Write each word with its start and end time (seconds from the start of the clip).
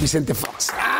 Vicente 0.00 0.32
Fox. 0.32 0.97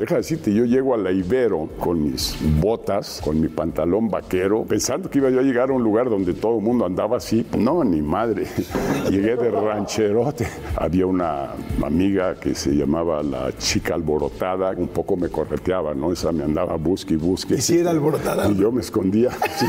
Deja 0.00 0.16
decirte, 0.16 0.52
yo 0.52 0.64
llego 0.64 0.94
a 0.94 0.96
la 0.96 1.12
Ibero 1.12 1.68
con 1.78 2.02
mis 2.02 2.36
botas, 2.60 3.20
con 3.24 3.40
mi 3.40 3.48
pantalón 3.48 4.08
vaquero, 4.08 4.64
pensando 4.64 5.08
que 5.08 5.18
iba 5.18 5.30
yo 5.30 5.40
a 5.40 5.42
llegar 5.42 5.70
a 5.70 5.72
un 5.72 5.82
lugar 5.82 6.10
donde 6.10 6.34
todo 6.34 6.58
el 6.58 6.64
mundo 6.64 6.84
andaba 6.84 7.16
así. 7.16 7.46
No, 7.56 7.82
ni 7.84 8.02
madre. 8.02 8.46
Llegué 9.10 9.36
de 9.36 9.50
rancherote. 9.50 10.46
Había 10.76 11.06
una 11.06 11.50
amiga 11.84 12.34
que 12.34 12.54
se 12.54 12.72
llamaba 12.72 13.22
la 13.22 13.56
chica 13.56 13.94
alborotada, 13.94 14.72
un 14.76 14.88
poco 14.88 15.16
me 15.16 15.28
correteaba, 15.28 15.94
¿no? 15.94 16.12
Esa 16.12 16.32
me 16.32 16.44
andaba 16.44 16.76
busque 16.76 17.14
y 17.14 17.16
busque. 17.16 17.54
¿Y 17.54 17.60
si 17.60 17.78
era 17.78 17.90
alborotada? 17.90 18.48
Y 18.50 18.56
yo 18.56 18.72
me 18.72 18.80
escondía. 18.80 19.30
Sí. 19.58 19.66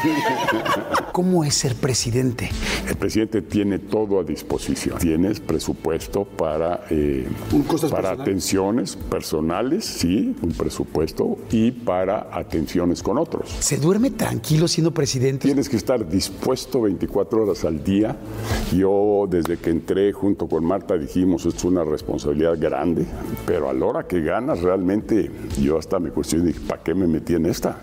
¿Cómo 1.11 1.43
es 1.45 1.55
ser 1.55 1.75
presidente? 1.75 2.49
El 2.89 2.95
presidente 2.97 3.41
tiene 3.41 3.79
todo 3.79 4.19
a 4.19 4.23
disposición. 4.23 4.97
Tienes 4.97 5.39
presupuesto 5.39 6.25
para, 6.25 6.81
eh, 6.89 7.25
Cosas 7.67 7.89
para 7.91 8.09
personales. 8.09 8.21
atenciones 8.21 8.95
personales, 8.95 9.84
sí, 9.85 10.35
un 10.41 10.51
presupuesto, 10.51 11.37
y 11.51 11.71
para 11.71 12.27
atenciones 12.31 13.01
con 13.03 13.17
otros. 13.17 13.49
¿Se 13.59 13.77
duerme 13.77 14.11
tranquilo 14.11 14.67
siendo 14.67 14.93
presidente? 14.93 15.47
Tienes 15.47 15.69
que 15.69 15.77
estar 15.77 16.07
dispuesto 16.07 16.81
24 16.81 17.43
horas 17.43 17.65
al 17.65 17.83
día. 17.83 18.15
Yo 18.73 19.27
desde 19.29 19.57
que 19.57 19.69
entré 19.69 20.11
junto 20.11 20.47
con 20.47 20.65
Marta 20.65 20.97
dijimos, 20.97 21.45
esto 21.45 21.57
es 21.57 21.65
una 21.65 21.83
responsabilidad 21.83 22.57
grande, 22.59 23.05
pero 23.45 23.69
a 23.69 23.73
la 23.73 23.85
hora 23.85 24.07
que 24.07 24.21
ganas 24.21 24.61
realmente 24.61 25.31
yo 25.61 25.77
hasta 25.77 25.99
me 25.99 26.09
cuestioné, 26.09 26.53
¿para 26.67 26.83
qué 26.83 26.93
me 26.93 27.07
metí 27.07 27.35
en 27.35 27.45
esta? 27.45 27.79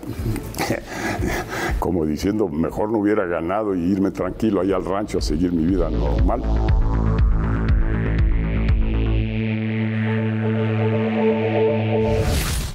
Como 1.79 2.05
diciendo, 2.05 2.47
mejor 2.47 2.91
no 2.91 2.99
hubiera 2.99 3.25
ganado 3.25 3.75
y 3.75 3.79
irme 3.79 4.11
tranquilo 4.11 4.61
allá 4.61 4.75
al 4.75 4.85
rancho 4.85 5.17
a 5.17 5.21
seguir 5.21 5.51
mi 5.51 5.65
vida 5.65 5.89
normal. 5.89 6.41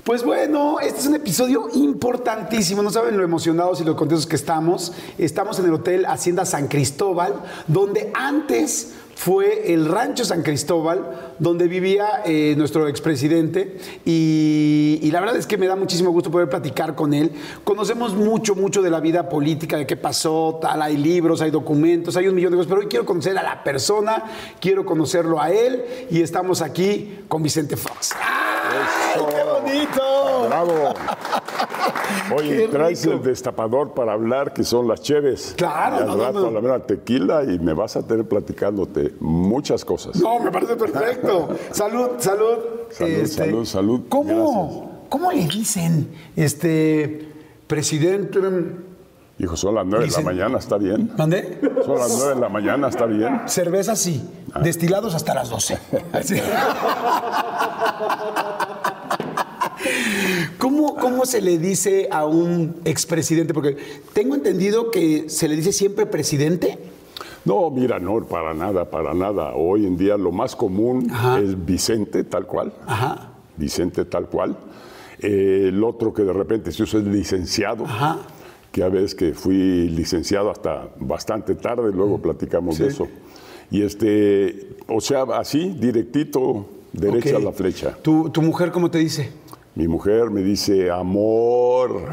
Pues 0.09 0.25
bueno, 0.25 0.81
este 0.81 1.01
es 1.01 1.07
un 1.07 1.17
episodio 1.17 1.69
importantísimo. 1.75 2.83
No 2.83 2.89
saben 2.89 3.19
lo 3.19 3.23
emocionados 3.23 3.83
y 3.83 3.85
lo 3.85 3.95
contentos 3.95 4.27
que 4.27 4.37
estamos. 4.37 4.95
Estamos 5.19 5.59
en 5.59 5.67
el 5.67 5.75
Hotel 5.75 6.07
Hacienda 6.07 6.47
San 6.47 6.67
Cristóbal, 6.67 7.35
donde 7.67 8.11
antes 8.15 8.95
fue 9.19 9.75
el 9.75 9.87
Rancho 9.87 10.25
San 10.25 10.45
Cristóbal, 10.45 11.35
donde 11.41 11.67
vivía 11.67 12.23
eh, 12.25 12.55
nuestro 12.57 12.87
expresidente. 12.87 13.77
Y, 14.05 15.01
y 15.03 15.11
la 15.11 15.19
verdad 15.19 15.37
es 15.37 15.49
que 15.49 15.59
me 15.59 15.67
da 15.67 15.75
muchísimo 15.75 16.13
gusto 16.13 16.31
poder 16.31 16.49
platicar 16.49 16.95
con 16.95 17.13
él. 17.13 17.33
Conocemos 17.65 18.15
mucho, 18.15 18.55
mucho 18.55 18.81
de 18.81 18.91
la 18.91 19.01
vida 19.01 19.29
política, 19.29 19.77
de 19.77 19.89
qué 19.89 19.97
pasó, 19.97 20.61
tal. 20.63 20.81
Hay 20.83 20.97
libros, 20.97 21.43
hay 21.43 21.51
documentos, 21.51 22.17
hay 22.17 22.29
un 22.29 22.37
millón 22.37 22.53
de 22.53 22.59
cosas. 22.59 22.71
Pero 22.71 22.83
hoy 22.83 22.87
quiero 22.87 23.05
conocer 23.05 23.37
a 23.37 23.43
la 23.43 23.65
persona, 23.65 24.23
quiero 24.61 24.87
conocerlo 24.87 25.43
a 25.43 25.51
él. 25.51 25.85
Y 26.11 26.23
estamos 26.23 26.63
aquí 26.63 27.25
con 27.27 27.43
Vicente 27.43 27.77
Fox. 27.77 28.13
¡Ay, 28.23 29.21
qué 29.31 29.43
bonito! 29.43 30.47
¡Bravo! 30.49 30.95
Oye, 32.37 32.69
traes 32.69 33.05
rico. 33.05 33.17
el 33.17 33.23
destapador 33.23 33.95
para 33.95 34.13
hablar, 34.13 34.53
que 34.53 34.65
son 34.65 34.89
las 34.89 35.01
cheves. 35.01 35.55
Claro, 35.57 35.97
Y 35.97 36.01
al 36.01 36.07
no, 36.09 36.17
no, 36.17 36.25
rato 36.25 36.41
no. 36.41 36.47
a 36.49 36.51
la 36.51 36.61
mera 36.61 36.87
tequila 36.87 37.45
y 37.45 37.59
me 37.59 37.73
vas 37.73 37.97
a 37.97 38.07
tener 38.07 38.27
platicándote 38.27 39.15
muchas 39.21 39.85
cosas. 39.85 40.17
No, 40.17 40.41
me 40.41 40.51
parece 40.51 40.77
perfecto. 40.77 41.49
Salud, 41.71 42.11
salud. 42.19 42.59
Salud, 42.91 43.27
salud, 43.27 43.65
salud. 43.65 44.01
¿Cómo, 44.09 45.07
¿Cómo 45.09 45.33
le 45.33 45.47
dicen, 45.47 46.09
este, 46.37 47.29
presidente? 47.67 48.39
Hijo, 49.41 49.57
son 49.57 49.77
las 49.77 49.87
nueve 49.87 50.07
de 50.07 50.11
la 50.11 50.21
mañana, 50.21 50.59
¿está 50.59 50.79
bien? 50.79 51.13
¿Mandé? 51.17 51.61
Son 51.85 51.97
las 51.97 52.13
nueve 52.17 52.35
de 52.35 52.41
la 52.41 52.49
mañana, 52.49 52.89
¿está 52.89 53.07
bien? 53.07 53.43
Cerveza 53.47 53.95
sí, 53.95 54.21
destilados 54.63 55.15
hasta 55.15 55.33
las 55.33 55.49
12. 55.49 55.79
¿Cómo, 60.59 60.97
¿Cómo 60.97 61.27
se 61.27 61.41
le 61.41 61.59
dice 61.59 62.09
a 62.11 62.27
un 62.27 62.77
expresidente? 62.85 63.55
Porque 63.55 63.77
tengo 64.13 64.35
entendido 64.35 64.91
que 64.91 65.29
se 65.29 65.49
le 65.49 65.57
dice 65.57 65.73
siempre 65.73 66.07
presidente. 66.07 66.79
No, 67.45 67.71
mira, 67.71 67.99
no, 67.99 68.21
para 68.25 68.53
nada, 68.55 68.91
para 68.91 69.15
nada. 69.15 69.55
Hoy 69.55 69.87
en 69.87 69.97
día 69.97 70.17
lo 70.17 70.33
más 70.33 70.55
común 70.55 71.09
Ajá. 71.11 71.41
es 71.41 71.65
Vicente, 71.65 72.25
tal 72.25 72.47
cual. 72.47 72.73
Ajá. 72.87 73.33
Vicente, 73.57 74.05
tal 74.05 74.27
cual. 74.27 74.57
Eh, 75.21 75.67
el 75.69 75.83
otro 75.83 76.13
que 76.13 76.23
de 76.23 76.33
repente 76.33 76.73
se 76.73 76.83
usa 76.83 77.01
es 77.01 77.07
licenciado. 77.07 77.85
Ajá. 77.85 78.19
Que 78.71 78.83
a 78.83 78.89
veces 78.89 79.15
que 79.15 79.33
fui 79.33 79.89
licenciado 79.89 80.51
hasta 80.51 80.89
bastante 81.01 81.55
tarde, 81.55 81.91
luego 81.93 82.21
platicamos 82.21 82.79
de 82.79 82.89
eso. 82.89 83.09
Y 83.71 83.83
este, 83.83 84.77
o 84.87 85.01
sea, 85.01 85.23
así, 85.35 85.71
directito, 85.79 86.67
derecha 86.93 87.37
a 87.37 87.41
la 87.41 87.53
flecha. 87.53 87.97
¿Tu, 88.03 88.31
¿Tu 88.31 88.43
mujer 88.43 88.71
cómo 88.71 88.91
te 88.91 88.99
dice? 88.99 89.31
Mi 89.79 89.87
mujer 89.87 90.31
me 90.31 90.43
dice, 90.43 90.91
amor, 90.91 92.07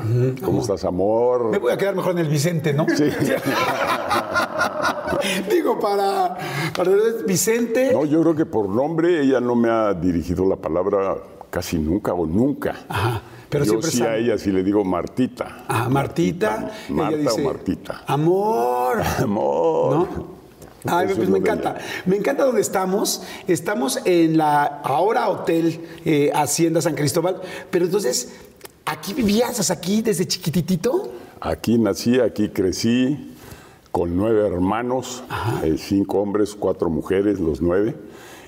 ¿cómo 0.44 0.62
estás, 0.62 0.86
amor? 0.86 1.50
Me 1.50 1.58
voy 1.58 1.74
a 1.74 1.78
quedar 1.78 1.96
mejor 1.96 2.12
en 2.12 2.20
el 2.20 2.28
Vicente, 2.28 2.76
¿no? 2.76 2.86
Sí. 2.96 3.06
Digo, 5.50 5.80
para, 5.80 6.38
para 6.78 6.92
Vicente. 7.26 7.92
No, 7.92 8.06
yo 8.06 8.22
creo 8.22 8.36
que 8.36 8.46
por 8.46 8.70
nombre 8.70 9.20
ella 9.20 9.40
no 9.40 9.56
me 9.56 9.72
ha 9.72 9.96
dirigido 9.96 10.48
la 10.48 10.58
palabra 10.58 11.18
casi 11.50 11.80
nunca 11.80 12.14
o 12.14 12.28
nunca. 12.28 12.76
Ajá, 12.88 13.24
pero 13.50 13.66
yo 13.66 13.82
sí 13.82 13.98
sabe. 13.98 14.12
a 14.12 14.18
ella 14.18 14.38
sí 14.38 14.52
le 14.52 14.64
digo 14.64 14.86
Martita. 14.86 15.64
Ah, 15.68 15.90
Martita. 15.90 16.72
Marta 16.90 17.16
ella 17.16 17.32
dice, 17.32 17.42
o 17.42 17.46
Martita. 17.46 18.04
Amor. 18.06 19.02
Amor. 19.24 19.96
¿No? 19.96 20.35
Ay, 20.88 21.08
pues 21.08 21.20
es 21.20 21.30
me 21.30 21.40
encanta. 21.40 21.78
Me 22.06 22.16
encanta 22.16 22.46
donde 22.46 22.62
estamos. 22.62 23.24
Estamos 23.48 24.00
en 24.06 24.38
la 24.38 24.64
ahora 24.84 25.30
Hotel 25.30 25.82
eh, 26.06 26.32
Hacienda 26.34 26.82
San 26.82 26.96
Cristóbal. 26.96 27.42
Pero 27.70 27.86
entonces, 27.86 28.34
¿aquí 28.86 29.14
vivías 29.14 29.60
hasta 29.60 29.74
aquí 29.74 30.02
desde 30.02 30.28
chiquititito? 30.28 31.12
Aquí 31.42 31.78
nací, 31.78 32.20
aquí 32.20 32.50
crecí 32.50 33.36
con 33.92 34.16
nueve 34.18 34.46
hermanos, 34.46 35.24
eh, 35.64 35.76
cinco 35.78 36.20
hombres, 36.20 36.56
cuatro 36.58 36.90
mujeres, 36.90 37.40
los 37.40 37.62
nueve. 37.62 37.96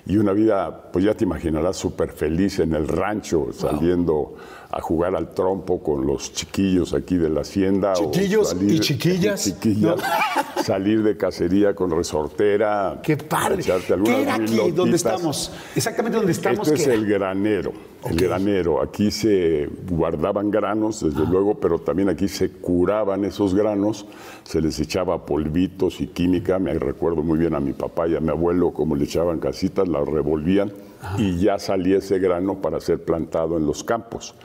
Y 0.06 0.18
una 0.18 0.32
vida, 0.32 0.90
pues 0.92 1.04
ya 1.04 1.14
te 1.14 1.26
imaginarás, 1.26 1.76
súper 1.76 2.12
feliz 2.12 2.60
en 2.60 2.74
el 2.74 2.88
rancho, 2.88 3.50
saliendo 3.52 4.36
a 4.70 4.82
jugar 4.82 5.16
al 5.16 5.34
trompo 5.34 5.82
con 5.82 6.06
los 6.06 6.34
chiquillos 6.34 6.94
aquí 6.94 7.18
de 7.18 7.30
la 7.30 7.42
hacienda. 7.42 7.94
o 7.94 8.12
Chiquillos 8.12 8.56
y 8.60 8.80
chiquillas, 8.80 9.44
chiquillas, 9.46 9.96
salir 10.64 11.04
de 11.04 11.16
cacería 11.16 11.74
con 11.74 11.92
resortera. 11.92 13.00
¡Qué 13.02 13.16
padre! 13.18 13.64
¿Qué 13.64 14.22
era 14.22 14.36
aquí? 14.36 14.72
¿Dónde 14.72 14.98
estamos? 14.98 15.52
Exactamente 15.76 16.18
donde 16.18 16.34
estamos. 16.34 16.68
Esto 16.68 16.76
es 16.76 16.88
¿qué 16.88 16.94
el 16.94 17.06
granero, 17.06 17.72
el 18.10 18.18
granero. 18.18 18.82
Aquí 18.82 19.10
se 19.12 19.70
guardaban 19.90 20.52
granos, 20.52 21.02
desde 21.02 21.26
luego, 21.26 21.56
pero 21.56 21.80
también 21.80 22.10
aquí 22.10 22.28
se 22.28 22.52
curaban 22.52 23.24
esos 23.24 23.56
granos, 23.56 24.06
se 24.44 24.62
les 24.62 24.80
echaba 24.80 25.26
polvitos 25.26 26.02
y 26.02 26.08
química. 26.08 26.60
Me 26.60 26.74
recuerdo 26.74 27.24
muy 27.24 27.40
bien 27.40 27.56
a 27.56 27.60
mi 27.60 27.74
papá 27.74 28.08
y 28.08 28.16
a 28.16 28.20
mi 28.20 28.30
abuelo 28.30 28.72
cómo 28.72 28.96
le 28.96 29.06
echaban 29.06 29.40
casitas, 29.40 29.88
las 29.88 30.06
revolvían 30.08 30.87
y 31.18 31.38
ya 31.38 31.60
salía 31.60 31.98
ese 31.98 32.20
grano 32.20 32.56
para 32.62 32.80
ser 32.80 33.04
plantado 33.04 33.58
en 33.58 33.66
los 33.66 33.84
campos. 33.84 34.36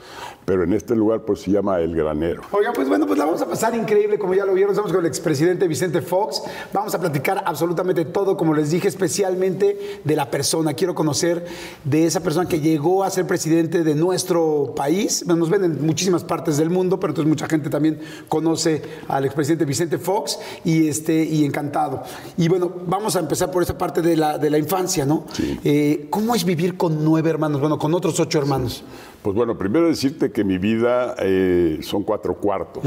Pero 0.45 0.63
en 0.63 0.73
este 0.73 0.95
lugar 0.95 1.21
pues 1.21 1.41
se 1.41 1.51
llama 1.51 1.79
el 1.79 1.95
granero. 1.95 2.41
Oiga, 2.51 2.71
pues 2.73 2.87
bueno, 2.89 3.05
pues 3.05 3.17
la 3.17 3.25
vamos 3.25 3.41
a 3.41 3.47
pasar 3.47 3.75
increíble, 3.75 4.19
como 4.19 4.33
ya 4.33 4.45
lo 4.45 4.53
vieron. 4.53 4.71
Estamos 4.71 4.91
con 4.91 5.01
el 5.01 5.07
expresidente 5.07 5.67
Vicente 5.67 6.01
Fox. 6.01 6.41
Vamos 6.73 6.93
a 6.93 6.99
platicar 6.99 7.43
absolutamente 7.45 8.05
todo, 8.05 8.35
como 8.35 8.53
les 8.53 8.71
dije, 8.71 8.87
especialmente 8.87 10.01
de 10.03 10.15
la 10.15 10.29
persona. 10.29 10.73
Quiero 10.73 10.95
conocer 10.95 11.45
de 11.83 12.05
esa 12.05 12.21
persona 12.21 12.47
que 12.47 12.59
llegó 12.59 13.03
a 13.03 13.09
ser 13.09 13.25
presidente 13.25 13.83
de 13.83 13.95
nuestro 13.95 14.73
país. 14.75 15.25
Nos 15.25 15.49
ven 15.49 15.63
en 15.63 15.85
muchísimas 15.85 16.23
partes 16.23 16.57
del 16.57 16.69
mundo, 16.69 16.99
pero 16.99 17.11
entonces 17.11 17.29
mucha 17.29 17.47
gente 17.47 17.69
también 17.69 17.99
conoce 18.27 18.81
al 19.07 19.25
expresidente 19.25 19.65
Vicente 19.65 19.97
Fox 19.97 20.39
y, 20.63 20.87
este, 20.87 21.23
y 21.23 21.45
encantado. 21.45 22.03
Y 22.37 22.47
bueno, 22.47 22.71
vamos 22.85 23.15
a 23.15 23.19
empezar 23.19 23.51
por 23.51 23.63
esa 23.63 23.77
parte 23.77 24.01
de 24.01 24.17
la, 24.17 24.37
de 24.37 24.49
la 24.49 24.57
infancia, 24.57 25.05
¿no? 25.05 25.25
Sí. 25.33 25.59
Eh, 25.63 26.07
¿Cómo 26.09 26.35
es 26.35 26.43
vivir 26.43 26.77
con 26.77 27.03
nueve 27.03 27.29
hermanos? 27.29 27.61
Bueno, 27.61 27.77
con 27.77 27.93
otros 27.93 28.19
ocho 28.19 28.39
hermanos. 28.39 28.83
Pues 29.23 29.37
bueno, 29.37 29.57
primero 29.57 29.87
decirte 29.87 30.33
que 30.33 30.43
mi 30.43 30.57
vida 30.57 31.15
eh, 31.19 31.79
son 31.81 32.03
cuatro 32.03 32.35
cuartos, 32.35 32.83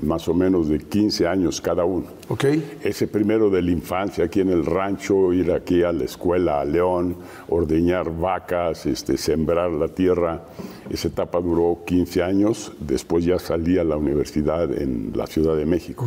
más 0.00 0.28
o 0.28 0.34
menos 0.34 0.68
de 0.68 0.78
15 0.78 1.26
años 1.26 1.60
cada 1.60 1.84
uno. 1.84 2.06
Ok. 2.28 2.44
Ese 2.84 3.08
primero 3.08 3.50
de 3.50 3.60
la 3.60 3.72
infancia, 3.72 4.24
aquí 4.24 4.40
en 4.40 4.50
el 4.50 4.64
rancho, 4.64 5.32
ir 5.32 5.50
aquí 5.50 5.82
a 5.82 5.92
la 5.92 6.04
escuela 6.04 6.60
a 6.60 6.64
León, 6.64 7.16
ordeñar 7.48 8.16
vacas, 8.16 8.86
este, 8.86 9.16
sembrar 9.16 9.72
la 9.72 9.88
tierra. 9.88 10.44
Esa 10.88 11.08
etapa 11.08 11.40
duró 11.40 11.80
15 11.84 12.22
años, 12.22 12.70
después 12.78 13.24
ya 13.24 13.40
salí 13.40 13.76
a 13.76 13.82
la 13.82 13.96
universidad 13.96 14.72
en 14.72 15.10
la 15.16 15.26
Ciudad 15.26 15.56
de 15.56 15.66
México. 15.66 16.06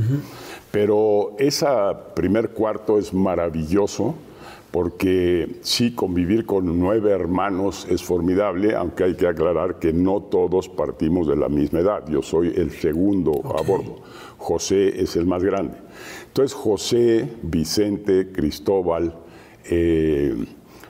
Pero 0.71 1.35
ese 1.39 1.67
primer 2.15 2.51
cuarto 2.51 2.97
es 2.97 3.13
maravilloso 3.13 4.15
porque 4.73 5.59
sí, 5.61 5.91
convivir 5.91 6.47
con 6.47 6.79
nueve 6.79 7.11
hermanos 7.11 7.85
es 7.91 8.01
formidable, 8.01 8.75
aunque 8.75 9.03
hay 9.03 9.15
que 9.15 9.27
aclarar 9.27 9.77
que 9.77 9.93
no 9.93 10.23
todos 10.23 10.67
partimos 10.67 11.27
de 11.27 11.35
la 11.35 11.47
misma 11.47 11.81
edad. 11.81 12.07
Yo 12.09 12.23
soy 12.23 12.51
el 12.55 12.71
segundo 12.71 13.33
a 13.55 13.61
bordo. 13.61 13.97
José 14.39 14.99
es 14.99 15.15
el 15.15 15.27
más 15.27 15.43
grande. 15.43 15.77
Entonces, 16.25 16.55
José, 16.55 17.29
Vicente, 17.43 18.31
Cristóbal, 18.31 19.15
eh, 19.69 20.43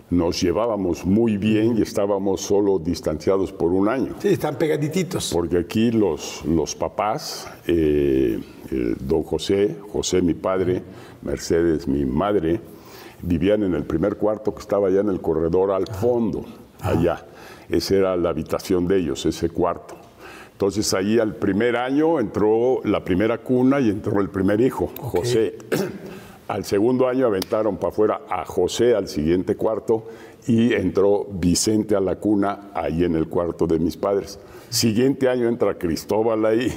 nos 0.10 0.42
llevábamos 0.42 1.06
muy 1.06 1.36
bien 1.36 1.78
y 1.78 1.82
estábamos 1.82 2.40
solo 2.40 2.80
distanciados 2.80 3.52
por 3.52 3.74
un 3.74 3.90
año. 3.90 4.16
Sí, 4.20 4.30
están 4.30 4.58
pegadititos. 4.58 5.30
Porque 5.34 5.58
aquí 5.58 5.92
los, 5.92 6.46
los 6.46 6.74
papás, 6.74 7.50
eh, 7.68 8.40
eh, 8.72 8.96
don 9.02 9.24
José, 9.24 9.76
José 9.92 10.22
mi 10.22 10.36
padre, 10.36 10.82
Mercedes 11.22 11.86
mi 11.86 12.06
madre, 12.06 12.62
vivían 13.24 13.64
en 13.64 13.74
el 13.74 13.84
primer 13.84 14.18
cuarto 14.18 14.54
que 14.54 14.62
estaba 14.62 14.90
allá 14.90 15.02
en 15.02 15.10
el 15.10 15.22
corredor 15.22 15.72
al 15.72 15.88
fondo, 15.88 16.46
allá. 16.82 17.26
Esa 17.70 17.96
era 17.96 18.18
la 18.18 18.30
habitación 18.30 18.88
de 18.88 18.98
ellos, 18.98 19.26
ese 19.26 19.50
cuarto. 19.50 19.96
Entonces 20.52 20.94
ahí 20.94 21.18
al 21.18 21.36
primer 21.36 21.76
año 21.76 22.20
entró 22.20 22.82
la 22.84 23.04
primera 23.04 23.40
cuna 23.40 23.80
y 23.80 23.90
entró 23.90 24.22
el 24.22 24.30
primer 24.30 24.62
hijo, 24.62 24.92
José. 25.00 25.58
Al 26.46 26.66
segundo 26.66 27.08
año 27.08 27.26
aventaron 27.26 27.78
para 27.78 27.90
afuera 27.90 28.22
a 28.30 28.44
José 28.44 28.96
al 28.96 29.08
siguiente 29.08 29.56
cuarto 29.56 30.10
y 30.46 30.74
entró 30.74 31.26
Vicente 31.32 31.96
a 31.96 32.02
la 32.02 32.18
cuna 32.18 32.70
ahí 32.74 33.06
en 33.06 33.16
el 33.16 33.30
cuarto 33.30 33.66
de 33.66 33.80
mis 33.80 33.96
padres. 33.96 34.38
Siguiente 34.74 35.30
año 35.30 35.48
entra 35.48 35.78
Cristóbal 35.78 36.48
ahí, 36.48 36.68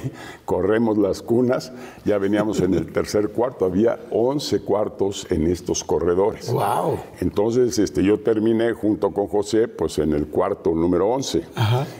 corremos 0.45 0.99
las 0.99 1.23
cunas, 1.23 1.73
ya 2.05 2.19
veníamos 2.19 2.61
en 2.61 2.75
el 2.75 2.85
tercer 2.93 3.29
cuarto, 3.29 3.65
había 3.65 3.97
11 4.11 4.61
cuartos 4.61 5.25
en 5.31 5.47
estos 5.47 5.83
corredores. 5.83 6.51
Wow. 6.51 6.99
Entonces 7.21 7.79
este, 7.79 8.03
yo 8.03 8.19
terminé 8.19 8.73
junto 8.73 9.09
con 9.09 9.25
José 9.25 9.67
pues 9.67 9.97
en 9.97 10.13
el 10.13 10.27
cuarto 10.27 10.75
número 10.75 11.07
11 11.07 11.43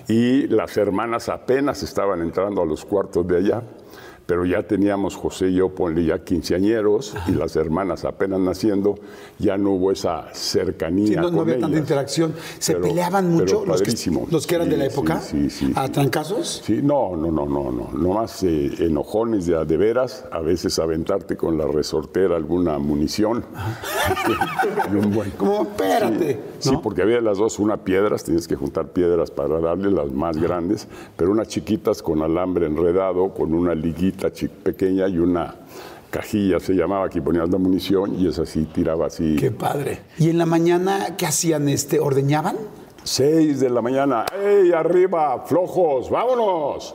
y 0.08 0.46
las 0.46 0.78
hermanas 0.78 1.30
apenas 1.30 1.82
estaban 1.82 2.22
entrando 2.22 2.62
a 2.62 2.66
los 2.68 2.86
cuartos 2.86 3.28
de 3.28 3.38
allá 3.38 3.64
pero 4.28 4.46
ya 4.46 4.62
teníamos 4.62 5.16
José 5.16 5.48
y 5.48 5.56
yo, 5.56 5.70
ponle 5.70 6.06
ya 6.06 6.20
quinceañeros 6.20 7.16
y 7.28 7.32
las 7.32 7.56
hermanas 7.56 8.06
apenas 8.06 8.40
naciendo, 8.40 8.96
ya 9.40 9.58
no 9.58 9.72
hubo 9.72 9.92
esa 9.92 10.28
cercanía. 10.34 11.24
Sí, 11.24 11.32
no, 11.32 11.42
había 11.42 11.58
tanta 11.60 11.78
interacción. 11.80 12.34
¿Se 12.60 12.74
Pero- 12.74 12.86
peleaban 12.86 13.30
mucho 13.32 13.66
los 13.66 13.82
que, 13.82 13.86
padrísimo. 13.86 14.28
los 14.30 14.46
que 14.46 14.56
eran 14.56 14.70
de 14.70 14.78
la 14.78 14.86
época? 14.86 15.20
Sí, 15.20 15.50
sí. 15.50 15.72
¿A 15.76 15.90
trancazos? 15.90 16.62
Sí, 16.64 16.82
no, 16.84 17.16
no, 17.16 17.32
no, 17.32 17.46
no, 17.48 17.72
no. 17.72 17.90
Nomás 17.98 18.44
eh, 18.44 18.72
enojones 18.80 19.46
de 19.48 19.58
de 19.58 19.78
veras, 19.78 20.26
a 20.32 20.40
veces 20.40 20.78
aventarte 20.78 21.36
con 21.36 21.58
la 21.58 21.66
resortera 21.66 22.36
alguna 22.36 22.78
munición. 22.78 23.44
Y 24.92 24.96
un 24.96 25.14
buen- 25.14 25.32
Como, 25.32 25.64
espérate. 25.64 26.40
Sí, 26.60 26.78
porque 26.82 27.02
había 27.02 27.16
de 27.18 27.22
las 27.22 27.38
dos, 27.38 27.60
una 27.60 27.78
piedras, 27.78 28.24
tienes 28.24 28.48
que 28.48 28.56
juntar 28.56 28.88
piedras 28.88 29.32
para 29.32 29.60
darle 29.60 29.92
las 29.92 30.12
más 30.12 30.38
grandes, 30.38 30.88
pero 31.16 31.32
unas 31.32 31.48
chiquitas 31.48 32.02
con 32.02 32.22
alambre 32.22 32.68
enredado, 32.68 33.34
con 33.34 33.54
una 33.54 33.74
liguita 33.76 34.17
pequeña 34.64 35.08
y 35.08 35.18
una 35.20 35.56
cajilla, 36.10 36.60
se 36.60 36.74
llamaba, 36.74 37.06
aquí 37.06 37.22
ponías 37.22 37.50
la 37.50 37.58
munición 37.58 38.20
y 38.20 38.28
esa 38.28 38.46
sí 38.46 38.66
tiraba 38.74 39.08
así. 39.08 39.36
Qué 39.38 39.52
padre. 39.52 40.00
¿Y 40.18 40.30
en 40.30 40.38
la 40.38 40.46
mañana 40.46 41.16
qué 41.18 41.26
hacían? 41.26 41.70
Este, 41.70 42.00
¿Ordeñaban? 42.00 42.58
Seis 43.04 43.60
de 43.60 43.70
la 43.70 43.82
mañana, 43.82 44.26
¡ey, 44.44 44.72
arriba, 44.74 45.44
flojos, 45.46 46.10
vámonos! 46.10 46.94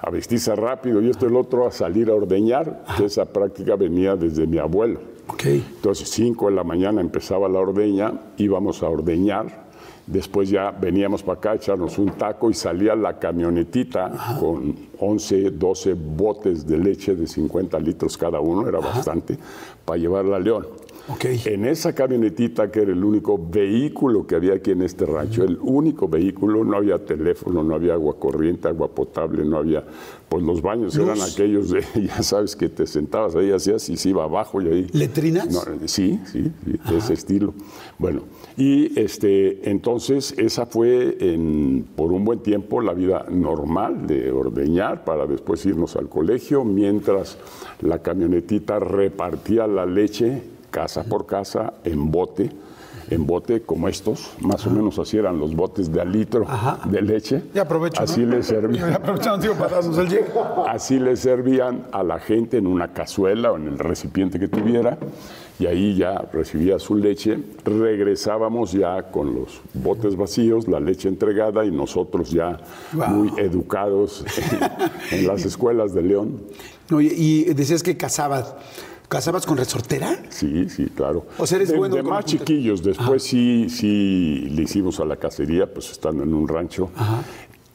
A 0.00 0.10
vestirse 0.10 0.54
rápido 0.54 1.00
y 1.00 1.10
esto 1.10 1.26
el 1.26 1.36
otro 1.36 1.66
a 1.66 1.72
salir 1.72 2.10
a 2.10 2.14
ordeñar, 2.14 2.84
que 2.96 3.06
esa 3.06 3.24
práctica 3.24 3.74
venía 3.74 4.14
desde 4.14 4.46
mi 4.46 4.58
abuelo. 4.58 5.00
Entonces, 5.44 6.08
5 6.10 6.46
de 6.46 6.52
la 6.52 6.64
mañana 6.64 7.00
empezaba 7.00 7.48
la 7.48 7.60
ordeña, 7.60 8.12
íbamos 8.36 8.82
a 8.82 8.88
ordeñar, 8.88 9.67
después 10.08 10.50
ya 10.50 10.70
veníamos 10.70 11.22
para 11.22 11.38
acá 11.38 11.50
a 11.52 11.54
echarnos 11.56 11.98
un 11.98 12.10
taco 12.12 12.50
y 12.50 12.54
salía 12.54 12.94
la 12.94 13.18
camionetita 13.18 14.36
con 14.40 14.74
11, 14.98 15.50
12 15.50 15.94
botes 15.94 16.66
de 16.66 16.78
leche 16.78 17.14
de 17.14 17.26
50 17.26 17.78
litros 17.78 18.16
cada 18.16 18.40
uno, 18.40 18.68
era 18.68 18.80
bastante, 18.80 19.38
para 19.84 19.98
llevarla 19.98 20.36
a 20.36 20.40
León. 20.40 20.66
En 21.46 21.64
esa 21.64 21.94
camionetita, 21.94 22.70
que 22.70 22.82
era 22.82 22.92
el 22.92 23.02
único 23.02 23.38
vehículo 23.38 24.26
que 24.26 24.34
había 24.34 24.54
aquí 24.54 24.72
en 24.72 24.82
este 24.82 25.06
rancho, 25.06 25.42
el 25.42 25.58
único 25.62 26.06
vehículo, 26.08 26.64
no 26.64 26.76
había 26.76 26.98
teléfono, 27.04 27.62
no 27.64 27.74
había 27.74 27.94
agua 27.94 28.16
corriente, 28.18 28.68
agua 28.68 28.88
potable, 28.88 29.44
no 29.44 29.56
había, 29.56 29.84
pues 30.28 30.42
los 30.42 30.60
baños 30.60 30.94
eran 30.96 31.18
aquellos 31.20 31.70
de, 31.70 31.82
ya 32.06 32.22
sabes, 32.22 32.54
que 32.56 32.68
te 32.68 32.86
sentabas 32.86 33.34
ahí, 33.36 33.50
hacías 33.50 33.88
y 33.88 33.96
se 33.96 34.10
iba 34.10 34.24
abajo 34.24 34.60
y 34.60 34.68
ahí. 34.68 34.86
¿Letrinas? 34.92 35.50
No, 35.50 35.60
sí, 35.86 36.20
sí, 36.26 36.50
sí, 36.64 36.80
de 36.90 36.98
ese 36.98 37.14
estilo. 37.14 37.54
Bueno, 37.98 38.20
y 38.56 38.98
este, 39.00 39.70
entonces 39.70 40.34
esa 40.36 40.66
fue 40.66 41.16
en- 41.20 41.86
por 41.96 42.12
un 42.12 42.24
buen 42.24 42.40
tiempo 42.40 42.80
la 42.82 42.92
vida 42.92 43.24
normal 43.30 44.06
de 44.06 44.30
ordeñar 44.30 45.04
para 45.04 45.26
después 45.26 45.64
irnos 45.64 45.96
al 45.96 46.08
colegio, 46.08 46.64
mientras 46.64 47.38
la 47.80 48.00
camionetita 48.02 48.78
repartía 48.78 49.66
la 49.66 49.86
leche 49.86 50.42
casa 50.70 51.04
por 51.04 51.26
casa 51.26 51.74
en 51.84 52.10
bote. 52.10 52.50
En 53.10 53.26
bote 53.26 53.62
como 53.62 53.88
estos, 53.88 54.34
más 54.40 54.66
o 54.66 54.70
menos 54.70 54.98
así 54.98 55.16
eran 55.16 55.38
los 55.38 55.56
botes 55.56 55.90
de 55.90 55.98
al 56.02 56.12
litro 56.12 56.44
Ajá. 56.46 56.86
de 56.90 57.00
leche. 57.00 57.42
Ya 57.54 57.62
aprovecho. 57.62 58.02
Así 58.02 58.20
¿no? 58.20 58.36
les 58.36 58.46
servía. 58.48 58.86
Ya 58.90 58.96
aprovechamos, 58.96 59.40
digo, 59.40 59.54
para 59.54 59.76
darnos 59.76 59.96
el 59.96 60.08
llego. 60.10 60.66
Así 60.68 60.98
le 60.98 61.16
servían 61.16 61.86
a 61.90 62.02
la 62.02 62.18
gente 62.18 62.58
en 62.58 62.66
una 62.66 62.92
cazuela 62.92 63.50
o 63.52 63.56
en 63.56 63.66
el 63.68 63.78
recipiente 63.78 64.38
que 64.38 64.48
tuviera 64.48 64.98
y 65.58 65.64
ahí 65.64 65.96
ya 65.96 66.18
recibía 66.30 66.78
su 66.78 66.96
leche. 66.96 67.38
Regresábamos 67.64 68.72
ya 68.72 69.04
con 69.10 69.34
los 69.34 69.62
botes 69.72 70.14
vacíos, 70.14 70.68
la 70.68 70.78
leche 70.78 71.08
entregada 71.08 71.64
y 71.64 71.70
nosotros 71.70 72.30
ya 72.30 72.58
Wow. 72.92 73.08
muy 73.08 73.32
educados 73.38 74.22
en, 75.10 75.18
en 75.20 75.26
las 75.26 75.44
escuelas 75.46 75.94
de 75.94 76.02
León. 76.02 76.42
Y 76.90 77.44
decías 77.54 77.82
que 77.82 77.96
cazabas. 77.96 78.54
¿Cazabas 79.08 79.46
con 79.46 79.56
resortera? 79.56 80.18
Sí, 80.28 80.68
sí, 80.68 80.86
claro. 80.94 81.24
O 81.38 81.46
sea, 81.46 81.56
eres 81.56 81.70
de, 81.70 81.78
bueno 81.78 81.96
de 81.96 82.02
más 82.02 82.26
chiquillos, 82.26 82.82
después 82.82 83.22
sí, 83.22 83.68
sí 83.70 84.48
le 84.50 84.62
hicimos 84.62 85.00
a 85.00 85.06
la 85.06 85.16
cacería, 85.16 85.72
pues 85.72 85.90
estando 85.90 86.24
en 86.24 86.34
un 86.34 86.46
rancho. 86.46 86.90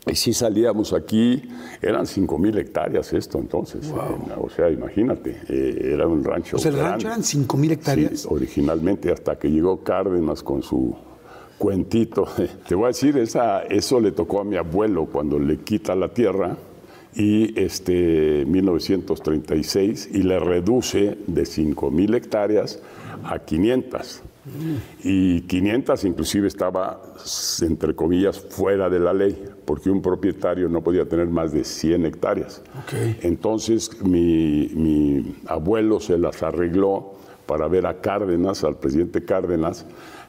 Y 0.06 0.16
sí 0.16 0.34
salíamos 0.34 0.94
aquí, 0.94 1.42
eran 1.82 2.06
5 2.06 2.38
mil 2.38 2.56
hectáreas 2.58 3.14
esto 3.14 3.40
entonces. 3.40 3.92
o 4.38 4.50
sea, 4.50 4.70
imagínate, 4.70 5.42
eh, 5.50 5.92
era 5.94 6.08
un 6.08 6.24
rancho. 6.24 6.58
O 6.58 6.60
sea, 6.60 6.70
el 6.70 6.78
grande. 6.78 6.92
rancho 6.92 7.08
eran 7.08 7.24
5 7.24 7.58
mil 7.58 7.72
hectáreas. 7.72 8.20
Sí, 8.22 8.28
originalmente, 8.30 9.12
hasta 9.12 9.40
que 9.40 9.50
llegó 9.50 9.84
Cárdenas 9.84 10.44
con 10.44 10.62
su 10.62 10.96
cuentito. 11.58 12.28
Te 12.68 12.76
voy 12.76 12.86
a 12.86 12.88
decir, 12.90 13.18
esa, 13.18 13.64
eso 13.64 14.00
le 14.00 14.12
tocó 14.12 14.42
a 14.42 14.44
mi 14.44 14.58
abuelo 14.58 15.08
cuando 15.08 15.40
le 15.40 15.58
quita 15.60 15.96
la 15.96 16.10
tierra 16.10 16.58
y 17.16 17.60
este 17.60 18.46
1936 18.46 20.10
y 20.14 20.24
le 20.24 20.40
reduce 20.40 21.18
de 21.28 21.46
5 21.46 21.92
mil 21.92 22.14
hectáreas 22.14 22.80
a 23.24 23.40
500. 23.40 24.22
Y 25.04 25.42
500 25.42 26.04
inclusive 26.04 26.48
estaba, 26.48 27.02
entre 27.62 27.96
comillas, 27.96 28.40
fuera 28.40 28.90
de 28.90 29.00
la 29.00 29.14
ley, 29.14 29.42
porque 29.64 29.90
un 29.90 30.02
propietario 30.02 30.68
no 30.68 30.82
podía 30.82 31.08
tener 31.08 31.28
más 31.28 31.54
de 31.54 31.64
100 31.64 32.06
hectáreas. 32.06 32.62
Entonces 33.22 34.02
mi, 34.04 34.70
mi 34.74 35.36
abuelo 35.48 36.00
se 36.00 36.18
las 36.18 36.44
arregló 36.44 37.14
para 37.46 37.68
ver 37.68 37.86
a 37.86 38.02
Cárdenas, 38.02 38.64
al 38.64 38.78
presidente 38.78 39.24
Cárdenas, 39.24 39.86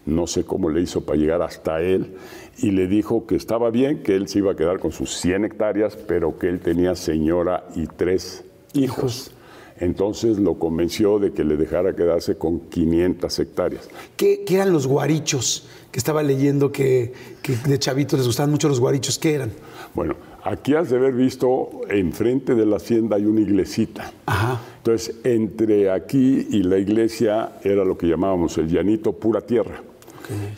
no 0.07 0.27
sé 0.27 0.45
cómo 0.45 0.69
le 0.71 0.83
hizo 0.83 1.01
para 1.05 1.19
llegar 1.19 1.43
hasta 1.43 1.81
él, 1.81 2.15
y 2.59 2.71
le 2.71 2.87
dijo 2.87 3.27
que 3.27 3.37
estaba 3.37 3.71
bien, 3.71 4.03
que 4.03 4.15
él 4.15 4.29
se 4.29 4.39
iba 4.39 4.53
a 4.53 4.57
quedar 4.57 4.79
con 4.79 4.93
sus 4.93 5.17
100 5.17 5.45
hectáreas, 5.45 5.97
pero 5.97 6.39
que 6.39 6.49
él 6.49 6.61
tenía 6.61 6.95
señora 6.95 7.65
y 7.75 7.87
tres 7.87 8.45
hijos. 8.73 9.33
Entonces 9.79 10.39
lo 10.39 10.55
convenció 10.59 11.19
de 11.19 11.33
que 11.33 11.45
le 11.45 11.57
dejara 11.57 11.97
quedarse 11.97 12.37
con 12.37 12.61
500 12.61 13.39
hectáreas. 13.41 13.89
¿Qué, 14.17 14.45
qué 14.47 14.57
eran 14.57 14.73
los 14.73 14.87
guarichos? 14.87 15.67
Que 15.91 15.99
estaba 15.99 16.23
leyendo 16.23 16.71
que, 16.71 17.13
que 17.43 17.57
de 17.57 17.79
chavitos 17.79 18.19
les 18.19 18.27
gustaban 18.27 18.51
mucho 18.51 18.69
los 18.69 18.79
guarichos. 18.79 19.19
¿Qué 19.19 19.35
eran? 19.35 19.53
Bueno, 19.95 20.15
aquí 20.45 20.75
has 20.75 20.91
de 20.91 20.97
haber 20.97 21.15
visto, 21.15 21.83
enfrente 21.89 22.55
de 22.55 22.67
la 22.67 22.77
hacienda 22.77 23.17
hay 23.17 23.27
una 23.27 23.41
iglesita. 23.41 24.13
Ajá. 24.27 24.61
Entonces, 24.79 25.17
entre 25.25 25.91
aquí 25.91 26.47
y 26.51 26.63
la 26.63 26.79
iglesia 26.79 27.53
era 27.63 27.85
lo 27.85 27.97
que 27.99 28.07
llamábamos 28.07 28.57
el 28.59 28.69
llanito 28.69 29.13
pura 29.13 29.41
tierra. 29.41 29.83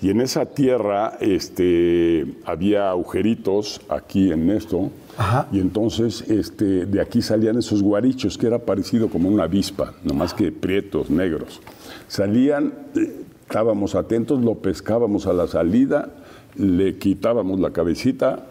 Y 0.02 0.11
en 0.11 0.20
esa 0.20 0.46
tierra 0.46 1.16
este, 1.20 2.37
había 2.44 2.90
agujeritos 2.90 3.80
aquí 3.88 4.30
en 4.30 4.50
esto. 4.50 4.90
Ajá. 5.16 5.49
Y 5.50 5.61
entonces 5.61 6.23
este, 6.28 6.87
de 6.87 7.00
aquí 7.00 7.23
salían 7.23 7.58
esos 7.58 7.82
guarichos, 7.82 8.38
que 8.38 8.46
era 8.46 8.58
parecido 8.58 9.08
como 9.08 9.28
una 9.28 9.44
avispa, 9.44 9.94
nomás 10.04 10.35
que 10.35 10.52
prietos, 10.52 11.11
negros. 11.11 11.61
Salían, 12.08 12.73
eh, 12.94 13.25
estábamos 13.42 13.94
atentos, 13.94 14.44
lo 14.44 14.56
pescábamos 14.56 15.26
a 15.26 15.32
la 15.32 15.46
salida, 15.46 16.11
le 16.56 16.99
quitábamos 16.99 17.61
la 17.61 17.73
cabecita 17.73 18.46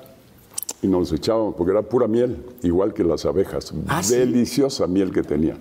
y 0.81 0.87
nos 0.87 1.11
echábamos, 1.11 1.55
porque 1.55 1.71
era 1.71 1.81
pura 1.81 2.07
miel, 2.07 2.37
igual 2.63 2.93
que 2.93 3.03
las 3.03 3.25
abejas. 3.25 3.73
Ah, 3.87 4.03
¿sí? 4.03 4.15
Deliciosa 4.15 4.87
miel 4.87 5.11
que 5.11 5.23
tenía. 5.23 5.57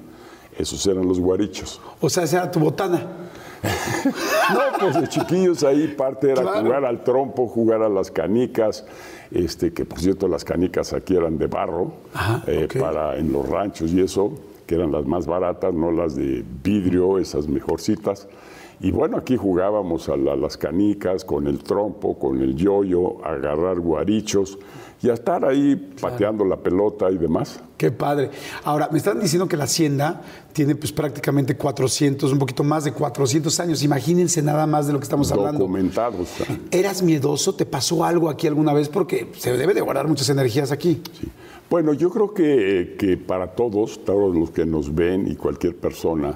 Esos 0.59 0.87
eran 0.87 1.07
los 1.07 1.19
guarichos. 1.19 1.81
O 2.01 2.09
sea, 2.09 2.25
esa 2.25 2.37
era 2.39 2.51
tu 2.51 2.61
botana. 2.61 3.24
No, 4.53 4.61
pues 4.79 5.01
de 5.01 5.09
chiquillos 5.09 5.63
ahí 5.65 5.89
parte 5.89 6.31
era 6.33 6.43
Claro. 6.43 6.61
jugar 6.63 6.85
al 6.85 7.03
trompo, 7.03 7.47
jugar 7.47 7.83
a 7.83 7.89
las 7.89 8.11
canicas, 8.11 8.85
este, 9.31 9.73
que 9.73 9.85
por 9.85 9.99
cierto 10.01 10.29
las 10.29 10.45
canicas 10.45 10.93
aquí 10.93 11.17
eran 11.17 11.39
de 11.39 11.47
barro, 11.47 11.93
Ajá, 12.13 12.43
eh, 12.47 12.69
para 12.79 13.17
en 13.17 13.33
los 13.33 13.49
ranchos 13.49 13.91
y 13.93 14.01
eso, 14.01 14.33
que 14.67 14.75
eran 14.75 14.93
las 14.93 15.07
más 15.07 15.27
baratas, 15.27 15.73
no 15.75 15.91
las 15.91 16.15
de 16.17 16.45
vidrio, 16.63 17.19
esas 17.19 17.49
mejorcitas. 17.49 18.29
Y 18.81 18.91
bueno, 18.91 19.17
aquí 19.17 19.37
jugábamos 19.37 20.09
a 20.09 20.17
la- 20.17 20.37
las 20.37 20.57
canicas 20.57 21.25
con 21.25 21.47
el 21.47 21.59
trompo, 21.63 22.19
con 22.19 22.41
el 22.43 22.55
yoyo, 22.57 23.25
agarrar 23.25 23.79
guarichos 23.81 24.59
y 25.05 25.11
a 25.11 25.13
estar 25.13 25.45
ahí 25.45 25.77
pateando 26.01 26.47
la 26.47 26.57
pelota 26.57 27.11
y 27.11 27.19
demás. 27.19 27.61
Qué 27.77 27.91
padre. 27.91 28.31
Ahora, 28.65 28.89
me 28.91 28.97
están 28.97 29.21
diciendo 29.21 29.47
que 29.47 29.55
la 29.55 29.65
hacienda 29.65 30.23
tiene 30.55 30.75
pues 30.77 30.93
prácticamente 30.93 31.59
400, 31.59 32.33
un 32.33 32.39
poquito 32.39 32.65
más 32.65 32.85
de 32.85 32.93
400 32.93 33.61
años. 33.61 33.83
Imagínense 33.83 34.41
nada 34.41 34.67
más 34.67 34.87
de 34.87 34.95
lo 34.95 34.99
que 34.99 35.03
estamos 35.03 35.31
hablando. 35.31 35.59
Documentados. 35.59 36.31
¿Eras 36.71 37.03
miedoso? 37.03 37.55
¿Te 37.55 37.67
pasó 37.67 38.03
algo 38.03 38.31
aquí 38.31 38.47
alguna 38.47 38.73
vez? 38.73 38.89
Porque 38.89 39.31
se 39.37 39.55
debe 39.59 39.75
de 39.75 39.83
guardar 39.83 40.09
muchas 40.09 40.31
energías 40.31 40.73
aquí. 40.73 41.03
Sí. 41.21 41.29
Bueno, 41.69 41.93
yo 41.93 42.09
creo 42.09 42.33
que, 42.33 42.97
que 42.99 43.19
para 43.19 43.49
todos, 43.49 44.07
todos 44.07 44.35
los 44.35 44.53
que 44.53 44.65
nos 44.65 44.95
ven 44.95 45.31
y 45.31 45.37
cualquier 45.37 45.77
persona, 45.77 46.33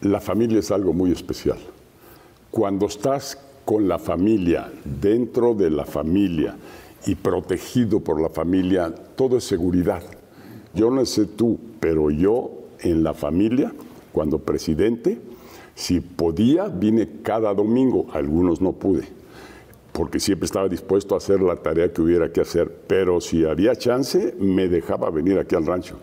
la 0.00 0.20
familia 0.20 0.60
es 0.60 0.70
algo 0.70 0.94
muy 0.94 1.12
especial. 1.12 1.58
Cuando 2.50 2.86
estás 2.86 3.36
con 3.66 3.88
la 3.88 3.98
familia, 3.98 4.72
dentro 4.84 5.54
de 5.54 5.68
la 5.68 5.84
familia 5.84 6.56
y 7.06 7.14
protegido 7.14 8.00
por 8.00 8.20
la 8.20 8.28
familia, 8.28 8.94
todo 9.16 9.38
es 9.38 9.44
seguridad. 9.44 10.02
Yo 10.74 10.90
no 10.90 11.04
sé 11.06 11.26
tú, 11.26 11.58
pero 11.80 12.10
yo 12.10 12.50
en 12.80 13.02
la 13.02 13.14
familia, 13.14 13.72
cuando 14.12 14.38
presidente, 14.38 15.18
si 15.74 16.00
podía, 16.00 16.68
vine 16.68 17.08
cada 17.22 17.54
domingo, 17.54 18.06
algunos 18.12 18.60
no 18.60 18.72
pude 18.72 19.20
porque 19.92 20.20
siempre 20.20 20.46
estaba 20.46 20.68
dispuesto 20.68 21.14
a 21.14 21.18
hacer 21.18 21.40
la 21.40 21.56
tarea 21.56 21.92
que 21.92 22.00
hubiera 22.00 22.32
que 22.32 22.40
hacer, 22.40 22.72
pero 22.86 23.20
si 23.20 23.44
había 23.44 23.76
chance, 23.76 24.34
me 24.38 24.68
dejaba 24.68 25.10
venir 25.10 25.38
aquí 25.38 25.54
al 25.54 25.66
rancho. 25.66 25.98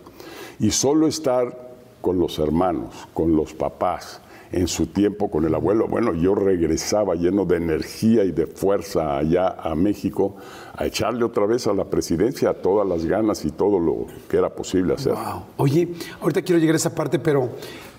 Y 0.60 0.70
solo 0.70 1.06
estar 1.06 1.74
con 2.00 2.18
los 2.18 2.38
hermanos, 2.38 2.94
con 3.14 3.34
los 3.34 3.54
papás, 3.54 4.20
en 4.52 4.66
su 4.68 4.86
tiempo 4.86 5.30
con 5.30 5.44
el 5.44 5.54
abuelo, 5.54 5.86
bueno, 5.88 6.14
yo 6.14 6.34
regresaba 6.34 7.14
lleno 7.14 7.44
de 7.44 7.56
energía 7.56 8.24
y 8.24 8.32
de 8.32 8.46
fuerza 8.46 9.18
allá 9.18 9.56
a 9.62 9.74
México 9.74 10.36
a 10.74 10.86
echarle 10.86 11.24
otra 11.24 11.44
vez 11.46 11.66
a 11.66 11.74
la 11.74 11.84
presidencia 11.84 12.54
todas 12.54 12.86
las 12.86 13.04
ganas 13.04 13.44
y 13.44 13.50
todo 13.50 13.78
lo 13.78 14.06
que 14.28 14.36
era 14.36 14.48
posible 14.54 14.94
hacer. 14.94 15.12
Oye, 15.56 15.88
ahorita 16.20 16.42
quiero 16.42 16.58
llegar 16.58 16.74
a 16.74 16.76
esa 16.76 16.94
parte, 16.94 17.18
pero 17.18 17.50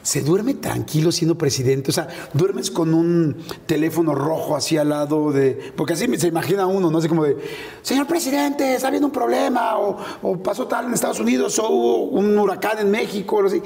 ¿se 0.01 0.21
duerme 0.21 0.55
tranquilo 0.55 1.11
siendo 1.11 1.37
presidente? 1.37 1.91
O 1.91 1.93
sea, 1.93 2.07
¿duermes 2.33 2.71
con 2.71 2.93
un 2.93 3.35
teléfono 3.65 4.15
rojo 4.15 4.55
así 4.55 4.77
al 4.77 4.89
lado 4.89 5.31
de...? 5.31 5.73
Porque 5.75 5.93
así 5.93 6.07
se 6.17 6.27
imagina 6.27 6.65
uno, 6.65 6.89
¿no? 6.89 6.97
Así 6.97 7.07
como 7.07 7.25
de, 7.25 7.37
señor 7.81 8.07
presidente, 8.07 8.75
está 8.75 8.87
habiendo 8.87 9.07
un 9.07 9.13
problema, 9.13 9.77
o, 9.77 9.97
o 10.23 10.37
pasó 10.37 10.67
tal 10.67 10.85
en 10.85 10.93
Estados 10.93 11.19
Unidos, 11.19 11.59
o 11.59 11.69
hubo 11.69 12.03
un 12.05 12.37
huracán 12.37 12.79
en 12.79 12.89
México, 12.89 13.37
o 13.37 13.45
así. 13.45 13.61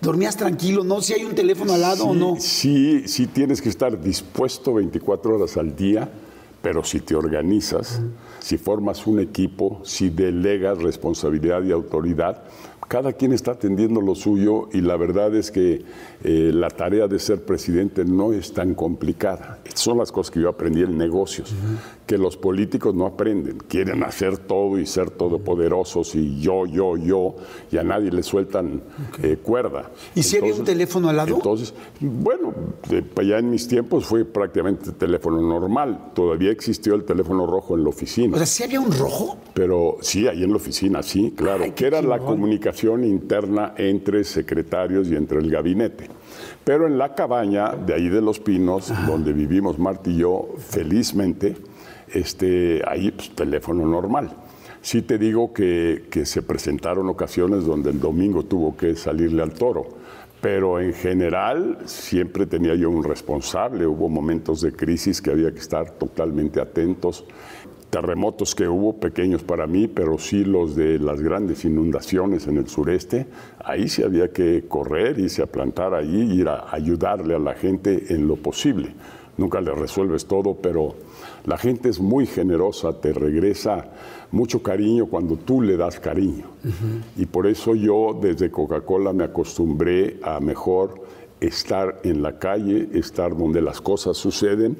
¿Dormías 0.00 0.36
tranquilo, 0.36 0.84
no? 0.84 1.00
¿Si 1.00 1.14
hay 1.14 1.24
un 1.24 1.34
teléfono 1.34 1.72
al 1.72 1.80
lado 1.80 2.06
o 2.06 2.14
no? 2.14 2.36
Sí, 2.38 3.04
sí 3.06 3.26
tienes 3.26 3.62
que 3.62 3.68
estar 3.68 4.00
dispuesto 4.00 4.74
24 4.74 5.36
horas 5.36 5.56
al 5.56 5.74
día, 5.74 6.08
pero 6.62 6.84
si 6.84 7.00
te 7.00 7.14
organizas, 7.14 8.00
si 8.40 8.58
formas 8.58 9.06
un 9.06 9.20
equipo, 9.20 9.80
si 9.84 10.10
delegas 10.10 10.78
responsabilidad 10.82 11.62
y 11.62 11.72
autoridad, 11.72 12.42
cada 12.88 13.12
quien 13.12 13.32
está 13.32 13.52
atendiendo 13.52 14.00
lo 14.00 14.14
suyo 14.14 14.68
y 14.72 14.80
la 14.80 14.96
verdad 14.96 15.34
es 15.34 15.50
que 15.50 15.84
eh, 16.22 16.50
la 16.54 16.70
tarea 16.70 17.08
de 17.08 17.18
ser 17.18 17.44
presidente 17.44 18.04
no 18.04 18.32
es 18.32 18.52
tan 18.52 18.74
complicada. 18.74 19.58
Son 19.74 19.98
las 19.98 20.12
cosas 20.12 20.30
que 20.30 20.40
yo 20.40 20.48
aprendí 20.48 20.82
en 20.82 20.96
negocios, 20.96 21.52
que 22.06 22.16
los 22.18 22.36
políticos 22.36 22.94
no 22.94 23.04
aprenden, 23.06 23.58
quieren 23.68 24.04
hacer 24.04 24.38
todo 24.38 24.78
y 24.78 24.86
ser 24.86 25.10
todopoderosos 25.10 26.14
y 26.14 26.38
yo, 26.40 26.64
yo, 26.66 26.96
yo, 26.96 27.34
y 27.72 27.78
a 27.78 27.82
nadie 27.82 28.10
le 28.12 28.22
sueltan 28.22 28.80
eh, 29.22 29.38
cuerda. 29.42 29.90
¿Y 30.14 30.22
si 30.22 30.36
había 30.36 30.54
un 30.54 30.64
teléfono 30.64 31.08
al 31.08 31.16
lado? 31.16 31.34
Entonces, 31.34 31.74
bueno, 32.00 32.54
de- 32.88 33.04
ya 33.26 33.38
en 33.38 33.50
mis 33.50 33.66
tiempos 33.66 34.06
fue 34.06 34.24
prácticamente 34.24 34.92
teléfono 34.92 35.40
normal. 35.42 36.12
Todavía 36.14 36.52
existió 36.52 36.94
el 36.94 37.04
teléfono 37.04 37.44
rojo 37.46 37.76
en 37.76 37.82
la 37.82 37.88
oficina. 37.88 38.34
O 38.34 38.36
sea, 38.38 38.46
¿si 38.46 38.62
había 38.62 38.78
un 38.80 38.92
rojo? 38.92 39.38
Pero 39.52 39.96
sí, 40.00 40.28
ahí 40.28 40.44
en 40.44 40.50
la 40.50 40.56
oficina, 40.56 41.02
sí, 41.02 41.32
claro. 41.36 41.64
Ay, 41.64 41.72
que 41.72 41.86
era 41.86 42.00
la 42.02 42.18
comunicación 42.20 43.02
interna 43.04 43.74
entre 43.76 44.22
secretarios 44.22 45.08
y 45.08 45.16
entre 45.16 45.38
el 45.40 45.50
gabinete. 45.50 46.08
Pero 46.64 46.86
en 46.86 46.98
la 46.98 47.14
cabaña 47.14 47.74
de 47.74 47.94
ahí 47.94 48.08
de 48.08 48.20
Los 48.20 48.40
Pinos, 48.40 48.92
donde 49.06 49.32
vivimos 49.32 49.78
Marta 49.78 50.10
y 50.10 50.18
yo 50.18 50.48
felizmente, 50.58 51.56
este, 52.08 52.82
ahí 52.86 53.10
pues, 53.10 53.34
teléfono 53.34 53.86
normal. 53.86 54.30
Sí 54.80 55.02
te 55.02 55.18
digo 55.18 55.52
que, 55.52 56.06
que 56.10 56.24
se 56.26 56.42
presentaron 56.42 57.08
ocasiones 57.08 57.64
donde 57.64 57.90
el 57.90 58.00
domingo 58.00 58.44
tuvo 58.44 58.76
que 58.76 58.94
salirle 58.94 59.42
al 59.42 59.52
toro. 59.52 59.86
Pero 60.40 60.78
en 60.78 60.92
general 60.92 61.78
siempre 61.86 62.46
tenía 62.46 62.74
yo 62.74 62.90
un 62.90 63.02
responsable. 63.02 63.86
Hubo 63.86 64.08
momentos 64.08 64.60
de 64.60 64.72
crisis 64.72 65.20
que 65.20 65.30
había 65.30 65.50
que 65.50 65.58
estar 65.58 65.90
totalmente 65.92 66.60
atentos 66.60 67.24
terremotos 67.90 68.54
que 68.54 68.68
hubo, 68.68 68.94
pequeños 68.94 69.42
para 69.42 69.66
mí, 69.66 69.88
pero 69.88 70.18
sí 70.18 70.44
los 70.44 70.74
de 70.76 70.98
las 70.98 71.20
grandes 71.20 71.64
inundaciones 71.64 72.46
en 72.46 72.58
el 72.58 72.68
sureste, 72.68 73.26
ahí 73.64 73.88
sí 73.88 74.02
había 74.02 74.32
que 74.32 74.64
correr, 74.68 75.18
irse 75.18 75.42
a 75.42 75.46
plantar 75.46 75.94
ahí, 75.94 76.40
ir 76.40 76.48
a 76.48 76.66
ayudarle 76.70 77.34
a 77.34 77.38
la 77.38 77.54
gente 77.54 78.12
en 78.14 78.26
lo 78.26 78.36
posible. 78.36 78.94
Nunca 79.36 79.60
le 79.60 79.72
resuelves 79.72 80.26
todo, 80.26 80.54
pero 80.54 80.94
la 81.44 81.58
gente 81.58 81.88
es 81.88 82.00
muy 82.00 82.26
generosa, 82.26 83.00
te 83.00 83.12
regresa 83.12 83.90
mucho 84.30 84.62
cariño 84.62 85.06
cuando 85.06 85.36
tú 85.36 85.62
le 85.62 85.76
das 85.76 86.00
cariño. 86.00 86.46
Y 87.16 87.26
por 87.26 87.46
eso 87.46 87.74
yo 87.74 88.18
desde 88.20 88.50
Coca-Cola 88.50 89.12
me 89.12 89.24
acostumbré 89.24 90.18
a 90.22 90.40
mejor 90.40 91.05
estar 91.40 92.00
en 92.02 92.22
la 92.22 92.38
calle, 92.38 92.88
estar 92.94 93.36
donde 93.36 93.60
las 93.60 93.80
cosas 93.80 94.16
suceden 94.16 94.76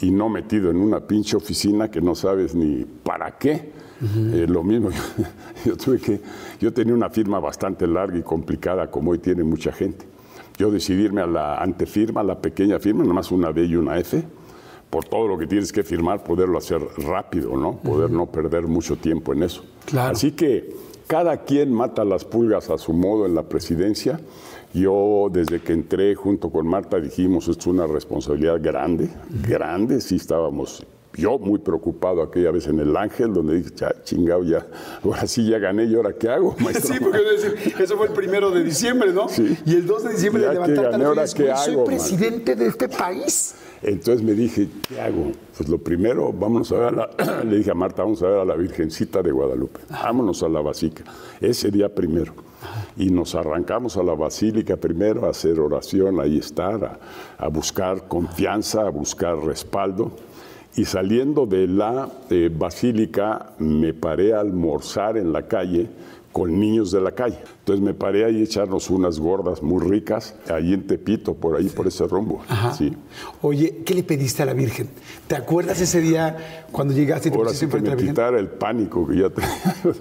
y 0.00 0.10
no 0.10 0.28
metido 0.28 0.70
en 0.70 0.78
una 0.78 1.00
pinche 1.00 1.36
oficina 1.36 1.90
que 1.90 2.00
no 2.00 2.14
sabes 2.14 2.54
ni 2.54 2.84
para 2.84 3.36
qué. 3.38 3.78
Eh, 4.00 4.46
lo 4.48 4.62
mismo, 4.62 4.90
yo, 5.64 5.76
tuve 5.76 5.98
que, 5.98 6.20
yo 6.60 6.72
tenía 6.72 6.94
una 6.94 7.10
firma 7.10 7.40
bastante 7.40 7.84
larga 7.86 8.16
y 8.16 8.22
complicada 8.22 8.88
como 8.90 9.10
hoy 9.10 9.18
tiene 9.18 9.42
mucha 9.42 9.72
gente. 9.72 10.06
Yo 10.56 10.70
decidí 10.70 11.02
irme 11.02 11.20
a 11.20 11.26
la 11.26 11.58
antefirma, 11.58 12.20
a 12.20 12.24
la 12.24 12.38
pequeña 12.40 12.78
firma, 12.78 13.02
nada 13.02 13.14
más 13.14 13.30
una 13.32 13.52
D 13.52 13.64
y 13.64 13.74
una 13.74 13.98
F, 13.98 14.22
por 14.88 15.04
todo 15.04 15.26
lo 15.26 15.36
que 15.36 15.46
tienes 15.46 15.72
que 15.72 15.82
firmar, 15.82 16.22
poderlo 16.22 16.58
hacer 16.58 16.80
rápido, 16.98 17.56
¿no? 17.56 17.78
Poder 17.78 18.10
no 18.10 18.26
perder 18.26 18.66
mucho 18.68 18.96
tiempo 18.96 19.32
en 19.32 19.42
eso. 19.42 19.64
Claro. 19.84 20.12
Así 20.12 20.32
que 20.32 20.74
cada 21.08 21.38
quien 21.38 21.72
mata 21.72 22.04
las 22.04 22.24
pulgas 22.24 22.70
a 22.70 22.78
su 22.78 22.92
modo 22.92 23.26
en 23.26 23.34
la 23.34 23.42
presidencia. 23.42 24.20
Yo 24.74 25.28
desde 25.32 25.60
que 25.60 25.72
entré 25.72 26.14
junto 26.14 26.50
con 26.50 26.66
Marta 26.66 27.00
dijimos, 27.00 27.48
esto 27.48 27.60
es 27.60 27.66
una 27.68 27.86
responsabilidad 27.86 28.60
grande, 28.62 29.08
grande, 29.48 30.00
sí 30.00 30.16
estábamos, 30.16 30.84
yo 31.14 31.38
muy 31.38 31.58
preocupado 31.58 32.22
aquella 32.22 32.50
vez 32.50 32.66
en 32.66 32.78
el 32.78 32.94
Ángel, 32.96 33.32
donde 33.32 33.56
dije, 33.56 33.70
ya, 33.74 33.94
chingado, 34.04 34.44
ya, 34.44 34.66
ahora 35.02 35.26
sí 35.26 35.48
ya 35.48 35.58
gané, 35.58 35.84
¿y 35.84 35.94
ahora 35.94 36.12
qué 36.12 36.28
hago, 36.28 36.54
maestro? 36.60 36.94
Sí, 36.94 37.00
porque 37.00 37.18
eso 37.82 37.96
fue 37.96 38.08
el 38.08 38.12
primero 38.12 38.50
de 38.50 38.62
diciembre, 38.62 39.12
¿no? 39.12 39.28
Sí. 39.28 39.56
Y 39.64 39.76
el 39.76 39.86
2 39.86 40.04
de 40.04 40.10
diciembre 40.10 40.42
Ya 40.42 40.48
de 40.50 40.54
que 40.54 40.60
levantarte 40.60 40.90
gané, 40.90 41.04
a 41.04 41.08
ahora 41.08 41.22
las 41.22 41.34
qué 41.34 41.44
"Güey, 41.44 41.56
soy 41.56 41.72
hago, 41.72 41.80
man". 41.80 41.86
presidente 41.86 42.54
de 42.54 42.66
este 42.66 42.88
país. 42.90 43.54
Entonces 43.80 44.22
me 44.22 44.32
dije, 44.34 44.68
¿qué 44.88 45.00
hago? 45.00 45.32
Pues 45.56 45.68
lo 45.68 45.78
primero, 45.78 46.32
vámonos 46.32 46.70
a 46.72 46.74
ver 46.76 46.84
a 46.88 46.90
la, 46.90 47.42
le 47.44 47.56
dije 47.56 47.70
a 47.70 47.74
Marta, 47.74 48.02
vamos 48.02 48.22
a 48.22 48.26
ver 48.26 48.40
a 48.40 48.44
la 48.44 48.54
Virgencita 48.54 49.22
de 49.22 49.32
Guadalupe, 49.32 49.80
vámonos 49.88 50.42
a 50.42 50.48
la 50.48 50.60
Basílica, 50.60 51.04
ese 51.40 51.70
día 51.70 51.92
primero. 51.92 52.34
Y 52.96 53.10
nos 53.10 53.34
arrancamos 53.34 53.96
a 53.96 54.02
la 54.02 54.14
Basílica 54.14 54.76
primero 54.76 55.26
a 55.26 55.30
hacer 55.30 55.60
oración, 55.60 56.20
ahí 56.20 56.38
estar, 56.38 56.98
a, 57.38 57.48
buscar 57.48 58.08
confianza, 58.08 58.82
a 58.82 58.90
buscar 58.90 59.38
respaldo. 59.38 60.12
Y 60.74 60.84
saliendo 60.84 61.46
de 61.46 61.66
la 61.66 62.08
eh, 62.30 62.50
Basílica 62.52 63.52
me 63.58 63.94
paré 63.94 64.34
a 64.34 64.40
almorzar 64.40 65.16
en 65.16 65.32
la 65.32 65.46
calle 65.46 65.88
con 66.38 66.60
niños 66.60 66.92
de 66.92 67.00
la 67.00 67.10
calle. 67.10 67.38
Entonces 67.58 67.84
me 67.84 67.94
paré 67.94 68.24
ahí 68.24 68.40
a 68.40 68.44
echarnos 68.44 68.90
unas 68.90 69.18
gordas 69.18 69.60
muy 69.60 69.84
ricas, 69.84 70.36
ahí 70.48 70.72
en 70.72 70.86
Tepito, 70.86 71.34
por 71.34 71.56
ahí, 71.56 71.68
por 71.68 71.88
ese 71.88 72.06
rumbo. 72.06 72.42
Sí. 72.76 72.96
Oye, 73.42 73.82
¿qué 73.84 73.94
le 73.94 74.04
pediste 74.04 74.44
a 74.44 74.46
la 74.46 74.54
Virgen? 74.54 74.88
¿Te 75.26 75.34
acuerdas 75.34 75.80
ese 75.80 76.00
día 76.00 76.64
cuando 76.70 76.94
llegaste 76.94 77.28
y 77.28 77.32
te 77.32 77.38
Ahora 77.38 77.52
sí 77.52 77.66
que 77.66 77.80
me 77.80 77.96
quitara 77.96 78.38
el 78.38 78.48
pánico 78.48 79.06
que 79.06 79.16
ya 79.16 79.30
tenía. 79.30 79.50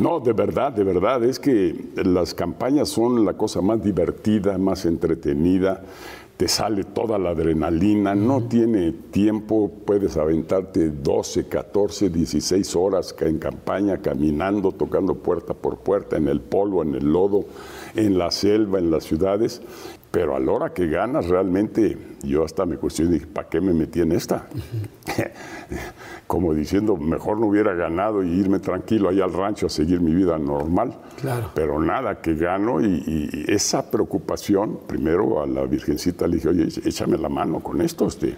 No, 0.00 0.20
de 0.20 0.32
verdad, 0.32 0.72
de 0.72 0.84
verdad, 0.84 1.22
es 1.24 1.38
que 1.38 1.74
las 1.96 2.34
campañas 2.34 2.88
son 2.88 3.24
la 3.24 3.34
cosa 3.34 3.60
más 3.60 3.82
divertida, 3.82 4.58
más 4.58 4.84
entretenida, 4.84 5.82
te 6.38 6.46
sale 6.46 6.84
toda 6.84 7.18
la 7.18 7.30
adrenalina, 7.30 8.14
no 8.14 8.44
tiene 8.44 8.92
tiempo, 8.92 9.72
puedes 9.84 10.16
aventarte 10.16 10.88
12, 10.90 11.48
14, 11.48 12.10
16 12.10 12.76
horas 12.76 13.12
en 13.18 13.40
campaña, 13.40 13.98
caminando, 13.98 14.70
tocando 14.70 15.16
puerta 15.16 15.52
por 15.52 15.78
puerta, 15.78 16.16
en 16.16 16.28
el 16.28 16.40
polvo, 16.40 16.84
en 16.84 16.94
el 16.94 17.12
lodo, 17.12 17.44
en 17.96 18.18
la 18.18 18.30
selva, 18.30 18.78
en 18.78 18.92
las 18.92 19.02
ciudades, 19.02 19.60
pero 20.10 20.34
a 20.34 20.40
la 20.40 20.52
hora 20.52 20.72
que 20.72 20.86
ganas 20.88 21.26
realmente, 21.26 21.96
yo 22.22 22.44
hasta 22.44 22.64
me 22.64 22.76
cuestioné, 22.76 23.12
dije, 23.12 23.26
¿para 23.26 23.48
qué 23.48 23.60
me 23.60 23.74
metí 23.74 24.00
en 24.00 24.12
esta? 24.12 24.46
Como 26.26 26.54
diciendo, 26.54 26.96
mejor 26.96 27.38
no 27.38 27.46
hubiera 27.46 27.74
ganado 27.74 28.22
y 28.22 28.28
irme 28.30 28.58
tranquilo 28.58 29.10
ahí 29.10 29.20
al 29.20 29.32
rancho 29.32 29.66
a 29.66 29.68
seguir 29.68 30.00
mi 30.00 30.14
vida 30.14 30.38
normal. 30.38 30.94
Claro. 31.20 31.50
Pero 31.54 31.80
nada, 31.80 32.20
que 32.20 32.34
gano 32.34 32.80
y, 32.80 33.02
y 33.06 33.44
esa 33.48 33.90
preocupación, 33.90 34.80
primero 34.86 35.42
a 35.42 35.46
la 35.46 35.64
Virgencita 35.64 36.26
le 36.26 36.36
dije, 36.36 36.48
oye, 36.48 36.68
échame 36.84 37.18
la 37.18 37.28
mano 37.28 37.60
con 37.60 37.80
esto, 37.82 38.06
este, 38.06 38.36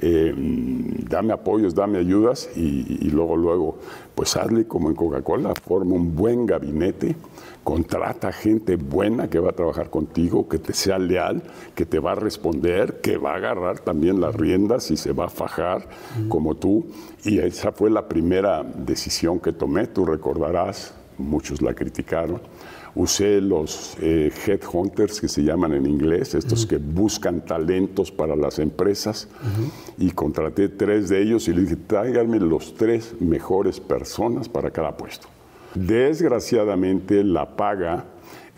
eh, 0.00 0.34
mm, 0.36 1.08
dame 1.08 1.32
apoyos, 1.32 1.74
dame 1.74 1.98
ayudas 1.98 2.50
y, 2.56 2.98
y 3.00 3.10
luego, 3.10 3.36
luego, 3.36 3.78
pues 4.14 4.36
hazle 4.36 4.66
como 4.66 4.88
en 4.88 4.94
Coca-Cola, 4.94 5.54
forma 5.54 5.94
un 5.94 6.14
buen 6.14 6.46
gabinete, 6.46 7.16
contrata 7.64 8.32
gente 8.32 8.76
buena 8.76 9.28
que 9.28 9.38
va 9.38 9.50
a 9.50 9.52
trabajar 9.52 9.90
contigo, 9.90 10.48
que 10.48 10.58
te 10.58 10.72
sea 10.72 10.98
leal, 10.98 11.42
que 11.74 11.86
te 11.86 11.98
va 11.98 12.12
a 12.12 12.14
responder, 12.14 13.00
que 13.00 13.18
va 13.18 13.32
a 13.32 13.36
agarrar 13.36 13.78
también 13.80 14.20
las 14.20 14.34
riendas 14.34 14.90
y 14.90 14.96
se 14.96 15.12
va 15.12 15.26
a 15.26 15.28
fajar 15.28 15.86
como 16.28 16.56
tú. 16.56 16.86
Y 17.24 17.38
esa 17.38 17.72
fue 17.72 17.90
la 17.90 18.08
primera 18.08 18.62
decisión 18.62 19.38
que 19.38 19.52
tomé, 19.52 19.86
tú 19.86 20.04
recordarás, 20.04 20.94
muchos 21.18 21.62
la 21.62 21.74
criticaron. 21.74 22.40
Usé 22.94 23.40
los 23.40 23.96
eh, 24.02 24.30
headhunters 24.46 25.18
que 25.20 25.26
se 25.28 25.42
llaman 25.42 25.72
en 25.72 25.86
inglés, 25.86 26.34
estos 26.34 26.66
que 26.66 26.76
buscan 26.76 27.42
talentos 27.42 28.12
para 28.12 28.36
las 28.36 28.58
empresas, 28.58 29.28
y 29.96 30.10
contraté 30.10 30.68
tres 30.68 31.08
de 31.08 31.22
ellos 31.22 31.48
y 31.48 31.54
le 31.54 31.62
dije, 31.62 31.76
tráiganme 31.76 32.38
los 32.38 32.74
tres 32.74 33.14
mejores 33.20 33.80
personas 33.80 34.48
para 34.48 34.70
cada 34.70 34.94
puesto. 34.96 35.26
Desgraciadamente 35.74 37.24
la 37.24 37.56
paga 37.56 38.04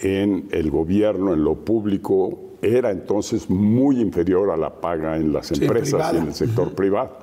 en 0.00 0.48
el 0.50 0.70
gobierno, 0.70 1.32
en 1.34 1.44
lo 1.44 1.54
público, 1.54 2.40
era 2.60 2.90
entonces 2.90 3.48
muy 3.48 4.00
inferior 4.00 4.50
a 4.50 4.56
la 4.56 4.80
paga 4.80 5.16
en 5.16 5.32
las 5.32 5.46
Sí, 5.48 5.62
empresas 5.62 5.88
y 5.88 5.92
privada. 5.94 6.18
en 6.18 6.26
el 6.26 6.34
sector 6.34 6.74
privado. 6.74 7.18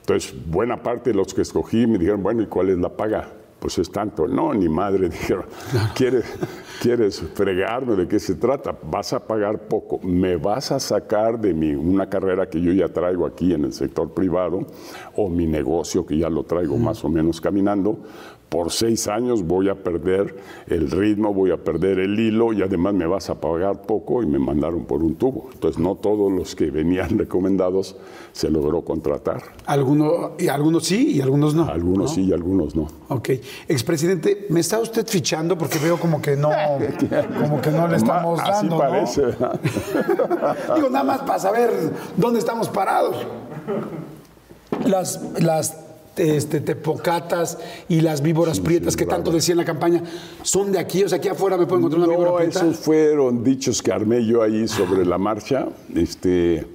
Entonces, 0.00 0.34
buena 0.46 0.82
parte 0.82 1.10
de 1.10 1.16
los 1.16 1.32
que 1.34 1.42
escogí 1.42 1.86
me 1.86 1.98
dijeron, 1.98 2.22
bueno, 2.22 2.42
¿y 2.42 2.46
cuál 2.46 2.70
es 2.70 2.78
la 2.78 2.88
paga? 2.88 3.28
Pues 3.58 3.78
es 3.78 3.90
tanto. 3.90 4.26
No, 4.28 4.54
ni 4.54 4.68
madre, 4.68 5.08
dijeron, 5.10 5.46
¿quieres, 5.94 6.24
¿quieres 6.80 7.20
fregarme? 7.34 7.96
¿De 7.96 8.06
qué 8.06 8.18
se 8.18 8.34
trata? 8.34 8.76
Vas 8.82 9.12
a 9.12 9.26
pagar 9.26 9.58
poco. 9.68 9.98
Me 10.02 10.36
vas 10.36 10.70
a 10.72 10.78
sacar 10.78 11.40
de 11.40 11.54
mi, 11.54 11.74
una 11.74 12.08
carrera 12.08 12.48
que 12.48 12.60
yo 12.60 12.72
ya 12.72 12.88
traigo 12.88 13.26
aquí 13.26 13.52
en 13.52 13.64
el 13.64 13.72
sector 13.72 14.12
privado 14.12 14.66
o 15.16 15.28
mi 15.28 15.46
negocio 15.46 16.06
que 16.06 16.18
ya 16.18 16.30
lo 16.30 16.44
traigo 16.44 16.76
más 16.76 17.04
o 17.04 17.08
menos 17.08 17.40
caminando. 17.40 17.98
Por 18.48 18.72
seis 18.72 19.08
años 19.08 19.42
voy 19.42 19.68
a 19.68 19.74
perder 19.74 20.34
el 20.68 20.90
ritmo, 20.90 21.34
voy 21.34 21.50
a 21.50 21.58
perder 21.58 21.98
el 21.98 22.18
hilo 22.18 22.54
y 22.54 22.62
además 22.62 22.94
me 22.94 23.06
vas 23.06 23.28
a 23.28 23.38
pagar 23.40 23.82
poco 23.82 24.22
y 24.22 24.26
me 24.26 24.38
mandaron 24.38 24.86
por 24.86 25.02
un 25.02 25.16
tubo. 25.16 25.50
Entonces 25.52 25.78
no 25.78 25.96
todos 25.96 26.32
los 26.32 26.54
que 26.54 26.70
venían 26.70 27.18
recomendados 27.18 27.96
se 28.32 28.50
logró 28.50 28.82
contratar. 28.82 29.42
Algunos, 29.66 30.30
y 30.38 30.48
algunos 30.48 30.86
sí 30.86 31.12
y 31.16 31.20
algunos 31.20 31.54
no. 31.54 31.68
Algunos 31.68 32.10
¿no? 32.10 32.14
sí 32.14 32.22
y 32.22 32.32
algunos 32.32 32.74
no. 32.74 32.88
Ok. 33.08 33.30
Expresidente, 33.68 34.46
¿me 34.48 34.60
está 34.60 34.78
usted 34.78 35.06
fichando? 35.06 35.58
Porque 35.58 35.78
veo 35.78 35.98
como 35.98 36.22
que 36.22 36.36
no, 36.36 36.50
como 37.40 37.60
que 37.60 37.70
no 37.70 37.86
le 37.86 37.96
estamos 37.96 38.40
Así 38.40 38.50
dando, 38.50 38.76
¿no? 38.76 38.78
parece. 38.78 39.22
Digo, 40.74 40.88
nada 40.88 41.04
más 41.04 41.20
para 41.20 41.38
saber 41.38 41.70
dónde 42.16 42.38
estamos 42.38 42.68
parados. 42.68 43.16
Las, 44.84 45.20
las 45.40 45.87
este, 46.18 46.60
tepocatas 46.60 47.58
y 47.88 48.00
las 48.00 48.22
víboras 48.22 48.60
prietas 48.60 48.96
que 48.96 49.06
tanto 49.06 49.30
decía 49.30 49.52
en 49.52 49.58
la 49.58 49.64
campaña, 49.64 50.02
¿son 50.42 50.72
de 50.72 50.78
aquí? 50.78 51.02
O 51.04 51.08
sea, 51.08 51.18
aquí 51.18 51.28
afuera 51.28 51.56
me 51.56 51.66
puedo 51.66 51.78
encontrar 51.78 52.02
una 52.02 52.10
víbora 52.12 52.30
No, 52.30 52.36
prieta. 52.36 52.60
esos 52.60 52.76
fueron 52.78 53.42
dichos 53.44 53.82
que 53.82 53.92
armé 53.92 54.24
yo 54.24 54.42
ahí 54.42 54.66
sobre 54.68 55.04
la 55.04 55.18
marcha. 55.18 55.68
Este, 55.94 56.66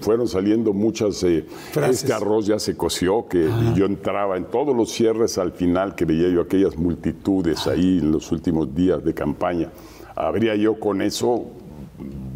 fueron 0.00 0.26
saliendo 0.26 0.72
muchas. 0.72 1.22
eh, 1.24 1.44
este 1.88 2.12
arroz 2.12 2.46
ya 2.46 2.58
se 2.58 2.76
coció, 2.76 3.28
que 3.28 3.48
yo 3.74 3.84
entraba 3.86 4.36
en 4.36 4.44
todos 4.46 4.74
los 4.74 4.90
cierres 4.90 5.36
al 5.38 5.52
final 5.52 5.94
que 5.94 6.04
veía 6.04 6.28
yo 6.28 6.40
aquellas 6.40 6.76
multitudes 6.76 7.66
ahí 7.66 7.98
en 7.98 8.10
los 8.12 8.32
últimos 8.32 8.74
días 8.74 9.04
de 9.04 9.12
campaña. 9.14 9.70
Habría 10.16 10.54
yo 10.56 10.78
con 10.80 11.02
eso 11.02 11.44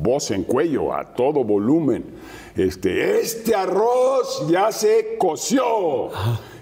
voz 0.02 0.30
en 0.30 0.42
cuello, 0.44 0.94
a 0.94 1.14
todo 1.14 1.44
volumen. 1.44 2.04
Este, 2.56 3.20
este 3.20 3.54
arroz 3.54 4.46
ya 4.48 4.72
se 4.72 5.16
coció. 5.18 6.08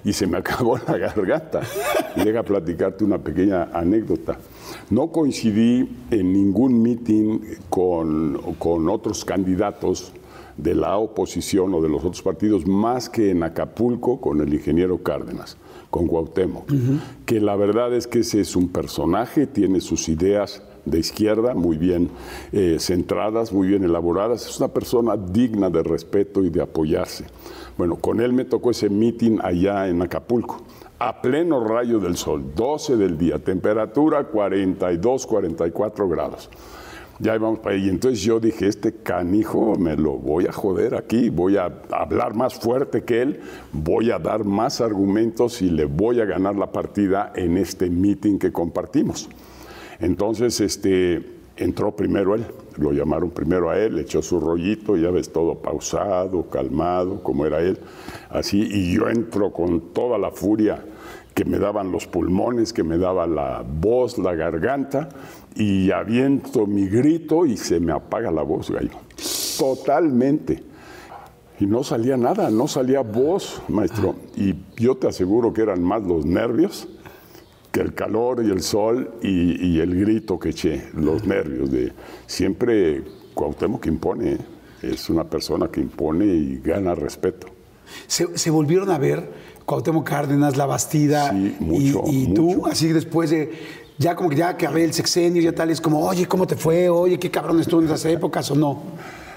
Y 0.05 0.13
se 0.13 0.27
me 0.27 0.39
acabó 0.39 0.77
la 0.89 0.99
garganta. 0.99 1.61
Y 2.17 2.25
deja 2.25 2.43
platicarte 2.43 3.05
una 3.05 3.19
pequeña 3.19 3.71
anécdota. 3.73 4.39
No 4.91 5.13
coincidí 5.13 5.89
en 6.11 6.33
ningún 6.33 6.83
meeting 6.83 7.39
con, 7.71 8.41
con 8.59 8.89
otros 8.89 9.25
candidatos 9.25 10.13
de 10.57 10.75
la 10.75 10.97
oposición 10.99 11.75
o 11.75 11.81
de 11.81 11.89
los 11.89 12.05
otros 12.05 12.23
partidos, 12.23 12.67
más 12.67 13.09
que 13.09 13.31
en 13.31 13.43
Acapulco 13.43 14.21
con 14.21 14.41
el 14.41 14.53
ingeniero 14.53 14.99
Cárdenas, 15.03 15.57
con 15.95 16.09
Cuauhtémoc, 16.09 16.65
que 17.25 17.41
la 17.41 17.55
verdad 17.55 17.95
es 17.95 18.09
que 18.09 18.19
ese 18.19 18.41
es 18.41 18.57
un 18.57 18.69
personaje, 18.71 19.47
tiene 19.47 19.81
sus 19.81 20.09
ideas 20.09 20.61
de 20.85 20.99
izquierda, 20.99 21.55
muy 21.55 21.79
bien 21.79 22.11
eh, 22.51 22.79
centradas, 22.81 23.53
muy 23.53 23.69
bien 23.69 23.85
elaboradas. 23.85 24.45
Es 24.45 24.59
una 24.59 24.67
persona 24.67 25.17
digna 25.17 25.71
de 25.71 25.85
respeto 25.85 26.43
y 26.43 26.51
de 26.51 26.63
apoyarse. 26.63 27.27
Bueno, 27.79 27.95
con 27.95 28.21
él 28.21 28.33
me 28.33 28.45
tocó 28.45 28.73
ese 28.73 28.91
meeting 28.91 29.39
allá 29.41 29.87
en 29.87 30.03
Acapulco, 30.03 30.63
a 30.99 31.23
pleno 31.23 31.63
rayo 31.63 32.01
del 32.01 32.17
sol, 32.17 32.43
12 32.57 32.97
del 32.97 33.17
día, 33.17 33.39
temperatura 33.39 34.25
42, 34.25 35.27
44 35.29 36.09
grados. 36.09 36.51
Ya 37.19 37.35
íbamos 37.35 37.61
para 37.61 37.77
ahí. 37.77 37.87
Y 37.87 37.89
entonces 37.89 38.21
yo 38.23 38.41
dije, 38.41 38.67
este 38.67 38.93
canijo 38.93 39.77
me 39.79 39.97
lo 39.97 40.13
voy 40.13 40.47
a 40.47 40.53
joder 40.53 40.95
aquí, 40.95 41.29
voy 41.29 41.57
a 41.57 41.73
hablar 41.91 42.35
más 42.35 42.55
fuerte 42.55 43.05
que 43.05 43.23
él, 43.23 43.41
voy 43.73 44.11
a 44.11 44.19
dar 44.19 44.45
más 44.45 44.81
argumentos 44.81 45.63
y 45.63 45.71
le 45.71 45.85
voy 45.85 46.21
a 46.21 46.25
ganar 46.25 46.57
la 46.57 46.73
partida 46.73 47.33
en 47.37 47.57
este 47.57 47.89
meeting 47.89 48.39
que 48.39 48.53
compartimos. 48.53 49.29
Entonces, 50.01 50.61
este, 50.61 51.35
entró 51.57 51.95
primero 51.95 52.35
él, 52.35 52.45
lo 52.77 52.93
llamaron 52.93 53.31
primero 53.31 53.71
a 53.71 53.79
él, 53.79 53.99
echó 53.99 54.23
su 54.23 54.41
rollito, 54.41 54.97
ya 54.97 55.11
ves, 55.11 55.33
todo 55.33 55.55
pausado, 55.57 56.49
calmado, 56.51 57.23
como 57.23 57.47
era 57.47 57.61
él, 57.61 57.79
así, 58.31 58.69
y 58.71 58.95
yo 58.95 59.09
entro 59.09 59.53
con 59.53 59.93
toda 59.93 60.19
la 60.19 60.31
furia 60.31 60.85
que 61.35 61.45
me 61.45 61.59
daban 61.59 61.91
los 61.91 62.07
pulmones, 62.07 62.73
que 62.73 62.85
me 62.85 62.97
daba 62.97 63.27
la 63.27 63.65
voz, 63.67 64.19
la 64.19 64.35
garganta, 64.35 65.09
y 65.55 65.91
aviento 65.91 66.67
mi 66.67 66.87
grito 66.89 67.47
y 67.47 67.57
se 67.57 67.79
me 67.81 67.93
apaga 67.93 68.31
la 68.31 68.43
voz, 68.43 68.71
gallo. 68.71 68.91
Totalmente. 69.59 70.63
Y 71.61 71.67
no 71.67 71.85
salía 71.85 72.17
nada, 72.17 72.51
no 72.51 72.67
salía 72.67 73.01
voz, 73.01 73.63
maestro. 73.69 74.17
Y 74.37 74.55
yo 74.77 74.97
te 74.97 75.07
aseguro 75.09 75.53
que 75.53 75.63
eran 75.63 75.83
más 75.83 76.03
los 76.03 76.27
nervios 76.27 76.89
que 77.71 77.81
el 77.81 77.95
calor 77.95 78.45
y 78.45 78.51
el 78.51 78.63
sol 78.63 79.15
y, 79.23 79.65
y 79.67 79.81
el 79.81 79.99
grito 79.99 80.39
que 80.39 80.51
eché, 80.51 80.85
los 80.95 81.25
nervios 81.25 81.71
de 81.71 81.93
siempre 82.27 83.03
Cuauhtémoc 83.35 83.83
que 83.83 83.89
impone, 83.89 84.33
¿eh? 84.35 84.39
es 84.83 85.11
una 85.11 85.25
persona 85.25 85.69
que 85.69 85.81
impone 85.81 86.25
y 86.27 86.61
gana 86.63 86.95
respeto. 86.95 87.49
Se, 88.07 88.37
se 88.39 88.51
volvieron 88.51 88.91
a 88.91 88.99
ver 88.99 89.29
Cuauhtémoc 89.65 90.07
Cárdenas, 90.09 90.57
La 90.57 90.67
Bastida 90.67 91.31
Sí, 91.31 91.57
y- 91.61 91.65
mucho, 91.65 92.03
y, 92.07 92.35
tú, 92.35 92.43
mucho. 92.55 92.67
así 92.67 92.89
después 92.93 93.31
de, 93.31 93.51
ya 93.99 94.17
como 94.17 94.29
que 94.29 94.37
ya 94.37 94.51
acabé 94.51 94.85
el 94.85 94.93
sexenio, 94.93 95.43
ya 95.43 95.53
tal, 95.53 95.71
es 95.71 95.81
como, 95.81 96.07
oye, 96.07 96.27
¿cómo 96.27 96.47
te 96.47 96.57
fue? 96.57 96.89
Oye, 96.89 97.19
qué 97.19 97.31
cabrón 97.31 97.61
estuvo 97.61 97.81
en 97.81 97.87
esas 97.87 98.05
épocas 98.07 98.51
o 98.51 98.55
no. 98.55 98.83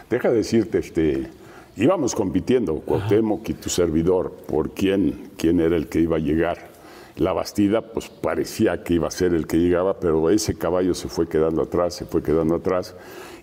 Deja 0.10 0.32
decirte, 0.32 0.80
este, 0.80 1.28
íbamos 1.76 2.16
compitiendo, 2.16 2.76
Cuauhtémoc 2.80 3.50
y 3.50 3.54
tu 3.54 3.70
servidor, 3.70 4.32
por 4.48 4.72
quién, 4.72 5.30
quién 5.38 5.60
era 5.60 5.76
el 5.76 5.88
que 5.88 6.00
iba 6.00 6.18
a 6.18 6.20
llegar. 6.20 6.70
La 7.18 7.34
Bastida, 7.34 7.82
pues 7.82 8.10
parecía 8.10 8.84
que 8.84 8.94
iba 8.94 9.08
a 9.08 9.12
ser 9.12 9.34
el 9.34 9.48
que 9.48 9.58
llegaba, 9.58 10.00
pero 10.00 10.30
ese 10.30 10.56
caballo 10.56 10.94
se 10.94 11.08
fue 11.08 11.28
quedando 11.28 11.64
atrás, 11.64 11.96
se 11.96 12.06
fue 12.06 12.22
quedando 12.22 12.56
atrás, 12.56 12.96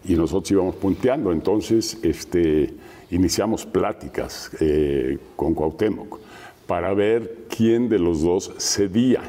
y 0.04 0.14
nosotros 0.14 0.50
íbamos 0.50 0.76
punteando. 0.76 1.32
Entonces, 1.32 1.98
este, 2.02 2.72
iniciamos 3.10 3.66
pláticas 3.66 4.50
eh, 4.60 5.18
con 5.36 5.54
Cuauhtémoc 5.54 6.18
para 6.66 6.94
ver 6.94 7.46
quién 7.48 7.88
de 7.88 7.98
los 7.98 8.22
dos 8.22 8.52
cedía. 8.58 9.22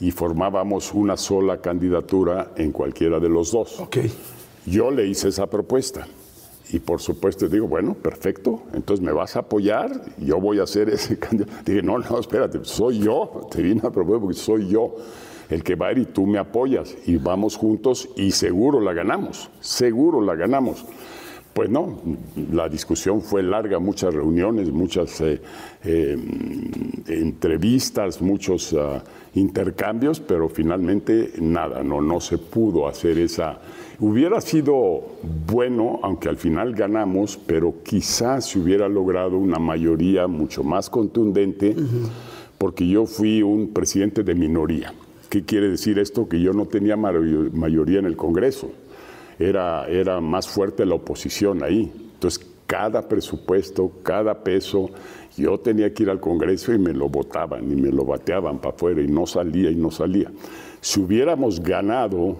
Y 0.00 0.10
formábamos 0.10 0.92
una 0.94 1.16
sola 1.16 1.60
candidatura 1.60 2.52
en 2.56 2.72
cualquiera 2.72 3.18
de 3.18 3.28
los 3.28 3.52
dos. 3.52 3.80
Ok. 3.80 3.98
Yo 4.66 4.90
le 4.90 5.06
hice 5.06 5.28
esa 5.28 5.46
propuesta. 5.46 6.06
Y 6.70 6.80
por 6.80 7.00
supuesto 7.00 7.48
digo, 7.48 7.66
bueno, 7.66 7.94
perfecto, 7.94 8.64
entonces 8.74 9.04
me 9.04 9.12
vas 9.12 9.36
a 9.36 9.40
apoyar, 9.40 9.90
yo 10.18 10.38
voy 10.38 10.60
a 10.60 10.64
hacer 10.64 10.90
ese 10.90 11.18
candidato. 11.18 11.52
Dije, 11.64 11.82
no, 11.82 11.98
no, 11.98 12.18
espérate, 12.18 12.60
soy 12.62 12.98
yo, 12.98 13.48
te 13.50 13.62
vine 13.62 13.80
a 13.84 13.90
proponer 13.90 14.20
porque 14.20 14.36
soy 14.36 14.68
yo 14.68 14.96
el 15.48 15.64
que 15.64 15.74
va 15.76 15.88
a 15.88 15.92
ir 15.92 15.98
y 15.98 16.04
tú 16.04 16.26
me 16.26 16.38
apoyas 16.38 16.94
y 17.06 17.16
vamos 17.16 17.56
juntos 17.56 18.10
y 18.16 18.32
seguro 18.32 18.80
la 18.80 18.92
ganamos, 18.92 19.50
seguro 19.60 20.20
la 20.20 20.34
ganamos. 20.34 20.84
Pues 21.54 21.70
no, 21.70 21.98
la 22.52 22.68
discusión 22.68 23.22
fue 23.22 23.42
larga, 23.42 23.78
muchas 23.78 24.14
reuniones, 24.14 24.70
muchas 24.70 25.20
eh, 25.22 25.40
eh, 25.84 26.16
entrevistas, 27.08 28.20
muchos 28.20 28.72
uh, 28.72 29.00
intercambios, 29.34 30.20
pero 30.20 30.48
finalmente 30.48 31.32
nada, 31.40 31.82
no, 31.82 32.00
no 32.00 32.20
se 32.20 32.38
pudo 32.38 32.88
hacer 32.88 33.18
esa. 33.18 33.60
Hubiera 34.00 34.40
sido 34.40 35.04
bueno, 35.46 36.00
aunque 36.02 36.28
al 36.28 36.36
final 36.36 36.74
ganamos, 36.74 37.36
pero 37.36 37.74
quizás 37.82 38.46
se 38.46 38.58
hubiera 38.58 38.88
logrado 38.88 39.38
una 39.38 39.58
mayoría 39.58 40.26
mucho 40.26 40.62
más 40.62 40.88
contundente, 40.88 41.74
porque 42.58 42.86
yo 42.86 43.06
fui 43.06 43.42
un 43.42 43.72
presidente 43.72 44.22
de 44.22 44.34
minoría. 44.34 44.94
¿Qué 45.28 45.44
quiere 45.44 45.68
decir 45.68 45.98
esto? 45.98 46.28
Que 46.28 46.40
yo 46.40 46.52
no 46.52 46.66
tenía 46.66 46.96
mayoría 46.96 47.98
en 47.98 48.06
el 48.06 48.16
Congreso 48.16 48.70
era, 49.38 49.86
era 49.88 50.20
más 50.20 50.48
fuerte 50.48 50.84
la 50.84 50.94
oposición 50.96 51.62
ahí. 51.62 51.92
Entonces, 52.14 52.46
cada 52.68 53.08
presupuesto, 53.08 53.90
cada 54.02 54.44
peso, 54.44 54.90
yo 55.38 55.58
tenía 55.58 55.92
que 55.94 56.02
ir 56.02 56.10
al 56.10 56.20
Congreso 56.20 56.72
y 56.74 56.78
me 56.78 56.92
lo 56.92 57.08
votaban 57.08 57.64
y 57.72 57.74
me 57.74 57.90
lo 57.90 58.04
bateaban 58.04 58.58
para 58.58 58.74
afuera 58.74 59.00
y 59.00 59.08
no 59.08 59.26
salía 59.26 59.70
y 59.70 59.74
no 59.74 59.90
salía. 59.90 60.30
Si 60.82 61.00
hubiéramos 61.00 61.60
ganado 61.60 62.36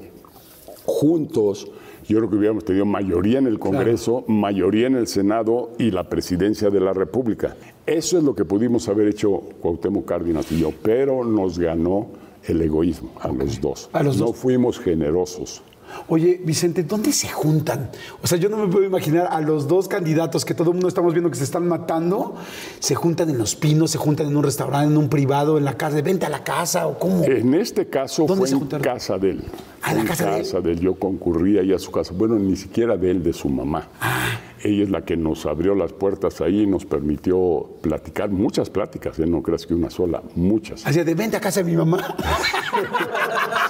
juntos, 0.85 1.71
yo 2.07 2.19
creo 2.19 2.29
que 2.29 2.37
hubiéramos 2.37 2.65
tenido 2.67 2.85
mayoría 2.85 3.39
en 3.39 3.47
el 3.47 3.59
Congreso, 3.59 4.25
mayoría 4.29 4.87
en 4.87 4.97
el 4.97 5.07
Senado 5.07 5.71
y 5.79 5.91
la 5.91 6.11
presidencia 6.11 6.69
de 6.69 6.81
la 6.81 6.93
República. 6.93 7.57
Eso 7.87 8.19
es 8.19 8.25
lo 8.25 8.35
que 8.35 8.45
pudimos 8.45 8.87
haber 8.91 9.09
hecho 9.09 9.31
Cuauhtémoc 9.61 10.05
Cárdenas 10.05 10.53
y 10.53 10.61
yo, 10.61 10.73
pero 10.83 11.25
nos 11.25 11.59
ganó 11.59 12.09
el 12.45 12.61
egoísmo 12.61 13.13
a 13.21 13.29
los 13.29 13.63
dos. 13.63 13.89
A 13.95 14.03
los 14.03 14.19
no 14.19 14.27
dos. 14.27 14.37
fuimos 14.37 14.79
generosos. 14.79 15.63
Oye, 16.07 16.41
Vicente, 16.45 16.85
¿dónde 16.85 17.13
se 17.13 17.29
juntan? 17.29 17.91
O 18.23 18.27
sea, 18.27 18.39
yo 18.39 18.49
no 18.49 18.57
me 18.57 18.69
puedo 18.69 18.85
imaginar 18.85 19.29
a 19.31 19.41
los 19.41 19.67
dos 19.67 19.89
candidatos 19.89 20.45
que 20.45 20.55
todo 20.55 20.71
el 20.71 20.75
mundo 20.75 20.89
estamos 20.89 21.13
viendo 21.13 21.31
que 21.31 21.37
se 21.37 21.45
están 21.45 21.67
matando, 21.67 22.35
se 22.79 22.95
juntan 22.95 23.31
en 23.31 23.39
los 23.39 23.57
pinos, 23.57 23.91
se 23.91 23.99
juntan 23.99 24.29
en 24.29 24.37
un 24.37 24.43
restaurante, 24.45 24.93
en 24.93 24.97
un 24.97 25.09
privado, 25.09 25.59
en 25.59 25.65
la 25.65 25.77
casa, 25.77 25.97
de 25.97 26.03
vente 26.03 26.27
a 26.27 26.29
la 26.29 26.45
casa 26.45 26.87
o 26.87 26.99
cómo. 26.99 27.25
En 27.25 27.55
este 27.55 27.89
caso 27.89 28.25
¿Dónde 28.27 28.41
fue 28.43 28.49
se 28.49 28.55
en 28.55 28.61
juntaron? 28.61 28.85
casa 28.85 29.19
de 29.19 29.31
él. 29.31 29.45
Ah, 29.83 29.93
en 29.93 29.99
la 29.99 30.05
casa 30.05 30.31
de 30.31 30.41
él. 30.41 30.63
de 30.63 30.73
él. 30.73 30.81
Yo 30.81 30.95
concurría 30.95 31.61
ahí 31.63 31.73
a 31.73 31.79
su 31.79 31.91
casa. 31.91 32.13
Bueno, 32.15 32.37
ni 32.39 32.57
siquiera 32.57 32.97
de 32.97 33.11
él, 33.11 33.23
de 33.23 33.33
su 33.33 33.49
mamá. 33.49 33.89
Ah. 34.01 34.39
Ella 34.63 34.83
es 34.85 34.91
la 34.91 35.05
que 35.05 35.17
nos 35.17 35.47
abrió 35.47 35.75
las 35.75 35.93
puertas 35.93 36.41
ahí 36.41 36.63
y 36.63 36.67
nos 36.67 36.85
permitió 36.85 37.69
platicar, 37.81 38.31
muchas 38.31 38.71
pláticas, 38.71 39.19
¿eh? 39.19 39.27
no 39.27 39.43
creas 39.43 39.67
que 39.67 39.75
una 39.75 39.91
sola, 39.91 40.23
muchas. 40.35 40.87
Hacía 40.87 41.05
de 41.05 41.15
vente 41.15 41.37
a 41.37 41.41
casa 41.41 41.63
de 41.63 41.71
mi 41.71 41.77
mamá. 41.77 42.17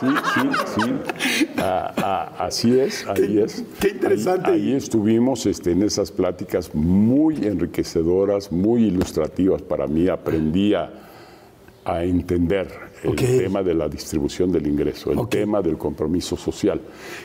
Sí, 0.00 0.06
sí, 0.34 0.48
sí. 0.76 1.44
Ah, 1.56 1.92
ah, 1.96 2.46
así 2.46 2.78
es, 2.78 3.04
ahí 3.08 3.38
es. 3.38 3.64
qué 3.80 3.88
interesante. 3.88 4.50
Ahí, 4.50 4.68
ahí 4.68 4.74
estuvimos 4.74 5.44
este, 5.46 5.72
en 5.72 5.82
esas 5.82 6.12
pláticas 6.12 6.72
muy 6.74 7.44
enriquecedoras, 7.44 8.52
muy 8.52 8.84
ilustrativas 8.84 9.60
para 9.62 9.88
mí. 9.88 10.08
Aprendí 10.08 10.74
a, 10.74 11.07
a 11.88 12.04
entender 12.04 12.68
el 13.02 13.14
tema 13.16 13.62
de 13.62 13.74
la 13.74 13.88
distribución 13.88 14.50
del 14.52 14.66
ingreso, 14.66 15.10
el 15.12 15.28
tema 15.28 15.62
del 15.62 15.78
compromiso 15.78 16.36
social, 16.36 16.80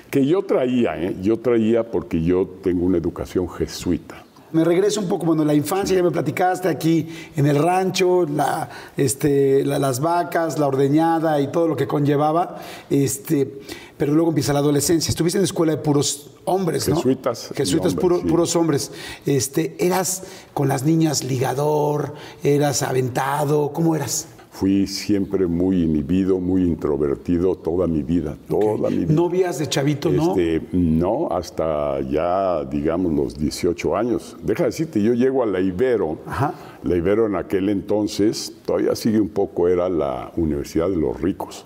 que 0.10 0.26
yo 0.26 0.44
traía, 0.44 0.96
¿eh? 1.02 1.16
yo 1.22 1.38
traía 1.40 1.84
porque 1.90 2.22
yo 2.24 2.48
tengo 2.64 2.86
una 2.86 2.98
educación 2.98 3.50
jesuita. 3.50 4.24
Me 4.52 4.64
regreso 4.64 5.02
un 5.02 5.08
poco, 5.10 5.26
bueno, 5.26 5.44
la 5.44 5.56
infancia, 5.56 5.98
ya 5.98 6.04
me 6.04 6.12
platicaste 6.12 6.68
aquí 6.68 7.10
en 7.36 7.48
el 7.48 7.58
rancho, 7.58 8.24
la, 8.28 8.70
este, 8.96 9.66
la- 9.66 9.80
las 9.80 10.00
vacas, 10.00 10.60
la 10.60 10.68
ordeñada 10.68 11.42
y 11.42 11.48
todo 11.48 11.68
lo 11.68 11.76
que 11.76 11.88
conllevaba, 11.88 12.60
este, 12.88 13.62
pero 13.98 14.14
luego 14.14 14.30
empieza 14.30 14.54
la 14.54 14.60
adolescencia. 14.60 15.10
Estuviste 15.10 15.40
en 15.40 15.46
escuela 15.46 15.72
de 15.72 15.80
puros 15.82 16.30
hombres, 16.46 16.88
¿no? 16.88 16.98
Jesuitas 16.98 17.52
Jesuitas, 17.56 17.94
hombres, 17.94 18.02
puro- 18.04 18.20
sí. 18.22 18.28
puros 18.28 18.56
hombres. 18.56 18.92
Este, 19.26 19.76
¿Eras 19.84 20.22
con 20.54 20.68
las 20.68 20.84
niñas 20.84 21.24
ligador? 21.24 22.14
¿Eras 22.44 22.84
aventado? 22.84 23.74
¿Cómo 23.74 23.96
eras? 23.96 24.28
Fui 24.54 24.86
siempre 24.86 25.48
muy 25.48 25.82
inhibido, 25.82 26.40
muy 26.40 26.62
introvertido 26.62 27.56
toda 27.56 27.88
mi 27.88 28.04
vida, 28.04 28.38
toda 28.48 28.92
mi 28.92 28.98
vida. 28.98 29.12
¿Novias 29.12 29.58
de 29.58 29.68
chavito, 29.68 30.12
no? 30.12 30.38
Este, 30.38 30.62
no, 30.74 31.28
hasta 31.32 32.00
ya, 32.02 32.64
digamos, 32.64 33.14
los 33.14 33.36
18 33.36 33.98
años. 33.98 34.38
Deja 34.44 34.66
de 34.66 34.70
decirte, 34.70 35.02
yo 35.02 35.16
llego 35.16 35.42
a 35.42 35.48
la 35.48 35.60
Ibero. 35.60 36.20
Ajá. 36.28 36.54
La 36.84 36.96
Ibero 36.96 37.26
en 37.26 37.36
aquel 37.36 37.68
entonces, 37.68 38.54
todavía 38.64 38.96
sigue 38.96 39.20
un 39.20 39.30
poco, 39.30 39.68
era 39.68 39.90
la 39.90 40.32
Universidad 40.38 40.88
de 40.88 40.98
los 40.98 41.20
Ricos. 41.20 41.66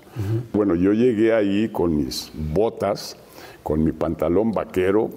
Bueno, 0.53 0.73
yo 0.73 0.93
llegué 0.93 1.33
ahí 1.33 1.67
con 1.67 1.93
mis 1.93 2.31
botas, 2.53 3.17
con 3.63 3.83
mi 3.83 3.91
pantalón 3.91 4.53
vaquero, 4.53 5.09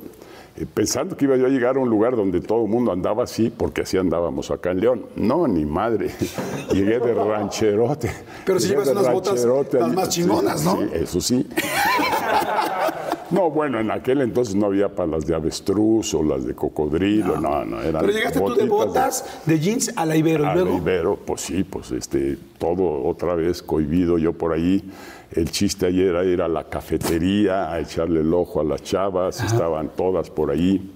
pensando 0.75 1.17
que 1.17 1.25
iba 1.25 1.37
yo 1.37 1.47
a 1.47 1.49
llegar 1.49 1.77
a 1.77 1.81
un 1.81 1.89
lugar 1.89 2.17
donde 2.17 2.41
todo 2.41 2.65
el 2.65 2.71
mundo 2.71 2.93
andaba 2.93 3.25
así, 3.25 3.51
porque 3.51 3.83
así 3.83 3.97
andábamos 3.97 4.51
acá 4.51 4.71
en 4.71 4.81
León. 4.81 5.07
No, 5.17 5.47
ni 5.49 5.65
madre. 5.65 6.11
Llegué 6.73 6.99
de 6.99 7.15
rancherote. 7.15 8.11
Pero 8.45 8.61
si 8.61 8.69
llevas 8.69 8.89
unas 8.89 9.13
botas 9.13 9.45
las 9.73 9.93
más 9.93 10.09
chingonas, 10.09 10.65
¿no? 10.65 10.77
Sí, 10.77 10.89
eso 10.93 11.21
sí. 11.21 11.47
No, 13.31 13.49
bueno, 13.51 13.79
en 13.79 13.91
aquel 13.91 14.23
entonces 14.23 14.57
no 14.57 14.67
había 14.67 14.89
para 14.89 15.07
las 15.07 15.25
de 15.25 15.35
avestruz 15.35 16.15
o 16.15 16.23
las 16.23 16.45
de 16.45 16.55
cocodrilo, 16.55 17.41
no, 17.41 17.65
no, 17.65 17.81
eran 17.81 18.01
Pero 18.01 18.13
llegaste 18.13 18.41
tú 18.41 18.55
de 18.55 18.67
botas, 18.67 19.25
de, 19.47 19.61
jeans 19.61 19.93
a 19.95 20.05
la 20.05 20.17
Ibero. 20.17 20.45
¿y 20.45 20.47
a 20.49 20.55
luego? 20.55 20.71
la 20.71 20.77
Ibero, 20.77 21.17
pues 21.17 21.43
sí, 21.43 21.63
pues 21.63 21.93
este, 21.93 22.37
todo 22.59 23.05
otra 23.05 23.35
vez 23.37 23.63
cohibido 23.63 24.19
yo 24.19 24.33
por 24.33 24.53
ahí. 24.53 24.83
El 25.33 25.51
chiste 25.51 25.87
ayer 25.87 26.09
era 26.09 26.25
ir 26.25 26.43
a 26.43 26.49
la 26.49 26.65
cafetería 26.65 27.73
a 27.73 27.79
echarle 27.79 28.21
el 28.21 28.35
ojo 28.35 28.61
a 28.61 28.65
las 28.65 28.83
chavas, 28.83 29.41
estaban 29.43 29.91
todas 29.97 30.29
por 30.29 30.51
ahí. 30.51 30.93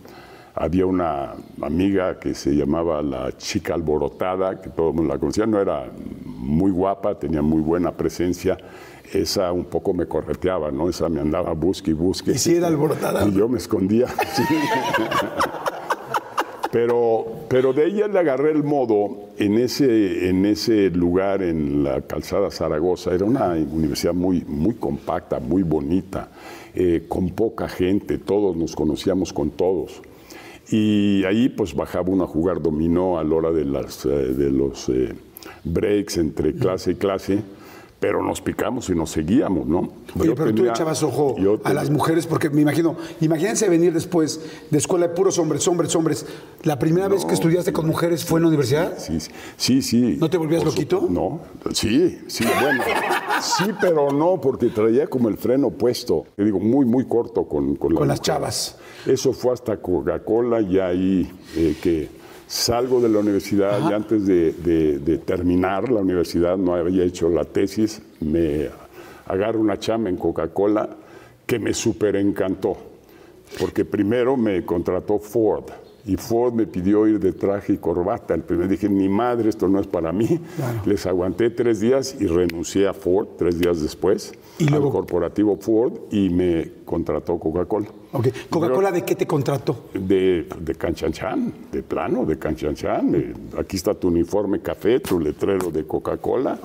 Había 0.57 0.87
una 0.87 1.35
amiga 1.62 2.18
que 2.18 2.35
se 2.35 2.51
llamaba 2.51 3.01
la 3.03 3.37
chica 3.37 3.75
alborotada, 3.75 4.61
que 4.61 4.70
todo 4.70 4.90
el 4.90 4.94
mundo 4.94 5.12
la 5.12 5.20
conocía, 5.20 5.47
no 5.47 5.61
era 5.61 5.88
muy 6.25 6.73
guapa, 6.73 7.16
tenía 7.16 7.42
muy 7.42 7.61
buena 7.61 7.92
presencia. 7.92 8.57
Esa 9.12 9.53
un 9.53 9.66
poco 9.66 9.92
me 9.94 10.07
correteaba, 10.07 10.73
¿no? 10.73 10.88
Esa 10.88 11.09
me 11.09 11.20
andaba 11.20 11.53
busque 11.53 11.92
y 11.92 11.94
busque. 11.94 12.33
¿Y 12.33 12.38
si 12.38 12.57
era 12.57 12.66
alborotada? 12.66 13.25
Y 13.27 13.33
yo 13.33 13.49
me 13.49 13.59
escondía. 13.59 14.09
sí. 14.35 14.42
Pero, 16.75 17.25
pero 17.49 17.73
de 17.73 17.87
ella 17.87 18.09
le 18.09 18.19
agarré 18.19 18.51
el 18.51 18.65
modo 18.65 19.29
en 19.39 19.59
ese, 19.59 20.29
en 20.29 20.45
ese 20.45 20.91
lugar, 20.91 21.41
en 21.41 21.85
la 21.85 22.01
calzada 22.01 22.51
Zaragoza. 22.51 23.15
Era 23.15 23.25
una 23.27 23.51
universidad 23.51 24.13
muy, 24.13 24.41
muy 24.41 24.75
compacta, 24.75 25.39
muy 25.39 25.63
bonita, 25.63 26.31
eh, 26.75 27.05
con 27.07 27.31
poca 27.31 27.69
gente, 27.69 28.19
todos 28.19 28.57
nos 28.57 28.75
conocíamos 28.75 29.33
con 29.33 29.53
todos. 29.53 30.03
Y 30.69 31.23
ahí 31.27 31.49
pues 31.49 31.77
bajaba 31.77 32.11
uno 32.11 32.25
a 32.25 32.27
jugar 32.27 32.61
dominó 32.61 33.21
a 33.21 33.23
la 33.23 33.37
hora 33.37 33.53
de, 33.53 33.65
las, 33.65 34.05
eh, 34.05 34.09
de 34.09 34.51
los 34.51 34.89
eh, 34.89 35.15
breaks 35.63 36.17
entre 36.17 36.55
clase 36.55 36.91
y 36.91 36.95
clase, 36.97 37.39
pero 38.07 38.23
nos 38.23 38.43
picamos 38.43 38.90
y 38.90 38.95
nos 38.95 39.12
seguíamos, 39.12 39.67
¿no? 39.67 39.79
Oye, 39.79 40.27
Yo 40.27 40.35
pero 40.35 40.51
tú 40.51 40.57
tenía- 40.57 40.73
echabas 40.73 41.03
ojo 41.03 41.37
yo 41.38 41.59
a 41.64 41.73
las 41.73 41.88
mujeres, 41.88 42.27
porque 42.27 42.51
me 42.51 42.61
imagino, 42.61 42.97
imagínense 43.23 43.67
venir 43.71 43.95
después 43.95 44.43
de 44.71 44.77
escuela 44.77 45.09
de 45.09 45.14
puros 45.14 45.38
hombres, 45.38 45.67
hombres, 45.69 45.97
hombres. 45.97 46.27
¿La 46.64 46.79
primera 46.79 47.09
vez 47.09 47.25
que 47.25 47.33
estudiaste 47.33 47.73
con 47.73 47.87
mujeres 47.87 48.23
fue 48.23 48.40
en 48.40 48.43
la 48.43 48.49
universidad? 48.49 48.99
Sí, 48.99 49.17
sí, 49.57 49.81
sí. 49.81 50.19
¿No 50.21 50.29
te 50.29 50.37
volvías 50.37 50.61
su- 50.61 50.69
loquito? 50.69 51.07
No, 51.09 51.40
sí, 51.73 52.19
sí, 52.27 52.45
bueno. 52.61 52.83
sí, 53.40 53.64
pero 53.81 54.11
no, 54.11 54.38
porque 54.38 54.67
traía 54.69 55.07
como 55.07 55.31
el 55.31 55.38
freno 55.38 55.71
puesto. 55.71 56.25
Te 56.37 56.45
digo, 56.45 56.61
muy, 56.61 56.85
muy 56.85 57.07
corto 57.07 57.45
con, 57.49 57.75
con, 57.77 57.95
Con 57.95 58.07
las 58.07 58.21
chavas. 58.21 58.77
Eso 59.07 59.33
fue 59.33 59.55
hasta 59.55 59.79
Coca-Cola, 59.79 60.61
ya 60.61 60.88
ahí 60.88 61.27
eh, 61.57 61.75
que 61.83 62.11
salgo 62.46 63.00
de 63.00 63.09
la 63.09 63.18
universidad, 63.20 63.88
y 63.90 63.92
antes 63.92 64.26
de, 64.26 64.52
de- 64.52 64.98
de 64.98 65.18
terminar 65.18 65.90
la 65.90 66.00
universidad, 66.00 66.57
no 66.57 66.74
había 66.74 67.04
hecho 67.04 67.28
la 67.28 67.44
tesis, 67.44 68.02
me 68.20 68.68
agarro 69.26 69.61
una 69.61 69.78
chamba 69.78 70.11
en 70.11 70.16
Coca-Cola 70.16 70.88
que 71.46 71.59
me 71.59 71.72
súper 71.74 72.16
encantó. 72.16 72.76
Porque 73.59 73.85
primero 73.85 74.37
me 74.37 74.64
contrató 74.64 75.18
Ford. 75.18 75.64
y 76.07 76.16
Ford 76.16 76.52
me 76.52 76.66
pidió 76.66 77.07
ir 77.07 77.18
de 77.18 77.33
traje 77.33 77.72
y 77.74 77.76
corbata. 77.78 78.35
El 78.35 78.42
primer 78.42 78.68
dije, 78.68 78.88
ni 78.90 79.09
madre, 79.09 79.48
esto 79.48 79.68
no 79.68 79.80
es 79.80 79.87
para 79.87 80.12
mí. 80.12 80.38
Les 80.85 81.07
aguanté 81.07 81.48
tres 81.50 81.80
días 81.80 82.16
y 82.20 82.26
renuncié 82.26 82.87
a 82.87 82.92
Ford 82.92 83.28
tres 83.38 83.59
días 83.59 83.80
después, 83.80 84.35
¿Y 84.59 84.66
luego? 84.68 84.87
al 84.88 84.92
corporativo 84.92 85.57
Ford, 85.57 85.92
y 86.11 86.28
me 86.28 86.70
contrató 86.85 87.38
Coca-Cola. 87.38 87.87
Ok. 88.14 88.29
¿Coca-Cola 88.48 88.92
de 88.92 89.03
qué 89.03 89.16
te 89.16 89.27
contrató? 89.27 89.87
De, 89.92 90.46
de 90.61 90.74
Canchanchan, 90.77 91.53
de 91.72 91.83
plano, 91.83 92.24
de 92.24 92.38
Canchanchan. 92.38 93.14
Eh, 93.14 93.35
Aquí 93.59 93.77
está 93.77 93.92
tu 93.92 94.07
uniforme 94.09 94.61
café, 94.61 95.00
tu 95.00 95.18
letrero 95.18 95.72
de 95.72 95.85
Coca-Cola. 95.85 96.59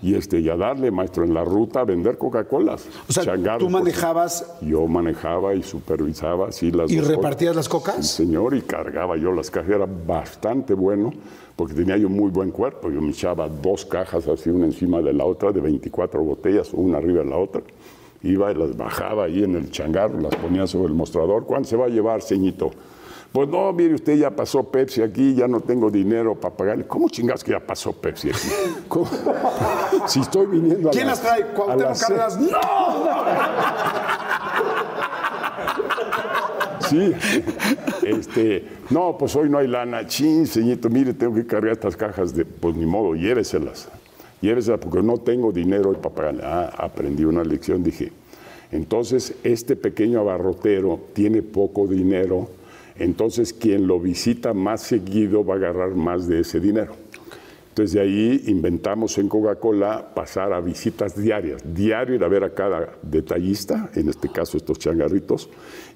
Y, 0.00 0.14
este, 0.14 0.38
y 0.38 0.48
a 0.48 0.56
darle, 0.56 0.92
maestro, 0.92 1.24
en 1.24 1.34
la 1.34 1.44
ruta 1.44 1.80
a 1.80 1.84
vender 1.84 2.18
Coca-Colas. 2.18 2.86
O 3.08 3.12
sea, 3.12 3.34
tú 3.58 3.64
por 3.64 3.70
manejabas 3.70 4.46
yo 4.60 4.86
manejaba 4.86 5.54
y 5.54 5.62
supervisaba 5.64 6.48
así 6.48 6.70
las 6.70 6.90
y 6.90 7.00
repartías 7.00 7.56
las 7.56 7.68
cocas. 7.68 7.96
Sí, 7.96 8.24
señor, 8.24 8.54
y 8.54 8.62
cargaba 8.62 9.16
yo 9.16 9.32
las 9.32 9.50
cajas. 9.50 9.70
Era 9.70 9.86
bastante 10.06 10.74
bueno 10.74 11.12
porque 11.56 11.74
tenía 11.74 11.96
yo 11.96 12.08
muy 12.08 12.30
buen 12.30 12.50
cuerpo. 12.50 12.90
Yo 12.90 13.00
me 13.00 13.10
echaba 13.10 13.48
dos 13.48 13.84
cajas 13.84 14.28
así, 14.28 14.50
una 14.50 14.66
encima 14.66 15.00
de 15.00 15.12
la 15.12 15.24
otra, 15.24 15.50
de 15.50 15.60
24 15.60 16.22
botellas, 16.22 16.72
una 16.72 16.98
arriba 16.98 17.22
de 17.24 17.30
la 17.30 17.36
otra. 17.36 17.62
Iba 18.22 18.52
y 18.52 18.54
las 18.54 18.76
bajaba 18.76 19.24
ahí 19.24 19.42
en 19.42 19.56
el 19.56 19.70
changarro, 19.70 20.20
las 20.20 20.34
ponía 20.36 20.66
sobre 20.66 20.88
el 20.88 20.94
mostrador. 20.94 21.44
¿Cuánto 21.44 21.68
se 21.68 21.76
va 21.76 21.86
a 21.86 21.88
llevar, 21.88 22.22
ceñito? 22.22 22.70
Pues 23.32 23.48
no, 23.48 23.72
mire, 23.72 23.94
usted 23.94 24.16
ya 24.16 24.30
pasó 24.30 24.62
Pepsi 24.62 25.00
aquí, 25.00 25.34
ya 25.34 25.48
no 25.48 25.60
tengo 25.60 25.90
dinero 25.90 26.34
para 26.34 26.54
pagarle. 26.54 26.86
¿Cómo 26.86 27.08
chingas 27.08 27.42
que 27.42 27.52
ya 27.52 27.60
pasó 27.60 27.92
Pepsi 27.92 28.28
aquí? 28.28 28.48
¿Cómo? 28.88 29.08
Si 30.06 30.20
estoy 30.20 30.46
viniendo 30.46 30.90
a 30.90 30.92
¿Quién 30.92 31.06
las 31.06 31.22
trae? 31.22 31.42
a 31.42 31.54
¿Cuauhtémoc 31.54 31.88
las 31.88 32.06
Cárdenas? 32.06 32.38
¡No! 32.40 32.58
Sí. 36.88 37.12
Este, 38.02 38.68
no, 38.90 39.16
pues 39.16 39.34
hoy 39.34 39.48
no 39.48 39.56
hay 39.56 39.66
lana. 39.66 40.06
Chin, 40.06 40.46
señito, 40.46 40.90
mire, 40.90 41.14
tengo 41.14 41.34
que 41.34 41.46
cargar 41.46 41.72
estas 41.72 41.96
cajas 41.96 42.34
de, 42.34 42.44
pues 42.44 42.76
ni 42.76 42.84
modo, 42.84 43.14
lléveselas. 43.14 43.88
Lléveselas 44.42 44.80
porque 44.80 45.02
no 45.02 45.18
tengo 45.18 45.52
dinero 45.52 45.92
para 45.92 46.14
pagarle. 46.14 46.42
Ah, 46.44 46.70
aprendí 46.76 47.24
una 47.24 47.44
lección, 47.44 47.82
dije. 47.82 48.12
Entonces, 48.72 49.34
este 49.44 49.76
pequeño 49.76 50.20
abarrotero 50.20 50.98
tiene 51.12 51.42
poco 51.42 51.86
dinero, 51.86 52.48
entonces 52.96 53.52
quien 53.52 53.86
lo 53.86 54.00
visita 54.00 54.54
más 54.54 54.80
seguido 54.80 55.44
va 55.44 55.54
a 55.54 55.56
agarrar 55.58 55.90
más 55.94 56.26
de 56.26 56.40
ese 56.40 56.58
dinero. 56.58 57.01
Entonces 57.72 57.94
de 57.94 58.00
ahí 58.02 58.44
inventamos 58.48 59.16
en 59.16 59.28
Coca-Cola 59.28 60.12
pasar 60.14 60.52
a 60.52 60.60
visitas 60.60 61.16
diarias, 61.16 61.62
diario 61.64 62.16
ir 62.16 62.22
a 62.22 62.28
ver 62.28 62.44
a 62.44 62.52
cada 62.52 62.98
detallista, 63.00 63.88
en 63.94 64.10
este 64.10 64.28
caso 64.28 64.58
estos 64.58 64.78
changarritos, 64.78 65.48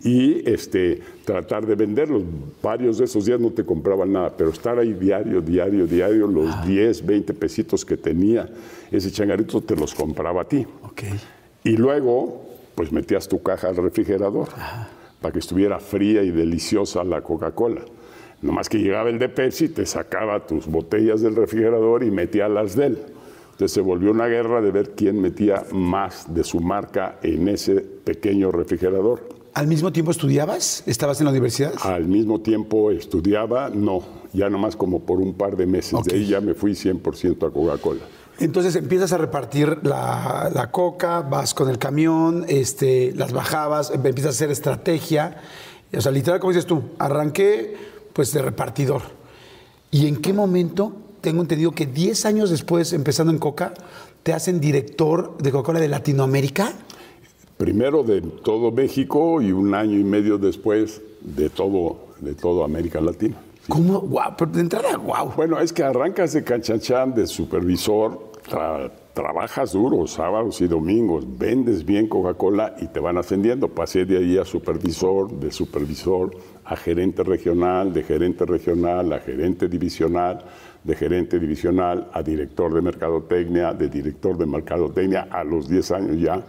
y 0.02 0.48
este, 0.48 1.02
tratar 1.26 1.66
de 1.66 1.74
venderlos. 1.74 2.22
Varios 2.62 2.96
de 2.96 3.04
esos 3.04 3.26
días 3.26 3.38
no 3.38 3.50
te 3.50 3.62
compraban 3.62 4.10
nada, 4.10 4.34
pero 4.34 4.48
estar 4.48 4.78
ahí 4.78 4.94
diario, 4.94 5.42
diario, 5.42 5.86
diario, 5.86 6.26
los 6.26 6.66
10, 6.66 7.04
20 7.04 7.34
pesitos 7.34 7.84
que 7.84 7.98
tenía 7.98 8.48
ese 8.90 9.10
changarrito 9.10 9.60
te 9.60 9.76
los 9.76 9.94
compraba 9.94 10.42
a 10.42 10.44
ti. 10.48 10.66
Ok. 10.82 11.02
Y 11.62 11.76
luego, 11.76 12.42
pues 12.74 12.90
metías 12.90 13.28
tu 13.28 13.42
caja 13.42 13.68
al 13.68 13.76
refrigerador 13.76 14.48
para 15.20 15.30
que 15.30 15.40
estuviera 15.40 15.78
fría 15.78 16.22
y 16.22 16.30
deliciosa 16.30 17.04
la 17.04 17.20
Coca-Cola. 17.20 17.82
Nomás 18.42 18.68
que 18.68 18.78
llegaba 18.78 19.08
el 19.08 19.18
de 19.18 19.28
Pepsi, 19.28 19.68
te 19.68 19.86
sacaba 19.86 20.46
tus 20.46 20.66
botellas 20.66 21.22
del 21.22 21.36
refrigerador 21.36 22.04
y 22.04 22.10
metía 22.10 22.48
las 22.48 22.76
de 22.76 22.86
él. 22.86 22.98
Entonces 23.52 23.72
se 23.72 23.80
volvió 23.80 24.10
una 24.10 24.26
guerra 24.26 24.60
de 24.60 24.70
ver 24.70 24.90
quién 24.90 25.20
metía 25.20 25.64
más 25.72 26.32
de 26.34 26.44
su 26.44 26.60
marca 26.60 27.18
en 27.22 27.48
ese 27.48 27.76
pequeño 27.76 28.52
refrigerador. 28.52 29.26
¿Al 29.54 29.66
mismo 29.66 29.90
tiempo 29.90 30.10
estudiabas? 30.10 30.82
¿Estabas 30.84 31.18
en 31.20 31.24
la 31.24 31.30
universidad? 31.30 31.72
Al 31.82 32.04
mismo 32.04 32.42
tiempo 32.42 32.90
estudiaba, 32.90 33.70
no, 33.70 34.02
ya 34.34 34.50
nomás 34.50 34.76
como 34.76 35.00
por 35.00 35.18
un 35.18 35.32
par 35.32 35.56
de 35.56 35.64
meses. 35.64 35.98
De 36.04 36.14
ahí 36.14 36.26
ya 36.26 36.42
me 36.42 36.52
fui 36.52 36.72
100% 36.72 37.46
a 37.46 37.50
Coca-Cola. 37.50 38.02
Entonces 38.38 38.76
empiezas 38.76 39.14
a 39.14 39.16
repartir 39.16 39.78
la, 39.82 40.50
la 40.54 40.70
coca, 40.70 41.22
vas 41.22 41.54
con 41.54 41.70
el 41.70 41.78
camión, 41.78 42.44
este, 42.48 43.14
las 43.16 43.32
bajabas, 43.32 43.90
empiezas 43.90 44.26
a 44.26 44.28
hacer 44.28 44.50
estrategia. 44.50 45.38
O 45.96 46.00
sea, 46.02 46.12
literal, 46.12 46.38
como 46.38 46.52
dices 46.52 46.66
tú, 46.66 46.82
arranqué 46.98 47.95
pues 48.16 48.32
de 48.32 48.40
repartidor. 48.40 49.02
¿Y 49.90 50.06
en 50.06 50.16
qué 50.16 50.32
momento, 50.32 50.90
tengo 51.20 51.42
entendido 51.42 51.72
que 51.72 51.84
10 51.84 52.24
años 52.24 52.48
después, 52.48 52.94
empezando 52.94 53.30
en 53.30 53.38
Coca, 53.38 53.74
te 54.22 54.32
hacen 54.32 54.58
director 54.58 55.36
de 55.36 55.52
Coca-Cola 55.52 55.80
de 55.80 55.88
Latinoamérica? 55.88 56.72
Primero 57.58 58.02
de 58.02 58.22
todo 58.22 58.72
México 58.72 59.42
y 59.42 59.52
un 59.52 59.74
año 59.74 59.98
y 59.98 60.04
medio 60.04 60.38
después 60.38 61.02
de 61.20 61.50
todo, 61.50 62.06
de 62.20 62.34
todo 62.34 62.64
América 62.64 63.02
Latina. 63.02 63.36
¿Cómo? 63.68 64.00
Guau, 64.00 64.32
pero 64.38 64.50
de 64.50 64.60
entrada, 64.62 64.96
wow. 64.96 65.32
Bueno, 65.36 65.60
es 65.60 65.74
que 65.74 65.82
arrancas 65.82 66.32
de 66.32 66.42
canchanchan, 66.42 67.14
de 67.14 67.26
supervisor, 67.26 68.30
tra- 68.48 68.90
trabajas 69.12 69.72
duro, 69.72 70.06
sábados 70.06 70.60
y 70.62 70.68
domingos, 70.68 71.24
vendes 71.38 71.84
bien 71.84 72.08
Coca-Cola 72.08 72.76
y 72.80 72.86
te 72.86 72.98
van 73.00 73.18
ascendiendo. 73.18 73.68
Pasé 73.68 74.06
de 74.06 74.16
ahí 74.18 74.38
a 74.38 74.44
supervisor, 74.46 75.30
de 75.38 75.50
supervisor 75.52 76.30
a 76.66 76.76
gerente 76.76 77.22
regional, 77.22 77.92
de 77.92 78.02
gerente 78.02 78.44
regional 78.44 79.12
a 79.12 79.20
gerente 79.20 79.68
divisional, 79.68 80.44
de 80.82 80.94
gerente 80.94 81.38
divisional 81.38 82.10
a 82.12 82.22
director 82.22 82.74
de 82.74 82.82
mercadotecnia, 82.82 83.72
de 83.72 83.88
director 83.88 84.36
de 84.36 84.46
mercadotecnia 84.46 85.28
a 85.30 85.44
los 85.44 85.68
10 85.68 85.90
años 85.92 86.20
ya 86.20 86.42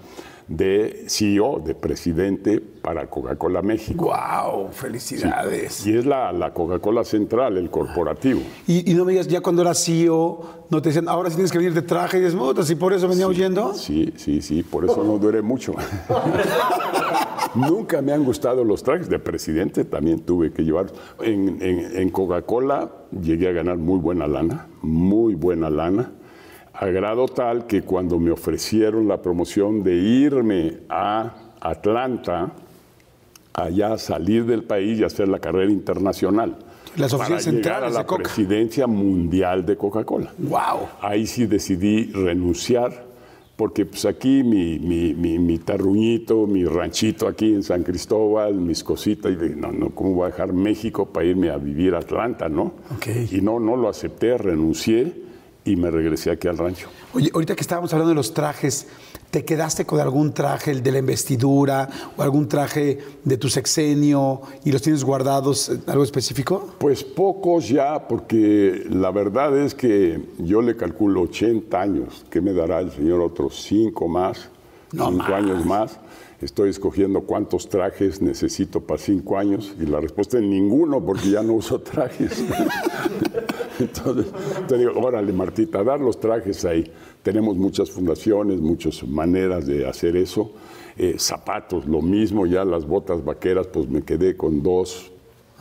de 0.47 1.05
CEO, 1.07 1.59
de 1.59 1.75
presidente 1.75 2.59
para 2.59 3.07
Coca-Cola 3.09 3.61
México. 3.61 4.05
Wow, 4.05 4.69
felicidades. 4.71 5.85
Y 5.85 5.97
es 5.97 6.05
la, 6.05 6.31
la 6.31 6.53
Coca-Cola 6.53 7.03
central, 7.03 7.57
el 7.57 7.69
corporativo. 7.69 8.39
Y, 8.65 8.89
y 8.89 8.93
no 8.93 9.03
me 9.03 9.11
digas, 9.11 9.27
ya 9.27 9.41
cuando 9.41 9.61
eras 9.61 9.83
CEO, 9.83 10.45
no 10.69 10.81
te 10.81 10.89
decían, 10.89 11.09
ahora 11.09 11.29
sí 11.29 11.35
tienes 11.35 11.51
que 11.51 11.57
venir 11.57 11.73
de 11.73 11.81
traje 11.81 12.17
y 12.17 12.21
dices, 12.21 12.35
"Puta, 12.35 12.63
si 12.63 12.75
por 12.75 12.93
eso 12.93 13.07
venía 13.09 13.27
huyendo. 13.27 13.73
Sí, 13.73 14.13
sí, 14.15 14.41
sí, 14.41 14.63
por 14.63 14.85
eso 14.85 15.03
no 15.03 15.17
duré 15.17 15.41
mucho. 15.41 15.73
Nunca 17.55 18.01
me 18.01 18.11
han 18.13 18.23
gustado 18.23 18.63
los 18.63 18.83
trajes 18.83 19.09
de 19.09 19.19
presidente, 19.19 19.83
también 19.85 20.19
tuve 20.19 20.51
que 20.51 20.63
llevar. 20.63 20.87
En, 21.21 21.61
en- 21.61 21.97
en 21.97 22.09
Coca-Cola 22.09 22.91
llegué 23.21 23.49
a 23.49 23.51
ganar 23.51 23.77
muy 23.77 23.99
buena 23.99 24.27
lana, 24.27 24.67
muy 24.81 25.33
buena 25.35 25.69
lana, 25.69 26.11
a 26.79 26.85
grado 26.87 27.27
tal 27.27 27.65
que 27.65 27.81
cuando 27.81 28.19
me 28.19 28.29
ofrecieron 28.29 29.07
la 29.07 29.19
promoción 29.19 29.83
de 29.83 29.95
irme 29.95 30.77
a 30.89 31.33
Atlanta, 31.59 32.51
allá 33.53 33.97
salir 33.97 34.45
del 34.45 34.63
país 34.63 34.99
y 34.99 35.03
hacer 35.03 35.27
la 35.27 35.39
carrera 35.39 35.71
internacional. 35.71 36.57
Las 36.95 37.15
para 37.15 37.39
llegar 37.39 37.83
a 37.83 37.89
la 37.89 37.99
de 37.99 38.05
Coca. 38.05 38.23
presidencia 38.23 38.85
mundial 38.85 39.65
de 39.65 39.75
Coca-Cola. 39.75 40.33
Wow. 40.37 40.87
Ahí 41.01 41.25
sí 41.25 41.47
decidí 41.47 42.11
renunciar, 42.11 43.05
porque 43.55 43.87
pues 43.87 44.05
aquí 44.05 44.43
mi, 44.43 44.77
mi, 44.77 45.15
mi, 45.15 45.39
mi 45.39 45.57
terruñito, 45.57 46.45
mi 46.45 46.63
ranchito 46.65 47.27
aquí 47.27 47.53
en 47.53 47.63
San 47.63 47.83
Cristóbal, 47.83 48.53
mis 48.53 48.83
cositas, 48.83 49.31
y 49.31 49.35
de, 49.35 49.49
no, 49.55 49.71
no, 49.71 49.89
¿cómo 49.89 50.13
voy 50.13 50.25
a 50.25 50.31
dejar 50.31 50.53
México 50.53 51.07
para 51.07 51.25
irme 51.25 51.49
a 51.49 51.57
vivir 51.57 51.95
a 51.95 51.99
Atlanta, 51.99 52.49
no? 52.49 52.73
Ok. 52.95 53.31
Y 53.31 53.41
no, 53.41 53.59
no 53.59 53.75
lo 53.75 53.89
acepté, 53.89 54.37
renuncié 54.37 55.26
y 55.67 55.75
me 55.75 55.91
regresé 55.91 56.31
aquí 56.31 56.47
al 56.47 56.57
rancho. 56.57 56.87
Oye, 57.13 57.29
ahorita 57.33 57.53
que 57.53 57.61
estábamos 57.61 57.91
hablando 57.91 58.09
de 58.09 58.15
los 58.15 58.33
trajes, 58.33 58.87
¿te 59.29 59.43
quedaste 59.43 59.85
con 59.85 59.99
algún 59.99 60.33
traje, 60.33 60.71
el 60.71 60.81
de 60.81 60.93
la 60.93 60.99
investidura 60.99 61.89
o 62.15 62.23
algún 62.23 62.47
traje 62.47 62.99
de 63.25 63.37
tu 63.37 63.49
sexenio 63.49 64.41
y 64.63 64.71
los 64.71 64.81
tienes 64.81 65.03
guardados, 65.03 65.69
algo 65.87 66.03
específico? 66.03 66.69
Pues 66.77 67.03
pocos 67.03 67.67
ya, 67.67 68.07
porque 68.07 68.85
la 68.89 69.11
verdad 69.11 69.57
es 69.57 69.75
que 69.75 70.21
yo 70.39 70.61
le 70.61 70.77
calculo 70.77 71.23
80 71.23 71.81
años. 71.81 72.25
¿Qué 72.29 72.39
me 72.39 72.53
dará 72.53 72.79
el 72.79 72.91
señor 72.91 73.19
otros 73.19 73.61
5 73.63 74.07
más? 74.07 74.49
No 74.93 75.09
5 75.09 75.17
más. 75.17 75.31
años 75.31 75.65
más. 75.65 75.99
Estoy 76.39 76.69
escogiendo 76.69 77.21
cuántos 77.21 77.67
trajes 77.67 78.21
necesito 78.21 78.79
para 78.79 78.99
5 78.99 79.37
años 79.37 79.73
y 79.81 79.85
la 79.85 79.99
respuesta 79.99 80.37
es 80.37 80.43
ninguno, 80.43 81.03
porque 81.03 81.31
ya 81.31 81.43
no 81.43 81.53
uso 81.53 81.81
trajes. 81.81 82.45
Entonces, 83.79 84.27
te 84.67 84.77
digo, 84.77 84.91
órale, 84.95 85.31
Martita, 85.33 85.83
dar 85.83 85.99
los 85.99 86.19
trajes 86.19 86.65
ahí. 86.65 86.89
Tenemos 87.23 87.57
muchas 87.57 87.89
fundaciones, 87.91 88.59
muchas 88.59 89.03
maneras 89.07 89.65
de 89.67 89.87
hacer 89.87 90.15
eso. 90.15 90.51
Eh, 90.97 91.15
zapatos, 91.19 91.85
lo 91.85 92.01
mismo, 92.01 92.45
ya 92.45 92.65
las 92.65 92.85
botas 92.85 93.23
vaqueras, 93.23 93.67
pues 93.67 93.87
me 93.87 94.01
quedé 94.01 94.35
con 94.35 94.63
dos 94.63 95.11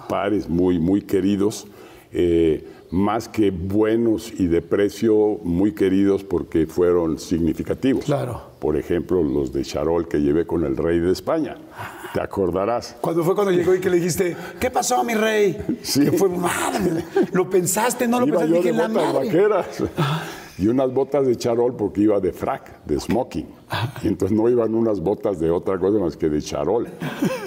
pares 0.08 0.48
muy, 0.48 0.78
muy 0.78 1.02
queridos, 1.02 1.66
eh, 2.12 2.64
más 2.90 3.28
que 3.28 3.50
buenos 3.50 4.32
y 4.38 4.46
de 4.46 4.62
precio 4.62 5.40
muy 5.42 5.72
queridos 5.72 6.24
porque 6.24 6.66
fueron 6.66 7.18
significativos. 7.18 8.04
Claro. 8.04 8.40
Por 8.60 8.76
ejemplo, 8.76 9.22
los 9.22 9.52
de 9.52 9.62
Charol 9.62 10.08
que 10.08 10.18
llevé 10.18 10.46
con 10.46 10.64
el 10.64 10.76
rey 10.76 11.00
de 11.00 11.12
España. 11.12 11.56
Te 12.16 12.22
acordarás. 12.22 12.96
Cuando 13.02 13.22
fue 13.22 13.34
cuando 13.34 13.52
llegó 13.52 13.74
y 13.74 13.78
que 13.78 13.90
le 13.90 13.96
dijiste, 13.98 14.34
¿qué 14.58 14.70
pasó, 14.70 15.04
mi 15.04 15.12
rey? 15.12 15.54
Sí. 15.82 16.00
Que 16.02 16.12
fue, 16.12 16.30
madre, 16.30 17.04
lo 17.32 17.50
pensaste, 17.50 18.08
no 18.08 18.20
lo 18.20 18.26
Iba 18.26 18.38
pensaste, 18.38 18.56
yo 18.56 18.62
dije, 18.62 18.72
de 18.72 18.78
la 18.78 18.88
botas 18.88 19.12
madre. 19.14 19.26
vaqueras. 19.26 19.66
y 20.56 20.66
unas 20.68 20.94
botas 20.94 21.26
de 21.26 21.36
charol 21.36 21.76
porque 21.76 22.00
iba 22.00 22.18
de 22.18 22.32
frac, 22.32 22.82
de 22.86 22.98
smoking. 22.98 23.46
Y 24.02 24.08
entonces 24.08 24.34
no 24.34 24.48
iban 24.48 24.74
unas 24.74 24.98
botas 25.00 25.38
de 25.38 25.50
otra 25.50 25.78
cosa 25.78 25.98
más 25.98 26.16
que 26.16 26.30
de 26.30 26.40
charol, 26.40 26.88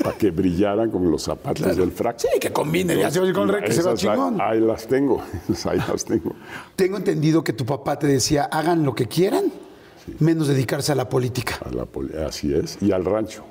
para 0.04 0.16
que 0.16 0.30
brillaran 0.30 0.92
como 0.92 1.10
los 1.10 1.24
zapatos 1.24 1.76
del 1.76 1.92
frac. 1.92 2.20
Sí, 2.20 2.28
que 2.40 2.52
combine, 2.54 2.96
ya 2.96 3.10
se 3.10 3.20
oye 3.22 3.34
con 3.34 3.50
el 3.50 3.56
rey, 3.56 3.64
que 3.64 3.72
se 3.74 3.82
va 3.82 3.90
ahí- 3.90 3.98
chingón. 3.98 4.40
Ahí 4.40 4.60
las 4.60 4.86
tengo, 4.86 5.20
ahí 5.66 5.80
las 5.80 6.06
tengo. 6.06 6.36
Tengo 6.76 6.98
entendido 6.98 7.44
que 7.44 7.54
tu 7.54 7.66
papá 7.66 7.98
te 7.98 8.06
decía, 8.06 8.44
hagan 8.44 8.84
lo 8.84 8.94
que 8.94 9.08
quieran, 9.08 9.46
menos 10.20 10.48
dedicarse 10.48 10.92
a 10.92 10.96
la 10.96 11.10
política. 11.10 11.58
A 11.66 11.72
la 11.74 11.86
poli- 11.88 12.14
así 12.18 12.54
es, 12.54 12.78
y 12.82 12.92
al 12.92 13.04
rancho. 13.04 13.44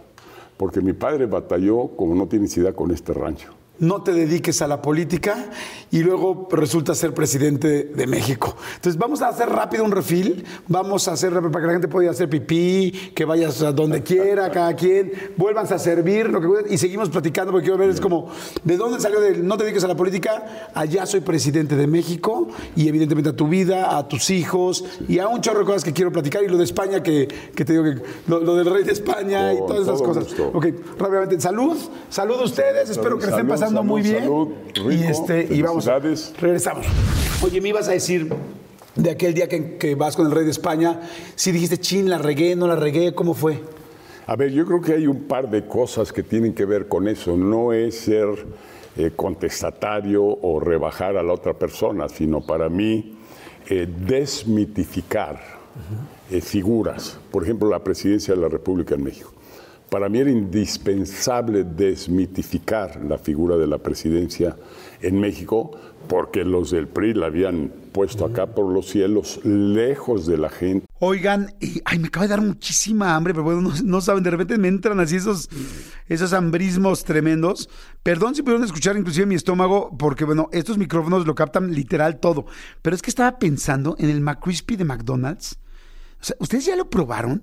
Porque 0.59 0.83
mi 0.83 0.93
padre 0.93 1.25
batalló, 1.25 1.97
como 1.97 2.15
no 2.15 2.27
tienes 2.29 2.55
idea, 2.59 2.75
con 2.75 2.91
este 2.91 3.15
rancho. 3.15 3.58
No 3.81 4.03
te 4.03 4.13
dediques 4.13 4.63
a 4.63 4.67
la 4.67 4.83
política 4.83 5.51
y 5.91 6.01
luego 6.01 6.49
resulta 6.51 6.95
ser 6.95 7.15
presidente 7.15 7.85
de 7.85 8.07
México. 8.07 8.57
Entonces 8.77 8.99
vamos 8.99 9.23
a 9.23 9.29
hacer 9.29 9.49
rápido 9.49 9.85
un 9.85 9.93
refil, 9.93 10.45
vamos 10.67 11.09
a 11.09 11.13
hacer 11.13 11.33
para 11.33 11.61
que 11.61 11.67
la 11.67 11.73
gente 11.73 11.89
pueda 11.89 12.05
ir 12.05 12.09
a 12.09 12.13
hacer 12.13 12.29
pipí, 12.29 13.13
que 13.15 13.25
vayas 13.25 13.63
a 13.63 13.73
donde 13.73 14.03
quiera, 14.03 14.51
cada 14.51 14.75
quien, 14.75 15.13
vuélvanse 15.37 15.75
a 15.75 15.79
servir, 15.79 16.29
lo 16.29 16.41
que 16.41 16.75
y 16.75 16.79
seguimos 16.79 17.09
platicando 17.09 17.53
porque 17.53 17.67
quiero 17.67 17.79
ver 17.79 17.91
es 17.91 18.01
como, 18.01 18.31
¿de 18.65 18.77
dónde 18.77 19.01
salió 19.01 19.21
del 19.21 19.47
no 19.47 19.57
te 19.57 19.65
dediques 19.65 19.85
a 19.85 19.89
la 19.89 19.97
política? 19.97 20.71
Allá 20.75 21.07
soy 21.07 21.21
presidente 21.21 21.77
de 21.77 21.87
México 21.87 22.49
y 22.77 22.89
evidentemente 22.89 23.31
a 23.31 23.37
tu 23.37 23.49
vida, 23.49 23.97
a 23.97 24.09
tus 24.09 24.31
hijos 24.31 24.85
y 25.09 25.19
a 25.19 25.29
un 25.29 25.41
chorro 25.41 25.61
de 25.61 25.65
cosas 25.67 25.85
que 25.85 25.93
quiero 25.93 26.13
platicar 26.13 26.43
y 26.43 26.49
lo 26.49 26.59
de 26.59 26.65
España 26.65 27.03
que, 27.03 27.29
que 27.55 27.65
te 27.65 27.73
digo 27.73 27.85
que 27.85 28.03
lo, 28.27 28.41
lo 28.41 28.57
del 28.57 28.67
rey 28.67 28.85
de 28.85 28.93
España 28.93 29.53
y 29.53 29.59
Con 29.59 29.67
todas 29.69 29.83
esas 29.83 30.03
cosas. 30.03 30.25
gusto. 30.25 30.51
Ok, 30.53 30.67
rápidamente, 30.99 31.41
salud, 31.41 31.77
salud 32.11 32.37
a 32.41 32.45
ustedes, 32.45 32.91
espero 32.91 33.19
que 33.19 33.27
estén 33.27 33.49
Salud, 33.49 33.68
pasando 33.75 33.81
salud, 33.81 33.93
muy 33.93 34.03
bien. 34.03 34.23
salud, 34.23 34.49
rico, 34.75 34.91
y 34.93 35.03
este, 35.05 35.49
y 35.51 35.63
vamos, 35.63 35.85
felicidades. 35.85 36.35
regresamos. 36.41 36.87
Oye, 37.43 37.61
me 37.61 37.69
ibas 37.69 37.89
a 37.89 37.93
decir 37.93 38.33
de 38.95 39.11
aquel 39.11 39.35
día 39.35 39.49
que, 39.49 39.77
que 39.77 39.95
vas 39.95 40.17
con 40.17 40.27
el 40.27 40.33
rey 40.33 40.45
de 40.45 40.51
España, 40.51 41.01
si 41.35 41.53
dijiste, 41.53 41.79
chin, 41.79 42.11
la 42.11 42.19
regué, 42.19 42.57
no 42.57 42.67
la 42.67 42.77
regué, 42.77 43.15
¿cómo 43.15 43.35
fue? 43.35 43.61
A 44.27 44.37
ver, 44.37 44.51
yo 44.53 44.67
creo 44.67 44.83
que 44.83 44.93
hay 44.93 45.07
un 45.07 45.23
par 45.23 45.49
de 45.49 45.67
cosas 45.67 46.13
que 46.13 46.23
tienen 46.23 46.53
que 46.53 46.67
ver 46.67 46.87
con 46.87 47.09
eso. 47.09 47.35
No 47.35 47.73
es 47.73 47.99
ser 47.99 48.29
eh, 48.95 49.13
contestatario 49.17 50.23
o 50.23 50.61
rebajar 50.61 51.17
a 51.17 51.23
la 51.23 51.33
otra 51.33 51.55
persona, 51.55 52.11
sino 52.11 52.45
para 52.45 52.69
mí 52.69 53.17
eh, 53.71 53.89
desmitificar 54.07 55.41
eh, 56.31 56.43
figuras. 56.43 57.19
Por 57.31 57.43
ejemplo, 57.43 57.71
la 57.71 57.83
presidencia 57.83 58.35
de 58.35 58.41
la 58.41 58.49
República 58.49 58.97
en 58.97 59.05
México. 59.05 59.33
Para 59.91 60.09
mí 60.11 60.19
era 60.19 60.31
indispensable 60.31 61.65
desmitificar 61.65 63.03
la 63.05 63.17
figura 63.17 63.57
de 63.57 63.67
la 63.67 63.79
presidencia 63.79 64.55
en 65.01 65.19
México 65.19 65.71
porque 66.09 66.45
los 66.45 66.71
del 66.71 66.89
PRI 66.89 67.15
la 67.15 67.27
habían 67.27 67.73
puesto 67.93 68.25
acá 68.25 68.47
por 68.47 68.73
los 68.73 68.87
cielos, 68.89 69.41
lejos 69.45 70.27
de 70.27 70.39
la 70.39 70.49
gente. 70.51 70.87
Oigan, 71.01 71.55
ay, 71.85 71.99
me 71.99 72.09
acaba 72.09 72.27
de 72.27 72.31
dar 72.31 72.41
muchísima 72.41 73.15
hambre, 73.15 73.33
pero 73.33 73.45
bueno, 73.45 73.61
no, 73.61 73.73
no 73.83 74.01
saben, 74.01 74.23
de 74.23 74.31
repente 74.31 74.59
me 74.59 74.69
entran 74.69 75.01
así 75.01 75.17
esos, 75.17 75.49
esos 76.07 76.33
hambrismos 76.33 77.05
tremendos. 77.05 77.69
Perdón 78.03 78.35
si 78.35 78.43
pudieron 78.43 78.65
escuchar 78.65 78.97
inclusive 78.97 79.27
mi 79.27 79.35
estómago, 79.35 79.97
porque 79.99 80.25
bueno, 80.25 80.49
estos 80.53 80.79
micrófonos 80.79 81.27
lo 81.27 81.35
captan 81.35 81.73
literal 81.75 82.21
todo. 82.21 82.47
Pero 82.83 82.95
es 82.95 83.03
que 83.03 83.11
estaba 83.11 83.39
pensando 83.39 83.97
en 83.99 84.11
el 84.11 84.21
McCrispy 84.21 84.77
de 84.77 84.85
McDonald's. 84.85 85.59
O 86.21 86.25
sea, 86.25 86.37
¿ustedes 86.41 86.67
ya 86.67 86.77
lo 86.77 86.91
probaron? 86.91 87.43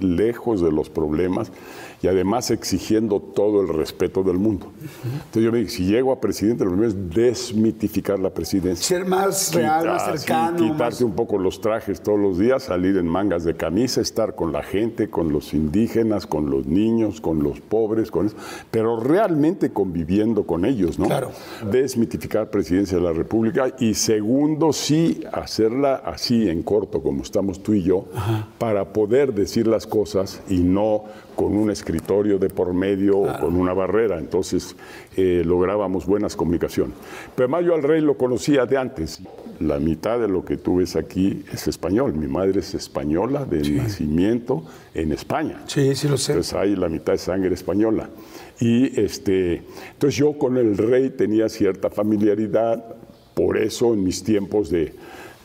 Lejos 0.00 0.60
de 0.62 0.72
los 0.72 0.88
problemas 0.88 1.52
y 2.02 2.08
además 2.08 2.50
exigiendo 2.50 3.20
todo 3.20 3.60
el 3.62 3.68
respeto 3.68 4.22
del 4.22 4.38
mundo. 4.38 4.66
Entonces 5.04 5.42
yo 5.42 5.52
me 5.52 5.58
dije, 5.58 5.70
si 5.70 5.84
llego 5.86 6.12
a 6.12 6.20
presidente, 6.20 6.64
lo 6.64 6.70
primero 6.70 6.90
es 6.90 7.10
desmitificar 7.14 8.18
la 8.18 8.30
presidencia. 8.30 8.84
Ser 8.98 9.06
más 9.06 9.52
real, 9.54 9.86
más 9.86 10.04
cercano. 10.04 10.58
sí, 10.58 10.64
quitarte 10.64 10.82
más- 10.84 11.00
un 11.02 11.12
poco 11.12 11.38
los 11.38 11.60
trajes 11.60 12.00
todos 12.00 12.18
los 12.18 12.38
días, 12.38 12.64
salir 12.64 12.96
en 12.96 13.06
mangas 13.06 13.44
de 13.44 13.54
camisa, 13.54 14.00
estar 14.00 14.34
con 14.34 14.52
la 14.52 14.62
gente, 14.62 15.08
con 15.10 15.32
los 15.32 15.52
indígenas, 15.54 16.26
con 16.26 16.50
los 16.50 16.66
niños, 16.66 17.20
con 17.20 17.42
los 17.42 17.60
pobres, 17.60 18.10
con 18.10 18.26
eso, 18.26 18.36
pero 18.70 18.98
realmente 19.00 19.70
conviviendo 19.72 20.46
con 20.46 20.64
ellos, 20.64 20.98
¿no? 20.98 21.06
Claro. 21.06 21.30
Desmitificar 21.70 22.50
presidencia 22.50 22.96
de 22.98 23.04
la 23.04 23.12
República 23.12 23.74
y 23.78 23.94
segundo, 23.94 24.72
sí, 24.72 25.20
hacerla 25.32 25.96
así 25.96 26.48
en 26.48 26.62
corto, 26.62 27.02
como 27.02 27.22
estamos 27.22 27.62
tú 27.62 27.74
y 27.74 27.82
yo, 27.82 28.06
para 28.58 28.92
poder 28.92 29.34
decir 29.34 29.65
las 29.66 29.86
cosas 29.86 30.40
y 30.48 30.58
no 30.58 31.04
con 31.34 31.56
un 31.56 31.70
escritorio 31.70 32.38
de 32.38 32.48
por 32.48 32.72
medio 32.72 33.18
o 33.18 33.40
con 33.40 33.56
una 33.56 33.72
barrera. 33.74 34.18
Entonces 34.18 34.74
eh, 35.16 35.42
lográbamos 35.44 36.06
buenas 36.06 36.34
comunicaciones. 36.36 36.94
Pero 37.34 37.46
además 37.46 37.64
yo 37.66 37.74
al 37.74 37.82
rey 37.82 38.00
lo 38.00 38.16
conocía 38.16 38.66
de 38.66 38.76
antes. 38.76 39.20
La 39.60 39.78
mitad 39.78 40.18
de 40.18 40.28
lo 40.28 40.44
que 40.44 40.56
tú 40.56 40.76
ves 40.76 40.96
aquí 40.96 41.44
es 41.52 41.68
español. 41.68 42.14
Mi 42.14 42.26
madre 42.26 42.60
es 42.60 42.74
española 42.74 43.44
de 43.44 43.68
nacimiento 43.70 44.64
en 44.94 45.12
España. 45.12 45.62
Sí, 45.66 45.94
sí 45.94 46.08
lo 46.08 46.16
sé. 46.16 46.32
Entonces 46.32 46.54
hay 46.54 46.76
la 46.76 46.88
mitad 46.88 47.12
de 47.12 47.18
sangre 47.18 47.54
española. 47.54 48.08
Y 48.60 48.98
este, 48.98 49.62
entonces 49.92 50.16
yo 50.16 50.38
con 50.38 50.56
el 50.56 50.76
rey 50.78 51.10
tenía 51.10 51.48
cierta 51.48 51.90
familiaridad, 51.90 52.96
por 53.34 53.58
eso 53.58 53.92
en 53.92 54.02
mis 54.02 54.24
tiempos 54.24 54.70
de, 54.70 54.94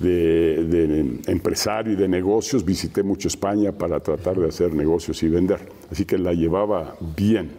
de- 0.02 1.22
empresario 1.28 1.94
y 1.94 1.96
de 1.96 2.08
negocios 2.08 2.66
visité 2.66 3.04
mucho 3.04 3.28
España 3.28 3.72
para 3.72 4.00
tratar 4.00 4.40
de 4.40 4.48
hacer 4.48 4.74
negocios 4.74 5.22
y 5.24 5.30
vender. 5.30 5.60
Así 5.92 6.06
que 6.06 6.18
la 6.18 6.34
llevaba 6.34 6.96
bien 7.16 7.52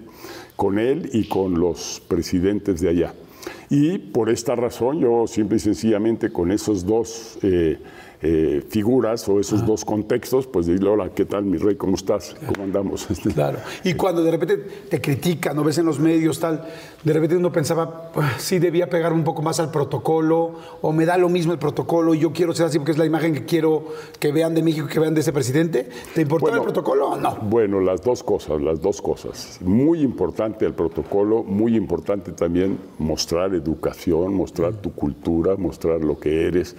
con 0.57 0.79
él 0.79 1.09
y 1.13 1.29
con 1.29 1.59
los 1.59 2.03
presidentes 2.09 2.81
de 2.81 2.89
allá. 2.89 3.15
Y 3.71 3.99
por 3.99 4.29
esta 4.31 4.55
razón 4.55 5.01
yo 5.01 5.27
simple 5.27 5.57
y 5.57 5.61
sencillamente 5.61 6.31
con 6.31 6.53
esos 6.53 6.85
dos 6.85 7.39
eh, 7.43 7.79
eh, 8.23 8.63
figuras 8.69 9.29
o 9.29 9.41
esos 9.41 9.67
dos 9.67 9.85
contextos, 9.85 10.47
pues 10.47 10.67
dile, 10.67 10.89
hola, 10.89 11.11
¿qué 11.15 11.25
tal 11.25 11.45
mi 11.45 11.59
rey? 11.59 11.75
¿Cómo 11.77 11.97
estás? 11.97 12.37
¿Cómo 12.47 12.65
andamos? 12.65 13.07
Este, 13.11 13.31
Claro. 13.31 13.59
Y 13.85 13.95
cuando 13.95 14.23
de 14.23 14.31
repente 14.31 14.57
te 14.89 15.01
critican 15.01 15.59
o 15.59 15.65
ves 15.65 15.79
en 15.79 15.87
los 15.87 15.99
medios 15.99 16.39
tal, 16.39 16.65
de 17.03 17.13
repente 17.13 17.37
uno 17.37 17.51
pensaba, 17.51 18.13
"Pues, 18.13 18.27
sí 18.39 18.59
debía 18.61 18.89
pegar 18.89 19.13
un 19.13 19.25
poco 19.25 19.43
más 19.43 19.59
al 19.61 19.71
protocolo, 19.71 20.53
o 20.81 20.93
me 20.93 21.05
da 21.05 21.19
lo 21.19 21.29
mismo 21.29 21.53
el 21.53 21.59
protocolo 21.59 22.15
y 22.15 22.21
yo 22.21 22.33
quiero 22.33 22.55
ser 22.55 22.67
así 22.67 22.79
porque 22.79 22.93
es 22.93 22.99
la 22.99 23.07
imagen 23.07 23.35
que 23.35 23.45
quiero 23.45 23.85
que 24.21 24.31
vean 24.33 24.55
de 24.55 24.63
México, 24.63 24.87
que 24.87 25.01
vean 25.01 25.15
de 25.15 25.21
ese 25.21 25.33
presidente. 25.33 25.89
¿Te 26.15 26.23
importaba 26.23 26.51
Bueno, 26.53 26.63
el 26.63 26.73
protocolo 26.73 27.09
o 27.11 27.17
no? 27.17 27.37
Bueno, 27.43 27.81
las 27.81 28.03
dos 28.03 28.23
cosas, 28.23 28.61
las 28.63 28.81
dos 28.81 29.03
cosas. 29.03 29.59
Muy 29.63 30.01
importante 30.01 30.65
el 30.65 30.75
protocolo, 30.75 31.43
muy 31.43 31.77
importante 31.77 32.33
también 32.33 32.79
mostrar 32.99 33.55
educación, 33.55 34.35
mostrar 34.35 34.75
tu 34.75 34.93
cultura, 34.93 35.57
mostrar 35.57 36.01
lo 36.03 36.19
que 36.21 36.47
eres. 36.47 36.77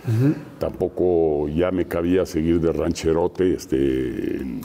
Tampoco 0.60 1.33
ya 1.48 1.72
me 1.72 1.86
cabía 1.86 2.26
seguir 2.26 2.60
de 2.60 2.72
rancherote 2.72 3.54
este, 3.56 3.78
en- 4.38 4.62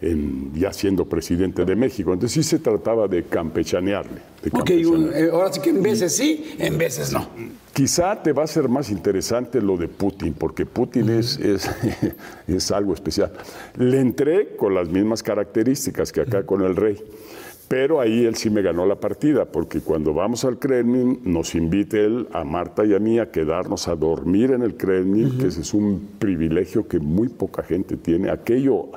en- 0.00 0.52
ya 0.54 0.72
siendo 0.72 1.06
presidente 1.06 1.64
de 1.64 1.74
México. 1.74 2.12
Entonces 2.12 2.32
sí 2.44 2.48
se 2.48 2.58
trataba 2.58 3.08
de 3.08 3.24
campechanearle. 3.24 4.20
de 4.42 4.86
un- 4.86 5.10
eh, 5.12 5.28
ahora 5.32 5.52
sí 5.52 5.60
que 5.60 5.70
en 5.70 5.82
veces 5.82 6.14
sí, 6.14 6.54
en 6.58 6.76
veces 6.78 7.12
no. 7.12 7.28
Quizá 7.72 8.22
te 8.22 8.32
va 8.32 8.44
a 8.44 8.46
ser 8.46 8.68
más 8.68 8.90
interesante 8.90 9.60
lo 9.60 9.76
de 9.76 9.88
Putin, 9.88 10.34
porque 10.34 10.64
Putin 10.66 11.08
es, 11.10 11.38
es, 11.38 11.68
es 12.46 12.70
algo 12.70 12.94
especial. 12.94 13.32
Le 13.78 14.00
entré 14.00 14.56
con 14.56 14.74
las 14.74 14.88
mismas 14.88 15.22
características 15.22 16.12
que 16.12 16.20
acá 16.22 16.44
con 16.44 16.62
el 16.62 16.76
rey, 16.76 16.96
pero 17.68 18.00
ahí 18.00 18.24
él 18.24 18.36
sí 18.36 18.48
me 18.50 18.62
ganó 18.62 18.86
la 18.86 18.96
partida, 18.96 19.44
porque 19.44 19.80
cuando 19.80 20.14
vamos 20.14 20.44
al 20.44 20.58
Kremlin 20.58 21.20
nos 21.24 21.54
invita 21.54 21.98
él 21.98 22.28
a 22.32 22.44
Marta 22.44 22.84
y 22.84 22.94
a 22.94 22.98
mí 22.98 23.18
a 23.18 23.30
quedarnos 23.30 23.88
a 23.88 23.96
dormir 23.96 24.52
en 24.52 24.62
el 24.62 24.76
Kremlin, 24.76 25.38
que 25.38 25.48
ese 25.48 25.62
es 25.62 25.74
un 25.74 26.10
privilegio 26.18 26.86
que 26.86 27.00
muy 27.00 27.28
poca 27.28 27.62
gente 27.62 27.96
tiene. 27.96 28.30
Aquello 28.30 28.90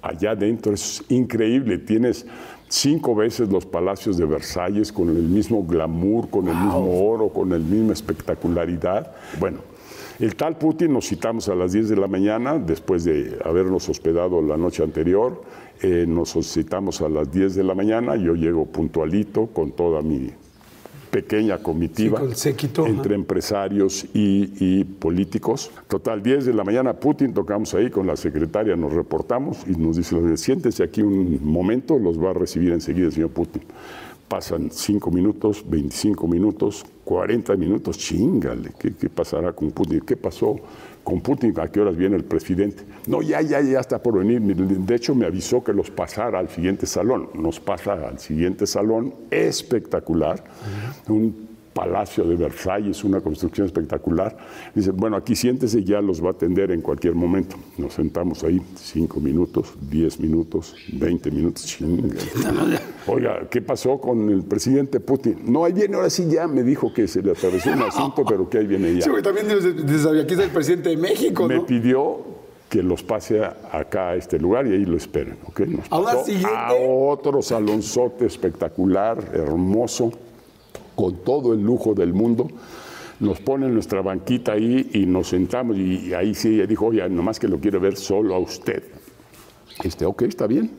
allá 0.00 0.32
adentro 0.32 0.72
es 0.72 1.02
increíble, 1.08 1.78
tienes 1.78 2.26
cinco 2.68 3.14
veces 3.14 3.50
los 3.50 3.66
palacios 3.66 4.16
de 4.16 4.24
Versalles 4.24 4.92
con 4.92 5.08
el 5.08 5.22
mismo 5.22 5.64
glamour, 5.64 6.30
con 6.30 6.48
el 6.48 6.54
mismo 6.54 7.08
oro, 7.08 7.28
con 7.28 7.50
la 7.50 7.58
misma 7.58 7.92
espectacularidad. 7.92 9.12
Bueno, 9.38 9.58
el 10.18 10.36
tal 10.36 10.56
Putin 10.56 10.92
nos 10.92 11.08
citamos 11.08 11.48
a 11.48 11.54
las 11.54 11.72
10 11.72 11.88
de 11.88 11.96
la 11.96 12.06
mañana, 12.06 12.58
después 12.58 13.04
de 13.04 13.38
habernos 13.44 13.88
hospedado 13.88 14.40
la 14.40 14.56
noche 14.56 14.82
anterior, 14.82 15.42
eh, 15.82 16.06
nos 16.06 16.32
citamos 16.42 17.00
a 17.00 17.08
las 17.08 17.30
10 17.32 17.56
de 17.56 17.64
la 17.64 17.74
mañana, 17.74 18.14
yo 18.14 18.34
llego 18.34 18.66
puntualito 18.66 19.46
con 19.48 19.72
toda 19.72 20.00
mi 20.00 20.30
pequeña 21.10 21.58
comitiva 21.58 22.18
Sí, 22.18 22.24
con 22.24 22.36
séquito, 22.36 22.86
entre 22.86 23.14
empresarios 23.14 24.06
y, 24.14 24.52
y 24.58 24.84
políticos. 24.84 25.70
Total, 25.88 26.22
10 26.22 26.46
de 26.46 26.54
la 26.54 26.64
mañana, 26.64 26.94
Putin, 26.94 27.34
tocamos 27.34 27.74
ahí 27.74 27.90
con 27.90 28.06
la 28.06 28.16
secretaria, 28.16 28.76
nos 28.76 28.92
reportamos 28.92 29.58
y 29.66 29.72
nos 29.72 29.96
dice, 29.96 30.36
siéntese 30.36 30.84
aquí 30.84 31.02
un 31.02 31.38
momento, 31.44 31.98
los 31.98 32.18
va 32.18 32.30
a 32.30 32.32
recibir 32.32 32.72
enseguida 32.72 33.06
el 33.06 33.12
señor 33.12 33.30
Putin. 33.30 33.62
Pasan 34.28 34.70
5 34.70 35.10
minutos, 35.10 35.64
25 35.68 36.26
minutos, 36.26 36.86
40 37.04 37.56
minutos, 37.56 37.98
chingale, 37.98 38.70
¿qué, 38.78 38.94
qué 38.94 39.10
pasará 39.10 39.52
con 39.52 39.72
Putin? 39.72 40.00
¿Qué 40.00 40.16
pasó 40.16 40.56
con 41.04 41.20
Putin? 41.20 41.58
¿A 41.60 41.68
qué 41.68 41.80
horas 41.80 41.96
viene 41.96 42.16
el 42.16 42.24
presidente? 42.24 42.84
No, 43.06 43.22
ya, 43.22 43.40
ya, 43.40 43.60
ya 43.60 43.80
está 43.80 44.02
por 44.02 44.18
venir. 44.18 44.40
De 44.40 44.94
hecho, 44.94 45.14
me 45.14 45.26
avisó 45.26 45.62
que 45.62 45.72
los 45.72 45.90
pasara 45.90 46.38
al 46.38 46.48
siguiente 46.48 46.86
salón. 46.86 47.30
Nos 47.34 47.60
pasa 47.60 47.94
al 48.08 48.18
siguiente 48.18 48.66
salón, 48.66 49.14
espectacular, 49.30 50.42
un 51.08 51.51
palacio 51.72 52.24
de 52.24 52.36
Versalles, 52.36 53.02
una 53.04 53.20
construcción 53.20 53.66
espectacular. 53.66 54.36
Dice, 54.74 54.90
bueno, 54.90 55.16
aquí 55.16 55.34
siéntese, 55.34 55.82
ya 55.84 56.00
los 56.00 56.22
va 56.22 56.28
a 56.28 56.32
atender 56.32 56.70
en 56.70 56.80
cualquier 56.80 57.14
momento. 57.14 57.56
Nos 57.78 57.94
sentamos 57.94 58.44
ahí, 58.44 58.60
cinco 58.76 59.20
minutos, 59.20 59.74
diez 59.80 60.20
minutos, 60.20 60.74
veinte 60.92 61.30
minutos, 61.30 61.64
chinga. 61.66 62.14
Oiga, 63.06 63.48
¿qué 63.50 63.60
pasó 63.62 63.98
con 63.98 64.28
el 64.30 64.42
presidente 64.44 65.00
Putin? 65.00 65.38
No, 65.46 65.64
ahí 65.64 65.72
viene, 65.72 65.96
ahora 65.96 66.10
sí 66.10 66.26
ya 66.30 66.46
me 66.46 66.62
dijo 66.62 66.92
que 66.92 67.08
se 67.08 67.22
le 67.22 67.32
atravesó 67.32 67.70
un 67.72 67.82
asunto, 67.82 68.24
pero 68.28 68.48
que 68.48 68.58
ahí 68.58 68.66
viene 68.66 68.94
ya. 68.94 69.02
Sí, 69.02 69.10
también 69.22 69.48
desde, 69.48 69.72
desde 69.72 70.20
aquí 70.20 70.34
es 70.34 70.40
el 70.40 70.50
presidente 70.50 70.90
de 70.90 70.96
México, 70.96 71.46
Me 71.48 71.56
¿no? 71.56 71.66
pidió 71.66 72.32
que 72.68 72.82
los 72.82 73.02
pase 73.02 73.42
acá 73.44 74.10
a 74.10 74.16
este 74.16 74.38
lugar 74.38 74.66
y 74.66 74.72
ahí 74.72 74.84
lo 74.86 74.96
esperen. 74.96 75.36
¿ok? 75.46 75.60
Nos 75.60 75.86
¿A 75.92 75.98
una 75.98 76.12
pasó 76.12 76.24
siguiente? 76.24 76.48
a 76.54 76.72
otro 76.72 77.42
salonzote 77.42 78.24
espectacular, 78.24 79.22
hermoso, 79.34 80.10
con 80.94 81.16
todo 81.24 81.52
el 81.52 81.62
lujo 81.62 81.94
del 81.94 82.12
mundo. 82.12 82.48
Nos 83.20 83.40
ponen 83.40 83.72
nuestra 83.72 84.02
banquita 84.02 84.52
ahí 84.52 84.90
y 84.94 85.06
nos 85.06 85.28
sentamos 85.28 85.76
y 85.76 86.12
ahí 86.12 86.34
sí 86.34 86.54
ella 86.54 86.66
dijo, 86.66 86.86
oye, 86.86 87.08
nomás 87.08 87.38
que 87.38 87.48
lo 87.48 87.58
quiero 87.58 87.78
ver 87.78 87.96
solo 87.96 88.34
a 88.34 88.38
usted. 88.38 88.82
Este, 89.82 90.04
ok, 90.04 90.22
está 90.22 90.46
bien. 90.46 90.70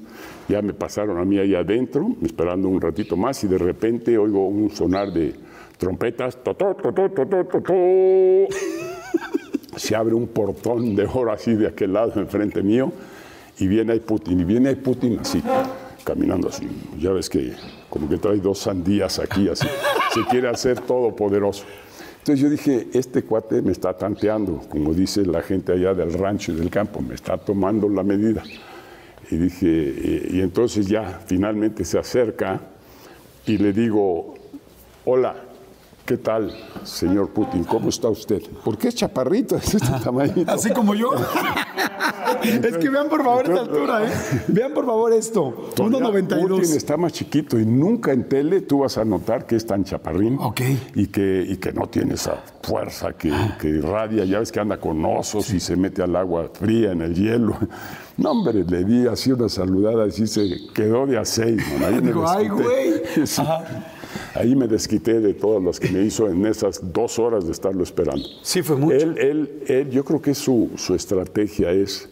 Ya 0.48 0.62
me 0.62 0.74
pasaron 0.74 1.18
a 1.18 1.26
mí 1.26 1.38
ahí 1.38 1.56
adentro, 1.56 2.16
esperando 2.22 2.68
un 2.68 2.82
ratito 2.82 3.16
más, 3.16 3.44
y 3.44 3.48
de 3.48 3.58
repente 3.58 4.18
oigo 4.18 4.48
un 4.48 4.70
sonar 4.70 5.12
de 5.12 5.34
trompetas. 5.78 6.38
Se 9.76 9.96
abre 9.96 10.14
un 10.14 10.28
portón 10.28 10.96
de 10.96 11.08
oro 11.12 11.32
así 11.32 11.54
de 11.54 11.68
aquel 11.68 11.94
lado, 11.94 12.20
enfrente 12.20 12.62
mío, 12.62 12.92
y 13.58 13.68
viene 13.68 13.94
ahí 13.94 14.00
Putin, 14.00 14.42
y 14.42 14.44
viene 14.44 14.70
ahí 14.70 14.76
Putin 14.76 15.20
así, 15.20 15.42
caminando 16.04 16.50
así. 16.50 16.68
Ya 17.00 17.12
ves 17.12 17.30
que 17.30 17.54
como 17.94 18.10
que 18.10 18.18
trae 18.18 18.38
dos 18.38 18.58
sandías 18.58 19.20
aquí, 19.20 19.48
así. 19.48 19.68
Se 20.16 20.26
quiere 20.26 20.50
hacer 20.50 20.80
todopoderoso. 20.80 21.64
Entonces 22.18 22.40
yo 22.40 22.50
dije, 22.50 22.88
este 22.92 23.22
cuate 23.22 23.62
me 23.62 23.72
está 23.72 23.96
tanteando, 23.96 24.62
como 24.68 24.96
dice 24.96 25.24
la 25.28 25.44
gente 25.44 25.74
allá 25.74 25.94
del 25.94 26.12
rancho 26.14 26.54
y 26.54 26.56
del 26.56 26.72
campo, 26.72 27.02
me 27.02 27.14
está 27.14 27.38
tomando 27.38 27.88
la 27.88 28.02
medida. 28.02 28.42
Y 29.30 29.36
dije, 29.36 29.68
y, 29.68 30.38
y 30.38 30.42
entonces 30.42 30.88
ya 30.88 31.22
finalmente 31.28 31.86
se 31.86 32.00
acerca 32.00 32.62
y 33.46 33.60
le 33.60 33.72
digo, 33.72 34.34
hola, 35.06 35.36
¿qué 36.06 36.18
tal, 36.18 36.54
señor 36.84 37.30
Putin? 37.30 37.64
¿Cómo 37.64 37.90
está 37.90 38.10
usted? 38.10 38.42
¿Por 38.64 38.78
qué 38.78 38.90
es 38.90 38.96
chaparrito? 38.96 39.56
Es 39.64 39.76
este 39.76 39.88
tamañito. 40.04 40.52
Así 40.52 40.72
como 40.72 40.94
yo. 40.96 41.12
es 42.44 42.78
que 42.78 42.90
vean 42.90 43.08
por 43.10 43.24
favor 43.24 43.46
esta 43.46 43.62
altura, 43.62 44.06
¿eh? 44.06 44.12
Vean 44.50 44.74
por 44.74 44.86
favor 44.86 45.14
esto. 45.14 45.70
Todavía 45.76 46.00
Putin 46.12 46.28
1.92. 46.28 46.76
está 46.76 46.98
más 46.98 47.14
chiquito 47.14 47.58
y 47.60 47.66
nunca 47.66 48.12
en 48.12 48.28
tele 48.28 48.62
tú 48.62 48.80
vas 48.80 48.98
a 48.98 49.06
notar 49.06 49.46
que 49.46 49.56
es 49.56 49.66
tan 49.66 49.84
chaparrín 49.84 50.38
Ok. 50.40 50.62
y, 50.96 51.08
que, 51.08 51.46
y 51.48 51.58
que 51.58 51.72
no 51.72 51.88
tiene 51.88 52.16
esa 52.16 52.44
fuerza 52.62 53.14
que, 53.14 53.32
que 53.60 53.70
irradia. 53.70 54.26
Ya 54.26 54.40
ves 54.40 54.52
que 54.52 54.60
anda 54.60 54.78
con 54.78 55.04
osos 55.06 55.54
y 55.54 55.60
se 55.60 55.76
mete 55.76 56.02
al 56.04 56.16
agua 56.16 56.50
fría 56.54 56.92
en 56.92 57.02
el 57.02 57.16
hielo. 57.16 57.58
No, 58.16 58.30
hombre, 58.30 58.64
le 58.64 58.84
di 58.84 59.08
así 59.08 59.32
una 59.32 59.50
saludada 59.50 60.06
y 60.06 60.12
se 60.12 60.68
quedó 60.72 61.08
de 61.08 61.18
a 61.18 61.26
seis. 61.26 61.60
man. 61.80 61.96
Ahí 61.96 62.00
me 62.00 62.02
Digo, 62.10 62.30
ay, 62.30 62.48
güey. 62.48 63.26
Sí. 63.26 63.42
Ahí 64.36 64.56
me 64.56 64.68
desquité 64.68 65.20
de 65.20 65.34
todas 65.34 65.64
las 65.64 65.80
que 65.80 65.90
me 65.90 66.04
hizo 66.04 66.30
en 66.30 66.46
esas 66.46 66.94
dos 66.94 67.20
horas 67.20 67.46
de 67.46 67.52
estarlo 67.52 67.84
esperando. 67.84 68.24
Sí, 68.42 68.62
fue 68.62 68.76
mucho. 68.76 68.96
Él, 68.96 69.18
él, 69.18 69.64
él, 69.68 69.90
yo 69.90 70.04
creo 70.04 70.22
que 70.22 70.34
su, 70.34 70.72
su 70.76 70.96
estrategia 70.96 71.72
es 71.72 72.10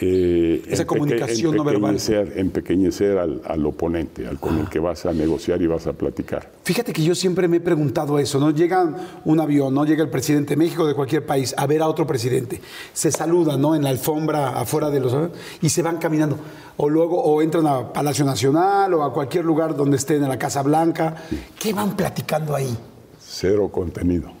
eh, 0.00 0.62
Esa 0.68 0.84
comunicación 0.86 1.54
no 1.56 1.62
verbal. 1.64 1.96
empequeñecer- 1.96 3.18
al, 3.18 3.40
al 3.44 3.64
oponente, 3.66 4.26
al 4.26 4.40
con 4.40 4.58
el 4.58 4.68
que 4.68 4.78
vas 4.80 5.06
a 5.06 5.12
negociar 5.12 5.62
y 5.62 5.66
vas 5.66 5.86
a 5.86 5.92
platicar. 5.92 6.50
Fíjate 6.64 6.92
que 6.92 7.02
yo 7.02 7.14
siempre 7.14 7.46
me 7.46 7.58
he 7.58 7.60
preguntado 7.60 8.18
eso, 8.18 8.40
¿no? 8.40 8.50
Llega 8.50 9.20
un 9.24 9.40
avión, 9.40 9.72
¿no? 9.72 9.84
Llega 9.84 10.02
el 10.02 10.10
presidente 10.10 10.50
de 10.50 10.56
México, 10.56 10.86
de 10.86 10.94
cualquier 10.94 11.24
país, 11.24 11.54
a 11.56 11.66
ver 11.66 11.80
a 11.82 11.88
otro 11.88 12.06
presidente. 12.06 12.60
Se 12.92 13.12
saludan, 13.12 13.60
¿no? 13.60 13.74
En 13.76 13.82
la 13.84 13.90
alfombra 13.90 14.58
afuera 14.58 14.90
de 14.90 15.00
los 15.00 15.14
y 15.62 15.68
se 15.68 15.82
van 15.82 15.98
caminando. 15.98 16.38
O 16.76 16.88
luego, 16.88 17.22
o 17.22 17.40
entran 17.40 17.66
a 17.68 17.92
Palacio 17.92 18.24
Nacional 18.24 18.92
o 18.94 19.04
a 19.04 19.12
cualquier 19.12 19.44
lugar 19.44 19.76
donde 19.76 19.96
estén, 19.96 20.22
en 20.24 20.28
la 20.28 20.38
Casa 20.38 20.62
Blanca. 20.62 21.14
¿Qué 21.58 21.72
van 21.72 21.96
platicando 21.96 22.54
ahí? 22.56 22.76
Cero 23.20 23.68
contenido. 23.70 24.32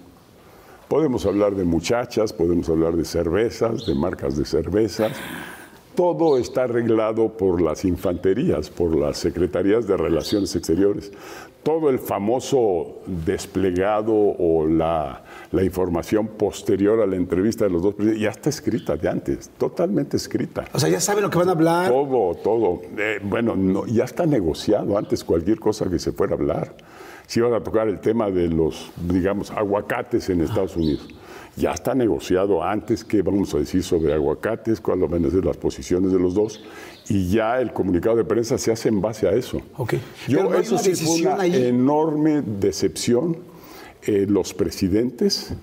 Podemos 0.88 1.24
hablar 1.24 1.54
de 1.54 1.64
muchachas, 1.64 2.32
podemos 2.32 2.68
hablar 2.68 2.94
de 2.96 3.04
cervezas, 3.04 3.86
de 3.86 3.94
marcas 3.94 4.36
de 4.36 4.44
cervezas. 4.44 5.12
Todo 5.94 6.38
está 6.38 6.64
arreglado 6.64 7.36
por 7.36 7.62
las 7.62 7.84
infanterías, 7.84 8.68
por 8.68 8.96
las 8.96 9.16
secretarías 9.16 9.86
de 9.86 9.96
Relaciones 9.96 10.54
Exteriores. 10.56 11.12
Todo 11.62 11.88
el 11.88 11.98
famoso 11.98 12.96
desplegado 13.06 14.12
o 14.12 14.66
la, 14.66 15.22
la 15.52 15.62
información 15.62 16.26
posterior 16.26 17.00
a 17.00 17.06
la 17.06 17.16
entrevista 17.16 17.64
de 17.64 17.70
los 17.70 17.82
dos 17.82 17.94
presidentes 17.94 18.22
ya 18.22 18.30
está 18.30 18.50
escrita 18.50 18.96
de 18.96 19.08
antes, 19.08 19.50
totalmente 19.56 20.16
escrita. 20.18 20.64
O 20.74 20.80
sea, 20.80 20.90
ya 20.90 21.00
saben 21.00 21.22
lo 21.22 21.30
que 21.30 21.38
van 21.38 21.48
a 21.48 21.52
hablar. 21.52 21.90
Todo, 21.90 22.34
todo. 22.34 22.82
Eh, 22.98 23.20
bueno, 23.22 23.56
no, 23.56 23.86
ya 23.86 24.04
está 24.04 24.26
negociado 24.26 24.98
antes 24.98 25.24
cualquier 25.24 25.58
cosa 25.58 25.88
que 25.88 25.98
se 25.98 26.12
fuera 26.12 26.34
a 26.34 26.36
hablar. 26.36 26.74
Si 27.26 27.40
iban 27.40 27.54
a 27.54 27.60
tocar 27.62 27.88
el 27.88 28.00
tema 28.00 28.30
de 28.30 28.48
los, 28.48 28.90
digamos, 29.08 29.50
aguacates 29.50 30.28
en 30.28 30.42
Estados 30.42 30.76
Unidos. 30.76 31.08
Ya 31.56 31.70
está 31.70 31.94
negociado 31.94 32.64
antes 32.64 33.04
qué 33.04 33.22
vamos 33.22 33.54
a 33.54 33.58
decir 33.58 33.82
sobre 33.84 34.12
aguacates, 34.12 34.80
cuáles 34.80 35.08
van 35.08 35.24
a 35.24 35.30
ser 35.30 35.44
las 35.44 35.56
posiciones 35.56 36.10
de 36.10 36.18
los 36.18 36.34
dos, 36.34 36.60
y 37.08 37.28
ya 37.28 37.60
el 37.60 37.72
comunicado 37.72 38.16
de 38.16 38.24
prensa 38.24 38.58
se 38.58 38.72
hace 38.72 38.88
en 38.88 39.00
base 39.00 39.28
a 39.28 39.32
eso. 39.32 39.60
Ok. 39.76 39.94
Yo, 40.26 40.38
Pero 40.38 40.50
no 40.50 40.56
hay 40.56 40.62
eso 40.62 40.78
sí 40.78 40.94
fue 40.96 41.20
una 41.22 41.40
ahí. 41.40 41.66
enorme 41.68 42.42
decepción 42.42 43.36
eh, 44.02 44.26
los 44.28 44.52
presidentes 44.52 45.54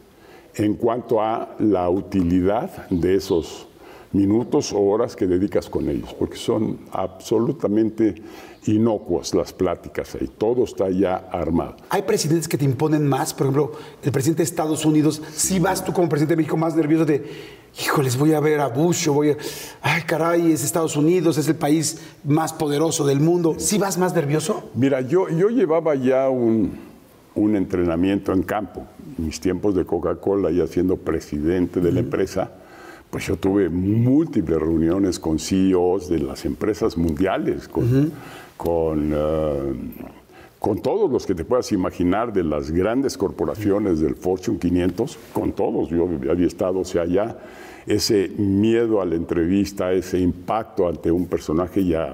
en 0.56 0.76
cuanto 0.76 1.22
a 1.22 1.56
la 1.60 1.90
utilidad 1.90 2.90
de 2.90 3.16
esos 3.16 3.68
minutos 4.14 4.72
o 4.74 4.80
horas 4.80 5.16
que 5.16 5.28
dedicas 5.28 5.70
con 5.70 5.90
ellos, 5.90 6.14
porque 6.18 6.38
son 6.38 6.80
absolutamente 6.92 8.16
inocuas 8.66 9.34
las 9.34 9.54
pláticas 9.54 10.16
ahí, 10.16 10.30
todo 10.38 10.64
está 10.64 10.90
ya 10.90 11.16
armado. 11.32 11.78
Hay 11.90 12.04
presidentes 12.04 12.48
que 12.48 12.58
te 12.58 12.66
imponen 12.66 13.08
más, 13.08 13.34
por 13.34 13.48
ejemplo, 13.48 13.72
el 14.04 14.12
presidente 14.12 14.44
de 14.44 14.46
Estados 14.46 14.86
Unidos, 14.86 15.22
si 15.34 15.60
vas 15.60 15.84
tú 15.84 15.94
como 15.94 16.08
presidente 16.10 16.34
de 16.34 16.38
México 16.38 16.58
más 16.58 16.76
nervioso 16.76 17.06
de, 17.06 17.24
híjoles, 17.84 18.18
voy 18.18 18.34
a 18.34 18.40
ver 18.40 18.60
a 18.60 18.68
Bush, 18.68 19.10
o 19.10 19.14
voy 19.14 19.32
a, 19.32 19.38
ay 19.82 20.04
caray, 20.04 20.52
es 20.52 20.64
Estados 20.64 20.96
Unidos, 20.96 21.38
es 21.38 21.48
el 21.48 21.56
país 21.56 22.00
más 22.24 22.54
poderoso 22.54 23.06
del 23.06 23.20
mundo, 23.20 23.56
¿sí 23.58 23.78
vas 23.78 23.98
más 23.98 24.14
nervioso? 24.14 24.70
Mira, 24.76 25.02
yo, 25.02 25.28
yo 25.30 25.50
llevaba 25.50 25.96
ya 25.96 26.30
un, 26.30 26.72
un 27.34 27.56
entrenamiento 27.56 28.32
en 28.32 28.44
campo, 28.44 28.86
en 29.18 29.26
mis 29.26 29.40
tiempos 29.40 29.74
de 29.74 29.86
Coca-Cola, 29.86 30.52
ya 30.52 30.68
siendo 30.68 30.98
presidente 30.98 31.80
de 31.80 31.92
la 31.92 32.02
empresa, 32.02 32.52
pues 33.10 33.26
yo 33.28 33.36
tuve 33.36 33.70
múltiples 33.70 34.58
reuniones 34.58 35.20
con 35.20 35.38
CEOs 35.38 36.10
de 36.10 36.20
las 36.20 36.46
empresas 36.46 36.98
mundiales, 36.98 37.68
con, 37.68 38.12
con, 38.62 39.12
eh, 39.12 39.74
con 40.60 40.84
todos 40.84 41.10
los 41.10 41.26
que 41.26 41.34
te 41.34 41.44
puedas 41.44 41.72
imaginar 41.72 42.32
de 42.32 42.44
las 42.44 42.70
grandes 42.70 43.18
corporaciones 43.18 44.02
del 44.02 44.14
Fortune 44.14 44.60
500, 44.60 45.18
con 45.34 45.54
todos, 45.54 45.90
yo 45.90 46.08
había 46.30 46.46
estado, 46.46 46.82
o 46.82 46.86
sea, 46.86 47.06
ya 47.06 47.40
ese 47.88 48.30
miedo 48.38 49.02
a 49.02 49.06
la 49.06 49.16
entrevista, 49.16 49.92
ese 49.94 50.20
impacto 50.20 50.88
ante 50.88 51.12
un 51.12 51.26
personaje 51.26 51.84
ya 51.84 52.14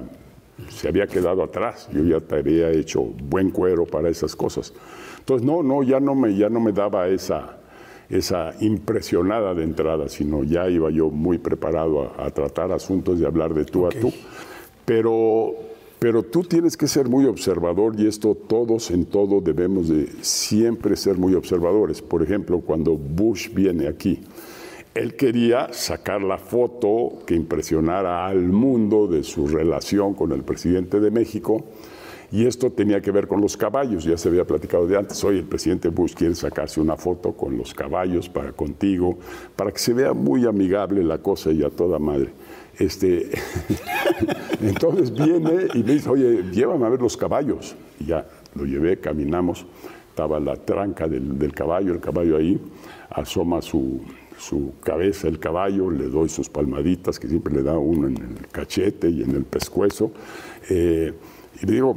se 0.70 0.88
había 0.88 1.06
quedado 1.06 1.42
atrás. 1.42 1.86
Yo 1.92 2.02
ya 2.02 2.18
te 2.20 2.36
había 2.36 2.70
hecho 2.70 3.02
buen 3.02 3.50
cuero 3.50 3.84
para 3.84 4.08
esas 4.08 4.34
cosas. 4.34 4.72
Entonces, 5.18 5.46
no, 5.46 5.62
no, 5.62 5.82
ya 5.82 6.00
no 6.00 6.14
me, 6.14 6.34
ya 6.34 6.48
no 6.48 6.60
me 6.60 6.72
daba 6.72 7.08
esa, 7.08 7.58
esa 8.08 8.54
impresionada 8.60 9.52
de 9.52 9.64
entrada, 9.64 10.08
sino 10.08 10.44
ya 10.44 10.66
iba 10.70 10.90
yo 10.90 11.10
muy 11.10 11.36
preparado 11.36 12.10
a, 12.18 12.24
a 12.24 12.30
tratar 12.30 12.72
asuntos 12.72 13.20
y 13.20 13.26
hablar 13.26 13.52
de 13.52 13.66
tú 13.66 13.84
Ok. 13.84 13.94
a 13.94 14.00
tú. 14.00 14.12
Pero, 14.86 15.67
pero 15.98 16.22
tú 16.22 16.42
tienes 16.42 16.76
que 16.76 16.86
ser 16.86 17.08
muy 17.08 17.26
observador 17.26 17.94
y 17.98 18.06
esto 18.06 18.34
todos 18.34 18.90
en 18.90 19.04
todo 19.04 19.40
debemos 19.40 19.88
de 19.88 20.08
siempre 20.22 20.96
ser 20.96 21.16
muy 21.16 21.34
observadores. 21.34 22.02
Por 22.02 22.22
ejemplo, 22.22 22.60
cuando 22.60 22.96
Bush 22.96 23.52
viene 23.52 23.88
aquí, 23.88 24.20
él 24.94 25.16
quería 25.16 25.72
sacar 25.72 26.22
la 26.22 26.38
foto 26.38 27.24
que 27.26 27.34
impresionara 27.34 28.26
al 28.26 28.42
mundo 28.42 29.06
de 29.06 29.24
su 29.24 29.46
relación 29.46 30.14
con 30.14 30.32
el 30.32 30.42
presidente 30.42 31.00
de 31.00 31.10
México 31.10 31.64
Y 32.30 32.46
esto 32.46 32.70
tenía 32.70 33.00
que 33.00 33.10
ver 33.10 33.26
con 33.26 33.40
los 33.40 33.56
caballos, 33.56 34.04
ya 34.04 34.18
se 34.18 34.28
había 34.28 34.44
platicado 34.44 34.86
de 34.86 34.98
antes. 34.98 35.22
Hoy 35.24 35.38
el 35.38 35.44
presidente 35.44 35.88
Bush 35.88 36.12
quiere 36.12 36.34
sacarse 36.34 36.78
una 36.78 36.96
foto 36.96 37.32
con 37.32 37.56
los 37.56 37.72
caballos 37.72 38.28
para 38.28 38.52
contigo, 38.52 39.16
para 39.56 39.72
que 39.72 39.78
se 39.78 39.94
vea 39.94 40.12
muy 40.12 40.44
amigable 40.44 41.02
la 41.02 41.18
cosa 41.18 41.52
y 41.52 41.62
a 41.62 41.70
toda 41.70 41.98
madre. 41.98 42.28
Este, 42.78 43.30
entonces 44.62 45.12
viene 45.12 45.68
y 45.74 45.82
me 45.82 45.94
dice, 45.94 46.08
oye, 46.08 46.44
llévame 46.52 46.86
a 46.86 46.88
ver 46.90 47.00
los 47.00 47.16
caballos. 47.16 47.74
Y 47.98 48.06
ya 48.06 48.26
lo 48.54 48.64
llevé, 48.64 48.98
caminamos, 48.98 49.66
estaba 50.10 50.38
la 50.40 50.56
tranca 50.56 51.08
del, 51.08 51.38
del 51.38 51.52
caballo, 51.52 51.92
el 51.92 52.00
caballo 52.00 52.36
ahí, 52.36 52.60
asoma 53.10 53.62
su, 53.62 54.00
su 54.38 54.74
cabeza 54.82 55.28
el 55.28 55.38
caballo, 55.38 55.90
le 55.90 56.08
doy 56.08 56.28
sus 56.28 56.48
palmaditas, 56.48 57.18
que 57.18 57.28
siempre 57.28 57.54
le 57.54 57.62
da 57.62 57.76
uno 57.78 58.06
en 58.08 58.16
el 58.16 58.46
cachete 58.52 59.08
y 59.10 59.22
en 59.22 59.30
el 59.30 59.44
pescuezo. 59.44 60.12
Eh, 60.70 61.12
y 61.60 61.66
le 61.66 61.72
digo, 61.72 61.96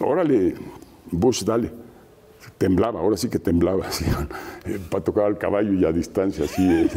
órale, 0.00 0.54
Bush, 1.10 1.44
dale. 1.44 1.70
Temblaba, 2.58 3.00
ahora 3.00 3.16
sí 3.16 3.28
que 3.28 3.38
temblaba, 3.38 3.86
así, 3.88 4.04
eh, 4.66 4.78
para 4.90 5.04
tocar 5.04 5.24
al 5.24 5.38
caballo 5.38 5.72
y 5.72 5.84
a 5.84 5.92
distancia, 5.92 6.44
así. 6.44 6.62
eh. 6.62 6.88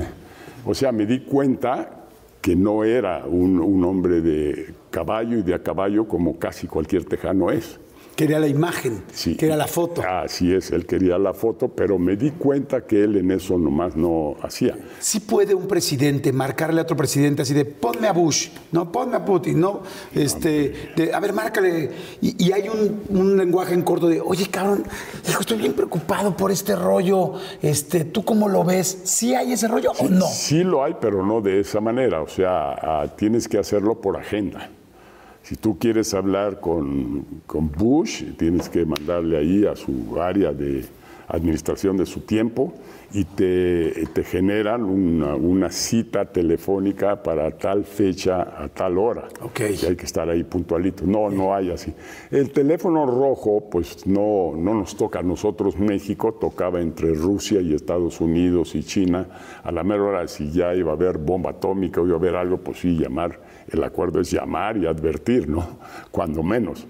O 0.65 0.73
sea, 0.73 0.91
me 0.91 1.05
di 1.05 1.19
cuenta 1.21 2.04
que 2.45 2.55
no 2.55 2.83
era 2.83 3.25
un, 3.25 3.59
un 3.59 3.83
hombre 3.83 4.21
de 4.21 4.71
caballo 4.91 5.39
y 5.39 5.41
de 5.41 5.55
a 5.55 5.63
caballo 5.63 6.07
como 6.07 6.37
casi 6.37 6.67
cualquier 6.67 7.03
tejano 7.03 7.49
es. 7.49 7.79
Quería 8.15 8.39
la 8.39 8.47
imagen, 8.47 9.03
Sí. 9.11 9.35
quería 9.35 9.57
la 9.57 9.67
foto. 9.67 10.01
Así 10.01 10.53
es, 10.53 10.71
él 10.71 10.85
quería 10.85 11.17
la 11.17 11.33
foto, 11.33 11.67
pero 11.67 11.99
me 11.99 12.15
di 12.15 12.31
cuenta 12.31 12.81
que 12.85 13.03
él 13.03 13.17
en 13.17 13.31
eso 13.31 13.57
nomás 13.57 13.95
no 13.97 14.35
hacía. 14.41 14.75
Sí 14.99 15.19
puede 15.19 15.53
un 15.53 15.67
presidente 15.67 16.31
marcarle 16.31 16.79
a 16.79 16.83
otro 16.83 16.95
presidente 16.95 17.41
así 17.41 17.53
de 17.53 17.65
ponme 17.65 18.07
a 18.07 18.13
Bush, 18.13 18.49
no 18.71 18.89
ponme 18.91 19.17
a 19.17 19.25
Putin, 19.25 19.59
no, 19.59 19.81
este, 20.13 20.91
de, 20.95 21.13
a 21.13 21.19
ver, 21.19 21.33
márcale. 21.33 21.91
Y, 22.21 22.45
y 22.45 22.51
hay 22.53 22.69
un, 22.69 23.01
un 23.09 23.35
lenguaje 23.37 23.73
en 23.73 23.81
corto 23.81 24.07
de, 24.07 24.21
oye, 24.21 24.47
cabrón, 24.49 24.85
hijo, 25.29 25.41
estoy 25.41 25.57
bien 25.57 25.73
preocupado 25.73 26.37
por 26.37 26.51
este 26.51 26.75
rollo, 26.75 27.33
este, 27.61 28.05
¿tú 28.05 28.23
cómo 28.23 28.47
lo 28.47 28.63
ves? 28.63 29.01
¿Sí 29.03 29.35
hay 29.35 29.51
ese 29.51 29.67
rollo 29.67 29.91
o 29.99 30.07
no? 30.07 30.25
Sí 30.27 30.63
lo 30.63 30.83
hay, 30.83 30.95
pero 31.01 31.25
no 31.25 31.41
de 31.41 31.59
esa 31.59 31.81
manera. 31.81 32.21
O 32.21 32.27
sea, 32.29 32.71
ah, 32.81 33.07
tienes 33.17 33.47
que 33.49 33.57
hacerlo 33.57 33.99
por 33.99 34.15
agenda. 34.17 34.69
Si 35.45 35.57
tú 35.57 35.77
quieres 35.77 36.15
hablar 36.15 36.59
con, 36.59 37.23
con 37.45 37.71
Bush, 37.71 38.23
tienes 38.35 38.67
que 38.67 38.83
mandarle 38.83 39.37
ahí 39.37 39.63
a 39.67 39.75
su 39.75 40.19
área 40.19 40.51
de 40.51 40.83
administración 41.27 41.97
de 41.97 42.07
su 42.07 42.21
tiempo 42.21 42.73
y 43.13 43.25
te, 43.25 44.07
te 44.07 44.23
generan 44.23 44.83
una, 44.83 45.35
una 45.35 45.69
cita 45.69 46.25
telefónica 46.25 47.21
para 47.21 47.51
tal 47.51 47.83
fecha 47.83 48.41
a 48.57 48.69
tal 48.69 48.97
hora. 48.97 49.27
Ok. 49.43 49.61
Y 49.79 49.85
hay 49.85 49.95
que 49.95 50.05
estar 50.05 50.27
ahí 50.27 50.43
puntualito. 50.43 51.05
No, 51.05 51.29
no 51.29 51.53
hay 51.53 51.69
así. 51.69 51.93
El 52.31 52.49
teléfono 52.49 53.05
rojo, 53.05 53.69
pues 53.69 54.07
no, 54.07 54.53
no 54.57 54.73
nos 54.73 54.97
toca 54.97 55.19
a 55.19 55.23
nosotros. 55.23 55.77
México 55.77 56.33
tocaba 56.33 56.81
entre 56.81 57.13
Rusia 57.13 57.61
y 57.61 57.75
Estados 57.75 58.19
Unidos 58.19 58.73
y 58.73 58.81
China. 58.81 59.27
A 59.63 59.71
la 59.71 59.83
mera 59.83 60.01
hora, 60.01 60.27
si 60.27 60.49
ya 60.49 60.73
iba 60.73 60.89
a 60.89 60.95
haber 60.95 61.19
bomba 61.19 61.51
atómica 61.51 62.01
o 62.01 62.07
iba 62.07 62.15
a 62.15 62.19
haber 62.19 62.35
algo, 62.35 62.57
pues 62.57 62.79
sí, 62.79 62.97
llamar. 62.97 63.44
El 63.71 63.83
acuerdo 63.83 64.19
es 64.21 64.31
llamar 64.31 64.77
y 64.77 64.85
advertir, 64.85 65.49
¿no? 65.49 65.79
Cuando 66.11 66.43
menos. 66.43 66.85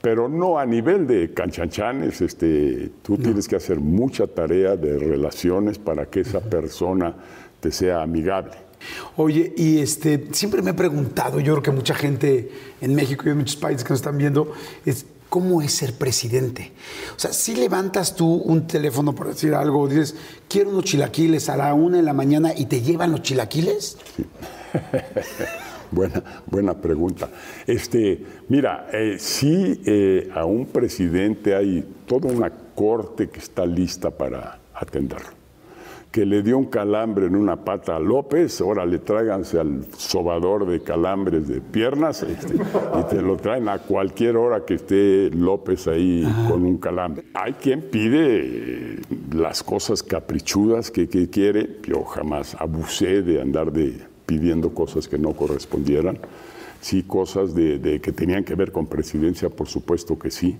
Pero 0.00 0.28
no 0.28 0.58
a 0.58 0.66
nivel 0.66 1.06
de 1.06 1.32
canchanchanes, 1.32 2.20
este, 2.20 2.90
tú 3.02 3.16
tienes 3.16 3.48
que 3.48 3.56
hacer 3.56 3.80
mucha 3.80 4.26
tarea 4.26 4.76
de 4.76 4.98
relaciones 4.98 5.78
para 5.78 6.06
que 6.06 6.20
esa 6.20 6.40
persona 6.40 7.14
te 7.60 7.72
sea 7.72 8.02
amigable. 8.02 8.52
Oye, 9.16 9.52
y 9.56 9.78
este, 9.78 10.28
siempre 10.32 10.62
me 10.62 10.70
he 10.70 10.74
preguntado, 10.74 11.40
yo 11.40 11.54
creo 11.54 11.62
que 11.62 11.70
mucha 11.70 11.94
gente 11.94 12.50
en 12.80 12.94
México 12.94 13.24
y 13.26 13.30
en 13.30 13.38
muchos 13.38 13.56
países 13.56 13.82
que 13.82 13.90
nos 13.90 14.00
están 14.00 14.18
viendo, 14.18 14.52
es 14.84 15.06
cómo 15.28 15.60
es 15.62 15.72
ser 15.72 15.94
presidente. 15.94 16.72
O 17.16 17.18
sea, 17.18 17.32
si 17.32 17.56
levantas 17.56 18.14
tú 18.14 18.26
un 18.26 18.66
teléfono 18.66 19.14
por 19.14 19.28
decir 19.28 19.54
algo, 19.54 19.88
dices, 19.88 20.14
quiero 20.48 20.70
unos 20.70 20.84
chilaquiles 20.84 21.48
a 21.48 21.56
la 21.56 21.74
una 21.74 21.96
de 21.96 22.02
la 22.02 22.12
mañana 22.12 22.52
y 22.56 22.66
te 22.66 22.80
llevan 22.80 23.12
los 23.12 23.22
chilaquiles. 23.22 23.98
Buena, 25.96 26.22
buena 26.44 26.74
pregunta. 26.74 27.30
Este, 27.66 28.22
mira, 28.50 28.86
eh, 28.92 29.16
sí 29.18 29.80
eh, 29.86 30.30
a 30.34 30.44
un 30.44 30.66
presidente 30.66 31.54
hay 31.54 31.82
toda 32.04 32.30
una 32.30 32.50
corte 32.50 33.30
que 33.30 33.38
está 33.38 33.64
lista 33.64 34.10
para 34.10 34.58
atenderlo. 34.74 35.30
Que 36.12 36.26
le 36.26 36.42
dio 36.42 36.58
un 36.58 36.66
calambre 36.66 37.24
en 37.24 37.34
una 37.34 37.56
pata 37.56 37.96
a 37.96 37.98
López, 37.98 38.60
ahora 38.60 38.84
le 38.84 38.98
tráiganse 38.98 39.58
al 39.58 39.86
sobador 39.96 40.66
de 40.66 40.80
calambres 40.80 41.48
de 41.48 41.62
piernas 41.62 42.22
este, 42.22 42.56
y 42.56 43.02
te 43.08 43.22
lo 43.22 43.38
traen 43.38 43.66
a 43.70 43.78
cualquier 43.78 44.36
hora 44.36 44.66
que 44.66 44.74
esté 44.74 45.30
López 45.30 45.88
ahí 45.88 46.28
con 46.46 46.62
un 46.62 46.76
calambre. 46.76 47.24
Hay 47.32 47.54
quien 47.54 47.80
pide 47.80 48.40
eh, 48.42 49.00
las 49.34 49.62
cosas 49.62 50.02
caprichudas 50.02 50.90
que, 50.90 51.08
que 51.08 51.30
quiere. 51.30 51.78
Yo 51.84 52.04
jamás 52.04 52.54
abusé 52.60 53.22
de 53.22 53.40
andar 53.40 53.72
de 53.72 54.15
pidiendo 54.26 54.74
cosas 54.74 55.08
que 55.08 55.18
no 55.18 55.32
correspondieran. 55.32 56.18
Sí, 56.80 57.02
cosas 57.04 57.54
de, 57.54 57.78
de 57.78 58.00
que 58.00 58.12
tenían 58.12 58.44
que 58.44 58.54
ver 58.54 58.70
con 58.70 58.86
presidencia, 58.86 59.48
por 59.48 59.66
supuesto 59.66 60.18
que 60.18 60.30
sí. 60.30 60.56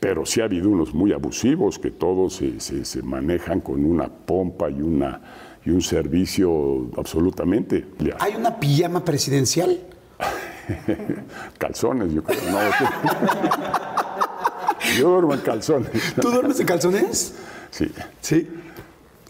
Pero 0.00 0.24
sí 0.24 0.40
ha 0.40 0.44
habido 0.44 0.70
unos 0.70 0.94
muy 0.94 1.12
abusivos 1.12 1.78
que 1.78 1.90
todos 1.90 2.34
se, 2.36 2.58
se- 2.58 2.84
se 2.84 3.02
manejan 3.02 3.60
con 3.60 3.84
una 3.84 4.08
pompa 4.08 4.70
y, 4.70 4.80
una, 4.80 5.20
y 5.64 5.70
un 5.70 5.82
servicio 5.82 6.90
absolutamente. 6.96 7.84
¿Hay 8.18 8.34
una 8.34 8.58
pijama 8.58 9.04
presidencial? 9.04 9.78
Calzones, 11.58 12.12
yo 12.12 12.24
creo. 12.24 12.40
No, 12.50 12.58
yo 14.98 15.10
duermo 15.10 15.34
en 15.34 15.40
calzones. 15.40 15.90
¿Tú 16.20 16.30
duermes 16.30 16.58
en 16.60 16.66
calzones? 16.66 17.34
Sí. 17.70 17.90
Sí. 18.20 18.48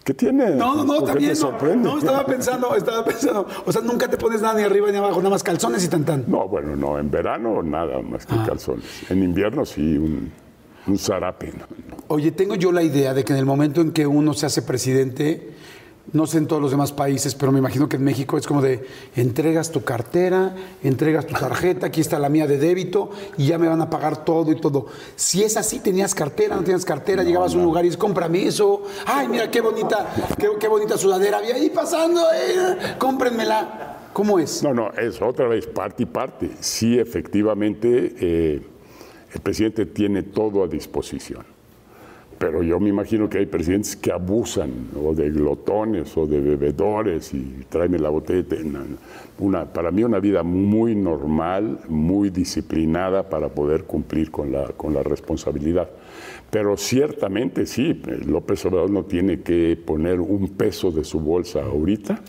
¿Qué 0.05 0.14
tiene? 0.14 0.50
No, 0.57 0.74
no, 0.74 0.84
no, 0.84 0.94
¿Por 0.94 1.00
qué 1.00 1.07
también. 1.12 1.32
te 1.34 1.38
No, 1.40 1.40
sorprende? 1.50 1.88
no, 1.88 1.98
estaba 1.98 2.26
pensando, 2.26 2.74
estaba 2.74 3.05
pensando. 3.05 3.46
O 3.66 3.72
sea, 3.72 3.82
nunca 3.82 4.09
te 4.09 4.16
pones 4.16 4.42
nada 4.42 4.55
ni 4.59 4.64
arriba 4.64 4.90
ni 4.90 4.96
abajo, 4.98 5.18
nada 5.18 5.30
más 5.30 5.42
calzones 5.42 5.84
y 5.84 5.88
tan 5.88 6.05
tan. 6.05 6.24
No, 6.26 6.48
bueno, 6.48 6.74
no, 6.74 6.98
en 6.98 7.11
verano 7.11 7.62
nada 7.62 8.00
más 8.03 8.26
Ah. 8.28 8.38
que 8.42 8.48
calzones. 8.50 8.84
En 9.11 9.22
invierno 9.22 9.64
sí, 9.64 9.96
un, 9.96 10.32
un 10.88 10.98
zarape. 10.98 11.53
¿no? 11.57 11.64
Oye, 12.09 12.32
tengo 12.32 12.57
yo 12.57 12.72
la 12.72 12.82
idea 12.82 13.14
de 13.14 13.24
que 13.24 13.32
en 13.32 13.38
el 13.38 13.46
momento 13.46 13.80
en 13.80 13.92
que 13.92 14.07
uno 14.07 14.34
se 14.34 14.46
hace 14.46 14.62
presidente, 14.62 15.50
no 16.12 16.26
sé 16.26 16.38
en 16.38 16.46
todos 16.46 16.61
los 16.61 16.70
demás 16.70 16.92
países, 16.92 17.34
pero 17.34 17.53
me 17.53 17.59
imagino 17.59 17.88
que 17.88 17.96
en 17.96 18.05
México 18.05 18.36
es 18.36 18.46
como 18.46 18.61
de 18.61 18.86
entregas 19.14 19.70
tu 19.70 19.84
cartera, 19.84 20.55
entregas 20.82 21.26
tu 21.26 21.34
tarjeta, 21.34 21.86
aquí 21.86 22.00
está 22.00 22.18
la 22.18 22.28
mía 22.28 22.46
de 22.46 22.59
débito 22.59 23.11
y 23.36 23.46
ya 23.46 23.59
me 23.59 23.68
van 23.68 23.80
a 23.80 23.88
pagar 23.88 24.24
todo 24.24 24.50
y 24.50 24.57
todo. 24.57 24.86
Si 25.16 25.42
es 25.42 25.57
así, 25.57 25.80
tenías 25.80 26.14
cartera, 26.14 26.57
no 26.57 26.62
tenías 26.62 26.84
cartera, 26.84 27.22
llegabas 27.22 27.55
a 27.55 27.57
un 27.57 27.64
lugar 27.64 27.84
y 27.84 27.88
dices, 27.88 27.98
cómprame 27.98 28.46
eso. 28.46 28.82
Ay, 29.07 29.28
mira 29.28 29.50
qué 29.50 29.61
bonita, 29.61 30.12
qué, 30.38 30.48
qué 30.59 30.68
bonita 30.68 30.98
sudadera 30.98 31.38
había 31.38 31.55
ahí 31.55 31.70
pasando, 31.70 32.20
eh, 32.32 32.96
cómprenmela. 32.98 33.98
¿Cómo 34.12 34.38
es? 34.38 34.62
No, 34.62 34.74
no, 34.74 34.90
es 34.90 35.22
otra 35.22 35.48
vez 35.48 35.66
parte 35.66 36.03
y 36.03 36.07
parte. 36.07 36.50
Sí, 36.61 36.98
efectivamente, 36.98 38.14
eh, 38.20 38.62
el 39.32 39.40
presidente 39.40 39.86
tiene 39.86 40.22
todo 40.22 40.64
a 40.64 40.68
disposición. 40.68 41.51
Pero 42.43 42.64
yo 42.64 42.80
me 42.80 42.88
imagino 42.88 43.30
que 43.30 43.38
hay 43.38 43.47
presidentes 43.47 43.95
que 43.95 44.11
abusan 44.11 44.88
o 45.01 45.14
de 45.14 45.30
glotones 45.30 46.16
o 46.16 46.26
de 46.26 46.40
bebedores 46.40 47.32
y 47.32 47.64
tráeme 47.68 48.01
la 48.01 48.09
botella. 48.09 48.43
Una, 49.38 49.64
para 49.64 49.93
mí 49.93 50.03
una 50.03 50.18
vida 50.18 50.43
muy 50.43 50.97
normal, 50.97 51.78
muy 51.86 52.30
disciplinada 52.30 53.30
para 53.30 53.49
poder 53.49 53.84
cumplir 53.84 54.32
con 54.32 54.51
la, 54.51 54.64
con 54.72 54.93
la 54.93 55.05
responsabilidad. 55.05 55.88
Pero 56.51 56.76
ciertamente 56.76 57.64
sí, 57.64 58.03
López 58.26 58.66
Obrador 58.66 58.90
no 58.90 59.05
tiene 59.05 59.43
que 59.43 59.76
poner 59.76 60.18
un 60.18 60.49
peso 60.49 60.90
de 60.90 61.05
su 61.05 61.20
bolsa 61.20 61.62
ahorita 61.62 62.22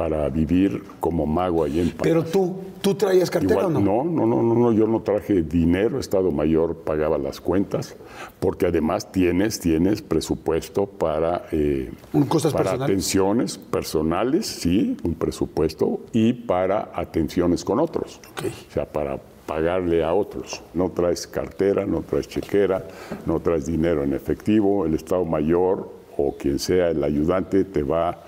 para 0.00 0.26
vivir 0.30 0.82
como 0.98 1.26
mago 1.26 1.62
ahí 1.62 1.78
en 1.78 1.92
Pero 2.02 2.24
tú, 2.24 2.56
¿tú 2.80 2.94
traías 2.94 3.30
cartera 3.30 3.60
Igual, 3.60 3.76
o 3.76 3.80
no? 3.80 4.02
no, 4.02 4.26
no, 4.26 4.42
no, 4.42 4.54
no, 4.54 4.72
yo 4.72 4.86
no 4.86 5.02
traje 5.02 5.42
dinero, 5.42 6.00
Estado 6.00 6.30
Mayor 6.30 6.74
pagaba 6.74 7.18
las 7.18 7.38
cuentas, 7.38 7.96
porque 8.40 8.64
además 8.64 9.12
tienes, 9.12 9.60
tienes 9.60 10.00
presupuesto 10.00 10.86
para, 10.86 11.44
eh, 11.52 11.90
Cosas 12.30 12.54
para 12.54 12.64
personales. 12.64 12.90
atenciones 12.90 13.58
personales, 13.58 14.46
sí, 14.46 14.96
un 15.02 15.12
presupuesto, 15.16 16.00
y 16.14 16.32
para 16.32 16.92
atenciones 16.94 17.62
con 17.62 17.78
otros. 17.78 18.22
Ok. 18.30 18.46
O 18.70 18.72
sea, 18.72 18.86
para 18.86 19.20
pagarle 19.44 20.02
a 20.02 20.14
otros. 20.14 20.62
No 20.72 20.92
traes 20.92 21.26
cartera, 21.26 21.84
no 21.84 22.00
traes 22.00 22.26
chequera, 22.26 22.88
no 23.26 23.38
traes 23.40 23.66
dinero 23.66 24.02
en 24.02 24.14
efectivo, 24.14 24.86
el 24.86 24.94
Estado 24.94 25.26
Mayor 25.26 25.90
o 26.16 26.34
quien 26.38 26.58
sea 26.58 26.88
el 26.88 27.04
ayudante 27.04 27.64
te 27.64 27.82
va 27.82 28.22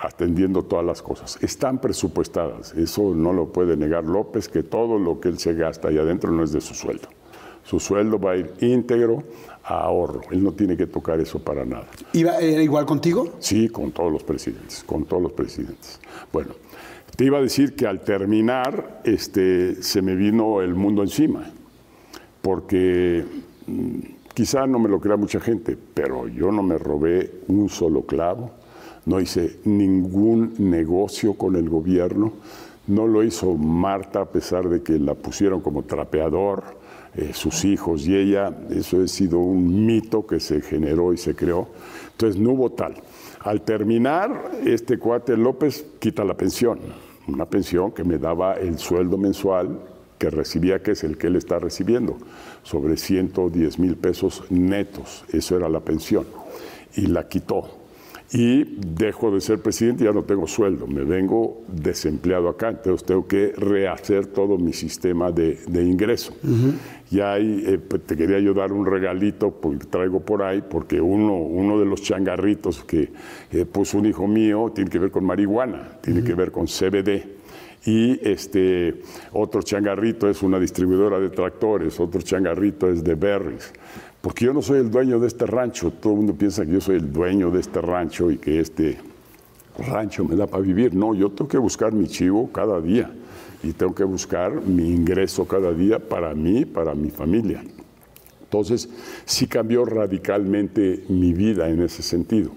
atendiendo 0.00 0.62
todas 0.62 0.84
las 0.84 1.02
cosas. 1.02 1.38
Están 1.42 1.78
presupuestadas, 1.78 2.74
eso 2.74 3.14
no 3.14 3.32
lo 3.32 3.52
puede 3.52 3.76
negar 3.76 4.04
López, 4.04 4.48
que 4.48 4.62
todo 4.62 4.98
lo 4.98 5.20
que 5.20 5.28
él 5.28 5.38
se 5.38 5.54
gasta 5.54 5.88
ahí 5.88 5.98
adentro 5.98 6.30
no 6.30 6.44
es 6.44 6.52
de 6.52 6.60
su 6.60 6.74
sueldo. 6.74 7.08
Su 7.64 7.80
sueldo 7.80 8.18
va 8.20 8.32
a 8.32 8.36
ir 8.36 8.52
íntegro 8.60 9.24
a 9.64 9.80
ahorro, 9.80 10.20
él 10.30 10.44
no 10.44 10.52
tiene 10.52 10.76
que 10.76 10.86
tocar 10.86 11.18
eso 11.20 11.40
para 11.40 11.64
nada. 11.64 11.86
¿Iba, 12.12 12.38
¿Era 12.38 12.62
igual 12.62 12.86
contigo? 12.86 13.34
Sí, 13.40 13.68
con 13.68 13.90
todos 13.90 14.12
los 14.12 14.22
presidentes, 14.22 14.84
con 14.84 15.04
todos 15.04 15.22
los 15.22 15.32
presidentes. 15.32 15.98
Bueno, 16.32 16.52
te 17.16 17.24
iba 17.24 17.38
a 17.38 17.42
decir 17.42 17.74
que 17.74 17.86
al 17.86 18.04
terminar 18.04 19.00
este, 19.02 19.82
se 19.82 20.02
me 20.02 20.14
vino 20.14 20.60
el 20.60 20.74
mundo 20.74 21.02
encima, 21.02 21.50
porque 22.42 23.24
mm, 23.66 23.98
quizá 24.34 24.66
no 24.66 24.78
me 24.78 24.88
lo 24.88 25.00
crea 25.00 25.16
mucha 25.16 25.40
gente, 25.40 25.76
pero 25.94 26.28
yo 26.28 26.52
no 26.52 26.62
me 26.62 26.78
robé 26.78 27.40
un 27.48 27.68
solo 27.68 28.02
clavo, 28.02 28.52
no 29.06 29.20
hice 29.20 29.58
ningún 29.64 30.54
negocio 30.58 31.34
con 31.34 31.56
el 31.56 31.68
gobierno, 31.68 32.32
no 32.86 33.06
lo 33.06 33.24
hizo 33.24 33.54
Marta 33.54 34.20
a 34.20 34.26
pesar 34.26 34.68
de 34.68 34.82
que 34.82 34.98
la 34.98 35.14
pusieron 35.14 35.60
como 35.60 35.84
trapeador, 35.84 36.62
eh, 37.16 37.30
sus 37.32 37.64
hijos 37.64 38.06
y 38.06 38.14
ella, 38.14 38.54
eso 38.70 39.00
ha 39.00 39.08
sido 39.08 39.38
un 39.38 39.86
mito 39.86 40.26
que 40.26 40.38
se 40.38 40.60
generó 40.60 41.12
y 41.14 41.16
se 41.16 41.34
creó, 41.34 41.68
entonces 42.12 42.40
no 42.40 42.50
hubo 42.50 42.70
tal. 42.70 42.94
Al 43.40 43.62
terminar, 43.62 44.50
este 44.64 44.98
cuate 44.98 45.36
López 45.36 45.86
quita 45.98 46.24
la 46.24 46.36
pensión, 46.36 46.80
una 47.26 47.46
pensión 47.46 47.92
que 47.92 48.04
me 48.04 48.18
daba 48.18 48.54
el 48.54 48.78
sueldo 48.78 49.16
mensual 49.16 49.78
que 50.18 50.30
recibía, 50.30 50.82
que 50.82 50.92
es 50.92 51.04
el 51.04 51.16
que 51.16 51.28
él 51.28 51.36
está 51.36 51.58
recibiendo, 51.58 52.16
sobre 52.62 52.96
110 52.96 53.78
mil 53.78 53.96
pesos 53.96 54.44
netos, 54.50 55.24
eso 55.32 55.56
era 55.56 55.68
la 55.68 55.80
pensión, 55.80 56.26
y 56.96 57.06
la 57.06 57.28
quitó. 57.28 57.85
Y 58.32 58.64
dejo 58.78 59.30
de 59.30 59.40
ser 59.40 59.60
presidente, 59.60 60.04
ya 60.04 60.12
no 60.12 60.24
tengo 60.24 60.48
sueldo, 60.48 60.88
me 60.88 61.04
vengo 61.04 61.62
desempleado 61.68 62.48
acá, 62.48 62.70
entonces 62.70 63.06
tengo 63.06 63.26
que 63.28 63.52
rehacer 63.56 64.26
todo 64.26 64.58
mi 64.58 64.72
sistema 64.72 65.30
de, 65.30 65.58
ingreso. 65.72 66.36
Y 67.10 67.20
ahí 67.20 67.62
eh, 67.64 67.78
pues, 67.78 68.02
te 68.02 68.16
quería 68.16 68.40
yo 68.40 68.52
dar 68.52 68.72
un 68.72 68.84
regalito, 68.84 69.52
porque 69.52 69.86
traigo 69.86 70.20
por 70.20 70.42
ahí, 70.42 70.62
porque 70.68 71.00
uno, 71.00 71.36
uno 71.36 71.78
de 71.78 71.86
los 71.86 72.02
changarritos 72.02 72.82
que 72.82 73.10
eh, 73.52 73.64
puso 73.64 73.98
un 73.98 74.06
hijo 74.06 74.26
mío 74.26 74.72
tiene 74.74 74.90
que 74.90 74.98
ver 74.98 75.12
con 75.12 75.24
marihuana, 75.24 75.98
tiene 76.02 76.24
que 76.24 76.34
ver 76.34 76.50
con 76.50 76.66
CBD 76.66 77.36
y 77.86 78.18
este 78.28 79.00
otro 79.32 79.62
changarrito 79.62 80.28
es 80.28 80.42
una 80.42 80.58
distribuidora 80.58 81.20
de 81.20 81.30
tractores, 81.30 81.98
otro 82.00 82.20
changarrito 82.20 82.90
es 82.90 83.02
de 83.02 83.14
berries. 83.14 83.72
Porque 84.26 84.46
yo 84.46 84.52
no 84.52 84.60
soy 84.60 84.80
el 84.80 84.90
dueño 84.90 85.20
de 85.20 85.28
este 85.28 85.46
rancho, 85.46 85.92
todo 85.92 86.14
el 86.14 86.16
mundo 86.16 86.34
piensa 86.34 86.66
que 86.66 86.72
yo 86.72 86.80
soy 86.80 86.96
el 86.96 87.12
dueño 87.12 87.48
de 87.52 87.60
este 87.60 87.80
rancho 87.80 88.28
y 88.28 88.38
que 88.38 88.58
este 88.58 88.98
rancho 89.78 90.24
me 90.24 90.34
da 90.34 90.48
para 90.48 90.64
vivir. 90.64 90.96
No, 90.96 91.14
yo 91.14 91.30
tengo 91.30 91.46
que 91.46 91.58
buscar 91.58 91.92
mi 91.92 92.08
chivo 92.08 92.50
cada 92.50 92.80
día 92.80 93.08
y 93.62 93.72
tengo 93.72 93.94
que 93.94 94.02
buscar 94.02 94.60
mi 94.66 94.90
ingreso 94.90 95.46
cada 95.46 95.72
día 95.72 96.00
para 96.00 96.34
mí, 96.34 96.64
para 96.64 96.92
mi 96.96 97.08
familia. 97.10 97.62
Entonces, 98.42 98.88
sí 99.24 99.46
cambió 99.46 99.84
radicalmente 99.84 101.04
mi 101.08 101.32
vida 101.32 101.68
en 101.68 101.82
ese 101.82 102.02
sentido 102.02 102.50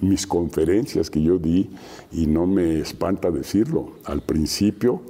mis 0.00 0.24
conferencias 0.24 1.10
que 1.10 1.20
yo 1.20 1.36
di, 1.36 1.68
y 2.12 2.26
no 2.26 2.46
me 2.46 2.78
espanta 2.78 3.32
decirlo, 3.32 3.94
al 4.04 4.22
principio 4.22 5.02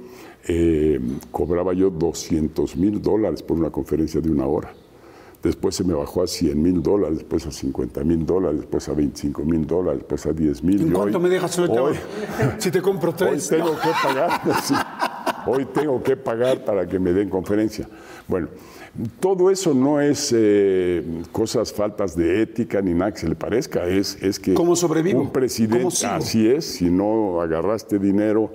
eh, 0.47 0.99
cobraba 1.29 1.73
yo 1.73 1.91
200 1.91 2.77
mil 2.77 2.99
dólares 2.99 3.43
por 3.43 3.59
una 3.59 3.69
conferencia 3.69 4.21
de 4.21 4.31
una 4.31 4.47
hora. 4.47 4.73
Después 5.43 5.75
se 5.75 5.83
me 5.83 5.93
bajó 5.93 6.23
a 6.23 6.27
100 6.27 6.61
mil 6.61 6.81
dólares, 6.81 7.17
después 7.17 7.45
a 7.45 7.51
50 7.51 8.01
mil 8.05 8.25
dólares, 8.25 8.61
después 8.61 8.87
a 8.87 8.93
25 8.93 9.43
mil 9.43 9.67
dólares, 9.67 9.99
después 9.99 10.25
a 10.25 10.31
10 10.31 10.63
mil. 10.63 10.81
¿En 10.83 10.91
cuánto 10.91 11.19
me 11.19 11.27
dejas 11.27 11.59
hoy, 11.59 11.95
si 12.57 12.71
te 12.71 12.81
compro 12.81 13.13
tres? 13.15 13.51
Hoy 13.51 13.57
tengo 13.57 13.71
que 13.73 13.89
pagar, 14.01 14.41
hoy 15.45 15.65
tengo 15.65 16.01
que 16.01 16.15
pagar 16.15 16.63
para 16.63 16.87
que 16.87 16.97
me 16.97 17.11
den 17.11 17.29
conferencia. 17.29 17.89
Bueno, 18.25 18.47
todo 19.19 19.51
eso 19.51 19.73
no 19.73 19.99
es 19.99 20.33
eh, 20.33 21.03
cosas, 21.33 21.73
faltas 21.73 22.15
de 22.15 22.41
ética 22.41 22.81
ni 22.81 22.93
nada 22.93 23.11
que 23.11 23.19
se 23.19 23.27
le 23.27 23.35
parezca, 23.35 23.85
es, 23.85 24.17
es 24.21 24.39
que 24.39 24.53
¿Cómo 24.53 24.77
sobrevivo? 24.77 25.19
un 25.19 25.31
presidente, 25.31 26.05
así 26.05 26.47
es, 26.47 26.63
si 26.63 26.89
no 26.89 27.41
agarraste 27.41 27.99
dinero 27.99 28.49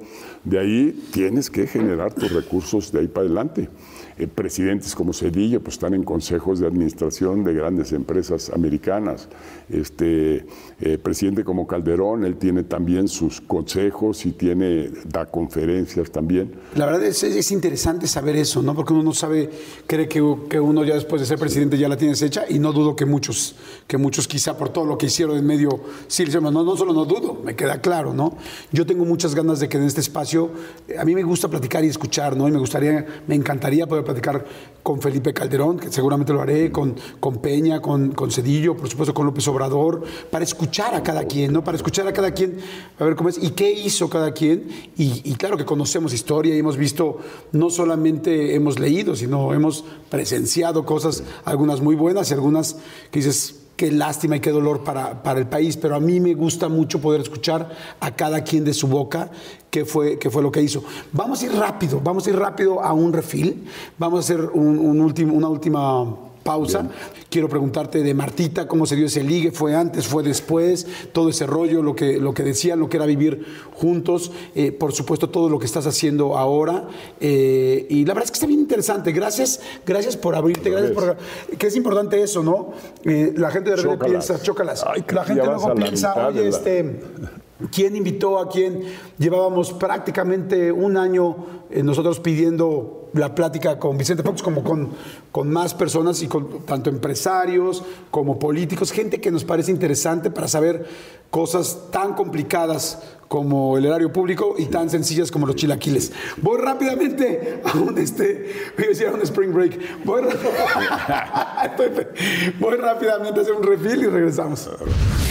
de 0.49 0.59
ahí, 0.59 1.05
tienes 1.13 1.51
que 1.51 1.67
generar 1.67 2.15
tus 2.15 2.33
recursos 2.33 2.91
de 2.93 3.01
ahí 3.01 3.09
para 3.09 3.27
adelante. 3.27 3.69
Eh, 4.19 4.27
presidentes 4.27 4.97
como 4.97 5.13
Cedillo 5.13 5.63
pues 5.63 5.75
están 5.75 5.95
en 5.95 6.03
consejos 6.03 6.59
de 6.59 6.67
administración 6.67 7.45
de 7.45 7.55
grandes 7.55 7.93
empresas 7.93 8.51
americanas. 8.51 9.29
Este 9.71 10.45
eh, 10.81 10.99
presidente 10.99 11.45
como 11.45 11.69
Calderón, 11.69 12.25
él 12.25 12.37
tiene 12.37 12.65
también 12.65 13.07
sus 13.07 13.41
consejos 13.41 14.27
y 14.27 14.33
tiene 14.33 14.91
da 15.05 15.27
conferencias 15.27 16.11
también. 16.11 16.53
La 16.75 16.87
verdad 16.87 17.05
es, 17.05 17.23
es 17.23 17.53
interesante 17.53 18.09
saber 18.09 18.35
eso, 18.35 18.61
¿no? 18.61 18.75
Porque 18.75 18.93
uno 18.93 19.05
no 19.05 19.15
sabe, 19.15 19.51
cree 19.87 20.09
que, 20.09 20.21
que, 20.49 20.59
uno 20.59 20.85
ya 20.85 20.95
después 20.95 21.21
de 21.21 21.27
ser 21.27 21.39
presidente 21.39 21.79
ya 21.79 21.89
la 21.89 21.97
tienes 21.97 22.21
hecha 22.21 22.45
y 22.49 22.59
no 22.59 22.73
dudo 22.73 22.97
que 22.97 23.07
muchos, 23.07 23.55
que 23.87 23.99
muchos 23.99 24.27
quizá 24.27 24.57
por 24.57 24.71
todo 24.71 24.85
lo 24.85 24.99
que 24.99 25.07
hicieron 25.07 25.39
en 25.39 25.47
medio, 25.47 25.81
sí, 26.09 26.25
no, 26.25 26.51
no 26.51 26.77
solo 26.77 26.93
no 26.93 27.05
dudo, 27.05 27.41
me 27.45 27.55
queda 27.55 27.81
claro, 27.81 28.13
¿no? 28.13 28.37
Yo 28.73 28.85
tengo 28.85 29.05
muchas 29.05 29.37
ganas 29.37 29.61
de 29.61 29.69
que 29.69 29.77
en 29.77 29.85
este 29.85 30.01
espacio, 30.01 30.38
a 30.99 31.05
mí 31.05 31.15
me 31.15 31.23
gusta 31.23 31.49
platicar 31.49 31.85
y 31.85 31.89
escuchar, 31.89 32.37
¿no? 32.37 32.49
Y 32.49 32.51
me 32.51 32.59
gustaría, 32.59 33.05
me 33.27 33.35
encantaría 33.35 33.87
poder 33.87 34.05
platicar 34.05 34.45
con 34.83 35.03
Felipe 35.03 35.35
Calderón, 35.35 35.79
que 35.79 35.93
seguramente 35.93 36.33
lo 36.33 36.41
haré, 36.41 36.73
con, 36.73 36.95
con 37.21 37.39
Peña, 37.39 37.83
con, 37.83 38.13
con 38.13 38.31
Cedillo, 38.31 38.77
por 38.77 38.89
supuesto 38.89 39.13
con 39.13 39.27
López 39.27 39.47
Obrador, 39.49 40.03
para 40.31 40.45
escuchar 40.45 40.95
a 40.95 41.03
cada 41.03 41.25
quien, 41.25 41.53
¿no? 41.53 41.63
Para 41.63 41.77
escuchar 41.77 42.09
a 42.09 42.13
cada 42.13 42.31
quien, 42.31 42.59
a 42.99 43.05
ver 43.05 43.15
cómo 43.15 43.29
es, 43.29 43.37
y 43.43 43.51
qué 43.51 43.71
hizo 43.71 44.09
cada 44.09 44.33
quien. 44.33 44.69
Y, 44.97 45.35
claro 45.35 45.57
que 45.57 45.65
conocemos 45.65 46.13
historia 46.15 46.55
y 46.55 46.59
hemos 46.59 46.77
visto, 46.77 47.19
no 47.53 47.71
solamente 47.71 48.55
hemos 48.55 48.79
leído, 48.79 49.15
sino 49.15 49.53
hemos 49.53 49.85
presenciado 50.11 50.87
cosas, 50.87 51.23
algunas 51.45 51.81
muy 51.81 51.95
buenas 51.95 52.31
y 52.31 52.35
algunas 52.35 52.77
que 53.11 53.19
dices, 53.21 53.58
qué 53.79 53.93
lástima 53.93 54.37
y 54.37 54.41
qué 54.41 54.51
dolor 54.51 54.83
para, 54.83 55.23
para, 55.23 55.39
el 55.39 55.47
país, 55.47 55.77
pero 55.77 55.95
a 55.95 56.01
mí 56.01 56.19
me 56.19 56.35
gusta 56.35 56.69
mucho 56.69 57.01
poder 57.01 57.21
escuchar 57.21 57.71
a 58.01 58.11
cada 58.11 58.43
quien 58.43 58.65
de 58.65 58.75
su 58.75 58.89
boca 58.89 59.31
qué 59.71 59.85
fue, 59.85 60.19
qué 60.19 60.31
fue 60.31 60.43
lo 60.43 60.51
que 60.51 60.61
hizo. 60.61 60.83
Vamos 61.13 61.41
a 61.43 61.47
ir 61.47 61.53
rápido, 61.53 62.01
vamos 62.03 62.27
a 62.27 62.31
ir 62.31 62.37
rápido 62.37 62.83
a 62.83 62.93
un 62.93 63.13
refil, 63.13 63.69
vamos 63.97 64.19
a 64.19 64.21
hacer 64.21 64.51
un, 64.53 64.79
una 65.31 65.49
última 65.49 66.28
pausa. 66.43 66.89
Quiero 67.31 67.49
preguntarte 67.49 68.03
de 68.03 68.15
Martita, 68.15 68.67
cómo 68.67 68.87
se 68.87 68.97
dio 68.97 69.07
ese 69.07 69.23
ligue, 69.23 69.51
fue 69.51 69.75
antes, 69.75 70.07
fue 70.07 70.23
después, 70.23 70.87
todo 71.13 71.29
ese 71.29 71.47
rollo, 71.47 71.83
lo 71.83 71.95
que, 71.95 72.19
lo 72.19 72.33
que 72.33 72.43
decían, 72.43 72.81
lo 72.81 72.89
que 72.89 72.97
era 72.97 73.07
vivir 73.07 73.45
juntos, 73.75 74.33
eh, 74.55 74.73
por 74.73 74.93
supuesto 74.93 75.29
todo 75.29 75.49
lo 75.49 75.59
que 75.59 75.67
estás 75.67 75.87
haciendo 75.87 76.37
ahora. 76.39 76.89
Eh, 77.21 77.87
y 77.91 78.05
la 78.05 78.15
verdad 78.15 78.25
es 78.25 78.31
que 78.31 78.37
está 78.37 78.47
bien 78.47 78.61
interesante. 78.61 79.13
Gracias, 79.13 79.61
gracias 79.85 80.17
por 80.17 80.35
abrirte, 80.35 80.71
gracias 80.71 80.93
por... 80.93 81.17
Que 81.59 81.67
es 81.67 81.77
importante 81.77 82.23
eso, 82.23 82.43
¿no? 82.43 82.73
Eh, 83.05 83.35
la 83.37 83.51
gente 83.51 83.71
de 83.71 83.77
repente 83.77 84.07
piensa, 84.07 84.41
chócalas. 84.41 84.85
la 85.09 85.25
gente 85.25 85.45
luego 85.45 85.75
piensa, 85.75 86.29
oye, 86.29 86.49
este... 86.49 87.01
¿Quién 87.73 87.97
invitó 87.97 88.39
a 88.39 88.49
quién? 88.49 88.85
Llevábamos 89.19 89.73
prácticamente 89.73 90.71
un 90.71 90.97
año 90.97 91.37
nosotros 91.71 92.21
pidiendo 92.21 93.11
la 93.15 93.35
plática 93.35 93.79
con 93.79 93.99
Vicente 93.99 94.23
Fox 94.23 94.43
como 94.43 94.63
con, 94.63 94.91
con 95.33 95.51
más 95.51 95.75
personas 95.75 96.23
y 96.23 96.29
con 96.29 96.61
tanto 96.65 96.89
empresarios 96.91 97.83
como 98.11 98.39
políticos, 98.39 98.93
gente 98.93 99.21
que 99.21 99.31
nos 99.31 99.45
parece 99.45 99.71
interesante 99.71 100.31
para 100.31 100.47
saber 100.47 100.87
cosas 101.31 101.89
tan 101.91 102.15
complicadas 102.15 103.18
como 103.29 103.77
el 103.77 103.85
erario 103.85 104.13
público 104.13 104.55
y 104.59 104.67
tan 104.67 104.91
sencillas 104.91 105.31
como 105.31 105.47
los 105.47 105.55
chilaquiles. 105.57 106.13
Voy 106.39 106.61
rápidamente 106.61 107.61
a 107.65 107.79
un, 107.79 107.97
este, 107.99 108.51
a 109.07 109.13
un 109.13 109.23
spring 109.23 109.53
break. 109.53 110.05
Voy, 110.05 110.23
voy 112.59 112.77
rápidamente 112.77 113.39
a 113.39 113.43
hacer 113.43 113.55
un 113.55 113.63
refil 113.63 114.03
y 114.03 114.07
regresamos. 114.07 114.69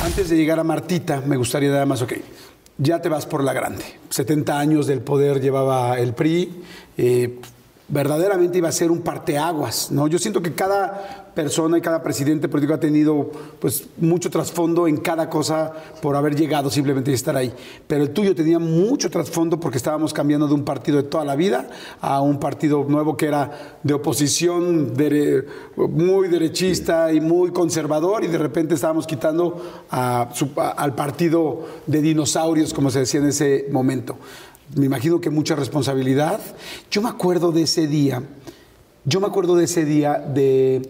Antes 0.03 0.29
de 0.29 0.37
llegar 0.37 0.59
a 0.59 0.63
Martita, 0.63 1.21
me 1.25 1.37
gustaría 1.37 1.71
nada 1.71 1.85
más, 1.85 2.03
ok, 2.03 2.13
ya 2.77 3.01
te 3.01 3.09
vas 3.09 3.25
por 3.25 3.43
la 3.43 3.53
grande. 3.53 3.83
70 4.09 4.59
años 4.59 4.87
del 4.87 5.01
poder 5.01 5.41
llevaba 5.41 5.99
el 5.99 6.13
PRI. 6.13 6.63
Eh, 6.97 7.39
verdaderamente 7.89 8.57
iba 8.57 8.69
a 8.69 8.73
ser 8.73 8.91
un 8.91 9.01
parteaguas, 9.01 9.91
¿no? 9.91 10.07
Yo 10.07 10.19
siento 10.19 10.41
que 10.41 10.53
cada 10.53 11.26
persona 11.37 11.77
y 11.77 11.81
cada 11.81 12.01
presidente 12.01 12.49
político 12.49 12.73
ha 12.73 12.79
tenido 12.79 13.29
pues 13.59 13.85
mucho 13.97 14.31
trasfondo 14.31 14.87
en 14.87 14.97
cada 14.97 15.29
cosa 15.29 15.71
por 16.01 16.15
haber 16.15 16.35
llegado 16.35 16.71
simplemente 16.71 17.11
y 17.11 17.13
estar 17.13 17.37
ahí. 17.37 17.53
Pero 17.85 18.01
el 18.01 18.09
tuyo 18.09 18.33
tenía 18.33 18.57
mucho 18.57 19.07
trasfondo 19.11 19.59
porque 19.59 19.77
estábamos 19.77 20.15
cambiando 20.15 20.47
de 20.47 20.55
un 20.55 20.63
partido 20.63 20.97
de 20.97 21.03
toda 21.03 21.23
la 21.25 21.35
vida 21.35 21.69
a 22.01 22.21
un 22.21 22.39
partido 22.39 22.83
nuevo 22.89 23.15
que 23.15 23.27
era 23.27 23.77
de 23.83 23.93
oposición 23.93 24.93
muy 25.77 26.27
derechista 26.27 27.13
y 27.13 27.21
muy 27.21 27.51
conservador 27.51 28.23
y 28.23 28.27
de 28.27 28.39
repente 28.39 28.73
estábamos 28.73 29.05
quitando 29.05 29.61
al 29.91 30.95
partido 30.95 31.67
de 31.85 32.01
dinosaurios, 32.01 32.73
como 32.73 32.89
se 32.89 32.99
decía 33.01 33.19
en 33.19 33.27
ese 33.27 33.67
momento 33.71 34.17
me 34.75 34.85
imagino 34.85 35.21
que 35.21 35.29
mucha 35.29 35.55
responsabilidad. 35.55 36.41
Yo 36.91 37.01
me 37.01 37.07
acuerdo 37.07 37.53
de 37.53 37.61
ese 37.61 37.87
día, 37.87 38.21
yo 39.05 39.21
me 39.21 39.27
acuerdo 39.27 39.55
de 39.55 39.63
ese 39.63 39.85
día 39.85 40.15
de, 40.15 40.81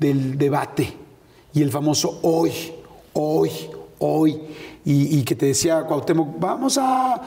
del 0.00 0.36
debate. 0.36 0.92
Y 1.52 1.62
el 1.62 1.70
famoso 1.70 2.20
hoy, 2.22 2.52
hoy, 3.12 3.50
hoy, 3.98 4.40
y, 4.82 5.22
que 5.24 5.34
te 5.34 5.46
decía 5.46 5.82
Cuauhtémoc, 5.82 6.40
vamos 6.40 6.78
a 6.78 7.20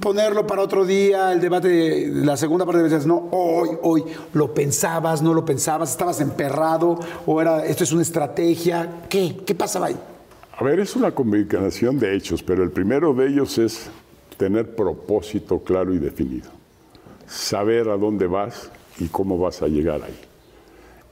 ponerlo 0.00 0.46
para 0.46 0.62
otro 0.62 0.84
día, 0.84 1.32
el 1.32 1.40
debate, 1.40 2.08
la 2.08 2.36
segunda 2.36 2.66
parte 2.66 2.78
de 2.78 2.84
veces, 2.84 3.06
no, 3.06 3.28
hoy, 3.30 3.70
hoy, 3.82 4.04
lo 4.34 4.52
pensabas, 4.52 5.22
no 5.22 5.32
lo 5.32 5.44
pensabas, 5.44 5.90
estabas 5.90 6.20
emperrado, 6.20 6.98
o 7.26 7.40
era, 7.40 7.64
esto 7.64 7.84
es 7.84 7.92
una 7.92 8.02
estrategia, 8.02 9.04
¿qué? 9.08 9.38
¿Qué 9.46 9.54
pasaba 9.54 9.86
ahí? 9.86 9.96
A 10.58 10.62
ver, 10.62 10.78
es 10.78 10.94
una 10.94 11.12
combinación 11.12 11.98
de 11.98 12.14
hechos, 12.14 12.42
pero 12.42 12.62
el 12.62 12.70
primero 12.70 13.14
de 13.14 13.28
ellos 13.28 13.56
es 13.56 13.88
tener 14.36 14.74
propósito 14.74 15.60
claro 15.60 15.94
y 15.94 15.98
definido, 15.98 16.50
saber 17.26 17.88
a 17.88 17.96
dónde 17.96 18.26
vas 18.26 18.70
y 18.98 19.06
cómo 19.06 19.38
vas 19.38 19.62
a 19.62 19.68
llegar 19.68 20.02
ahí. 20.02 20.29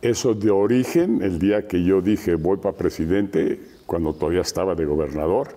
Eso 0.01 0.35
de 0.35 0.51
origen, 0.51 1.23
el 1.23 1.41
día 1.41 1.67
que 1.67 1.83
yo 1.83 2.01
dije 2.01 2.37
voy 2.37 2.59
para 2.59 2.77
presidente, 2.77 3.61
cuando 3.85 4.15
todavía 4.15 4.43
estaba 4.43 4.77
de 4.77 4.85
gobernador, 4.85 5.49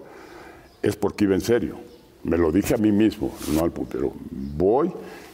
es 0.82 0.96
porque 0.96 1.26
iba 1.26 1.36
en 1.36 1.42
serio. 1.42 1.76
Me 2.24 2.38
lo 2.38 2.52
dije 2.52 2.74
a 2.74 2.78
mí 2.78 2.92
mismo, 2.92 3.32
no 3.54 3.64
al 3.64 3.72
putero. 3.72 4.14
Voy 4.32 4.92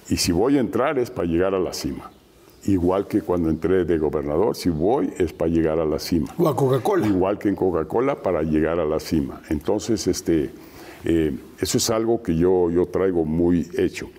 y 0.10 0.18
si 0.18 0.32
voy 0.32 0.58
a 0.58 0.60
entrar 0.60 1.00
es 1.00 1.10
para 1.10 1.28
llegar 1.28 1.56
a 1.56 1.60
la 1.60 1.74
cima. 1.74 2.12
Igual 2.66 3.08
que 3.08 3.22
cuando 3.22 3.50
entré 3.50 3.86
de 3.86 3.98
gobernador, 3.98 4.56
si 4.56 4.70
voy 4.70 5.14
es 5.18 5.32
para 5.32 5.52
llegar 5.52 5.80
a 5.80 5.86
la 5.86 6.00
cima. 6.00 6.34
O 6.38 6.48
a 6.50 6.56
Coca-Cola. 6.56 7.08
Igual 7.08 7.40
que 7.40 7.48
en 7.48 7.56
Coca-Cola 7.56 8.22
para 8.22 8.44
llegar 8.44 8.78
a 8.80 8.86
la 8.86 9.00
cima. 9.00 9.42
Entonces, 9.50 10.06
este, 10.08 10.50
eh, 11.06 11.34
eso 11.62 11.78
es 11.78 11.90
algo 11.90 12.22
que 12.22 12.36
yo, 12.36 12.70
yo 12.70 12.88
traigo 12.88 13.24
muy 13.24 13.70
hecho. 13.78 14.10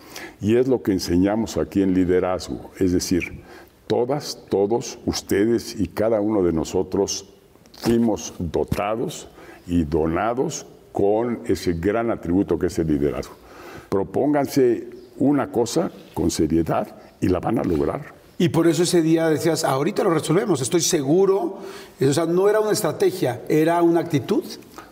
Y 0.41 0.57
es 0.57 0.67
lo 0.67 0.83
que 0.83 0.93
enseñamos 0.93 1.59
aquí 1.59 1.83
en 1.83 1.93
liderazgo. 1.93 2.71
Es 2.79 2.93
decir, 2.93 3.43
todas, 3.89 4.45
todos, 4.49 4.99
ustedes 5.07 5.75
y 5.81 5.89
cada 5.89 6.21
uno 6.21 6.43
de 6.45 6.53
nosotros 6.53 7.29
fuimos 7.73 8.35
dotados 8.39 9.29
y 9.67 9.83
donados 9.85 10.67
con 10.93 11.41
ese 11.47 11.73
gran 11.73 12.11
atributo 12.11 12.59
que 12.59 12.67
es 12.67 12.79
el 12.79 12.87
liderazgo. 12.87 13.35
Propónganse 13.89 14.89
una 15.19 15.51
cosa 15.51 15.91
con 16.15 16.31
seriedad 16.31 16.87
y 17.21 17.29
la 17.29 17.41
van 17.41 17.59
a 17.59 17.65
lograr. 17.65 18.19
Y 18.39 18.51
por 18.51 18.69
eso 18.69 18.85
ese 18.85 19.03
día 19.03 19.29
decías, 19.29 19.65
ahorita 19.65 20.05
lo 20.05 20.11
resolvemos, 20.11 20.61
estoy 20.61 20.81
seguro. 20.81 21.59
O 22.01 22.13
sea, 22.13 22.27
no 22.27 22.49
era 22.49 22.61
una 22.61 22.71
estrategia, 22.71 23.43
era 23.49 23.83
una 23.83 24.01
actitud. 24.01 24.45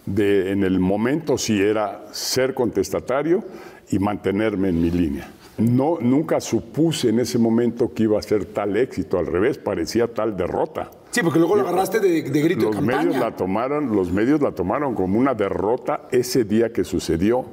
De, 0.04 0.50
en 0.50 0.64
el 0.64 0.80
momento 0.80 1.38
sí 1.38 1.60
era 1.60 2.06
ser 2.12 2.54
contestatario 2.54 3.44
y 3.90 3.98
mantenerme 4.00 4.70
en 4.70 4.80
mi 4.80 4.90
línea. 4.90 5.30
No, 5.58 5.98
nunca 6.00 6.40
supuse 6.40 7.08
en 7.08 7.20
ese 7.20 7.38
momento 7.38 7.92
que 7.94 8.02
iba 8.02 8.18
a 8.18 8.22
ser 8.22 8.44
tal 8.46 8.76
éxito, 8.76 9.18
al 9.18 9.26
revés, 9.26 9.56
parecía 9.56 10.06
tal 10.06 10.36
derrota. 10.36 10.90
Sí, 11.10 11.22
porque 11.22 11.38
luego 11.38 11.56
lo 11.56 11.62
agarraste 11.62 11.98
de, 11.98 12.22
de 12.22 12.42
grito 12.42 12.66
los 12.66 12.72
de 12.72 12.76
campaña. 12.76 13.04
Medios 13.04 13.16
la 13.20 13.34
tomaron, 13.34 13.96
los 13.96 14.12
medios 14.12 14.42
la 14.42 14.52
tomaron 14.52 14.94
como 14.94 15.18
una 15.18 15.34
derrota 15.34 16.02
ese 16.10 16.44
día 16.44 16.72
que 16.72 16.84
sucedió. 16.84 17.46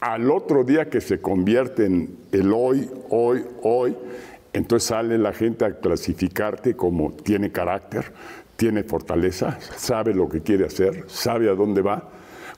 Al 0.00 0.30
otro 0.30 0.64
día 0.64 0.90
que 0.90 1.00
se 1.00 1.20
convierte 1.20 1.86
en 1.86 2.16
el 2.32 2.52
hoy, 2.52 2.90
hoy, 3.10 3.44
hoy, 3.62 3.96
entonces 4.52 4.88
sale 4.88 5.16
la 5.18 5.32
gente 5.32 5.64
a 5.64 5.78
clasificarte 5.78 6.74
como 6.74 7.12
tiene 7.12 7.52
carácter, 7.52 8.12
tiene 8.56 8.82
fortaleza, 8.82 9.58
sabe 9.76 10.14
lo 10.14 10.28
que 10.28 10.40
quiere 10.40 10.66
hacer, 10.66 11.04
sabe 11.06 11.48
a 11.48 11.54
dónde 11.54 11.82
va. 11.82 12.08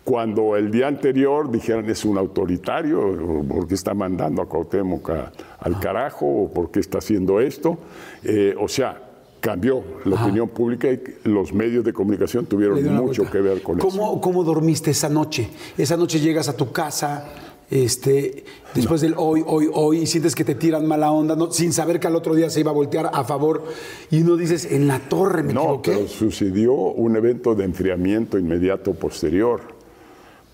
Cuando 0.04 0.56
el 0.56 0.70
día 0.72 0.88
anterior 0.88 1.48
dijeran 1.50 1.88
es 1.88 2.04
un 2.04 2.18
autoritario, 2.18 3.44
porque 3.48 3.74
está 3.74 3.94
mandando 3.94 4.42
a 4.42 4.46
Cuauhtémoc 4.48 5.10
a- 5.10 5.32
al 5.60 5.78
carajo, 5.78 6.26
o 6.26 6.52
porque 6.52 6.80
está 6.80 6.98
haciendo 6.98 7.40
esto. 7.40 7.78
Eh, 8.24 8.54
o 8.60 8.66
sea, 8.66 9.00
cambió 9.40 9.82
la 10.04 10.22
opinión 10.24 10.48
pública 10.48 10.88
y 10.90 11.00
los 11.24 11.52
medios 11.52 11.84
de 11.84 11.92
comunicación 11.92 12.46
tuvieron 12.46 12.82
mucho 12.96 13.22
vuelta. 13.22 13.30
que 13.30 13.40
ver 13.40 13.62
con 13.62 13.78
eso. 13.78 13.88
¿Cómo, 13.88 14.20
¿Cómo 14.20 14.42
dormiste 14.44 14.90
esa 14.90 15.08
noche? 15.08 15.48
Esa 15.78 15.96
noche 15.96 16.18
llegas 16.20 16.48
a 16.48 16.56
tu 16.56 16.72
casa, 16.72 17.28
este, 17.70 18.44
después 18.74 19.00
del 19.00 19.14
hoy, 19.16 19.42
hoy, 19.46 19.68
hoy, 19.72 19.98
y 20.00 20.06
sientes 20.06 20.34
que 20.34 20.44
te 20.44 20.54
tiran 20.56 20.86
mala 20.86 21.10
onda, 21.12 21.34
no- 21.36 21.50
sin 21.52 21.72
saber 21.72 21.98
que 22.00 22.06
al 22.08 22.16
otro 22.16 22.34
día 22.34 22.50
se 22.50 22.60
iba 22.60 22.70
a 22.70 22.74
voltear 22.74 23.08
a 23.12 23.24
favor, 23.24 23.64
y 24.10 24.18
no 24.20 24.36
dices, 24.36 24.64
en 24.70 24.86
la 24.88 24.98
torre 24.98 25.42
me 25.42 25.52
No, 25.54 25.62
equivoqué. 25.62 25.92
pero 25.92 26.08
sucedió 26.08 26.72
un 26.74 27.16
evento 27.16 27.54
de 27.54 27.64
enfriamiento 27.64 28.38
inmediato 28.38 28.92
posterior, 28.94 29.60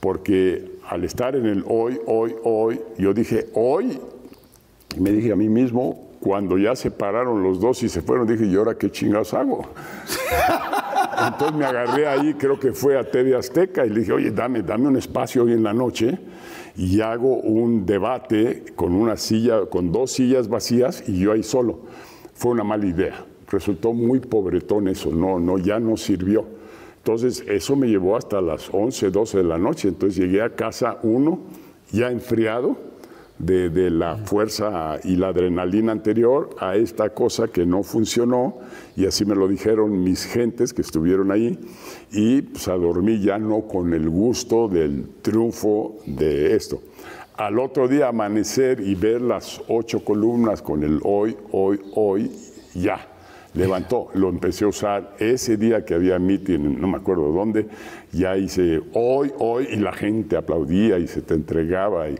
porque 0.00 0.78
al 0.88 1.04
estar 1.04 1.36
en 1.36 1.46
el 1.46 1.64
hoy, 1.66 1.98
hoy, 2.06 2.34
hoy, 2.44 2.80
yo 2.98 3.12
dije 3.12 3.48
hoy, 3.54 3.98
y 4.96 5.00
me 5.00 5.10
dije 5.10 5.32
a 5.32 5.36
mí 5.36 5.48
mismo, 5.48 6.08
cuando 6.20 6.58
ya 6.58 6.74
se 6.74 6.90
pararon 6.90 7.42
los 7.42 7.60
dos 7.60 7.82
y 7.82 7.88
se 7.88 8.02
fueron, 8.02 8.26
dije, 8.26 8.46
¿y 8.46 8.56
ahora 8.56 8.74
qué 8.74 8.90
chingados 8.90 9.34
hago? 9.34 9.66
Entonces 11.26 11.56
me 11.56 11.64
agarré 11.64 12.06
ahí, 12.06 12.34
creo 12.34 12.58
que 12.58 12.72
fue 12.72 12.96
a 12.98 13.04
TV 13.04 13.36
Azteca, 13.36 13.84
y 13.84 13.90
le 13.90 14.00
dije, 14.00 14.12
oye, 14.12 14.30
dame, 14.30 14.62
dame 14.62 14.88
un 14.88 14.96
espacio 14.96 15.44
hoy 15.44 15.52
en 15.52 15.62
la 15.62 15.72
noche 15.72 16.18
y 16.76 17.00
hago 17.00 17.38
un 17.38 17.86
debate 17.86 18.64
con 18.76 18.94
una 18.94 19.16
silla, 19.16 19.66
con 19.66 19.90
dos 19.90 20.12
sillas 20.12 20.48
vacías 20.48 21.02
y 21.08 21.18
yo 21.18 21.32
ahí 21.32 21.42
solo. 21.42 21.80
Fue 22.34 22.52
una 22.52 22.62
mala 22.62 22.86
idea. 22.86 23.26
Resultó 23.50 23.92
muy 23.92 24.20
pobretón 24.20 24.86
eso, 24.86 25.10
no, 25.10 25.40
no, 25.40 25.58
ya 25.58 25.80
no 25.80 25.96
sirvió. 25.96 26.57
Entonces, 27.08 27.42
eso 27.48 27.74
me 27.74 27.88
llevó 27.88 28.18
hasta 28.18 28.38
las 28.42 28.68
11, 28.70 29.08
12 29.10 29.38
de 29.38 29.44
la 29.44 29.56
noche. 29.56 29.88
Entonces 29.88 30.18
llegué 30.18 30.42
a 30.42 30.50
casa 30.50 30.98
uno, 31.02 31.38
ya 31.90 32.10
enfriado, 32.10 32.76
de, 33.38 33.90
la 33.90 34.18
fuerza 34.18 35.00
y 35.02 35.16
la 35.16 35.28
adrenalina 35.28 35.90
anterior 35.90 36.50
a 36.60 36.76
esta 36.76 37.08
cosa 37.14 37.48
que 37.48 37.64
no 37.64 37.82
funcionó 37.82 38.58
y 38.94 39.06
así 39.06 39.24
me 39.24 39.34
lo 39.34 39.48
dijeron 39.48 40.02
mis 40.04 40.26
gentes 40.26 40.74
que 40.74 40.82
estuvieron 40.82 41.30
ahí 41.30 41.58
y 42.12 42.42
pues 42.42 42.68
a 42.68 42.74
dormir 42.74 43.20
ya 43.22 43.38
no 43.38 43.62
con 43.62 43.94
el 43.94 44.10
gusto 44.10 44.68
del 44.68 45.08
triunfo 45.22 45.96
de 46.04 46.54
esto. 46.54 46.82
Al 47.38 47.58
otro 47.58 47.88
día 47.88 48.08
amanecer 48.08 48.80
y 48.80 48.94
ver 48.94 49.22
las 49.22 49.62
ocho 49.68 50.04
columnas 50.04 50.60
con 50.60 50.82
el 50.82 51.00
hoy, 51.04 51.34
hoy, 51.52 51.80
hoy, 51.94 52.30
ya. 52.74 53.17
Levantó, 53.54 54.08
lo 54.14 54.28
empecé 54.28 54.64
a 54.64 54.68
usar 54.68 55.16
ese 55.18 55.56
día 55.56 55.84
que 55.84 55.94
había 55.94 56.18
meeting, 56.18 56.78
no 56.80 56.86
me 56.86 56.98
acuerdo 56.98 57.32
dónde, 57.32 57.66
ya 58.12 58.36
hice 58.36 58.80
hoy, 58.92 59.32
hoy, 59.38 59.68
y 59.72 59.76
la 59.76 59.92
gente 59.92 60.36
aplaudía 60.36 60.98
y 60.98 61.08
se 61.08 61.22
te 61.22 61.34
entregaba 61.34 62.10
y 62.10 62.16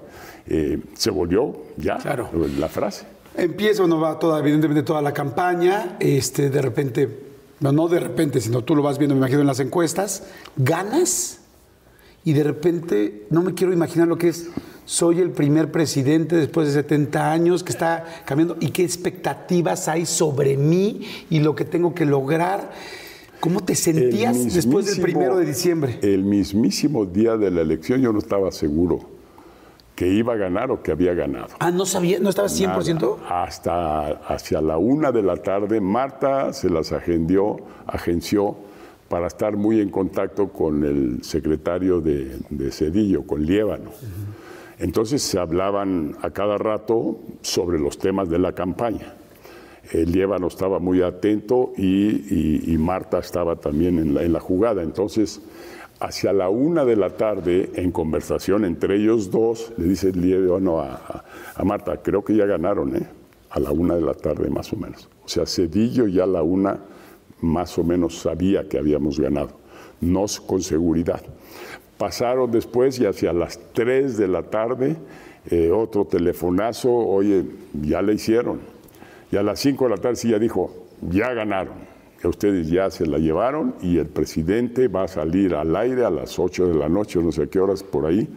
eh, 0.46 0.78
se 0.94 1.10
volvió 1.10 1.54
ya 1.76 1.98
Claro. 1.98 2.30
la 2.58 2.68
frase. 2.68 3.04
Empieza, 3.36 3.82
bueno, 3.82 4.00
va 4.00 4.18
toda, 4.18 4.40
evidentemente 4.40 4.82
toda 4.82 5.02
la 5.02 5.12
campaña, 5.12 5.96
este, 6.00 6.50
de 6.50 6.62
repente, 6.62 7.08
no, 7.60 7.72
no 7.72 7.88
de 7.88 8.00
repente, 8.00 8.40
sino 8.40 8.64
tú 8.64 8.74
lo 8.74 8.82
vas 8.82 8.98
viendo, 8.98 9.14
me 9.14 9.20
imagino, 9.20 9.42
en 9.42 9.46
las 9.46 9.60
encuestas, 9.60 10.26
ganas 10.56 11.40
y 12.24 12.32
de 12.32 12.42
repente, 12.42 13.26
no 13.30 13.42
me 13.42 13.54
quiero 13.54 13.72
imaginar 13.72 14.08
lo 14.08 14.16
que 14.18 14.28
es, 14.28 14.48
soy 14.88 15.20
el 15.20 15.32
primer 15.32 15.70
presidente 15.70 16.34
después 16.34 16.68
de 16.68 16.72
70 16.72 17.30
años 17.30 17.62
que 17.62 17.72
está 17.72 18.06
cambiando 18.24 18.56
y 18.58 18.70
qué 18.70 18.84
expectativas 18.84 19.86
hay 19.86 20.06
sobre 20.06 20.56
mí 20.56 21.02
y 21.28 21.40
lo 21.40 21.54
que 21.54 21.66
tengo 21.66 21.94
que 21.94 22.06
lograr. 22.06 22.72
¿Cómo 23.38 23.62
te 23.62 23.74
sentías 23.74 24.54
después 24.54 24.86
del 24.86 25.02
primero 25.02 25.36
de 25.36 25.44
diciembre? 25.44 25.98
El 26.00 26.24
mismísimo 26.24 27.04
día 27.04 27.36
de 27.36 27.50
la 27.50 27.60
elección 27.60 28.00
yo 28.00 28.14
no 28.14 28.18
estaba 28.18 28.50
seguro 28.50 29.00
que 29.94 30.08
iba 30.08 30.32
a 30.32 30.36
ganar 30.36 30.70
o 30.70 30.82
que 30.82 30.90
había 30.90 31.12
ganado. 31.12 31.48
Ah, 31.58 31.70
no 31.70 31.84
sabía, 31.84 32.18
no 32.18 32.30
estabas 32.30 32.58
100%. 32.58 33.18
Nada. 33.20 33.42
Hasta 33.44 34.08
hacia 34.26 34.62
la 34.62 34.78
una 34.78 35.12
de 35.12 35.22
la 35.22 35.36
tarde, 35.36 35.82
Marta 35.82 36.54
se 36.54 36.70
las 36.70 36.92
agendió, 36.92 37.58
agenció 37.86 38.56
para 39.10 39.26
estar 39.26 39.54
muy 39.54 39.80
en 39.80 39.90
contacto 39.90 40.48
con 40.48 40.82
el 40.82 41.22
secretario 41.24 42.00
de, 42.00 42.38
de 42.48 42.70
Cedillo, 42.70 43.26
con 43.26 43.44
Liébano. 43.44 43.90
Entonces 44.78 45.22
se 45.22 45.38
hablaban 45.38 46.16
a 46.22 46.30
cada 46.30 46.56
rato 46.56 47.18
sobre 47.42 47.78
los 47.78 47.98
temas 47.98 48.28
de 48.28 48.38
la 48.38 48.52
campaña. 48.52 49.14
El 49.92 50.16
estaba 50.46 50.78
muy 50.78 51.02
atento 51.02 51.72
y, 51.76 52.76
Marta 52.78 53.18
estaba 53.18 53.56
también 53.56 53.98
en 53.98 54.32
la, 54.32 54.40
jugada. 54.40 54.82
Entonces, 54.82 55.40
hacia 55.98 56.32
la 56.32 56.48
una 56.48 56.84
de 56.84 56.96
la 56.96 57.10
tarde, 57.10 57.70
en 57.74 57.90
conversación 57.90 58.64
entre 58.64 58.96
ellos 58.96 59.30
dos, 59.30 59.72
le 59.78 59.88
dice 59.88 60.10
el 60.10 60.52
a, 60.78 61.24
Marta, 61.64 61.96
creo 62.02 62.22
que 62.22 62.36
ya 62.36 62.44
ganaron, 62.44 62.96
¿eh? 62.96 63.06
A 63.50 63.60
la 63.60 63.72
una 63.72 63.94
de 63.94 64.02
la 64.02 64.12
tarde 64.12 64.50
más 64.50 64.72
o 64.74 64.76
menos. 64.76 65.08
O 65.24 65.28
sea, 65.28 65.46
Cedillo 65.46 66.06
ya 66.06 66.24
a 66.24 66.26
la 66.26 66.42
una 66.42 66.78
más 67.40 67.78
o 67.78 67.84
menos 67.84 68.18
sabía 68.18 68.68
que 68.68 68.78
habíamos 68.78 69.18
ganado, 69.18 69.52
no 70.02 70.26
con 70.46 70.60
seguridad. 70.60 71.22
Pasaron 71.98 72.50
después 72.50 72.98
y 73.00 73.06
hacia 73.06 73.32
las 73.32 73.58
3 73.74 74.16
de 74.16 74.28
la 74.28 74.44
tarde 74.44 74.96
eh, 75.50 75.70
otro 75.70 76.04
telefonazo, 76.04 76.92
oye, 76.92 77.44
ya 77.82 78.02
le 78.02 78.14
hicieron. 78.14 78.60
Y 79.32 79.36
a 79.36 79.42
las 79.42 79.60
5 79.60 79.84
de 79.84 79.90
la 79.90 79.96
tarde 79.96 80.16
sí 80.16 80.30
ya 80.30 80.38
dijo, 80.38 80.86
ya 81.00 81.32
ganaron, 81.32 81.74
ustedes 82.24 82.68
ya 82.68 82.90
se 82.90 83.06
la 83.06 83.18
llevaron 83.18 83.74
y 83.82 83.98
el 83.98 84.06
presidente 84.06 84.88
va 84.88 85.04
a 85.04 85.08
salir 85.08 85.54
al 85.54 85.74
aire 85.76 86.04
a 86.04 86.10
las 86.10 86.38
8 86.38 86.68
de 86.68 86.74
la 86.74 86.88
noche, 86.88 87.20
no 87.22 87.32
sé 87.32 87.48
qué 87.48 87.60
horas 87.60 87.82
por 87.82 88.06
ahí, 88.06 88.28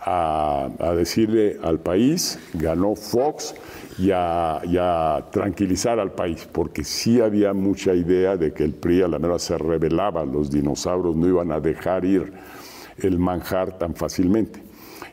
a, 0.00 0.68
a 0.78 0.94
decirle 0.94 1.58
al 1.62 1.80
país, 1.80 2.38
ganó 2.54 2.94
Fox, 2.94 3.54
y 3.98 4.10
a, 4.10 4.60
y 4.64 4.76
a 4.78 5.26
tranquilizar 5.30 5.98
al 6.00 6.12
país, 6.12 6.48
porque 6.50 6.82
sí 6.82 7.20
había 7.20 7.52
mucha 7.52 7.94
idea 7.94 8.36
de 8.36 8.52
que 8.52 8.64
el 8.64 8.72
PRI 8.72 9.02
a 9.02 9.08
la 9.08 9.18
mera 9.18 9.38
se 9.38 9.58
rebelaba, 9.58 10.24
los 10.24 10.50
dinosaurios 10.50 11.14
no 11.14 11.28
iban 11.28 11.52
a 11.52 11.60
dejar 11.60 12.04
ir 12.04 12.32
el 12.98 13.18
manjar 13.18 13.78
tan 13.78 13.94
fácilmente. 13.94 14.62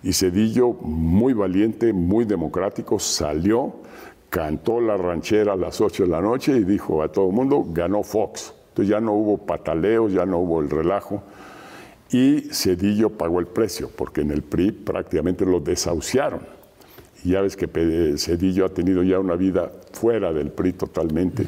Y 0.04 0.14
Cedillo, 0.14 0.74
muy 0.74 1.34
valiente, 1.34 1.92
muy 1.94 2.26
democrático, 2.26 3.00
salió, 3.00 3.76
cantó 4.30 4.80
la 4.80 4.96
ranchera 4.96 5.54
a 5.54 5.56
las 5.56 5.82
8 5.82 6.04
de 6.04 6.10
la 6.10 6.22
noche 6.22 6.56
y 6.58 6.64
dijo 6.64 7.04
a 7.04 7.12
todo 7.12 7.30
el 7.30 7.36
mundo, 7.36 7.66
ganó 7.70 8.04
Fox. 8.04 8.54
Entonces 8.70 8.92
ya 8.92 9.02
no 9.02 9.14
hubo 9.14 9.38
pataleos, 9.38 10.14
ya 10.14 10.26
no 10.26 10.38
hubo 10.40 10.62
el 10.62 10.70
relajo. 10.70 11.24
Y 12.12 12.42
Cedillo 12.52 13.10
pagó 13.10 13.40
el 13.40 13.48
precio, 13.48 13.90
porque 13.96 14.22
en 14.22 14.32
el 14.32 14.42
PRI 14.42 14.72
prácticamente 14.72 15.46
lo 15.46 15.60
desahuciaron. 15.60 16.42
Y 17.24 17.32
ya 17.32 17.42
ves 17.42 17.58
que 17.58 17.68
Cedillo 18.18 18.66
ha 18.66 18.70
tenido 18.70 19.04
ya 19.04 19.20
una 19.20 19.36
vida 19.36 19.72
fuera 19.92 20.32
del 20.32 20.52
PRI 20.52 20.74
totalmente. 20.74 21.46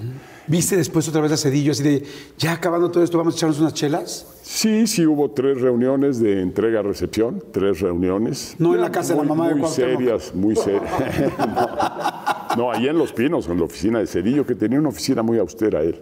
¿Viste 0.52 0.76
después 0.76 1.08
otra 1.08 1.22
vez 1.22 1.32
a 1.32 1.38
Cedillo 1.38 1.72
así 1.72 1.82
de, 1.82 2.04
ya 2.38 2.52
acabando 2.52 2.92
todo 2.92 3.06
esto, 3.06 3.18
vamos 3.18 3.36
a 3.36 3.38
echarnos 3.38 3.62
unas 3.62 3.74
chelas? 3.74 4.28
Sí, 4.42 4.86
sí 4.86 5.06
hubo 5.06 5.32
tres 5.32 5.62
reuniones 5.62 6.20
de 6.20 6.42
entrega-recepción, 6.42 7.42
tres 7.54 7.80
reuniones. 7.80 8.58
No 8.60 8.76
en 8.76 8.82
la 8.82 8.92
casa 8.92 9.14
de 9.14 9.22
la 9.22 9.28
mamá 9.30 9.48
de 9.48 9.56
Muy 9.56 9.70
serias, 9.70 10.36
muy 10.36 10.58
serias. 10.58 10.92
no, 11.38 12.56
no, 12.58 12.72
ahí 12.74 12.90
en 12.90 12.98
Los 12.98 13.14
Pinos, 13.14 13.48
en 13.48 13.60
la 13.60 13.64
oficina 13.64 14.00
de 14.00 14.08
Cedillo, 14.08 14.46
que 14.46 14.56
tenía 14.56 14.78
una 14.78 14.90
oficina 14.90 15.24
muy 15.24 15.38
austera 15.38 15.84
él. 15.84 16.02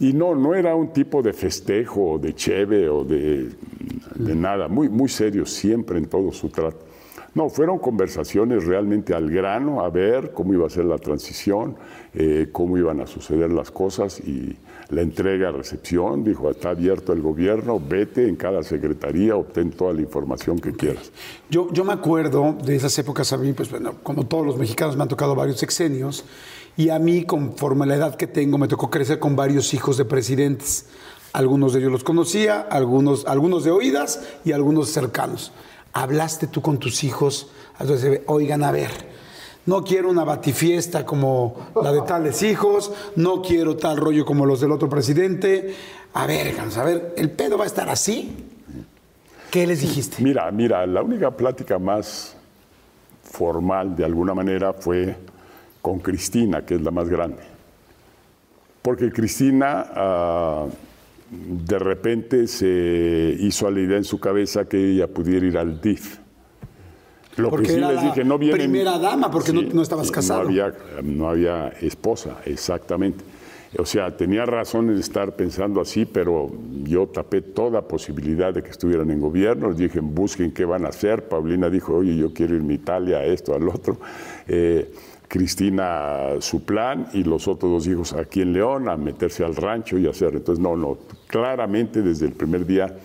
Y 0.00 0.14
no, 0.14 0.34
no 0.34 0.54
era 0.54 0.74
un 0.74 0.94
tipo 0.94 1.20
de 1.20 1.34
festejo, 1.34 2.18
de 2.18 2.34
cheve 2.34 2.88
o 2.88 3.04
de, 3.04 3.50
de 4.14 4.34
nada, 4.34 4.68
muy, 4.68 4.88
muy 4.88 5.10
serio 5.10 5.44
siempre 5.44 5.98
en 5.98 6.06
todo 6.06 6.32
su 6.32 6.48
trato. 6.48 6.78
No, 7.36 7.50
fueron 7.50 7.78
conversaciones 7.78 8.64
realmente 8.64 9.12
al 9.12 9.30
grano, 9.30 9.82
a 9.82 9.90
ver 9.90 10.32
cómo 10.32 10.54
iba 10.54 10.66
a 10.66 10.70
ser 10.70 10.86
la 10.86 10.96
transición, 10.96 11.76
eh, 12.14 12.48
cómo 12.50 12.78
iban 12.78 13.02
a 13.02 13.06
suceder 13.06 13.52
las 13.52 13.70
cosas 13.70 14.20
y 14.20 14.56
la 14.88 15.02
entrega, 15.02 15.52
recepción. 15.52 16.24
Dijo, 16.24 16.48
está 16.48 16.70
abierto 16.70 17.12
el 17.12 17.20
gobierno, 17.20 17.78
vete 17.78 18.26
en 18.26 18.36
cada 18.36 18.62
secretaría, 18.62 19.36
obtén 19.36 19.70
toda 19.70 19.92
la 19.92 20.00
información 20.00 20.58
que 20.58 20.72
quieras. 20.72 21.12
Yo, 21.50 21.70
yo 21.74 21.84
me 21.84 21.92
acuerdo 21.92 22.56
de 22.64 22.74
esas 22.74 22.98
épocas, 22.98 23.30
a 23.34 23.36
mí, 23.36 23.52
pues 23.52 23.70
bueno, 23.70 23.96
como 24.02 24.24
todos 24.24 24.46
los 24.46 24.56
mexicanos 24.56 24.96
me 24.96 25.02
han 25.02 25.08
tocado 25.08 25.34
varios 25.34 25.58
sexenios, 25.58 26.24
y 26.78 26.88
a 26.88 26.98
mí, 26.98 27.24
conforme 27.24 27.84
a 27.84 27.88
la 27.88 27.96
edad 27.96 28.16
que 28.16 28.26
tengo, 28.26 28.56
me 28.56 28.66
tocó 28.66 28.88
crecer 28.88 29.18
con 29.18 29.36
varios 29.36 29.74
hijos 29.74 29.98
de 29.98 30.06
presidentes. 30.06 30.86
Algunos 31.34 31.74
de 31.74 31.80
ellos 31.80 31.92
los 31.92 32.02
conocía, 32.02 32.62
algunos, 32.62 33.26
algunos 33.26 33.62
de 33.62 33.72
oídas 33.72 34.26
y 34.42 34.52
algunos 34.52 34.88
cercanos. 34.88 35.52
¿Hablaste 35.96 36.48
tú 36.48 36.60
con 36.60 36.76
tus 36.76 37.04
hijos? 37.04 37.48
Oigan, 38.26 38.62
a 38.64 38.70
ver, 38.70 38.90
no 39.64 39.82
quiero 39.82 40.10
una 40.10 40.24
batifiesta 40.24 41.06
como 41.06 41.70
la 41.82 41.90
de 41.90 42.02
tales 42.02 42.42
hijos, 42.42 42.92
no 43.16 43.40
quiero 43.40 43.78
tal 43.78 43.96
rollo 43.96 44.26
como 44.26 44.44
los 44.44 44.60
del 44.60 44.72
otro 44.72 44.90
presidente. 44.90 45.74
A 46.12 46.26
ver, 46.26 46.54
a 46.60 46.84
ver, 46.84 47.14
¿el 47.16 47.30
pedo 47.30 47.56
va 47.56 47.64
a 47.64 47.66
estar 47.66 47.88
así? 47.88 48.44
¿Qué 49.50 49.66
les 49.66 49.80
dijiste? 49.80 50.22
Mira, 50.22 50.50
mira, 50.50 50.86
la 50.86 51.00
única 51.00 51.30
plática 51.30 51.78
más 51.78 52.36
formal 53.22 53.96
de 53.96 54.04
alguna 54.04 54.34
manera 54.34 54.74
fue 54.74 55.16
con 55.80 56.00
Cristina, 56.00 56.66
que 56.66 56.74
es 56.74 56.82
la 56.82 56.90
más 56.90 57.08
grande. 57.08 57.42
Porque 58.82 59.10
Cristina 59.10 60.66
uh, 60.66 60.70
de 61.30 61.78
repente 61.78 62.46
se 62.46 63.36
hizo 63.40 63.66
a 63.66 63.70
la 63.70 63.80
idea 63.80 63.96
en 63.96 64.04
su 64.04 64.20
cabeza 64.20 64.68
que 64.68 64.92
ella 64.92 65.08
pudiera 65.08 65.46
ir 65.46 65.58
al 65.58 65.80
DIF. 65.80 66.18
Lo 67.36 67.50
porque 67.50 67.66
que 67.66 67.72
sí 67.72 67.78
era 67.78 67.92
les 67.92 68.02
dije, 68.02 68.24
no 68.24 68.38
vienen. 68.38 68.58
Primera 68.58 68.98
dama, 68.98 69.30
porque 69.30 69.50
sí, 69.50 69.56
no, 69.56 69.74
no, 69.74 69.82
estabas 69.82 70.10
casado. 70.10 70.44
No 70.44 70.48
había, 70.48 70.74
no 71.02 71.28
había 71.28 71.68
esposa, 71.80 72.38
exactamente. 72.46 73.24
O 73.78 73.84
sea, 73.84 74.16
tenía 74.16 74.46
razón 74.46 74.88
en 74.90 74.98
estar 74.98 75.36
pensando 75.36 75.80
así, 75.80 76.06
pero 76.06 76.50
yo 76.84 77.08
tapé 77.08 77.42
toda 77.42 77.82
posibilidad 77.82 78.54
de 78.54 78.62
que 78.62 78.70
estuvieran 78.70 79.10
en 79.10 79.20
gobierno. 79.20 79.68
Les 79.68 79.78
dije, 79.78 80.00
busquen 80.00 80.52
qué 80.52 80.64
van 80.64 80.86
a 80.86 80.88
hacer. 80.88 81.28
Paulina 81.28 81.68
dijo, 81.68 81.96
oye, 81.96 82.16
yo 82.16 82.32
quiero 82.32 82.54
irme 82.54 82.72
a 82.72 82.76
Italia, 82.76 83.16
a 83.18 83.24
esto, 83.24 83.54
al 83.54 83.68
otro. 83.68 83.98
Eh, 84.48 84.90
Cristina 85.28 86.36
su 86.38 86.64
plan 86.64 87.08
y 87.12 87.24
los 87.24 87.48
otros 87.48 87.70
dos 87.70 87.86
hijos 87.88 88.12
aquí 88.12 88.42
en 88.42 88.52
León 88.52 88.88
a 88.88 88.96
meterse 88.96 89.44
al 89.44 89.56
rancho 89.56 89.98
y 89.98 90.06
hacer. 90.06 90.34
Entonces, 90.36 90.62
no, 90.62 90.76
no, 90.76 90.96
claramente 91.26 92.02
desde 92.02 92.26
el 92.26 92.32
primer 92.32 92.66
día 92.66 92.96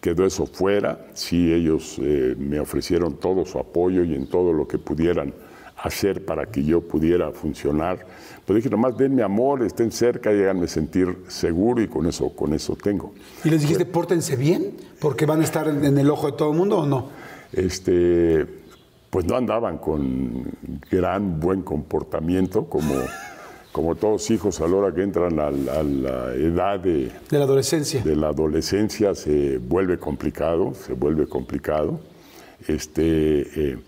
quedó 0.00 0.26
eso 0.26 0.46
fuera. 0.46 1.06
Sí, 1.14 1.52
ellos 1.52 1.98
eh, 2.02 2.34
me 2.38 2.60
ofrecieron 2.60 3.16
todo 3.16 3.44
su 3.44 3.58
apoyo 3.58 4.04
y 4.04 4.14
en 4.14 4.26
todo 4.26 4.52
lo 4.52 4.66
que 4.66 4.78
pudieran 4.78 5.32
hacer 5.76 6.24
para 6.24 6.46
que 6.46 6.64
yo 6.64 6.80
pudiera 6.80 7.30
funcionar. 7.32 8.06
Pues 8.44 8.56
dije, 8.56 8.70
nomás 8.70 8.96
denme 8.96 9.22
amor, 9.22 9.62
estén 9.62 9.90
cerca 9.90 10.32
y 10.32 10.40
háganme 10.40 10.68
sentir 10.68 11.16
seguro 11.28 11.82
y 11.82 11.88
con 11.88 12.06
eso, 12.06 12.30
con 12.30 12.52
eso 12.52 12.76
tengo. 12.76 13.14
¿Y 13.44 13.50
les 13.50 13.62
dijiste, 13.62 13.86
pórtense 13.86 14.36
bien? 14.36 14.76
¿Porque 15.00 15.26
van 15.26 15.40
a 15.40 15.44
estar 15.44 15.68
en 15.68 15.98
el 15.98 16.10
ojo 16.10 16.30
de 16.30 16.36
todo 16.36 16.52
el 16.52 16.58
mundo 16.58 16.78
o 16.78 16.86
no? 16.86 17.08
Este, 17.52 18.46
pues 19.10 19.26
no 19.26 19.36
andaban 19.36 19.78
con 19.78 20.44
gran 20.90 21.38
buen 21.38 21.62
comportamiento, 21.62 22.64
como, 22.64 22.94
como 23.72 23.94
todos 23.94 24.30
hijos 24.30 24.60
a 24.60 24.68
la 24.68 24.76
hora 24.76 24.94
que 24.94 25.02
entran 25.02 25.40
a, 25.40 25.50
la 25.50 26.34
edad 26.34 26.78
de, 26.78 27.10
de 27.30 27.38
la 27.38 27.44
adolescencia. 27.44 28.02
De 28.02 28.14
la 28.14 28.28
adolescencia 28.28 29.14
se 29.14 29.58
vuelve 29.58 29.98
complicado, 29.98 30.74
se 30.74 30.92
vuelve 30.92 31.26
complicado. 31.26 31.98
Este, 32.68 33.70
eh, 33.72 33.78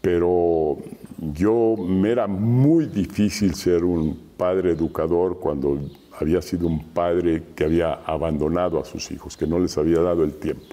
pero 0.00 0.78
yo 1.18 1.76
me 1.76 2.10
era 2.10 2.26
muy 2.26 2.86
difícil 2.86 3.54
ser 3.54 3.84
un 3.84 4.18
padre 4.36 4.72
educador 4.72 5.38
cuando 5.38 5.78
había 6.18 6.40
sido 6.40 6.66
un 6.66 6.84
padre 6.84 7.42
que 7.54 7.64
había 7.64 7.94
abandonado 8.06 8.80
a 8.80 8.84
sus 8.84 9.10
hijos, 9.10 9.36
que 9.36 9.46
no 9.46 9.58
les 9.58 9.76
había 9.76 10.00
dado 10.00 10.24
el 10.24 10.34
tiempo. 10.34 10.64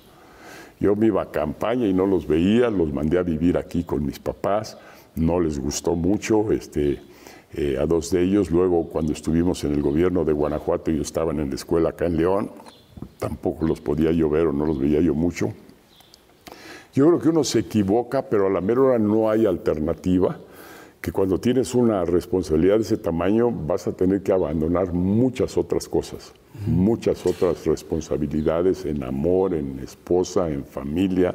Yo 0.79 0.95
me 0.95 1.07
iba 1.07 1.23
a 1.23 1.31
campaña 1.31 1.87
y 1.87 1.93
no 1.93 2.05
los 2.05 2.25
veía, 2.27 2.69
los 2.69 2.93
mandé 2.93 3.19
a 3.19 3.23
vivir 3.23 3.57
aquí 3.57 3.83
con 3.83 4.05
mis 4.05 4.19
papás, 4.19 4.77
no 5.15 5.39
les 5.39 5.59
gustó 5.59 5.95
mucho 5.95 6.51
este, 6.51 7.01
eh, 7.53 7.77
a 7.79 7.85
dos 7.85 8.11
de 8.11 8.23
ellos. 8.23 8.51
Luego, 8.51 8.89
cuando 8.89 9.13
estuvimos 9.13 9.63
en 9.63 9.73
el 9.73 9.81
gobierno 9.81 10.25
de 10.25 10.33
Guanajuato, 10.33 10.91
ellos 10.91 11.07
estaban 11.07 11.39
en 11.39 11.49
la 11.49 11.55
escuela 11.55 11.89
acá 11.89 12.05
en 12.05 12.17
León, 12.17 12.51
tampoco 13.17 13.65
los 13.65 13.81
podía 13.81 14.11
yo 14.11 14.29
ver 14.29 14.47
o 14.47 14.53
no 14.53 14.65
los 14.65 14.79
veía 14.79 15.01
yo 15.01 15.13
mucho. 15.13 15.53
Yo 16.93 17.07
creo 17.07 17.19
que 17.19 17.29
uno 17.29 17.43
se 17.43 17.59
equivoca, 17.59 18.23
pero 18.23 18.47
a 18.47 18.49
la 18.49 18.61
mera 18.61 18.81
hora 18.81 18.99
no 18.99 19.29
hay 19.29 19.45
alternativa 19.45 20.39
que 21.01 21.11
cuando 21.11 21.39
tienes 21.39 21.75
una 21.75 22.03
responsabilidad 22.03 22.75
de 22.75 22.81
ese 22.81 22.97
tamaño 22.97 23.51
vas 23.51 23.87
a 23.87 23.93
tener 23.93 24.21
que 24.21 24.33
abandonar 24.33 24.91
muchas 24.91 25.57
otras 25.57 25.87
cosas, 25.87 26.33
muchas 26.67 27.25
otras 27.25 27.65
responsabilidades 27.65 28.85
en 28.85 29.03
amor, 29.03 29.53
en 29.53 29.79
esposa, 29.79 30.49
en 30.49 30.65
familia, 30.65 31.33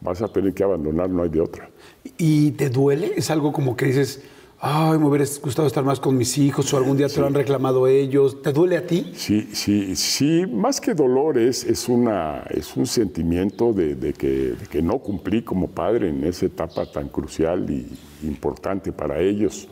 vas 0.00 0.20
a 0.20 0.28
tener 0.28 0.52
que 0.52 0.62
abandonar, 0.62 1.08
no 1.08 1.22
hay 1.22 1.30
de 1.30 1.40
otra. 1.40 1.70
¿Y 2.18 2.50
te 2.52 2.68
duele? 2.68 3.12
¿Es 3.16 3.30
algo 3.30 3.52
como 3.52 3.76
que 3.76 3.86
dices, 3.86 4.22
ay, 4.60 4.98
me 4.98 5.06
hubiera 5.06 5.24
gustado 5.42 5.68
estar 5.68 5.84
más 5.84 6.00
con 6.00 6.16
mis 6.16 6.36
hijos 6.38 6.72
o 6.72 6.76
algún 6.76 6.96
día 6.96 7.08
te 7.08 7.20
lo 7.20 7.26
han 7.26 7.34
reclamado 7.34 7.86
ellos? 7.86 8.42
¿Te 8.42 8.52
duele 8.52 8.76
a 8.76 8.86
ti? 8.86 9.12
Sí, 9.14 9.48
sí, 9.52 9.94
sí, 9.94 10.46
más 10.46 10.80
que 10.80 10.94
dolor 10.94 11.38
es, 11.38 11.64
es, 11.64 11.88
una, 11.88 12.44
es 12.50 12.76
un 12.76 12.86
sentimiento 12.86 13.72
de, 13.72 14.12
que, 14.12 14.28
de 14.28 14.66
que 14.70 14.82
no 14.82 14.98
cumplí 14.98 15.42
como 15.42 15.68
padre 15.68 16.08
en 16.08 16.24
esa 16.24 16.46
etapa 16.46 16.90
tan 16.90 17.08
crucial 17.08 17.70
y, 17.70 17.86
importante 18.26 18.92
para 18.92 19.20
ellos. 19.20 19.68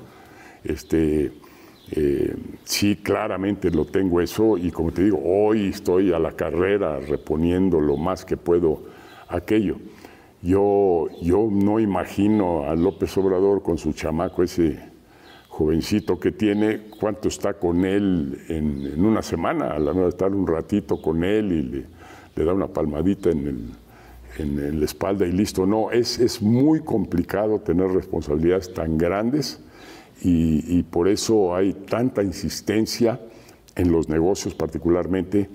Este, 0.63 1.33
eh, 1.93 2.37
sí, 2.65 2.97
claramente 2.97 3.71
lo 3.71 3.85
tengo 3.85 4.21
eso 4.21 4.57
y 4.57 4.71
como 4.71 4.93
te 4.93 5.05
digo, 5.05 5.21
hoy 5.25 5.69
estoy 5.69 6.13
a 6.13 6.19
la 6.19 6.33
carrera 6.33 6.99
reponiendo 7.01 7.81
lo 7.81 7.97
más 7.97 8.25
que 8.25 8.37
puedo 8.37 8.85
aquello. 9.29 9.77
Yo, 10.47 11.09
yo 11.21 11.49
no 11.51 11.81
imagino 11.81 12.69
a 12.71 12.77
López 12.77 13.17
Obrador 13.19 13.65
con 13.65 13.79
su 13.79 13.93
chamaco, 13.93 14.45
ese 14.45 14.79
jovencito 15.49 16.21
que 16.21 16.31
tiene, 16.31 16.83
cuánto 17.01 17.27
está 17.27 17.55
con 17.55 17.85
él 17.85 18.45
en, 18.49 19.05
una 19.05 19.23
semana, 19.23 19.73
a 19.73 19.81
la 19.81 19.91
hora 19.91 20.03
de 20.03 20.09
estar 20.11 20.33
un 20.33 20.47
ratito 20.47 21.03
con 21.03 21.25
él 21.25 21.51
y 21.51 21.63
le, 22.37 22.45
da 22.45 22.53
una 22.53 22.69
palmadita 22.69 23.31
en 23.31 23.49
el, 23.49 23.71
en, 24.39 24.79
la 24.79 24.85
espalda 24.85 25.27
y 25.27 25.33
listo. 25.33 25.67
No, 25.67 25.91
es, 25.91 26.21
es 26.21 26.41
muy 26.41 26.79
complicado 26.79 27.59
tener 27.59 27.89
responsabilidades 27.89 28.73
tan 28.73 28.97
grandes 28.99 29.61
y, 30.23 30.85
por 30.85 31.09
eso 31.09 31.57
hay 31.57 31.73
tanta 31.73 32.23
insistencia 32.23 33.21
en 33.75 33.91
los 33.91 34.09
negocios 34.09 34.55
particularmente 34.55 35.51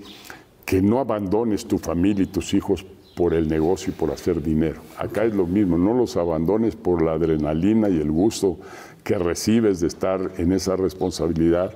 que 0.66 0.82
no 0.82 1.00
abandones 1.00 1.64
tu 1.64 1.78
familia 1.78 2.24
y 2.24 2.26
tus 2.26 2.52
hijos 2.52 2.84
por 3.14 3.34
el 3.34 3.48
negocio 3.48 3.92
y 3.92 3.96
por 3.98 4.10
hacer 4.10 4.42
dinero. 4.42 4.80
Acá 4.96 5.24
es 5.24 5.34
lo 5.34 5.46
mismo, 5.46 5.76
no 5.76 5.94
los 5.94 6.16
abandones 6.16 6.76
por 6.76 7.02
la 7.02 7.12
adrenalina 7.12 7.88
y 7.88 8.00
el 8.00 8.10
gusto 8.10 8.58
que 9.04 9.18
recibes 9.18 9.80
de 9.80 9.88
estar 9.88 10.32
en 10.38 10.52
esa 10.52 10.76
responsabilidad, 10.76 11.74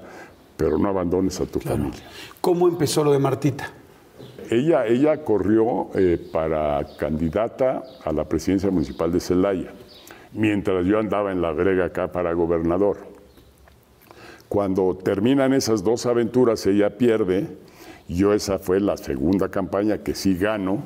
pero 0.57 0.79
no 0.79 0.89
abandones 0.89 1.41
a 1.41 1.47
tu 1.47 1.61
familia. 1.61 2.01
¿Cómo 2.41 2.69
empezó 2.69 3.05
lo 3.05 3.13
de 3.13 3.19
Martita? 3.19 3.73
Ella, 4.51 4.87
ella 4.87 5.25
corrió 5.25 5.89
eh, 5.95 6.19
para 6.33 6.87
candidata 6.99 7.83
a 8.05 8.13
la 8.13 8.25
presidencia 8.25 8.71
municipal 8.71 9.11
de 9.11 9.21
Celaya, 9.21 9.73
mientras 10.33 10.87
yo 10.87 10.99
andaba 10.99 11.33
en 11.33 11.43
la 11.43 11.51
brega 11.51 11.87
acá 11.87 12.13
para 12.13 12.33
gobernador. 12.33 12.99
Cuando 14.49 14.97
terminan 14.97 15.53
esas 15.53 15.83
dos 15.83 16.07
aventuras, 16.07 16.65
ella 16.67 16.97
pierde. 16.97 17.49
Yo 18.09 18.33
esa 18.33 18.61
fue 18.61 18.79
la 18.79 18.97
segunda 18.97 19.49
campaña 19.49 19.99
que 19.99 20.15
sí 20.15 20.37
gano. 20.37 20.85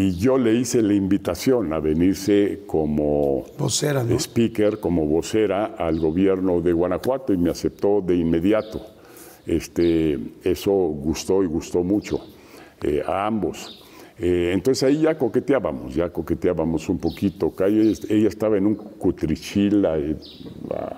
Y 0.00 0.14
yo 0.14 0.38
le 0.38 0.54
hice 0.54 0.80
la 0.80 0.94
invitación 0.94 1.72
a 1.72 1.80
venirse 1.80 2.60
como 2.68 3.46
vocera, 3.58 4.04
speaker, 4.16 4.78
como 4.78 5.04
vocera 5.04 5.74
al 5.76 5.98
gobierno 5.98 6.60
de 6.60 6.72
Guanajuato 6.72 7.32
y 7.32 7.36
me 7.36 7.50
aceptó 7.50 8.00
de 8.00 8.14
inmediato. 8.14 8.80
Este, 9.44 10.16
eso 10.44 10.70
gustó 10.70 11.42
y 11.42 11.46
gustó 11.46 11.82
mucho. 11.82 12.20
Eh, 12.80 13.02
a 13.04 13.26
ambos. 13.26 13.84
Eh, 14.20 14.50
entonces 14.52 14.82
ahí 14.82 15.02
ya 15.02 15.16
coqueteábamos, 15.16 15.94
ya 15.94 16.10
coqueteábamos 16.10 16.88
un 16.88 16.98
poquito. 16.98 17.52
Ella 17.60 18.28
estaba 18.28 18.58
en 18.58 18.66
un 18.66 18.74
cutrichil 18.74 19.86
a, 19.86 19.96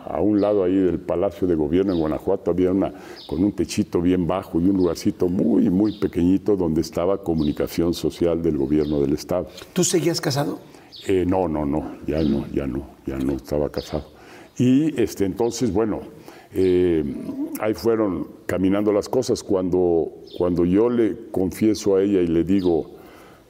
a, 0.06 0.20
un 0.22 0.40
lado 0.40 0.64
ahí 0.64 0.74
del 0.74 0.98
Palacio 0.98 1.46
de 1.46 1.54
Gobierno 1.54 1.92
en 1.92 1.98
Guanajuato, 1.98 2.50
había 2.50 2.70
una 2.70 2.92
con 3.26 3.44
un 3.44 3.52
techito 3.52 4.00
bien 4.00 4.26
bajo 4.26 4.58
y 4.58 4.64
un 4.64 4.76
lugarcito 4.76 5.28
muy, 5.28 5.68
muy 5.68 5.98
pequeñito 5.98 6.56
donde 6.56 6.80
estaba 6.80 7.22
comunicación 7.22 7.92
social 7.92 8.42
del 8.42 8.56
gobierno 8.56 9.00
del 9.00 9.12
Estado. 9.12 9.48
¿Tú 9.74 9.84
seguías 9.84 10.20
casado? 10.20 10.58
Eh, 11.06 11.24
no, 11.26 11.46
no, 11.46 11.66
no, 11.66 11.96
ya 12.06 12.22
no, 12.22 12.46
ya 12.52 12.66
no, 12.66 12.86
ya 13.06 13.18
no 13.18 13.32
estaba 13.32 13.70
casado. 13.70 14.04
Y 14.58 14.98
este, 15.00 15.26
entonces, 15.26 15.72
bueno, 15.72 16.00
eh, 16.52 17.04
ahí 17.60 17.74
fueron 17.74 18.28
caminando 18.46 18.92
las 18.92 19.08
cosas. 19.08 19.42
Cuando, 19.42 20.10
cuando 20.36 20.64
yo 20.64 20.88
le 20.88 21.30
confieso 21.30 21.96
a 21.96 22.02
ella 22.02 22.20
y 22.20 22.26
le 22.26 22.44
digo, 22.44 22.99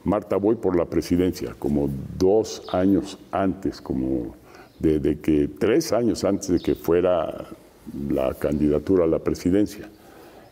Marta, 0.03 0.37
voy 0.37 0.55
por 0.55 0.75
la 0.75 0.85
presidencia, 0.85 1.55
como 1.59 1.89
dos 2.17 2.63
años 2.71 3.19
antes, 3.31 3.81
como 3.81 4.35
de, 4.79 5.19
que 5.19 5.47
tres 5.59 5.93
años 5.93 6.23
antes 6.23 6.49
de 6.49 6.59
que 6.59 6.75
fuera 6.75 7.45
la 8.09 8.33
candidatura 8.33 9.03
a 9.03 9.07
la 9.07 9.19
presidencia. 9.19 9.89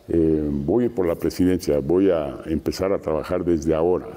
Eh, 0.08 0.48
voy 0.50 0.88
por 0.88 1.06
la 1.06 1.14
presidencia, 1.14 1.80
voy 1.80 2.10
a 2.10 2.40
empezar 2.46 2.92
a 2.92 2.98
trabajar 2.98 3.44
desde 3.44 3.74
ahora, 3.74 4.08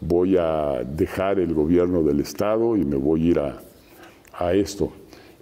voy 0.00 0.36
a 0.36 0.82
dejar 0.84 1.38
el 1.40 1.52
gobierno 1.52 2.02
del 2.02 2.20
Estado 2.20 2.76
y 2.76 2.84
me 2.84 2.96
voy 2.96 3.26
a 3.26 3.30
ir 3.30 3.38
a, 3.38 3.60
a 4.38 4.54
esto. 4.54 4.92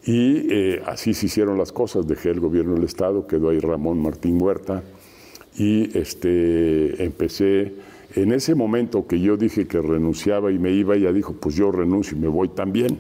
Y 0.05 0.47
eh, 0.51 0.83
así 0.87 1.13
se 1.13 1.27
hicieron 1.27 1.59
las 1.59 1.73
cosas, 1.73 2.07
dejé 2.07 2.31
el 2.31 2.41
gobierno 2.41 2.75
del 2.75 2.85
Estado, 2.85 3.27
quedó 3.27 3.51
ahí 3.51 3.59
Ramón 3.59 4.01
Martín 4.01 4.41
Huerta 4.41 4.83
y 5.59 5.97
este, 5.99 7.05
empecé 7.05 7.75
en 8.15 8.33
ese 8.33 8.55
momento 8.55 9.07
que 9.07 9.21
yo 9.21 9.37
dije 9.37 9.67
que 9.67 9.81
renunciaba 9.81 10.51
y 10.51 10.59
me 10.59 10.71
iba, 10.73 10.97
ella 10.97 11.13
dijo, 11.13 11.35
pues 11.35 11.55
yo 11.55 11.71
renuncio 11.71 12.17
y 12.17 12.21
me 12.21 12.29
voy 12.29 12.49
también. 12.49 12.99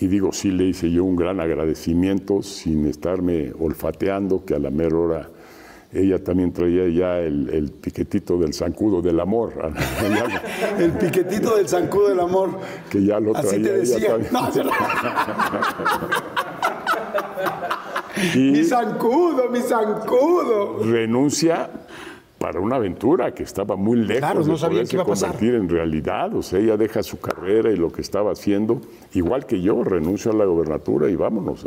Y 0.00 0.06
digo, 0.06 0.32
sí 0.32 0.50
le 0.50 0.64
hice 0.64 0.90
yo 0.90 1.04
un 1.04 1.16
gran 1.16 1.40
agradecimiento 1.40 2.42
sin 2.42 2.86
estarme 2.86 3.52
olfateando, 3.58 4.44
que 4.44 4.54
a 4.54 4.58
la 4.58 4.70
mera 4.70 4.96
hora 4.96 5.28
ella 5.92 6.22
también 6.24 6.52
traía 6.52 6.88
ya 6.88 7.18
el, 7.18 7.70
piquetito 7.80 8.38
del 8.38 8.54
zancudo 8.54 9.02
del 9.02 9.20
amor. 9.20 9.52
el 10.78 10.92
piquetito 10.92 11.56
del 11.56 11.68
zancudo 11.68 12.08
del 12.08 12.20
amor. 12.20 12.58
Que 12.90 13.04
ya 13.04 13.20
lo 13.20 13.32
traía 13.32 13.48
Así 13.50 13.62
te 13.62 13.72
decía. 13.76 14.16
mi 18.34 18.64
zancudo, 18.64 19.50
mi 19.50 19.60
zancudo. 19.60 20.82
Renuncia 20.82 21.68
para 22.42 22.58
una 22.58 22.74
aventura 22.74 23.32
que 23.32 23.44
estaba 23.44 23.76
muy 23.76 23.98
lejos 23.98 24.18
claro, 24.18 24.44
no 24.44 24.58
sabía 24.58 24.82
qué 24.82 24.96
iba 24.96 25.04
a 25.04 25.06
convertir 25.06 25.54
en 25.54 25.68
realidad. 25.68 26.34
O 26.34 26.42
sea, 26.42 26.58
ella 26.58 26.76
deja 26.76 27.00
su 27.04 27.20
carrera 27.20 27.70
y 27.70 27.76
lo 27.76 27.92
que 27.92 28.00
estaba 28.00 28.32
haciendo, 28.32 28.80
igual 29.14 29.46
que 29.46 29.62
yo, 29.62 29.84
renuncio 29.84 30.32
a 30.32 30.34
la 30.34 30.44
gobernatura 30.44 31.08
y 31.08 31.14
vámonos 31.14 31.64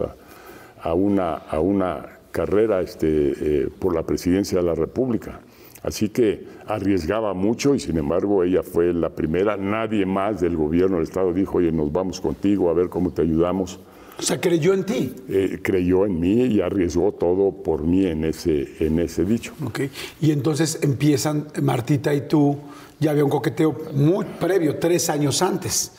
a, 0.83 0.93
una, 0.93 1.35
a 1.35 1.61
una 1.61 2.05
carrera 2.29 2.81
este, 2.81 3.07
eh, 3.07 3.69
por 3.79 3.95
la 3.95 4.03
presidencia 4.03 4.57
de 4.57 4.65
la 4.65 4.75
República. 4.75 5.39
Así 5.81 6.09
que 6.09 6.45
arriesgaba 6.67 7.33
mucho 7.33 7.73
y 7.73 7.79
sin 7.79 7.97
embargo 7.97 8.43
ella 8.43 8.61
fue 8.61 8.91
la 8.91 9.11
primera. 9.11 9.55
Nadie 9.55 10.05
más 10.05 10.41
del 10.41 10.57
gobierno 10.57 10.97
del 10.97 11.05
Estado 11.05 11.31
dijo, 11.31 11.59
oye, 11.59 11.71
nos 11.71 11.89
vamos 11.89 12.19
contigo 12.19 12.69
a 12.69 12.73
ver 12.73 12.89
cómo 12.89 13.11
te 13.11 13.21
ayudamos. 13.21 13.79
O 14.17 14.21
sea, 14.21 14.39
creyó 14.39 14.73
en 14.73 14.85
ti. 14.85 15.13
Eh, 15.27 15.59
creyó 15.61 16.05
en 16.05 16.19
mí 16.19 16.43
y 16.45 16.61
arriesgó 16.61 17.11
todo 17.11 17.51
por 17.51 17.83
mí 17.83 18.05
en 18.05 18.23
ese, 18.23 18.67
en 18.79 18.99
ese 18.99 19.25
dicho. 19.25 19.53
Ok. 19.65 19.81
Y 20.21 20.31
entonces 20.31 20.79
empiezan, 20.81 21.47
Martita 21.61 22.13
y 22.13 22.27
tú, 22.27 22.57
ya 22.99 23.11
había 23.11 23.25
un 23.25 23.29
coqueteo 23.29 23.75
muy 23.93 24.25
previo, 24.39 24.77
tres 24.77 25.09
años 25.09 25.41
antes. 25.41 25.91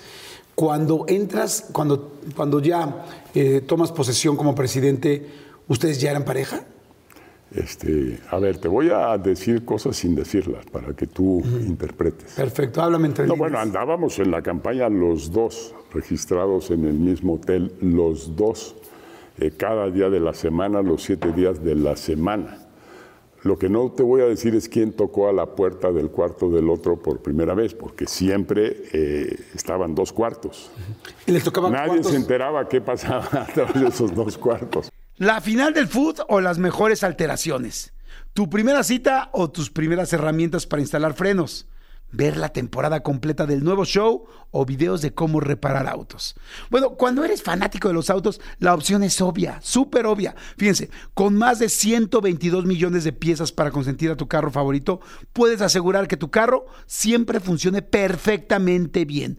Cuando 0.54 1.04
entras, 1.08 1.66
cuando, 1.72 2.14
cuando 2.34 2.60
ya 2.60 3.04
eh, 3.34 3.60
tomas 3.66 3.92
posesión 3.92 4.36
como 4.36 4.54
presidente, 4.54 5.26
¿ustedes 5.68 6.00
ya 6.00 6.10
eran 6.10 6.24
pareja? 6.24 6.64
Este, 7.56 8.20
a 8.30 8.38
ver, 8.38 8.58
te 8.58 8.68
voy 8.68 8.90
a 8.90 9.16
decir 9.16 9.64
cosas 9.64 9.96
sin 9.96 10.14
decirlas 10.14 10.66
para 10.66 10.92
que 10.94 11.06
tú 11.06 11.42
interpretes. 11.66 12.34
Perfecto, 12.34 12.82
háblame 12.82 13.08
entre 13.08 13.26
No, 13.26 13.34
bueno, 13.34 13.58
andábamos 13.58 14.18
en 14.18 14.30
la 14.30 14.42
campaña 14.42 14.90
los 14.90 15.32
dos, 15.32 15.74
registrados 15.90 16.70
en 16.70 16.84
el 16.84 16.94
mismo 16.94 17.34
hotel, 17.34 17.72
los 17.80 18.36
dos, 18.36 18.76
eh, 19.38 19.52
cada 19.56 19.90
día 19.90 20.10
de 20.10 20.20
la 20.20 20.34
semana, 20.34 20.82
los 20.82 21.02
siete 21.02 21.32
días 21.32 21.64
de 21.64 21.74
la 21.76 21.96
semana. 21.96 22.58
Lo 23.42 23.58
que 23.58 23.70
no 23.70 23.90
te 23.90 24.02
voy 24.02 24.20
a 24.20 24.26
decir 24.26 24.54
es 24.54 24.68
quién 24.68 24.92
tocó 24.92 25.28
a 25.28 25.32
la 25.32 25.46
puerta 25.46 25.92
del 25.92 26.10
cuarto 26.10 26.50
del 26.50 26.68
otro 26.68 26.96
por 26.96 27.20
primera 27.20 27.54
vez, 27.54 27.72
porque 27.72 28.06
siempre 28.06 28.82
eh, 28.92 29.34
estaban 29.54 29.94
dos 29.94 30.12
cuartos. 30.12 30.70
¿Y 31.26 31.32
les 31.32 31.42
tocaban 31.42 31.72
Nadie 31.72 32.02
se 32.02 32.16
enteraba 32.16 32.68
qué 32.68 32.82
pasaba 32.82 33.24
a 33.32 33.46
través 33.46 33.80
de 33.80 33.88
esos 33.88 34.14
dos 34.14 34.36
cuartos. 34.36 34.90
¿La 35.18 35.40
final 35.40 35.72
del 35.72 35.88
food 35.88 36.18
o 36.28 36.42
las 36.42 36.58
mejores 36.58 37.02
alteraciones? 37.02 37.94
¿Tu 38.34 38.50
primera 38.50 38.82
cita 38.82 39.30
o 39.32 39.50
tus 39.50 39.70
primeras 39.70 40.12
herramientas 40.12 40.66
para 40.66 40.82
instalar 40.82 41.14
frenos? 41.14 41.66
ver 42.12 42.36
la 42.36 42.50
temporada 42.50 43.02
completa 43.02 43.46
del 43.46 43.64
nuevo 43.64 43.84
show 43.84 44.26
o 44.50 44.64
videos 44.64 45.02
de 45.02 45.12
cómo 45.12 45.40
reparar 45.40 45.86
autos. 45.86 46.34
Bueno, 46.70 46.90
cuando 46.90 47.24
eres 47.24 47.42
fanático 47.42 47.88
de 47.88 47.94
los 47.94 48.10
autos, 48.10 48.40
la 48.58 48.74
opción 48.74 49.02
es 49.02 49.20
obvia, 49.20 49.58
súper 49.60 50.06
obvia. 50.06 50.34
Fíjense, 50.56 50.88
con 51.14 51.36
más 51.36 51.58
de 51.58 51.68
122 51.68 52.64
millones 52.64 53.04
de 53.04 53.12
piezas 53.12 53.52
para 53.52 53.70
consentir 53.70 54.10
a 54.10 54.16
tu 54.16 54.28
carro 54.28 54.50
favorito, 54.50 55.00
puedes 55.32 55.60
asegurar 55.60 56.08
que 56.08 56.16
tu 56.16 56.30
carro 56.30 56.66
siempre 56.86 57.40
funcione 57.40 57.82
perfectamente 57.82 59.04
bien. 59.04 59.38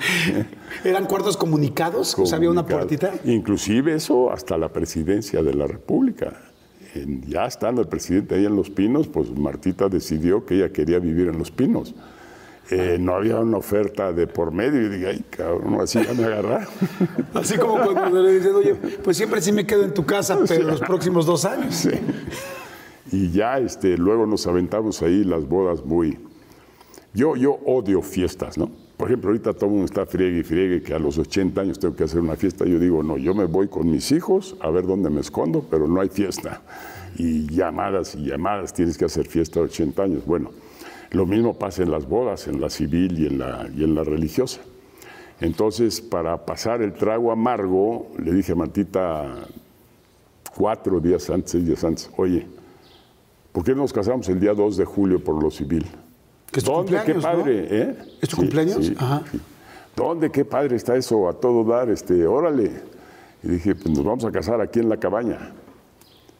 ¿Eran 0.84 1.06
cuartos 1.06 1.36
comunicados? 1.36 2.18
O 2.18 2.26
sea, 2.26 2.38
había 2.38 2.50
una 2.50 2.66
puertita. 2.66 3.12
Inclusive 3.24 3.94
eso 3.94 4.32
hasta 4.32 4.56
la 4.58 4.72
presidencia 4.72 5.42
de 5.42 5.54
la 5.54 5.66
República 5.66 6.32
ya 7.26 7.46
estando 7.46 7.80
el 7.80 7.88
presidente 7.88 8.34
ahí 8.34 8.44
en 8.44 8.56
Los 8.56 8.70
Pinos, 8.70 9.08
pues 9.08 9.30
Martita 9.30 9.88
decidió 9.88 10.44
que 10.44 10.56
ella 10.56 10.72
quería 10.72 10.98
vivir 10.98 11.28
en 11.28 11.38
Los 11.38 11.50
Pinos. 11.50 11.94
Eh, 12.70 12.96
no 12.98 13.14
había 13.14 13.38
una 13.38 13.58
oferta 13.58 14.12
de 14.12 14.26
por 14.26 14.52
medio 14.52 14.82
y 14.82 14.88
dije, 14.88 15.06
ay, 15.08 15.24
cabrón, 15.30 15.80
así 15.80 16.02
ya 16.02 16.14
me 16.14 16.24
agarraron. 16.24 16.68
Así 17.34 17.58
como 17.58 17.78
cuando 17.92 18.22
le 18.22 18.34
dicen, 18.34 18.54
oye, 18.54 18.74
pues 19.02 19.16
siempre 19.16 19.42
sí 19.42 19.52
me 19.52 19.66
quedo 19.66 19.84
en 19.84 19.92
tu 19.92 20.06
casa, 20.06 20.38
pero 20.48 20.68
los 20.68 20.80
próximos 20.80 21.26
dos 21.26 21.44
años. 21.44 21.74
Sí. 21.74 21.90
Y 23.10 23.30
ya 23.30 23.58
este, 23.58 23.98
luego 23.98 24.26
nos 24.26 24.46
aventamos 24.46 25.02
ahí 25.02 25.24
las 25.24 25.46
bodas 25.46 25.84
muy... 25.84 26.18
Yo, 27.14 27.36
yo 27.36 27.58
odio 27.66 28.00
fiestas, 28.00 28.56
¿no? 28.56 28.70
Por 29.02 29.10
ejemplo, 29.10 29.30
ahorita 29.30 29.52
todo 29.52 29.68
mundo 29.68 29.86
está 29.86 30.06
friegue 30.06 30.38
y 30.38 30.42
friegue 30.44 30.80
que 30.80 30.94
a 30.94 30.98
los 31.00 31.18
80 31.18 31.60
años 31.60 31.80
tengo 31.80 31.96
que 31.96 32.04
hacer 32.04 32.20
una 32.20 32.36
fiesta. 32.36 32.64
Yo 32.64 32.78
digo, 32.78 33.02
no, 33.02 33.18
yo 33.18 33.34
me 33.34 33.46
voy 33.46 33.66
con 33.66 33.90
mis 33.90 34.12
hijos 34.12 34.54
a 34.60 34.70
ver 34.70 34.86
dónde 34.86 35.10
me 35.10 35.20
escondo, 35.20 35.66
pero 35.68 35.88
no 35.88 36.00
hay 36.00 36.08
fiesta. 36.08 36.62
Y 37.16 37.48
llamadas 37.52 38.14
y 38.14 38.26
llamadas, 38.26 38.72
tienes 38.72 38.96
que 38.96 39.04
hacer 39.04 39.26
fiesta 39.26 39.58
a 39.58 39.64
80 39.64 40.02
años. 40.04 40.24
Bueno, 40.24 40.52
lo 41.10 41.26
mismo 41.26 41.58
pasa 41.58 41.82
en 41.82 41.90
las 41.90 42.08
bodas, 42.08 42.46
en 42.46 42.60
la 42.60 42.70
civil 42.70 43.18
y 43.18 43.26
en 43.26 43.40
la, 43.40 43.68
y 43.76 43.82
en 43.82 43.96
la 43.96 44.04
religiosa. 44.04 44.60
Entonces, 45.40 46.00
para 46.00 46.46
pasar 46.46 46.80
el 46.80 46.92
trago 46.92 47.32
amargo, 47.32 48.06
le 48.22 48.32
dije 48.32 48.52
a 48.52 48.54
Martita 48.54 49.48
cuatro 50.56 51.00
días 51.00 51.28
antes, 51.28 51.50
seis 51.50 51.66
días 51.66 51.82
antes, 51.82 52.08
oye, 52.16 52.46
¿por 53.50 53.64
qué 53.64 53.74
nos 53.74 53.92
casamos 53.92 54.28
el 54.28 54.38
día 54.38 54.54
2 54.54 54.76
de 54.76 54.84
julio 54.84 55.24
por 55.24 55.42
lo 55.42 55.50
civil? 55.50 55.84
¿Dónde? 56.60 57.00
Qué 57.04 57.14
padre, 57.14 57.66
¿eh? 57.70 57.96
¿Es 58.20 58.28
tu 58.28 58.36
cumpleaños? 58.36 58.92
Ajá. 58.98 59.22
¿Dónde? 59.96 60.30
Qué 60.30 60.44
padre 60.44 60.76
está 60.76 60.96
eso, 60.96 61.28
a 61.28 61.32
todo 61.34 61.64
dar, 61.64 61.88
este, 61.90 62.26
órale. 62.26 62.70
Y 63.42 63.48
dije, 63.48 63.74
pues 63.74 63.94
nos 63.94 64.04
vamos 64.04 64.24
a 64.24 64.30
casar 64.30 64.60
aquí 64.60 64.80
en 64.80 64.88
la 64.88 64.98
cabaña. 64.98 65.52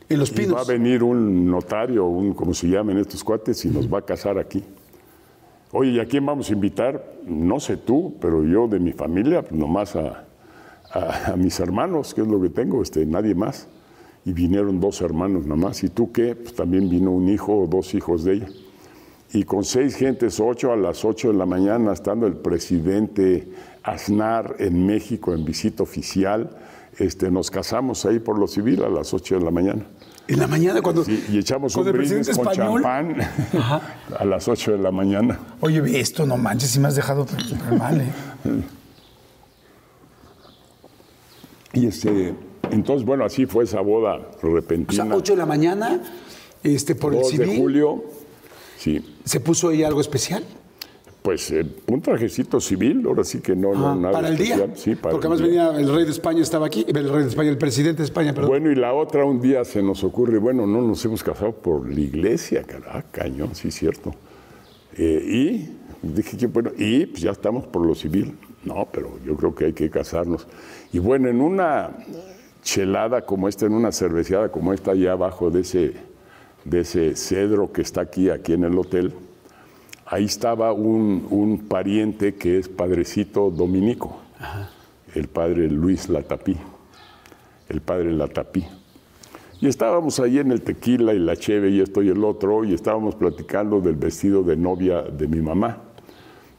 En 0.08 0.18
Los 0.18 0.30
Pinos. 0.30 0.56
va 0.56 0.60
a 0.60 0.64
venir 0.64 1.02
un 1.02 1.50
notario, 1.50 2.06
un, 2.06 2.34
como 2.34 2.52
se 2.52 2.68
llaman 2.68 2.98
estos 2.98 3.24
cuates, 3.24 3.64
y 3.64 3.68
nos 3.68 3.92
va 3.92 3.98
a 3.98 4.02
casar 4.02 4.38
aquí. 4.38 4.62
Oye, 5.72 5.92
¿y 5.92 6.00
a 6.00 6.04
quién 6.04 6.26
vamos 6.26 6.50
a 6.50 6.52
invitar? 6.52 7.14
No 7.24 7.58
sé 7.58 7.78
tú, 7.78 8.14
pero 8.20 8.44
yo 8.44 8.68
de 8.68 8.78
mi 8.78 8.92
familia, 8.92 9.42
pues 9.42 9.58
nomás 9.58 9.96
a, 9.96 10.26
a, 10.92 11.34
mis 11.36 11.58
hermanos, 11.60 12.12
que 12.12 12.20
es 12.20 12.28
lo 12.28 12.40
que 12.40 12.50
tengo, 12.50 12.82
este, 12.82 13.06
nadie 13.06 13.34
más. 13.34 13.68
Y 14.24 14.32
vinieron 14.32 14.78
dos 14.80 15.00
hermanos 15.00 15.46
nomás. 15.46 15.82
¿Y 15.82 15.88
tú 15.88 16.12
qué? 16.12 16.36
Pues 16.36 16.54
también 16.54 16.88
vino 16.88 17.10
un 17.10 17.28
hijo 17.28 17.56
o 17.56 17.66
dos 17.66 17.94
hijos 17.94 18.22
de 18.24 18.34
ella. 18.34 18.48
Y 19.32 19.44
con 19.44 19.64
seis 19.64 19.96
gentes, 19.96 20.38
ocho 20.40 20.72
a 20.72 20.76
las 20.76 21.04
ocho 21.04 21.28
de 21.32 21.34
la 21.38 21.46
mañana, 21.46 21.92
estando 21.92 22.26
el 22.26 22.34
presidente 22.34 23.48
Aznar 23.82 24.56
en 24.58 24.86
México 24.86 25.32
en 25.34 25.44
visita 25.44 25.82
oficial, 25.82 26.50
este, 26.98 27.30
nos 27.30 27.50
casamos 27.50 28.04
ahí 28.04 28.18
por 28.18 28.38
lo 28.38 28.46
civil 28.46 28.82
a 28.84 28.88
las 28.90 29.14
ocho 29.14 29.38
de 29.38 29.44
la 29.44 29.50
mañana. 29.50 29.82
En 30.28 30.38
la 30.38 30.46
mañana 30.46 30.82
cuando... 30.82 31.04
Sí, 31.04 31.24
y 31.30 31.38
echamos 31.38 31.74
un 31.76 31.86
el 31.86 31.92
brindis 31.94 32.28
con 32.36 32.46
español- 32.46 32.82
champán 32.82 33.16
a 34.18 34.24
las 34.24 34.46
ocho 34.48 34.72
de 34.72 34.78
la 34.78 34.90
mañana. 34.90 35.38
Oye, 35.60 35.98
esto, 35.98 36.26
no 36.26 36.36
manches, 36.36 36.70
si 36.70 36.78
me 36.78 36.88
has 36.88 36.96
dejado 36.96 37.26
mal, 37.78 38.00
¿eh? 38.02 38.12
Y 41.72 41.86
este, 41.86 42.34
entonces, 42.70 43.06
bueno, 43.06 43.24
así 43.24 43.46
fue 43.46 43.64
esa 43.64 43.80
boda 43.80 44.16
O 44.16 44.40
sea, 44.40 44.50
repentina. 44.50 45.14
8 45.16 45.32
de 45.32 45.38
la 45.38 45.46
mañana, 45.46 46.00
este, 46.62 46.94
por 46.94 47.14
el 47.14 47.20
2 47.20 47.30
civil, 47.30 47.48
de 47.48 47.56
julio, 47.56 48.04
sí, 48.82 49.04
¿se 49.24 49.40
puso 49.40 49.68
ahí 49.68 49.82
algo 49.82 50.00
especial? 50.00 50.44
pues 51.22 51.52
eh, 51.52 51.64
un 51.86 52.02
trajecito 52.02 52.60
civil, 52.60 53.04
ahora 53.06 53.22
sí 53.22 53.40
que 53.40 53.54
no, 53.54 53.72
no 53.74 53.90
Ah, 53.90 53.94
nada 53.94 54.12
para 54.12 54.28
el 54.28 54.36
día. 54.36 54.56
Sí, 54.74 54.96
para 54.96 55.12
Porque 55.12 55.28
además 55.28 55.40
venía 55.40 55.70
el 55.70 55.94
rey 55.94 56.04
de 56.04 56.10
España, 56.10 56.42
estaba 56.42 56.66
aquí, 56.66 56.84
el 56.86 57.08
rey 57.08 57.22
de 57.22 57.28
España, 57.28 57.48
el 57.48 57.58
presidente 57.58 57.98
de 57.98 58.06
España, 58.06 58.34
perdón. 58.34 58.50
Bueno, 58.50 58.72
y 58.72 58.74
la 58.74 58.92
otra 58.92 59.24
un 59.24 59.40
día 59.40 59.64
se 59.64 59.82
nos 59.82 60.02
ocurre, 60.02 60.38
bueno, 60.38 60.66
no 60.66 60.82
nos 60.82 61.04
hemos 61.04 61.22
casado 61.22 61.52
por 61.52 61.88
la 61.88 62.00
iglesia, 62.00 62.64
carajo, 62.64 63.06
cañón, 63.12 63.54
sí, 63.54 63.70
cierto. 63.70 64.12
Eh, 64.96 65.24
y 66.02 66.06
dije 66.06 66.36
que, 66.36 66.48
bueno, 66.48 66.72
y 66.76 67.06
pues 67.06 67.22
ya 67.22 67.30
estamos 67.30 67.66
por 67.66 67.86
lo 67.86 67.94
civil. 67.94 68.36
No, 68.64 68.88
pero 68.92 69.18
yo 69.24 69.36
creo 69.36 69.54
que 69.54 69.66
hay 69.66 69.72
que 69.72 69.90
casarnos. 69.90 70.46
Y 70.92 70.98
bueno, 70.98 71.28
en 71.28 71.40
una 71.40 71.90
chelada 72.62 73.24
como 73.24 73.48
esta, 73.48 73.66
en 73.66 73.74
una 73.74 73.92
cerveceada 73.92 74.50
como 74.50 74.72
esta, 74.72 74.92
allá 74.92 75.12
abajo 75.12 75.50
de 75.50 75.60
ese, 75.60 75.94
de 76.64 76.80
ese 76.80 77.16
cedro 77.16 77.72
que 77.72 77.82
está 77.82 78.02
aquí, 78.02 78.30
aquí 78.30 78.52
en 78.52 78.64
el 78.64 78.78
hotel, 78.78 79.12
ahí 80.06 80.24
estaba 80.24 80.72
un, 80.72 81.26
un 81.30 81.58
pariente 81.68 82.34
que 82.34 82.58
es 82.58 82.68
padrecito 82.68 83.50
dominico, 83.50 84.20
el 85.14 85.28
padre 85.28 85.68
Luis 85.68 86.08
Latapí, 86.08 86.56
el 87.68 87.80
padre 87.80 88.12
Latapí. 88.12 88.64
Y 89.60 89.68
estábamos 89.68 90.18
ahí 90.18 90.38
en 90.38 90.50
el 90.50 90.62
tequila 90.62 91.14
y 91.14 91.20
la 91.20 91.36
cheve 91.36 91.70
y 91.70 91.80
esto 91.80 92.02
y 92.02 92.08
el 92.08 92.24
otro, 92.24 92.64
y 92.64 92.74
estábamos 92.74 93.14
platicando 93.14 93.80
del 93.80 93.94
vestido 93.94 94.42
de 94.42 94.56
novia 94.56 95.02
de 95.02 95.28
mi 95.28 95.40
mamá, 95.40 95.78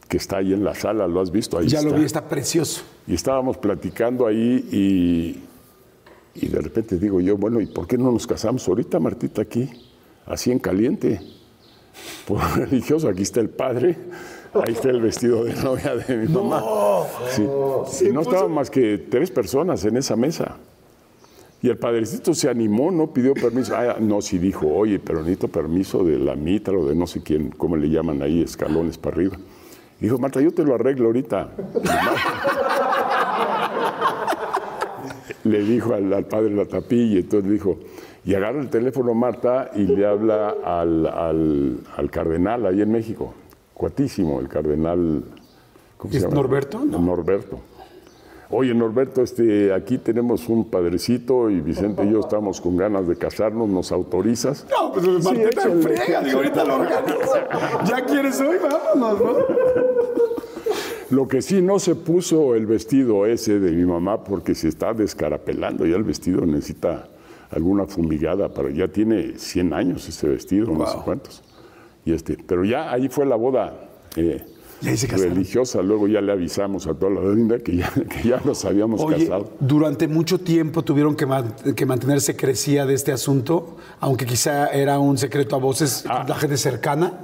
que 0.08 0.18
está 0.18 0.38
ahí 0.38 0.54
en 0.54 0.64
la 0.64 0.74
sala, 0.74 1.08
¿lo 1.08 1.20
has 1.20 1.32
visto? 1.32 1.58
Ahí 1.58 1.68
ya 1.68 1.80
está. 1.80 1.90
lo 1.90 1.98
vi, 1.98 2.06
está 2.06 2.28
precioso. 2.28 2.84
Y 3.06 3.14
estábamos 3.14 3.58
platicando 3.58 4.26
ahí 4.26 4.68
y, 4.72 6.46
y 6.46 6.48
de 6.48 6.62
repente 6.62 6.98
digo 6.98 7.20
yo, 7.20 7.36
bueno, 7.36 7.60
¿y 7.60 7.66
por 7.66 7.88
qué 7.88 7.98
no 7.98 8.12
nos 8.12 8.26
casamos 8.26 8.68
ahorita, 8.68 9.00
Martita, 9.00 9.42
aquí? 9.42 9.70
Así 10.26 10.52
en 10.52 10.60
caliente. 10.60 11.22
Por 12.28 12.40
religioso, 12.58 13.08
aquí 13.08 13.24
está 13.24 13.40
el 13.40 13.50
padre, 13.50 13.98
ahí 14.54 14.74
está 14.74 14.90
el 14.90 15.02
vestido 15.02 15.44
de 15.44 15.54
novia 15.56 15.96
de 15.96 16.18
mi 16.18 16.28
mamá. 16.28 16.64
Sí. 17.30 17.44
Y 18.08 18.12
no 18.12 18.22
estaban 18.22 18.52
más 18.52 18.70
que 18.70 18.98
tres 18.98 19.32
personas 19.32 19.84
en 19.86 19.98
esa 19.98 20.16
mesa. 20.16 20.58
Y 21.62 21.70
el 21.70 21.78
padrecito 21.78 22.34
se 22.34 22.50
animó, 22.50 22.92
no 22.92 23.14
pidió 23.14 23.34
permiso. 23.34 23.74
Ah, 23.76 23.96
no, 24.00 24.22
sí 24.22 24.38
dijo, 24.38 24.68
oye, 24.68 25.00
pero 25.00 25.20
necesito 25.20 25.48
permiso 25.48 26.04
de 26.04 26.20
la 26.20 26.36
mitra 26.36 26.78
o 26.78 26.86
de 26.86 26.94
no 26.94 27.08
sé 27.08 27.24
quién, 27.24 27.52
¿cómo 27.52 27.78
le 27.78 27.90
llaman 27.90 28.22
ahí? 28.22 28.42
Escalones 28.42 28.98
para 28.98 29.16
arriba. 29.16 29.38
Dijo, 29.98 30.18
Marta, 30.18 30.42
yo 30.42 30.54
te 30.54 30.66
lo 30.66 30.76
arreglo 30.76 31.06
ahorita. 31.06 31.52
le 35.46 35.64
dijo 35.64 35.94
al, 35.94 36.12
al 36.12 36.26
padre 36.26 36.50
Latapí 36.50 37.14
y 37.14 37.18
entonces 37.20 37.50
dijo, 37.50 37.80
y 38.26 38.36
agarra 38.36 38.60
el 38.62 38.70
teléfono 38.70 39.14
Marta 39.14 39.72
y 39.76 39.82
le 39.88 40.06
habla 40.06 40.56
al, 40.64 41.06
al- 41.08 41.78
al 41.98 42.10
cardenal 42.12 42.66
ahí 42.66 42.82
en 42.82 42.92
México, 42.92 43.34
cuatísimo, 43.74 44.40
el 44.40 44.48
cardenal... 44.48 45.24
¿cómo 45.98 46.14
¿Es 46.14 46.28
Norberto? 46.30 46.80
No. 46.86 47.00
Norberto. 47.00 47.60
Oye, 48.50 48.74
Norberto, 48.74 49.24
este, 49.24 49.74
aquí 49.74 49.98
tenemos 49.98 50.48
un 50.48 50.70
padrecito 50.70 51.50
y 51.50 51.60
Vicente 51.60 52.06
y 52.06 52.12
yo 52.12 52.20
estamos 52.20 52.62
con 52.62 52.78
ganas 52.78 53.08
de 53.08 53.16
casarnos, 53.16 53.68
¿nos 53.68 53.92
autorizas? 53.92 54.68
No, 54.70 54.92
pues 54.94 55.06
Sí, 55.06 55.12
Martita 55.12 55.64
en 55.64 55.80
échale. 55.80 55.82
frega, 55.82 56.22
digo, 56.22 56.38
ahorita 56.38 56.64
lo 56.66 56.76
organizo. 56.76 57.34
¿Ya 57.86 58.06
quieres 58.06 58.40
hoy? 58.42 58.58
Vámonos, 58.62 59.20
¿no? 59.22 59.34
Lo 61.10 61.28
que 61.28 61.42
sí 61.42 61.62
no 61.62 61.80
se 61.80 61.96
puso 61.96 62.54
el 62.56 62.66
vestido 62.68 63.26
ese 63.26 63.60
de 63.60 63.72
mi 63.72 63.86
mamá 63.86 64.24
porque 64.24 64.54
se 64.56 64.68
está 64.68 64.94
descarapelando, 64.94 65.86
ya 65.86 65.96
el 65.96 66.04
vestido 66.04 66.46
necesita 66.46 67.08
alguna 67.56 67.86
fumigada, 67.86 68.50
pero 68.54 68.70
ya 68.70 68.88
tiene 68.88 69.38
100 69.38 69.74
años 69.74 70.08
ese 70.08 70.28
vestido, 70.28 70.68
no 70.74 70.86
sé 70.88 70.98
cuántos. 71.04 71.44
Y 72.06 72.14
este, 72.14 72.38
pero 72.38 72.66
ya 72.66 72.92
ahí 72.92 73.08
fue 73.10 73.26
la 73.26 73.36
boda 73.36 73.90
eh, 74.16 74.44
religiosa, 74.82 75.82
luego 75.82 76.08
ya 76.08 76.20
le 76.20 76.32
avisamos 76.34 76.88
a 76.88 76.94
toda 76.94 77.14
la 77.14 77.34
linda 77.34 77.60
que 77.60 77.78
ya, 77.78 77.90
que 78.22 78.28
ya 78.28 78.42
nos 78.44 78.66
habíamos 78.66 79.02
Oye, 79.02 79.26
casado. 79.26 79.52
durante 79.60 80.08
mucho 80.08 80.40
tiempo 80.40 80.82
tuvieron 80.84 81.16
que, 81.16 81.26
man- 81.26 81.56
que 81.76 81.86
mantener 81.86 82.20
secrecía 82.22 82.86
de 82.86 82.94
este 82.94 83.12
asunto, 83.14 83.78
aunque 84.02 84.26
quizá 84.26 84.68
era 84.68 85.00
un 85.00 85.18
secreto 85.18 85.56
a 85.56 85.60
voces 85.60 86.04
Ah. 86.10 86.26
la 86.28 86.36
gente 86.36 86.58
cercana. 86.58 87.20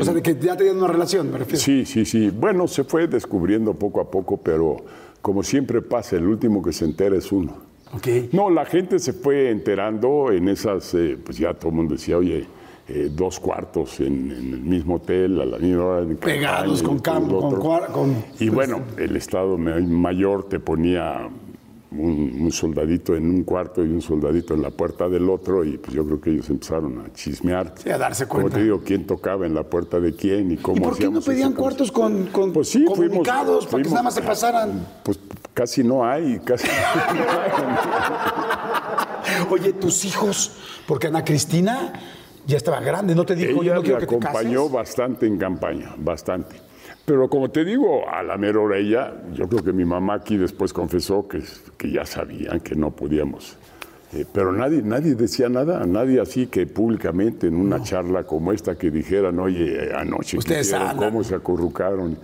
O 0.00 0.04
sea, 0.04 0.12
de 0.12 0.22
que 0.22 0.36
ya 0.40 0.56
tenían 0.56 0.76
una 0.78 0.88
relación, 0.88 1.30
me 1.30 1.38
refiero. 1.38 1.60
Sí, 1.60 1.84
sí, 1.86 2.04
sí. 2.04 2.30
Bueno, 2.30 2.66
se 2.66 2.84
fue 2.84 3.06
descubriendo 3.06 3.74
poco 3.74 4.00
a 4.00 4.10
poco, 4.10 4.36
pero 4.36 4.76
como 5.22 5.42
siempre 5.42 5.80
pasa, 5.82 6.16
el 6.16 6.26
último 6.26 6.62
que 6.62 6.72
se 6.72 6.84
entera 6.84 7.16
es 7.16 7.30
uno. 7.30 7.67
Ok. 7.94 8.06
No, 8.32 8.50
la 8.50 8.64
gente 8.66 8.98
se 8.98 9.12
fue 9.12 9.50
enterando 9.50 10.30
en 10.30 10.48
esas, 10.48 10.92
eh, 10.94 11.16
pues 11.24 11.38
ya 11.38 11.54
todo 11.54 11.70
el 11.70 11.76
mundo 11.76 11.94
decía, 11.94 12.18
oye, 12.18 12.46
eh, 12.88 13.08
dos 13.10 13.38
cuartos 13.40 14.00
en, 14.00 14.30
en 14.30 14.52
el 14.54 14.60
mismo 14.60 14.96
hotel, 14.96 15.40
a 15.40 15.44
la 15.44 15.58
misma 15.58 15.84
hora 15.84 16.04
de 16.04 16.14
Pegados, 16.14 16.82
campaña, 16.82 16.88
con 16.88 16.98
campo, 17.28 17.40
con 17.50 17.60
con- 17.92 18.24
Y 18.40 18.50
pues, 18.50 18.54
bueno, 18.54 18.80
el 18.96 19.16
Estado 19.16 19.56
ma- 19.58 19.78
Mayor 19.80 20.48
te 20.48 20.58
ponía 20.60 21.28
un, 21.90 22.38
un 22.42 22.52
soldadito 22.52 23.16
en 23.16 23.28
un 23.30 23.44
cuarto 23.44 23.82
y 23.84 23.88
un 23.88 24.02
soldadito 24.02 24.52
en 24.54 24.62
la 24.62 24.70
puerta 24.70 25.08
del 25.08 25.28
otro, 25.30 25.64
y 25.64 25.78
pues 25.78 25.94
yo 25.94 26.04
creo 26.04 26.20
que 26.20 26.30
ellos 26.30 26.50
empezaron 26.50 26.98
a 27.00 27.12
chismear. 27.14 27.74
Sí, 27.82 27.88
a 27.90 27.96
darse 27.98 28.26
Como 28.28 28.42
cuenta. 28.42 28.58
te 28.58 28.64
digo, 28.64 28.82
quién 28.84 29.06
tocaba 29.06 29.46
en 29.46 29.54
la 29.54 29.62
puerta 29.64 29.98
de 29.98 30.14
quién 30.14 30.50
y 30.50 30.56
cómo 30.58 30.76
¿Y 30.76 30.80
por 30.80 30.96
qué 30.98 31.08
no 31.10 31.20
pedían 31.22 31.54
cuartos 31.54 31.90
con, 31.90 32.26
con 32.26 32.52
Pues 32.52 32.68
sí, 32.68 32.84
fuimos- 32.84 32.98
comunicados 32.98 33.66
para 33.66 33.82
que 33.82 33.88
nada 33.90 34.02
más 34.02 34.14
se 34.14 34.22
pasaran? 34.22 34.86
Pues 35.02 35.18
casi 35.54 35.82
no 35.82 36.04
hay, 36.04 36.38
casi 36.40 36.68
Oye, 39.50 39.72
tus 39.74 40.04
hijos, 40.04 40.52
porque 40.86 41.06
Ana 41.08 41.24
Cristina 41.24 41.92
ya 42.46 42.56
estaba 42.56 42.80
grande, 42.80 43.14
no 43.14 43.24
te 43.26 43.34
dijo, 43.34 43.62
yo 43.62 43.74
no 43.74 43.80
me 43.80 43.84
quiero 43.86 44.00
que 44.00 44.06
te 44.06 44.14
acompañó 44.16 44.60
cases. 44.62 44.72
bastante 44.72 45.26
en 45.26 45.38
campaña, 45.38 45.94
bastante. 45.98 46.56
Pero 47.08 47.26
como 47.30 47.48
te 47.48 47.64
digo, 47.64 48.06
a 48.06 48.22
la 48.22 48.36
mera 48.36 48.60
hora 48.60 48.76
ella, 48.76 49.14
yo 49.32 49.48
creo 49.48 49.64
que 49.64 49.72
mi 49.72 49.86
mamá 49.86 50.12
aquí 50.12 50.36
después 50.36 50.74
confesó 50.74 51.26
que, 51.26 51.42
que 51.78 51.90
ya 51.90 52.04
sabían 52.04 52.60
que 52.60 52.74
no 52.74 52.90
podíamos. 52.90 53.56
Eh, 54.14 54.24
pero 54.32 54.52
nadie, 54.52 54.80
nadie 54.82 55.14
decía 55.14 55.50
nada, 55.50 55.84
nadie 55.84 56.18
así 56.18 56.46
que 56.46 56.66
públicamente 56.66 57.46
en 57.46 57.56
una 57.56 57.82
charla 57.82 58.24
como 58.24 58.52
esta 58.52 58.74
que 58.74 58.90
dijeran, 58.90 59.38
oye, 59.38 59.94
anoche 59.94 60.38
Ustedes 60.38 60.68
hicieron, 60.68 60.96
cómo 60.96 61.22
se 61.22 61.34
acurrucaron. 61.34 62.16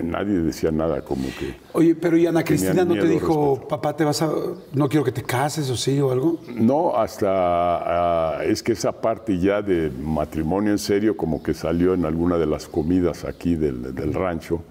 Nadie 0.00 0.38
decía 0.38 0.70
nada 0.70 1.02
como 1.02 1.24
que... 1.38 1.56
Oye, 1.72 1.96
pero 1.96 2.16
¿y 2.16 2.26
Ana 2.26 2.44
Cristina 2.44 2.84
no 2.84 2.94
te 2.94 3.08
dijo, 3.08 3.66
papá, 3.68 3.96
te 3.96 4.04
vas 4.04 4.22
a, 4.22 4.30
no 4.74 4.88
quiero 4.88 5.04
que 5.04 5.10
te 5.10 5.24
cases 5.24 5.68
o 5.70 5.76
sí 5.76 6.00
o 6.00 6.12
algo? 6.12 6.38
No, 6.54 6.96
hasta 6.96 7.28
ah, 7.28 8.44
es 8.44 8.62
que 8.62 8.72
esa 8.72 8.92
parte 8.92 9.36
ya 9.36 9.60
de 9.60 9.90
matrimonio 9.90 10.70
en 10.70 10.78
serio 10.78 11.16
como 11.16 11.42
que 11.42 11.52
salió 11.52 11.94
en 11.94 12.04
alguna 12.04 12.38
de 12.38 12.46
las 12.46 12.68
comidas 12.68 13.24
aquí 13.24 13.56
del, 13.56 13.92
del 13.92 14.14
rancho 14.14 14.62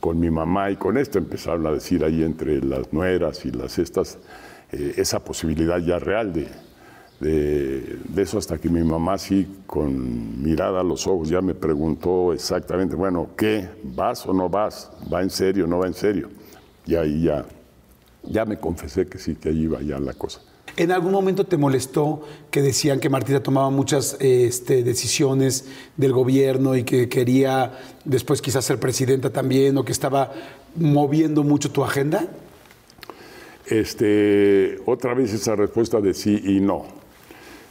con 0.00 0.20
mi 0.20 0.30
mamá 0.30 0.70
y 0.70 0.76
con 0.76 0.98
esto 0.98 1.18
empezaron 1.18 1.66
a 1.66 1.72
decir 1.72 2.04
ahí 2.04 2.22
entre 2.22 2.60
las 2.62 2.92
nueras 2.92 3.44
y 3.46 3.52
las 3.52 3.78
estas 3.78 4.18
eh, 4.72 4.94
esa 4.96 5.20
posibilidad 5.20 5.78
ya 5.78 5.98
real 5.98 6.32
de, 6.32 6.48
de, 7.20 8.22
eso 8.22 8.38
hasta 8.38 8.58
que 8.58 8.68
mi 8.68 8.82
mamá 8.82 9.18
sí 9.18 9.46
con 9.66 10.42
mirada 10.42 10.80
a 10.80 10.82
los 10.82 11.06
ojos 11.06 11.28
ya 11.28 11.40
me 11.40 11.54
preguntó 11.54 12.32
exactamente, 12.32 12.96
bueno, 12.96 13.28
¿qué? 13.36 13.68
¿Vas 13.82 14.26
o 14.26 14.32
no 14.32 14.48
vas? 14.48 14.90
¿Va 15.12 15.22
en 15.22 15.30
serio 15.30 15.64
o 15.64 15.68
no 15.68 15.78
va 15.78 15.86
en 15.86 15.94
serio? 15.94 16.30
Y 16.86 16.94
ahí 16.94 17.24
ya, 17.24 17.44
ya 18.24 18.44
me 18.44 18.58
confesé 18.58 19.06
que 19.06 19.18
sí, 19.18 19.34
que 19.34 19.50
ahí 19.50 19.62
iba 19.62 19.80
ya 19.82 19.98
la 19.98 20.14
cosa. 20.14 20.40
¿En 20.76 20.92
algún 20.92 21.12
momento 21.12 21.44
te 21.44 21.56
molestó 21.56 22.22
que 22.50 22.62
decían 22.62 23.00
que 23.00 23.10
Martita 23.10 23.42
tomaba 23.42 23.70
muchas 23.70 24.16
eh, 24.20 24.46
este, 24.46 24.82
decisiones 24.82 25.66
del 25.96 26.12
gobierno 26.12 26.76
y 26.76 26.84
que 26.84 27.08
quería 27.08 27.72
después 28.04 28.40
quizás 28.40 28.64
ser 28.64 28.78
presidenta 28.78 29.30
también 29.30 29.76
o 29.76 29.84
que 29.84 29.92
estaba 29.92 30.32
moviendo 30.76 31.42
mucho 31.42 31.70
tu 31.70 31.84
agenda? 31.84 32.28
Este, 33.70 34.78
otra 34.84 35.14
vez 35.14 35.32
esa 35.32 35.54
respuesta 35.54 36.00
de 36.00 36.12
sí 36.12 36.42
y 36.44 36.60
no. 36.60 36.86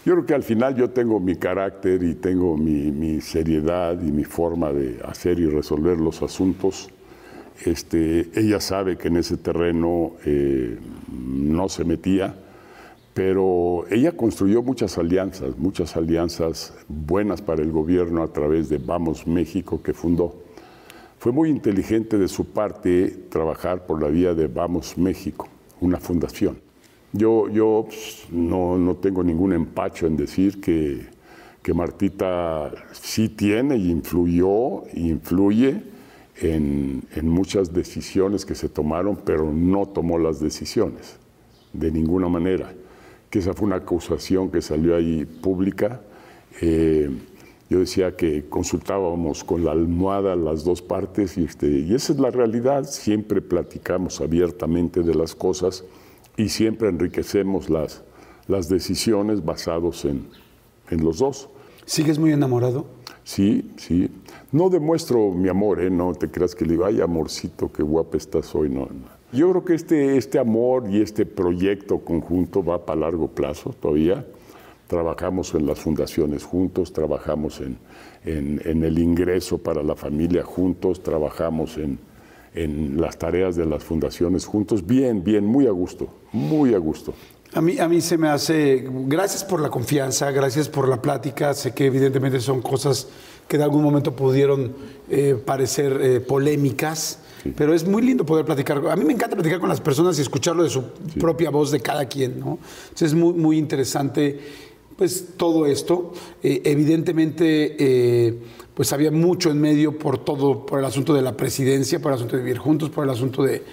Yo 0.05 0.13
creo 0.13 0.25
que 0.25 0.33
al 0.33 0.43
final 0.43 0.73
yo 0.77 0.91
tengo 0.91 1.19
mi 1.19 1.35
carácter 1.35 2.01
y 2.03 2.15
tengo 2.15 2.55
mi, 2.55 3.19
seriedad 3.19 4.01
y 4.01 4.09
mi 4.09 4.23
forma 4.23 4.71
de 4.71 5.01
hacer 5.03 5.39
y 5.39 5.47
resolver 5.47 5.97
los 5.97 6.21
asuntos. 6.21 6.89
Este, 7.65 8.29
ella 8.33 8.61
sabe 8.61 8.97
que 8.97 9.09
en 9.09 9.17
ese 9.17 9.35
terreno 9.35 10.13
eh, 10.25 10.77
no 11.11 11.67
se 11.67 11.83
metía, 11.83 12.33
pero 13.13 13.83
ella 13.91 14.13
construyó 14.13 14.63
muchas 14.63 14.97
alianzas, 14.97 15.57
muchas 15.57 15.97
alianzas 15.97 16.73
buenas 16.87 17.41
para 17.41 17.61
el 17.61 17.73
gobierno 17.73 18.23
a 18.23 18.31
través 18.31 18.69
de 18.69 18.77
Vamos 18.77 19.27
México 19.27 19.83
que 19.83 19.93
fundó. 19.93 20.33
Fue 21.17 21.33
muy 21.33 21.49
inteligente 21.49 22.17
de 22.17 22.29
su 22.29 22.45
parte 22.45 23.09
trabajar 23.29 23.85
por 23.85 24.01
la 24.01 24.07
vía 24.07 24.33
de 24.33 24.47
Vamos 24.47 24.97
México, 24.97 25.49
una 25.81 25.99
fundación. 25.99 26.57
Yo, 27.11 27.49
yo 27.49 27.85
pues, 27.87 28.25
no, 28.29 28.77
no 28.77 28.95
tengo 28.95 29.23
ningún 29.23 29.53
empacho 29.53 30.05
en 30.05 30.15
decir 30.15 30.61
que, 30.61 31.07
que 31.63 31.73
Martita 31.73 32.71
sí 32.91 33.29
tiene 33.29 33.77
y 33.77 33.89
influyó 33.89 34.83
influye 34.93 35.81
en, 36.41 37.03
en 37.15 37.27
muchas 37.27 37.73
decisiones 37.73 38.45
que 38.45 38.55
se 38.55 38.69
tomaron, 38.69 39.17
pero 39.25 39.51
no 39.51 39.87
tomó 39.87 40.19
las 40.19 40.39
decisiones 40.39 41.17
de 41.73 41.91
ninguna 41.91 42.29
manera. 42.29 42.73
Que 43.29 43.39
esa 43.39 43.53
fue 43.53 43.67
una 43.67 43.77
acusación 43.77 44.49
que 44.49 44.61
salió 44.61 44.95
ahí 44.95 45.25
pública. 45.25 46.01
Eh, 46.61 47.09
yo 47.69 47.79
decía 47.79 48.15
que 48.15 48.45
consultábamos 48.49 49.43
con 49.43 49.63
la 49.63 49.71
almohada 49.71 50.35
las 50.35 50.63
dos 50.63 50.81
partes 50.81 51.37
y, 51.37 51.43
este, 51.43 51.67
y 51.67 51.93
esa 51.93 52.13
es 52.13 52.19
la 52.19 52.31
realidad. 52.31 52.85
Siempre 52.85 53.41
platicamos 53.41 54.21
abiertamente 54.21 55.03
de 55.03 55.13
las 55.13 55.35
cosas 55.35 55.83
y 56.35 56.49
siempre 56.49 56.89
enriquecemos 56.89 57.69
las, 57.69 58.03
las 58.47 58.69
decisiones 58.69 59.45
basados 59.45 60.03
en, 60.05 60.27
en 60.89 61.03
los 61.03 61.19
dos. 61.19 61.47
¿Sigues 61.85 62.17
muy 62.17 62.31
enamorado? 62.33 62.85
Sí, 63.23 63.71
sí. 63.77 64.09
No 64.51 64.71
demuestro 64.71 65.31
mi 65.31 65.49
amor, 65.49 65.79
¿eh? 65.79 65.91
no 65.91 66.15
te 66.15 66.31
creas 66.31 66.55
que 66.55 66.65
le 66.65 66.71
digo, 66.71 66.85
ay 66.85 67.01
amorcito, 67.01 67.71
qué 67.71 67.83
guapa 67.83 68.17
estás 68.17 68.55
hoy. 68.55 68.69
No, 68.69 68.87
no. 68.87 69.19
Yo 69.31 69.51
creo 69.51 69.63
que 69.63 69.75
este, 69.75 70.17
este 70.17 70.39
amor 70.39 70.89
y 70.89 71.01
este 71.01 71.23
proyecto 71.27 71.99
conjunto 71.99 72.63
va 72.63 72.83
para 72.83 73.01
largo 73.01 73.27
plazo 73.27 73.75
todavía. 73.79 74.25
Trabajamos 74.89 75.53
en 75.53 75.67
las 75.67 75.79
fundaciones 75.79 76.43
juntos, 76.43 76.91
trabajamos 76.91 77.61
en, 77.61 77.77
en, 78.25 78.59
en 78.65 78.83
el 78.83 78.97
ingreso 78.97 79.59
para 79.59 79.83
la 79.83 79.95
familia 79.95 80.43
juntos, 80.43 81.03
trabajamos 81.03 81.77
en, 81.77 81.99
en 82.55 82.99
las 82.99 83.15
tareas 83.15 83.55
de 83.55 83.67
las 83.67 83.83
fundaciones 83.83 84.47
juntos. 84.47 84.83
Bien, 84.83 85.23
bien, 85.23 85.45
muy 85.45 85.67
a 85.67 85.71
gusto, 85.71 86.07
muy 86.31 86.73
a 86.73 86.79
gusto. 86.79 87.13
A 87.53 87.61
mí, 87.61 87.77
a 87.77 87.87
mí 87.87 88.01
se 88.01 88.17
me 88.17 88.29
hace, 88.29 88.83
gracias 89.05 89.43
por 89.43 89.61
la 89.61 89.69
confianza, 89.69 90.31
gracias 90.31 90.67
por 90.67 90.87
la 90.87 90.99
plática, 90.99 91.53
sé 91.53 91.71
que 91.71 91.85
evidentemente 91.85 92.39
son 92.39 92.59
cosas 92.63 93.07
que 93.47 93.59
de 93.59 93.63
algún 93.63 93.83
momento 93.83 94.15
pudieron 94.15 94.73
eh, 95.07 95.35
parecer 95.45 95.99
eh, 96.01 96.19
polémicas, 96.19 97.19
pero 97.55 97.73
es 97.73 97.87
muy 97.87 98.01
lindo 98.01 98.25
poder 98.25 98.43
platicar. 98.43 98.81
A 98.89 98.95
mí 98.95 99.05
me 99.05 99.13
encanta 99.13 99.35
platicar 99.35 99.59
con 99.59 99.69
las 99.69 99.81
personas 99.81 100.17
y 100.17 100.21
escucharlo 100.23 100.63
de 100.63 100.69
su 100.69 100.83
propia 101.19 101.49
voz 101.51 101.71
de 101.71 101.79
cada 101.79 102.05
quien, 102.05 102.39
¿no? 102.39 102.59
Entonces 102.89 103.07
es 103.07 103.13
muy, 103.15 103.33
muy 103.33 103.57
interesante 103.57 104.39
pues 104.99 105.27
todo 105.37 105.65
esto. 105.65 106.11
Eh, 106.43 106.61
evidentemente, 106.65 107.77
eh, 107.79 108.37
pues 108.73 108.91
había 108.91 109.11
mucho 109.11 109.49
en 109.49 109.61
medio 109.61 109.97
por 109.97 110.17
todo, 110.17 110.65
por 110.65 110.77
el 110.79 110.83
asunto 110.83 111.13
de 111.13 111.21
la 111.21 111.37
presidencia, 111.37 112.01
por 112.01 112.11
el 112.11 112.17
asunto 112.17 112.35
de 112.35 112.43
vivir 112.43 112.57
juntos, 112.57 112.89
por 112.89 113.05
el 113.05 113.09
asunto 113.09 113.43
de, 113.43 113.63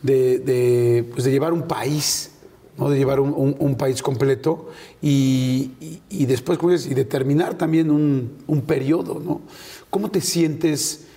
de, 0.00 0.38
de, 0.38 1.04
pues 1.10 1.24
de 1.24 1.32
llevar 1.32 1.52
un 1.52 1.62
país, 1.62 2.30
¿no? 2.78 2.88
de 2.88 2.98
llevar 2.98 3.18
un, 3.18 3.74
país 3.76 4.00
completo 4.00 4.68
y, 5.02 5.72
y- 6.08 6.26
después 6.26 6.56
¿cómo 6.56 6.70
dices? 6.70 6.88
y 6.88 6.94
de 6.94 7.04
terminar 7.04 7.58
también 7.58 7.90
un, 7.90 8.30
un 8.46 8.62
periodo. 8.62 9.18
¿no? 9.18 9.40
¿Cómo 9.90 10.08
te 10.12 10.20
sientes? 10.20 11.08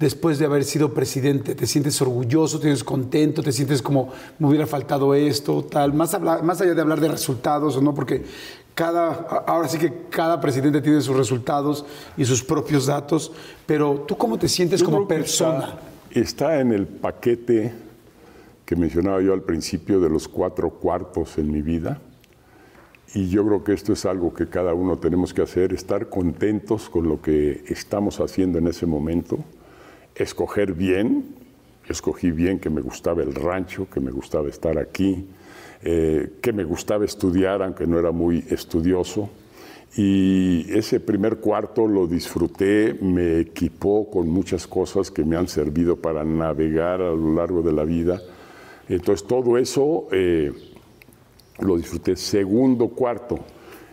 después 0.00 0.38
de 0.38 0.46
haber 0.46 0.64
sido 0.64 0.94
presidente? 0.94 1.54
¿Te 1.54 1.66
sientes 1.66 2.00
orgulloso, 2.00 2.56
te 2.56 2.64
sientes 2.64 2.82
contento, 2.82 3.42
te 3.42 3.52
sientes 3.52 3.82
como 3.82 4.10
me 4.38 4.48
hubiera 4.48 4.66
faltado 4.66 5.14
esto, 5.14 5.62
tal? 5.62 5.92
Más, 5.92 6.18
más 6.20 6.60
allá 6.60 6.74
de 6.74 6.80
hablar 6.80 7.00
de 7.00 7.08
resultados 7.08 7.76
o 7.76 7.82
no, 7.82 7.94
porque 7.94 8.24
cada, 8.74 9.12
ahora 9.46 9.68
sí 9.68 9.78
que 9.78 9.92
cada 10.10 10.40
presidente 10.40 10.80
tiene 10.80 11.00
sus 11.00 11.16
resultados 11.16 11.84
y 12.16 12.24
sus 12.24 12.42
propios 12.42 12.86
datos, 12.86 13.32
pero 13.66 14.04
tú 14.06 14.16
cómo 14.16 14.38
te 14.38 14.48
sientes 14.48 14.80
Yo 14.80 14.86
como 14.86 15.06
persona? 15.08 15.78
Está, 16.10 16.20
está 16.20 16.60
en 16.60 16.72
el 16.72 16.86
paquete 16.86 17.72
que 18.64 18.76
mencionaba 18.76 19.20
yo 19.20 19.32
al 19.32 19.42
principio 19.42 20.00
de 20.00 20.08
los 20.08 20.28
cuatro 20.28 20.70
cuartos 20.70 21.38
en 21.38 21.50
mi 21.50 21.60
vida. 21.60 22.00
Y 23.14 23.28
yo 23.28 23.44
creo 23.44 23.64
que 23.64 23.72
esto 23.72 23.92
es 23.92 24.06
algo 24.06 24.32
que 24.32 24.48
cada 24.48 24.74
uno 24.74 24.96
tenemos 24.98 25.34
que 25.34 25.42
hacer, 25.42 25.72
estar 25.72 26.08
contentos 26.08 26.88
con 26.88 27.08
lo 27.08 27.20
que 27.20 27.64
estamos 27.66 28.20
haciendo 28.20 28.58
en 28.58 28.68
ese 28.68 28.86
momento, 28.86 29.38
escoger 30.14 30.74
bien, 30.74 31.34
escogí 31.88 32.30
bien 32.30 32.60
que 32.60 32.70
me 32.70 32.80
gustaba 32.80 33.22
el 33.22 33.34
rancho, 33.34 33.88
que 33.92 33.98
me 33.98 34.12
gustaba 34.12 34.48
estar 34.48 34.78
aquí, 34.78 35.26
eh, 35.82 36.34
que 36.40 36.52
me 36.52 36.64
gustaba 36.64 37.04
estudiar, 37.04 37.62
aunque 37.62 37.86
no 37.86 37.98
era 37.98 38.10
muy 38.10 38.44
estudioso. 38.50 39.30
Y 39.96 40.66
ese 40.72 41.00
primer 41.00 41.38
cuarto 41.38 41.88
lo 41.88 42.06
disfruté, 42.06 42.96
me 43.00 43.40
equipó 43.40 44.08
con 44.08 44.28
muchas 44.28 44.66
cosas 44.66 45.10
que 45.10 45.24
me 45.24 45.36
han 45.36 45.48
servido 45.48 45.96
para 45.96 46.24
navegar 46.24 47.00
a 47.00 47.10
lo 47.10 47.34
largo 47.34 47.62
de 47.62 47.72
la 47.72 47.84
vida. 47.84 48.20
Entonces 48.88 49.26
todo 49.26 49.58
eso 49.58 50.06
eh, 50.12 50.52
lo 51.58 51.76
disfruté. 51.76 52.14
Segundo 52.16 52.88
cuarto 52.88 53.40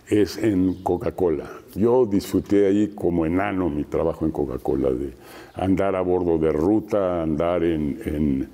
es 0.08 0.38
en 0.38 0.76
Coca-Cola. 0.84 1.50
Yo 1.76 2.06
disfruté 2.06 2.68
ahí 2.68 2.90
como 2.96 3.26
enano 3.26 3.70
mi 3.70 3.84
trabajo 3.84 4.26
en 4.26 4.32
Coca-Cola, 4.32 4.92
de 4.92 5.14
andar 5.56 5.96
a 5.96 6.02
bordo 6.02 6.38
de 6.38 6.52
ruta, 6.52 7.22
andar 7.22 7.64
en, 7.64 8.50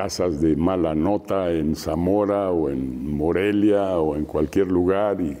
casas 0.00 0.42
de 0.42 0.56
mala 0.56 0.94
nota 0.94 1.50
en 1.50 1.74
Zamora 1.74 2.50
o 2.50 2.68
en 2.68 3.16
Morelia 3.16 3.96
o 3.98 4.14
en 4.14 4.26
cualquier 4.26 4.66
lugar 4.70 5.22
y 5.22 5.34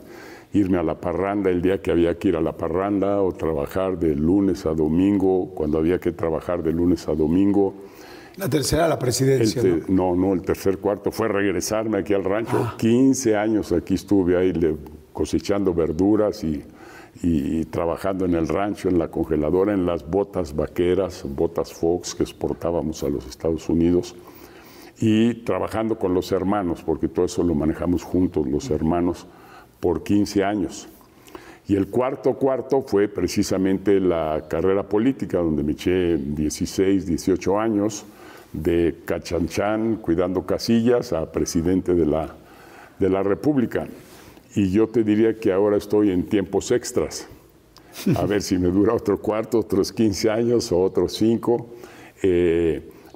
irme 0.58 0.78
a 0.78 0.82
la 0.82 0.98
parranda 0.98 1.50
el 1.50 1.60
día 1.60 1.82
que 1.82 1.90
había 1.90 2.16
que 2.18 2.28
ir 2.28 2.36
a 2.36 2.40
la 2.40 2.52
parranda 2.56 3.20
o 3.20 3.32
trabajar 3.32 3.98
de 3.98 4.14
lunes 4.14 4.64
a 4.64 4.72
domingo 4.72 5.50
cuando 5.54 5.76
había 5.76 5.98
que 5.98 6.12
trabajar 6.12 6.62
de 6.62 6.72
lunes 6.72 7.06
a 7.06 7.14
domingo. 7.14 7.74
La 8.38 8.48
tercera, 8.48 8.88
la 8.88 8.98
presidencia. 8.98 9.60
te- 9.60 9.82
¿no? 9.88 10.14
no, 10.14 10.28
no, 10.28 10.32
el 10.32 10.40
tercer 10.40 10.78
cuarto 10.78 11.12
fue 11.12 11.28
regresarme 11.28 11.98
aquí 11.98 12.14
al 12.14 12.24
rancho. 12.24 12.72
15 12.78 13.36
años 13.36 13.72
aquí 13.72 13.92
estuve 13.92 14.38
ahí 14.38 14.54
cosechando 15.12 15.74
verduras 15.74 16.42
y, 16.44 16.64
y 17.22 17.66
trabajando 17.66 18.24
en 18.24 18.34
el 18.34 18.48
rancho, 18.48 18.88
en 18.88 18.98
la 18.98 19.08
congeladora, 19.08 19.74
en 19.74 19.84
las 19.84 20.08
botas 20.08 20.56
vaqueras, 20.56 21.26
botas 21.28 21.74
Fox 21.74 22.14
que 22.14 22.22
exportábamos 22.22 23.02
a 23.02 23.10
los 23.10 23.26
Estados 23.26 23.68
Unidos 23.68 24.16
y 24.98 25.34
trabajando 25.34 25.98
con 25.98 26.14
los 26.14 26.32
hermanos, 26.32 26.82
porque 26.84 27.08
todo 27.08 27.26
eso 27.26 27.42
lo 27.42 27.54
manejamos 27.54 28.02
juntos, 28.02 28.46
los 28.46 28.70
hermanos, 28.70 29.26
por 29.80 30.02
15 30.02 30.44
años. 30.44 30.88
Y 31.68 31.74
el 31.74 31.88
cuarto 31.88 32.34
cuarto 32.34 32.82
fue 32.82 33.08
precisamente 33.08 33.98
la 33.98 34.44
carrera 34.48 34.84
política, 34.84 35.38
donde 35.38 35.62
me 35.62 35.72
eché 35.72 36.16
16, 36.16 37.06
18 37.06 37.58
años 37.58 38.06
de 38.52 39.00
Cachanchán, 39.04 39.96
cuidando 39.96 40.46
casillas, 40.46 41.12
a 41.12 41.30
presidente 41.30 41.94
de 41.94 42.06
la, 42.06 42.34
de 42.98 43.10
la 43.10 43.22
República. 43.22 43.88
Y 44.54 44.70
yo 44.70 44.88
te 44.88 45.02
diría 45.02 45.38
que 45.38 45.52
ahora 45.52 45.76
estoy 45.76 46.10
en 46.10 46.26
tiempos 46.26 46.70
extras. 46.70 47.28
A 48.14 48.24
ver 48.26 48.42
si 48.42 48.58
me 48.58 48.68
dura 48.68 48.94
otro 48.94 49.18
cuarto, 49.18 49.58
otros 49.58 49.92
15 49.92 50.30
años 50.30 50.70
o 50.70 50.80
otros 50.80 51.14
5, 51.14 51.66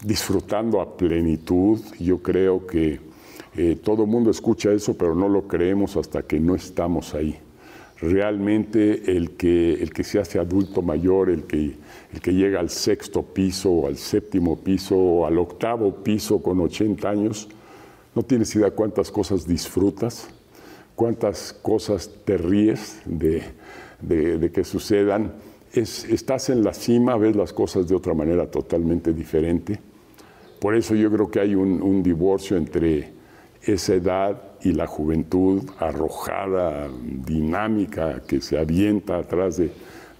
disfrutando 0.04 0.80
a 0.80 0.96
plenitud. 0.96 1.80
Yo 1.98 2.18
creo 2.18 2.66
que 2.66 3.00
eh, 3.56 3.76
todo 3.82 4.04
el 4.04 4.08
mundo 4.08 4.30
escucha 4.30 4.72
eso, 4.72 4.96
pero 4.96 5.14
no 5.14 5.28
lo 5.28 5.46
creemos 5.48 5.96
hasta 5.96 6.22
que 6.22 6.38
no 6.40 6.54
estamos 6.54 7.14
ahí. 7.14 7.36
Realmente 8.00 9.14
el 9.16 9.32
que, 9.32 9.74
el 9.74 9.92
que 9.92 10.04
se 10.04 10.18
hace 10.18 10.38
adulto 10.38 10.80
mayor, 10.80 11.28
el 11.28 11.44
que, 11.44 11.74
el 12.14 12.20
que 12.22 12.32
llega 12.32 12.58
al 12.58 12.70
sexto 12.70 13.22
piso 13.22 13.86
al 13.86 13.96
séptimo 13.98 14.56
piso 14.58 15.26
al 15.26 15.38
octavo 15.38 15.96
piso 16.02 16.40
con 16.42 16.60
80 16.60 17.08
años, 17.10 17.48
no 18.14 18.22
tienes 18.22 18.54
idea 18.56 18.70
cuántas 18.70 19.10
cosas 19.10 19.46
disfrutas, 19.46 20.28
cuántas 20.96 21.52
cosas 21.52 22.10
te 22.24 22.38
ríes 22.38 23.02
de, 23.04 23.42
de- 24.00 24.50
que 24.50 24.64
sucedan. 24.64 25.34
Es- 25.72 26.04
estás 26.04 26.48
en 26.48 26.64
la 26.64 26.72
cima, 26.72 27.16
ves 27.18 27.36
las 27.36 27.52
cosas 27.52 27.86
de 27.86 27.94
otra 27.94 28.14
manera 28.14 28.50
totalmente 28.50 29.12
diferente. 29.12 29.78
Por 30.60 30.74
eso 30.76 30.94
yo 30.94 31.10
creo 31.10 31.30
que 31.30 31.40
hay 31.40 31.54
un, 31.54 31.82
un 31.82 32.02
divorcio 32.02 32.56
entre 32.56 33.12
esa 33.62 33.94
edad 33.94 34.40
y 34.62 34.72
la 34.72 34.86
juventud 34.86 35.62
arrojada, 35.78 36.88
dinámica, 37.26 38.22
que 38.26 38.40
se 38.40 38.58
avienta 38.58 39.18
atrás 39.18 39.56
de, 39.56 39.72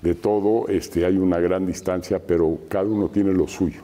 de 0.02 0.14
todo. 0.14 0.66
Este, 0.68 1.04
hay 1.04 1.16
una 1.18 1.38
gran 1.38 1.66
distancia, 1.66 2.18
pero 2.18 2.58
cada 2.68 2.84
uno 2.86 3.08
tiene 3.08 3.32
lo 3.32 3.46
suyo. 3.46 3.82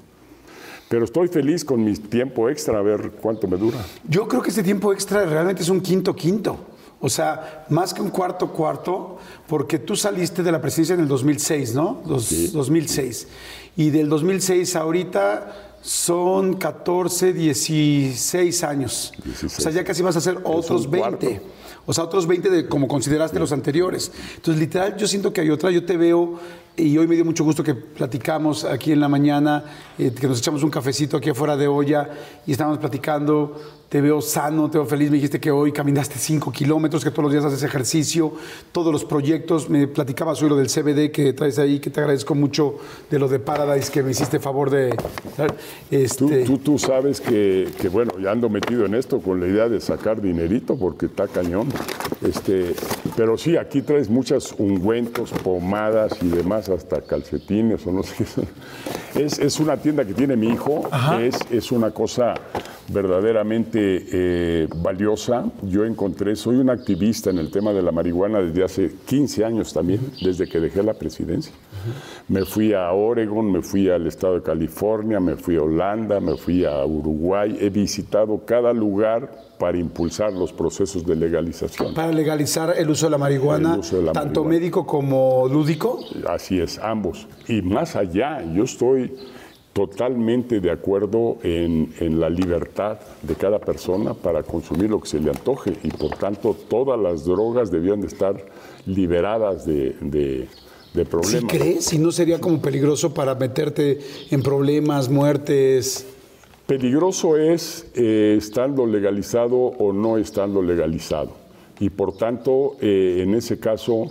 Pero 0.89 1.05
estoy 1.05 1.28
feliz 1.28 1.65
con 1.65 1.85
mi 1.85 1.95
tiempo 1.95 2.49
extra, 2.49 2.78
a 2.78 2.83
ver 2.83 3.12
cuánto 3.20 3.49
me 3.49 3.57
dura. 3.57 3.78
Yo 4.09 4.28
creo 4.28 4.41
que 4.41 4.51
este 4.51 4.62
tiempo 4.62 4.93
extra 4.93 5.24
realmente 5.27 5.62
es 5.62 5.69
un 5.69 5.81
quinto 5.81 6.15
quinto. 6.15 6.57
O 7.01 7.09
sea, 7.11 7.66
más 7.69 7.93
que 7.93 8.01
un 8.01 8.09
cuarto 8.11 8.51
cuarto, 8.53 9.19
porque 9.49 9.78
tú 9.78 9.97
saliste 9.97 10.43
de 10.43 10.51
la 10.53 10.62
presidencia 10.62 10.95
en 10.95 11.01
el 11.01 11.09
2006, 11.09 11.74
¿no? 11.74 12.03
Dos- 12.07 12.53
2006. 12.53 13.28
Y 13.77 13.91
del 13.91 14.09
2006 14.09 14.77
a 14.77 14.81
ahorita 14.81 15.65
Son 15.86 16.54
14, 16.54 17.32
16 17.32 18.64
años. 18.64 19.12
16. 19.24 19.56
O 19.56 19.62
sea, 19.62 19.70
ya 19.70 19.84
casi 19.84 20.02
vas 20.02 20.16
a 20.16 20.18
hacer 20.18 20.36
otros 20.42 20.86
un 20.86 20.90
20. 20.90 20.98
cuarto. 20.98 21.46
O 21.86 21.92
sea, 21.92 22.02
otros 22.02 22.26
20 22.26 22.50
de 22.50 22.66
como 22.66 22.88
consideraste 22.88 23.38
los 23.38 23.52
anteriores. 23.52 24.10
Entonces, 24.34 24.60
literal, 24.60 24.96
yo 24.96 25.06
siento 25.06 25.32
que 25.32 25.42
hay 25.42 25.50
otra. 25.50 25.70
Yo 25.70 25.84
te 25.84 25.96
veo, 25.96 26.40
y 26.76 26.98
hoy 26.98 27.06
me 27.06 27.14
dio 27.14 27.24
mucho 27.24 27.44
gusto 27.44 27.62
que 27.62 27.76
platicamos 27.76 28.64
aquí 28.64 28.90
en 28.90 28.98
la 28.98 29.08
mañana, 29.08 29.62
eh, 29.96 30.12
que 30.12 30.26
nos 30.26 30.40
echamos 30.40 30.64
un 30.64 30.70
cafecito 30.70 31.18
aquí 31.18 31.30
afuera 31.30 31.56
de 31.56 31.68
olla 31.68 32.10
y 32.44 32.50
estábamos 32.50 32.78
platicando. 32.78 33.85
Te 33.88 34.00
veo 34.00 34.20
sano, 34.20 34.68
te 34.68 34.78
veo 34.78 34.86
feliz. 34.86 35.10
Me 35.10 35.16
dijiste 35.16 35.38
que 35.38 35.50
hoy 35.50 35.70
caminaste 35.70 36.16
5 36.18 36.50
kilómetros, 36.50 37.04
que 37.04 37.10
todos 37.10 37.24
los 37.24 37.32
días 37.32 37.44
haces 37.44 37.62
ejercicio, 37.62 38.32
todos 38.72 38.92
los 38.92 39.04
proyectos. 39.04 39.70
Me 39.70 39.86
platicabas 39.86 40.42
hoy 40.42 40.48
lo 40.48 40.56
del 40.56 40.66
CBD 40.66 41.12
que 41.12 41.32
traes 41.32 41.56
ahí, 41.60 41.78
que 41.78 41.90
te 41.90 42.00
agradezco 42.00 42.34
mucho 42.34 42.78
de 43.08 43.18
lo 43.20 43.28
de 43.28 43.38
Paradise, 43.38 43.92
que 43.92 44.02
me 44.02 44.10
hiciste 44.10 44.40
favor 44.40 44.70
de. 44.70 44.90
Tú, 44.96 45.44
Este, 45.90 46.44
tú, 46.44 46.58
tú 46.58 46.78
sabes 46.78 47.20
que, 47.20 47.68
que, 47.80 47.88
bueno, 47.88 48.12
ya 48.18 48.32
ando 48.32 48.48
metido 48.48 48.86
en 48.86 48.94
esto 48.94 49.20
con 49.20 49.40
la 49.40 49.46
idea 49.46 49.68
de 49.68 49.80
sacar 49.80 50.20
dinerito 50.20 50.76
porque 50.76 51.06
está 51.06 51.28
cañón. 51.28 51.68
Este, 52.22 52.74
pero 53.16 53.38
sí, 53.38 53.56
aquí 53.56 53.82
traes 53.82 54.10
muchas 54.10 54.52
ungüentos, 54.58 55.30
pomadas 55.44 56.16
y 56.22 56.28
demás, 56.28 56.68
hasta 56.68 57.02
calcetines 57.02 57.86
o 57.86 57.92
no 57.92 58.02
sé 58.02 58.16
qué. 58.18 58.24
son. 58.24 58.46
Es, 59.14 59.38
es 59.38 59.60
una 59.60 59.76
tienda 59.76 60.04
que 60.04 60.12
tiene 60.12 60.36
mi 60.36 60.48
hijo, 60.48 60.88
es, 61.20 61.38
es 61.50 61.72
una 61.72 61.92
cosa 61.92 62.34
verdaderamente 62.88 63.76
eh, 63.78 64.69
valiosa. 64.77 65.44
Yo 65.62 65.85
encontré, 65.85 66.36
soy 66.36 66.57
un 66.57 66.70
activista 66.70 67.31
en 67.31 67.39
el 67.39 67.51
tema 67.51 67.73
de 67.73 67.82
la 67.82 67.93
marihuana 67.93 68.40
desde 68.40 68.65
hace 68.65 68.93
15 69.07 69.44
años 69.44 69.73
también, 69.73 70.01
desde 70.23 70.48
que 70.48 70.61
dejé 70.61 70.82
la 70.82 70.94
presidencia. 70.94 71.53
Me 72.28 72.44
fui 72.44 72.73
a 72.73 72.90
Oregon, 72.93 73.51
me 73.51 73.62
fui 73.62 73.89
al 73.89 74.07
estado 74.07 74.35
de 74.35 74.43
California, 74.43 75.20
me 75.20 75.36
fui 75.36 75.57
a 75.57 75.62
Holanda, 75.62 76.20
me 76.20 76.36
fui 76.36 76.65
a 76.65 76.85
Uruguay. 76.85 77.57
He 77.61 77.70
visitado 77.70 78.44
cada 78.44 78.73
lugar 78.73 79.31
para 79.59 79.78
impulsar 79.78 80.32
los 80.32 80.53
procesos 80.53 81.07
de 81.07 81.16
legalización. 81.16 81.94
para 81.94 82.12
legalizar 82.12 82.74
el 82.77 82.90
uso 82.90 83.07
de 83.07 83.11
la 83.11 83.19
marihuana, 83.19 83.77
de 83.77 84.03
la 84.03 84.12
tanto 84.12 84.43
marihuana. 84.43 84.48
médico 84.48 84.86
como 84.86 85.48
lúdico. 85.48 86.01
Así 86.28 86.61
es, 86.61 86.78
ambos. 86.78 87.27
Y 87.48 87.62
más 87.62 87.97
allá, 87.97 88.43
yo 88.53 88.65
estoy 88.65 89.12
totalmente 89.77 90.59
de 90.61 90.70
acuerdo 90.70 91.36
en, 91.43 91.93
en 92.01 92.19
la 92.19 92.31
libertad 92.31 92.98
de 93.23 93.35
cada 93.35 93.59
persona 93.59 94.15
para 94.15 94.43
consumir 94.43 94.89
lo 94.89 94.98
que 95.03 95.07
se 95.07 95.20
le 95.20 95.28
antoje 95.28 95.74
y 95.82 95.90
por 95.90 96.16
tanto 96.16 96.57
todas 96.66 96.98
las 96.98 97.27
drogas 97.27 97.70
debían 97.70 98.01
de 98.01 98.07
estar 98.07 98.43
liberadas 98.86 99.66
de, 99.66 99.94
de- 100.01 100.48
de 100.94 101.05
¿Sí 101.05 101.11
problemas. 101.11 101.53
crees? 101.53 101.85
Si 101.85 101.98
no 101.98 102.11
sería 102.11 102.40
como 102.40 102.62
peligroso 102.62 103.12
para 103.12 103.35
meterte 103.35 103.98
en 104.31 104.43
problemas, 104.43 105.11
muertes. 105.11 106.07
Peligroso 106.66 107.36
es 107.36 107.86
eh, 107.94 108.35
estando 108.39 108.86
legalizado 108.86 109.57
o 109.59 109.93
no 109.93 110.16
estando 110.16 110.62
legalizado. 110.62 111.32
Y 111.81 111.90
por 111.90 112.16
tanto, 112.16 112.77
eh, 112.81 113.19
en 113.23 113.35
ese 113.35 113.59
caso, 113.61 114.07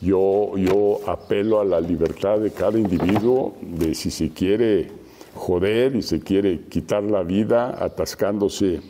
yo, 0.00 0.54
yo 0.56 0.98
apelo 1.06 1.60
a 1.60 1.64
la 1.64 1.80
libertad 1.80 2.40
de 2.40 2.50
cada 2.50 2.80
individuo 2.80 3.54
de 3.62 3.94
si 3.94 4.10
se 4.10 4.30
quiere 4.30 5.03
joder 5.34 5.96
y 5.96 6.02
se 6.02 6.20
quiere 6.20 6.60
quitar 6.68 7.02
la 7.02 7.22
vida 7.22 7.76
atascándose 7.84 8.80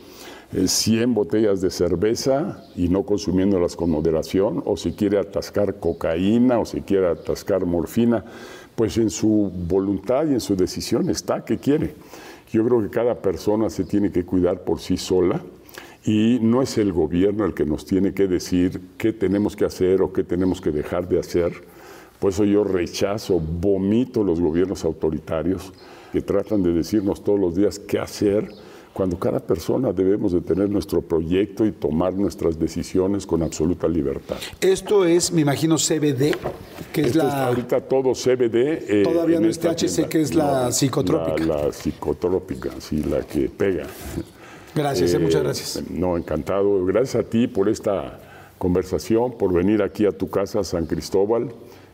eh, 0.53 0.67
100 0.67 1.13
botellas 1.13 1.59
de 1.61 1.71
cerveza 1.71 2.63
y 2.75 2.87
no 2.87 3.03
consumiéndolas 3.03 3.75
con 3.75 3.89
moderación, 3.89 4.61
o 4.65 4.77
si 4.77 4.93
quiere 4.93 5.17
atascar 5.17 5.79
cocaína 5.79 6.59
o 6.59 6.65
si 6.65 6.81
quiere 6.81 7.07
atascar 7.07 7.65
morfina, 7.65 8.23
pues 8.75 8.97
en 8.97 9.09
su 9.09 9.51
voluntad 9.67 10.27
y 10.27 10.33
en 10.33 10.39
su 10.39 10.55
decisión 10.55 11.09
está 11.09 11.43
que 11.43 11.57
quiere. 11.57 11.95
Yo 12.51 12.65
creo 12.65 12.81
que 12.81 12.89
cada 12.89 13.15
persona 13.15 13.69
se 13.69 13.85
tiene 13.85 14.11
que 14.11 14.23
cuidar 14.23 14.63
por 14.63 14.79
sí 14.79 14.97
sola 14.97 15.41
y 16.05 16.37
no 16.41 16.61
es 16.61 16.77
el 16.77 16.93
gobierno 16.93 17.45
el 17.45 17.53
que 17.53 17.65
nos 17.65 17.85
tiene 17.85 18.13
que 18.13 18.27
decir 18.27 18.79
qué 18.97 19.11
tenemos 19.11 19.55
que 19.55 19.65
hacer 19.65 20.01
o 20.01 20.13
qué 20.13 20.23
tenemos 20.23 20.61
que 20.61 20.71
dejar 20.71 21.09
de 21.09 21.19
hacer. 21.19 21.53
Por 22.19 22.31
eso 22.31 22.45
yo 22.45 22.63
rechazo, 22.63 23.39
vomito 23.39 24.23
los 24.23 24.39
gobiernos 24.39 24.85
autoritarios 24.85 25.73
que 26.15 26.21
tratan 26.21 26.63
de 26.63 26.71
decirnos 26.71 27.21
todos 27.21 27.37
los 27.37 27.55
días 27.55 27.77
qué 27.77 27.99
hacer, 27.99 28.47
cuando 28.93 29.19
cada 29.19 29.41
persona 29.41 29.91
debemos 29.91 30.31
de 30.31 30.39
tener 30.39 30.69
nuestro 30.69 31.01
proyecto 31.01 31.65
y 31.65 31.73
tomar 31.73 32.13
nuestras 32.13 32.57
decisiones 32.57 33.25
con 33.25 33.43
absoluta 33.43 33.85
libertad. 33.89 34.37
Esto 34.61 35.03
es, 35.03 35.33
me 35.33 35.41
imagino, 35.41 35.75
CBD, 35.75 36.33
que 36.93 37.01
es 37.01 37.07
Esto 37.07 37.19
es 37.19 37.33
la... 37.33 37.47
ahorita 37.47 37.81
todo 37.81 38.13
CBD. 38.13 38.55
eh, 38.87 39.03
Todavía 39.03 39.41
no 39.41 39.49
es 39.49 39.59
THC, 39.59 40.07
que 40.07 40.21
es 40.21 40.33
la 40.33 40.71
psicotrópica. 40.71 41.43
La, 41.45 41.65
la 41.65 41.73
psicotrópica, 41.73 42.69
sí, 42.79 43.03
la 43.03 43.19
que 43.23 43.49
pega. 43.49 43.87
Gracias, 44.73 45.11
eh, 45.13 45.17
Eh, 45.17 45.19
muchas 45.19 45.43
gracias. 45.43 45.83
No, 45.89 46.15
encantado. 46.15 46.85
Gracias 46.85 47.15
a 47.25 47.27
ti 47.29 47.47
por 47.47 47.67
esta 47.67 48.17
conversación, 48.57 49.37
por 49.37 49.51
venir 49.51 49.81
aquí 49.83 50.05
a 50.05 50.13
tu 50.13 50.29
casa, 50.29 50.63
San 50.63 50.85
Cristóbal. 50.85 51.49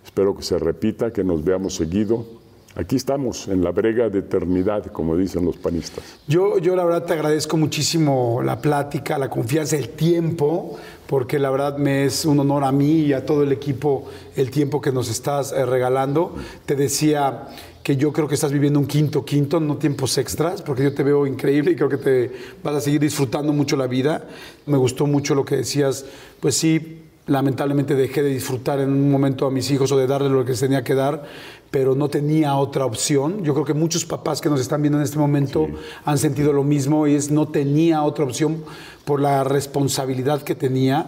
Espero 0.06 0.38
que 0.38 0.44
se 0.44 0.60
repita, 0.60 1.12
que 1.12 1.24
nos 1.24 1.44
veamos 1.44 1.74
seguido. 1.74 2.40
Aquí 2.76 2.96
estamos, 2.96 3.50
en 3.50 3.64
la 3.64 3.72
brega 3.72 4.10
de 4.10 4.20
eternidad, 4.20 4.86
como 4.86 5.18
dicen 5.18 5.44
los 5.44 5.58
panistas. 5.58 6.04
Yo, 6.26 6.58
yo 6.58 6.76
la 6.76 6.86
verdad 6.86 7.04
te 7.04 7.14
agradezco 7.14 7.58
muchísimo 7.58 8.42
la 8.44 8.62
plática, 8.62 9.18
la 9.18 9.30
confianza, 9.30 9.76
el 9.76 9.90
tiempo, 9.90 10.78
porque 11.06 11.38
la 11.38 11.50
verdad 11.50 11.78
me 11.78 12.06
es 12.06 12.24
un 12.24 12.40
honor 12.40 12.64
a 12.64 12.72
mí 12.72 13.02
y 13.02 13.14
a 13.14 13.26
todo 13.26 13.44
el 13.44 13.52
equipo 13.52 14.06
el 14.38 14.52
tiempo 14.52 14.80
que 14.80 14.94
nos 14.94 15.10
estás 15.10 15.52
eh, 15.52 15.66
regalando. 15.66 16.34
Te 16.66 16.78
decía 16.78 17.50
que 17.84 17.98
yo 17.98 18.14
creo 18.14 18.30
que 18.30 18.36
estás 18.36 18.54
viviendo 18.54 18.80
un 18.80 18.88
quinto 18.88 19.26
quinto, 19.26 19.60
no 19.60 19.76
tiempos 19.76 20.18
extras, 20.18 20.62
porque 20.62 20.84
yo 20.84 20.94
te 20.94 21.04
veo 21.04 21.28
increíble 21.28 21.72
y 21.72 21.76
creo 21.76 21.90
que 21.90 21.98
te 21.98 22.32
vas 22.64 22.76
a 22.76 22.82
seguir 22.82 23.02
disfrutando 23.02 23.52
mucho 23.52 23.76
la 23.76 23.88
vida. 23.88 24.28
Me 24.66 24.78
gustó 24.78 25.08
mucho 25.08 25.36
lo 25.36 25.44
que 25.44 25.58
decías, 25.58 26.06
pues 26.40 26.56
sí, 26.56 27.02
lamentablemente 27.32 27.96
dejé 27.96 28.24
de 28.24 28.30
disfrutar 28.30 28.80
en 28.82 28.90
un 28.90 29.10
momento 29.10 29.46
a 29.46 29.52
mis 29.52 29.72
hijos 29.72 29.92
o 29.92 29.98
de 29.98 30.06
darle 30.06 30.30
lo 30.30 30.44
que 30.44 30.54
se 30.54 30.66
tenía 30.66 30.84
que 30.84 30.96
dar, 30.96 31.24
pero 31.72 31.96
no 31.96 32.10
tenía 32.10 32.56
otra 32.56 32.86
opción. 32.86 33.44
Yo 33.44 33.54
creo 33.54 33.66
que 33.66 33.74
muchos 33.74 34.04
papás 34.06 34.42
que 34.42 34.50
nos 34.50 34.60
están 34.60 34.82
viendo 34.82 34.98
en 34.98 35.06
este 35.06 35.18
momento 35.18 35.68
han 36.04 36.18
sentido 36.18 36.52
lo 36.52 36.64
mismo 36.64 37.08
y 37.08 37.16
es 37.16 37.32
no 37.32 37.48
tenía 37.48 38.04
otra 38.04 38.26
opción 38.26 38.64
por 39.06 39.22
la 39.22 39.46
responsabilidad 39.46 40.42
que 40.42 40.56
tenía. 40.56 41.08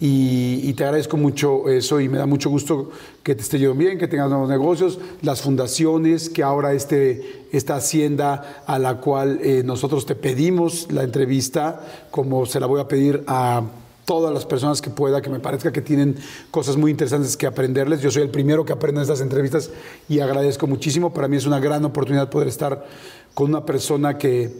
Y, 0.00 0.60
y 0.62 0.74
te 0.74 0.84
agradezco 0.84 1.16
mucho 1.16 1.68
eso 1.68 2.00
y 2.00 2.08
me 2.08 2.18
da 2.18 2.26
mucho 2.26 2.50
gusto 2.50 2.90
que 3.22 3.34
te 3.34 3.42
esté 3.42 3.58
yendo 3.58 3.74
bien, 3.74 3.96
que 3.96 4.08
tengas 4.08 4.28
nuevos 4.28 4.48
negocios, 4.48 4.98
las 5.22 5.40
fundaciones, 5.40 6.28
que 6.28 6.42
ahora 6.42 6.72
este, 6.72 7.46
esta 7.52 7.76
hacienda 7.76 8.62
a 8.66 8.78
la 8.78 9.00
cual 9.00 9.38
eh, 9.42 9.62
nosotros 9.64 10.04
te 10.04 10.14
pedimos 10.14 10.88
la 10.90 11.04
entrevista, 11.04 11.80
como 12.10 12.44
se 12.44 12.60
la 12.60 12.66
voy 12.66 12.80
a 12.80 12.88
pedir 12.88 13.24
a 13.26 13.62
todas 14.04 14.32
las 14.32 14.44
personas 14.44 14.82
que 14.82 14.90
pueda, 14.90 15.22
que 15.22 15.30
me 15.30 15.40
parezca 15.40 15.72
que 15.72 15.80
tienen 15.80 16.16
cosas 16.50 16.76
muy 16.76 16.90
interesantes 16.90 17.36
que 17.36 17.46
aprenderles. 17.46 18.00
Yo 18.00 18.10
soy 18.10 18.22
el 18.22 18.30
primero 18.30 18.64
que 18.64 18.72
aprende 18.72 19.00
en 19.00 19.02
estas 19.02 19.20
entrevistas 19.20 19.70
y 20.08 20.20
agradezco 20.20 20.66
muchísimo. 20.66 21.12
Para 21.12 21.28
mí 21.28 21.36
es 21.36 21.46
una 21.46 21.60
gran 21.60 21.84
oportunidad 21.84 22.30
poder 22.30 22.48
estar 22.48 22.86
con 23.34 23.50
una 23.50 23.64
persona 23.64 24.18
que, 24.18 24.52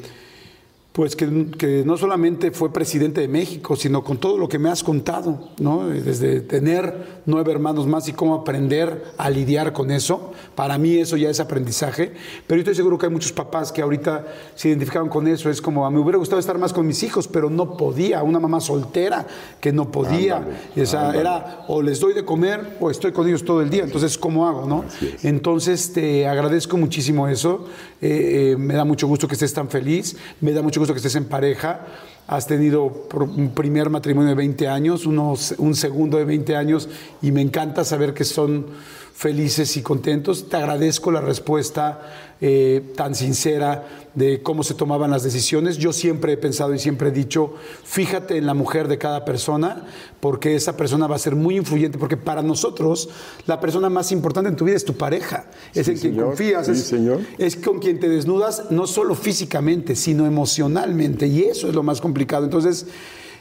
pues 0.95 1.16
que, 1.16 1.49
que 1.59 1.83
no 1.85 1.97
solamente 1.97 2.53
fue 2.53 2.73
presidente 2.73 3.21
de 3.21 3.27
México, 3.27 3.75
sino 3.75 4.05
con 4.05 4.19
todo 4.19 4.39
lo 4.39 4.49
que 4.49 4.61
me 4.61 4.71
has 4.71 4.85
contado, 4.85 5.51
¿no? 5.59 5.89
Desde 5.89 6.41
tener 6.41 7.23
nueve 7.27 7.51
hermanos 7.51 7.89
más 7.89 8.07
y 8.07 8.12
cómo 8.12 8.37
aprender 8.37 9.03
a 9.19 9.29
lidiar 9.29 9.73
con 9.73 9.91
eso. 9.91 10.33
Para 10.55 10.79
mí 10.79 10.95
eso 10.95 11.16
ya 11.16 11.31
es 11.31 11.41
aprendizaje, 11.41 12.12
pero 12.47 12.59
yo 12.59 12.61
estoy 12.61 12.77
seguro 12.77 12.97
que 12.97 13.07
hay 13.07 13.12
muchos 13.12 13.33
papás 13.33 13.73
que 13.73 13.83
ahorita 13.83 14.25
se 14.55 14.69
identificaron 14.69 15.09
con 15.09 15.27
eso. 15.27 15.51
Es 15.51 15.61
como, 15.61 15.85
a 15.85 15.91
mí 15.91 15.97
me 15.97 16.03
hubiera 16.03 16.19
gustado 16.19 16.39
estar 16.39 16.59
más 16.59 16.73
con 16.73 16.87
mis 16.87 17.03
hijos, 17.03 17.27
pero 17.27 17.51
no 17.51 17.77
podía. 17.77 18.23
Una 18.23 18.39
mamá 18.39 18.61
soltera 18.61 19.27
que 19.61 19.73
no 19.73 19.91
podía. 19.91 20.37
Ándale, 20.37 20.57
o 20.81 20.87
sea, 20.87 21.01
ándale. 21.01 21.21
era 21.21 21.65
o 21.66 21.83
les 21.83 21.99
doy 21.99 22.15
de 22.15 22.25
comer 22.25 22.77
o 22.79 22.89
estoy 22.89 23.11
con 23.11 23.27
ellos 23.27 23.45
todo 23.45 23.62
el 23.62 23.69
día. 23.69 23.83
Entonces, 23.83 24.16
¿cómo 24.16 24.47
hago, 24.47 24.65
no? 24.65 24.85
Entonces, 25.25 25.93
te 25.93 26.29
agradezco 26.29 26.77
muchísimo 26.77 27.27
eso. 27.27 27.66
Eh, 28.01 28.53
eh, 28.53 28.57
me 28.57 28.75
da 28.75 28.85
mucho 28.85 29.09
gusto 29.09 29.27
que 29.27 29.35
estés 29.35 29.53
tan 29.53 29.69
feliz. 29.69 30.16
Me 30.41 30.53
da 30.53 30.62
mucho 30.62 30.79
gusto 30.79 30.84
que 30.93 30.98
estés 30.98 31.15
en 31.16 31.24
pareja. 31.24 31.81
Has 32.27 32.47
tenido 32.47 32.85
un 32.85 33.51
primer 33.55 33.90
matrimonio 33.90 34.31
de 34.31 34.35
20 34.35 34.66
años, 34.69 35.06
unos- 35.06 35.55
un 35.59 35.74
segundo 35.74 36.16
de 36.19 36.24
20 36.24 36.56
años, 36.56 36.89
y 37.23 37.32
me 37.32 37.40
encanta 37.43 37.85
saber 37.85 38.15
que 38.15 38.24
son 38.24 38.66
felices 39.15 39.77
y 39.77 39.82
contentos. 39.82 40.49
Te 40.49 40.57
agradezco 40.57 41.12
la 41.12 41.20
respuesta 41.20 42.35
eh, 42.41 42.82
tan 42.97 43.15
sincera 43.15 43.86
de 44.15 44.43
cómo 44.43 44.65
se 44.65 44.74
tomaban 44.74 45.11
las 45.11 45.23
decisiones. 45.23 45.78
Yo 45.78 45.93
siempre 45.93 46.32
he 46.32 46.36
pensado 46.36 46.74
y 46.74 46.78
siempre 46.81 47.09
he 47.09 47.12
dicho, 47.12 47.55
fíjate 47.85 48.36
en 48.36 48.45
la 48.47 48.55
mujer 48.55 48.89
de 48.89 48.99
cada 48.99 49.24
persona, 49.24 49.86
porque 50.20 50.57
esa 50.57 50.77
persona 50.77 51.07
va 51.07 51.15
a 51.16 51.20
ser 51.20 51.36
muy 51.36 51.57
influyente, 51.57 51.97
porque 51.97 52.16
para 52.16 52.43
nosotros 52.43 53.09
la 53.47 53.61
persona 53.61 53.89
más 53.89 54.11
importante 54.11 54.51
en 54.51 54.57
tu 54.57 54.65
vida 54.65 54.77
es 54.77 54.85
tu 54.85 54.95
pareja, 54.95 55.47
es 55.74 55.86
Sí, 55.86 55.93
en 55.93 55.99
quien 55.99 56.16
confías, 56.16 56.66
Sí, 56.66 56.73
es, 56.73 56.82
señor. 56.82 57.20
es 57.39 57.57
con 57.57 57.78
quien 57.78 58.01
te 58.01 58.09
desnudas, 58.09 58.65
no 58.70 58.86
solo 58.89 59.15
físicamente, 59.15 59.95
sino 59.95 60.27
emocionalmente, 60.27 61.28
y 61.28 61.45
eso 61.45 61.69
es 61.69 61.74
lo 61.74 61.82
más 61.85 62.01
complicado. 62.01 62.45
Entonces, 62.45 62.86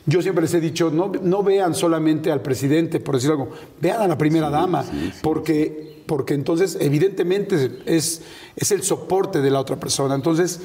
yo 0.05 0.21
siempre 0.21 0.41
les 0.41 0.53
he 0.53 0.59
dicho, 0.59 0.91
no, 0.91 1.11
no 1.21 1.43
vean 1.43 1.75
solamente 1.75 2.31
al 2.31 2.41
presidente, 2.41 2.99
por 2.99 3.15
decir 3.15 3.31
algo, 3.31 3.49
vean 3.79 4.01
a 4.01 4.07
la 4.07 4.17
primera 4.17 4.49
dama, 4.49 4.83
porque 5.21 5.93
porque 6.05 6.33
entonces 6.33 6.77
evidentemente 6.79 7.79
es, 7.85 8.21
es 8.55 8.71
el 8.71 8.83
soporte 8.83 9.41
de 9.41 9.49
la 9.49 9.59
otra 9.59 9.77
persona. 9.77 10.15
Entonces, 10.15 10.59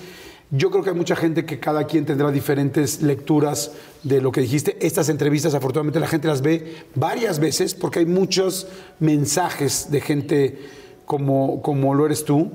yo 0.50 0.70
creo 0.70 0.82
que 0.82 0.90
hay 0.90 0.96
mucha 0.96 1.16
gente 1.16 1.44
que 1.44 1.60
cada 1.60 1.84
quien 1.84 2.06
tendrá 2.06 2.30
diferentes 2.30 3.02
lecturas 3.02 3.72
de 4.02 4.20
lo 4.20 4.32
que 4.32 4.40
dijiste. 4.40 4.78
Estas 4.80 5.08
entrevistas, 5.08 5.54
afortunadamente, 5.54 6.00
la 6.00 6.08
gente 6.08 6.28
las 6.28 6.42
ve 6.42 6.84
varias 6.94 7.38
veces 7.38 7.74
porque 7.74 8.00
hay 8.00 8.06
muchos 8.06 8.66
mensajes 8.98 9.90
de 9.90 10.00
gente 10.00 10.58
como, 11.04 11.62
como 11.62 11.94
lo 11.94 12.06
eres 12.06 12.24
tú. 12.24 12.50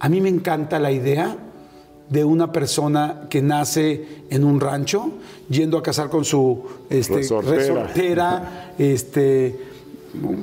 A 0.00 0.08
mí 0.08 0.20
me 0.20 0.28
encanta 0.28 0.78
la 0.78 0.92
idea 0.92 1.36
de 2.08 2.24
una 2.24 2.52
persona 2.52 3.22
que 3.28 3.42
nace 3.42 4.22
en 4.30 4.44
un 4.44 4.60
rancho, 4.60 5.10
yendo 5.48 5.78
a 5.78 5.82
casar 5.82 6.08
con 6.08 6.24
su 6.24 6.62
este, 6.88 7.16
Resortera. 7.16 7.56
resortera, 7.56 8.74
este, 8.78 9.58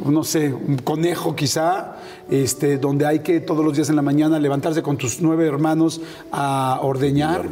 no 0.06 0.24
sé, 0.24 0.54
un 0.54 0.78
conejo 0.78 1.36
quizá, 1.36 1.98
este, 2.30 2.78
donde 2.78 3.06
hay 3.06 3.20
que 3.20 3.40
todos 3.40 3.66
los 3.66 3.76
días 3.76 3.90
en 3.90 3.96
la 3.96 4.02
mañana 4.02 4.40
levantarse 4.40 4.82
con 4.82 4.98
tus 4.98 5.22
nueve 5.22 5.48
hermanos 5.48 6.02
a 6.32 6.80
ordeñar 6.82 7.50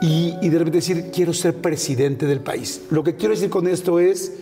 y, 0.00 0.34
y 0.40 0.48
de 0.48 0.58
repente 0.58 0.78
decir, 0.78 1.10
quiero 1.12 1.32
ser 1.32 1.54
presidente 1.56 2.26
del 2.26 2.40
país. 2.40 2.82
Lo 2.90 3.04
que 3.04 3.16
quiero 3.16 3.34
decir 3.34 3.50
con 3.50 3.68
esto 3.68 4.00
es, 4.00 4.32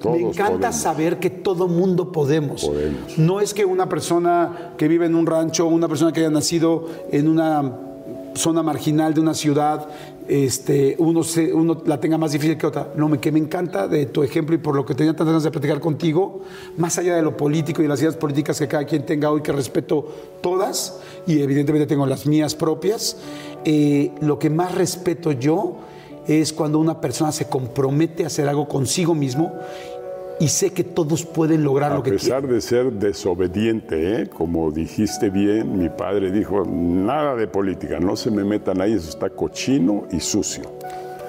Todos 0.00 0.16
me 0.16 0.28
encanta 0.28 0.52
podemos. 0.52 0.76
saber 0.76 1.18
que 1.18 1.30
todo 1.30 1.68
mundo 1.68 2.12
podemos. 2.12 2.64
Podemos. 2.64 3.18
No 3.18 3.40
es 3.40 3.54
que 3.54 3.64
una 3.64 3.88
persona 3.88 4.72
que 4.76 4.88
vive 4.88 5.06
en 5.06 5.14
un 5.14 5.26
rancho, 5.26 5.66
una 5.66 5.88
persona 5.88 6.12
que 6.12 6.20
haya 6.20 6.30
nacido 6.30 6.88
en 7.10 7.28
una 7.28 7.78
zona 8.34 8.62
marginal 8.62 9.14
de 9.14 9.20
una 9.22 9.32
ciudad, 9.32 9.88
este, 10.28 10.96
uno, 10.98 11.22
se- 11.22 11.54
uno 11.54 11.80
la 11.86 11.98
tenga 12.00 12.18
más 12.18 12.32
difícil 12.32 12.58
que 12.58 12.66
otra. 12.66 12.92
No, 12.96 13.08
me, 13.08 13.18
que 13.18 13.32
me 13.32 13.38
encanta 13.38 13.88
de 13.88 14.04
tu 14.06 14.22
ejemplo 14.22 14.54
y 14.54 14.58
por 14.58 14.74
lo 14.76 14.84
que 14.84 14.94
tenía 14.94 15.12
tantas 15.12 15.28
ganas 15.28 15.44
de 15.44 15.50
platicar 15.50 15.80
contigo, 15.80 16.40
más 16.76 16.98
allá 16.98 17.16
de 17.16 17.22
lo 17.22 17.34
político 17.36 17.80
y 17.80 17.84
de 17.84 17.88
las 17.88 18.00
ideas 18.00 18.16
políticas 18.16 18.58
que 18.58 18.68
cada 18.68 18.84
quien 18.84 19.06
tenga 19.06 19.30
hoy, 19.30 19.40
que 19.40 19.52
respeto 19.52 20.06
todas 20.42 21.00
y 21.26 21.40
evidentemente 21.40 21.86
tengo 21.86 22.04
las 22.06 22.26
mías 22.26 22.54
propias, 22.54 23.16
eh, 23.64 24.12
lo 24.20 24.38
que 24.38 24.50
más 24.50 24.74
respeto 24.74 25.32
yo 25.32 25.76
es 26.28 26.52
cuando 26.52 26.78
una 26.78 27.00
persona 27.00 27.32
se 27.32 27.46
compromete 27.46 28.24
a 28.24 28.26
hacer 28.28 28.48
algo 28.48 28.66
consigo 28.68 29.14
mismo 29.14 29.52
y 30.38 30.48
sé 30.48 30.70
que 30.72 30.84
todos 30.84 31.24
pueden 31.24 31.64
lograr 31.64 31.92
A 31.92 31.94
lo 31.96 32.02
que 32.02 32.10
quieren. 32.10 32.26
pesar 32.26 32.46
de 32.46 32.60
ser 32.60 32.92
desobediente, 32.92 34.20
¿eh? 34.22 34.28
como 34.28 34.70
dijiste 34.70 35.30
bien, 35.30 35.78
mi 35.78 35.88
padre 35.88 36.30
dijo, 36.30 36.64
nada 36.66 37.34
de 37.36 37.46
política, 37.48 37.98
no 38.00 38.16
se 38.16 38.30
me 38.30 38.44
metan 38.44 38.80
ahí, 38.80 38.92
eso 38.92 39.08
está 39.08 39.30
cochino 39.30 40.04
y 40.10 40.20
sucio. 40.20 40.64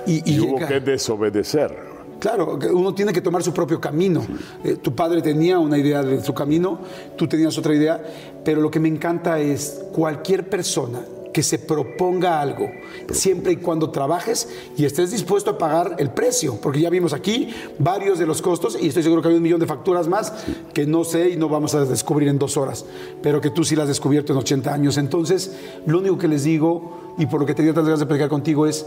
Y, 0.05 0.21
Y, 0.29 0.35
y 0.35 0.39
hubo 0.41 0.55
llega- 0.57 0.67
que 0.67 0.79
desobedecer. 0.81 1.87
Claro, 2.19 2.57
uno 2.73 2.95
tiene 2.95 3.13
que 3.13 3.21
tomar 3.21 3.43
su 3.43 3.53
propio 3.53 3.79
camino. 3.79 4.25
Eh, 4.63 4.77
tu 4.81 4.95
padre 4.95 5.21
tenía 5.21 5.59
una 5.59 5.77
idea 5.77 6.01
de 6.01 6.19
su 6.23 6.33
camino, 6.33 6.79
tú 7.15 7.27
tenías 7.27 7.55
otra 7.59 7.75
idea, 7.75 8.01
pero 8.43 8.59
lo 8.59 8.71
que 8.71 8.79
me 8.79 8.87
encanta 8.89 9.39
es 9.39 9.83
cualquier 9.93 10.49
persona 10.49 10.99
que 11.33 11.43
se 11.43 11.59
proponga 11.59 12.41
algo, 12.41 12.71
siempre 13.11 13.51
y 13.53 13.55
cuando 13.57 13.91
trabajes 13.91 14.49
y 14.75 14.85
estés 14.85 15.11
dispuesto 15.11 15.51
a 15.51 15.57
pagar 15.57 15.95
el 15.99 16.09
precio, 16.09 16.59
porque 16.61 16.81
ya 16.81 16.89
vimos 16.89 17.13
aquí 17.13 17.53
varios 17.79 18.17
de 18.19 18.25
los 18.25 18.41
costos 18.41 18.77
y 18.81 18.87
estoy 18.87 19.03
seguro 19.03 19.21
que 19.21 19.27
hay 19.29 19.35
un 19.35 19.41
millón 19.41 19.59
de 19.59 19.67
facturas 19.67 20.07
más 20.07 20.33
que 20.73 20.85
no 20.85 21.03
sé 21.03 21.29
y 21.29 21.37
no 21.37 21.49
vamos 21.49 21.75
a 21.75 21.85
descubrir 21.85 22.27
en 22.29 22.39
dos 22.39 22.57
horas, 22.57 22.85
pero 23.21 23.41
que 23.41 23.49
tú 23.49 23.63
sí 23.63 23.75
las 23.75 23.83
has 23.83 23.89
descubierto 23.89 24.33
en 24.33 24.39
80 24.39 24.73
años. 24.73 24.97
Entonces, 24.97 25.51
lo 25.85 25.99
único 25.99 26.17
que 26.17 26.27
les 26.27 26.43
digo 26.43 27.13
y 27.17 27.25
por 27.25 27.39
lo 27.39 27.45
que 27.45 27.53
tenía 27.53 27.73
tantas 27.73 27.85
ganas 27.89 27.99
de 27.99 28.05
platicar 28.05 28.29
contigo 28.29 28.65
es, 28.67 28.85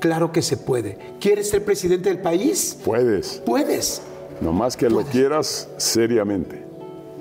claro 0.00 0.32
que 0.32 0.42
se 0.42 0.56
puede. 0.56 0.98
¿Quieres 1.20 1.50
ser 1.50 1.64
presidente 1.64 2.08
del 2.08 2.20
país? 2.20 2.76
Puedes, 2.84 3.42
Puedes. 3.44 4.02
nomás 4.40 4.76
que 4.76 4.88
lo 4.88 5.02
quieras 5.02 5.68
seriamente. 5.76 6.62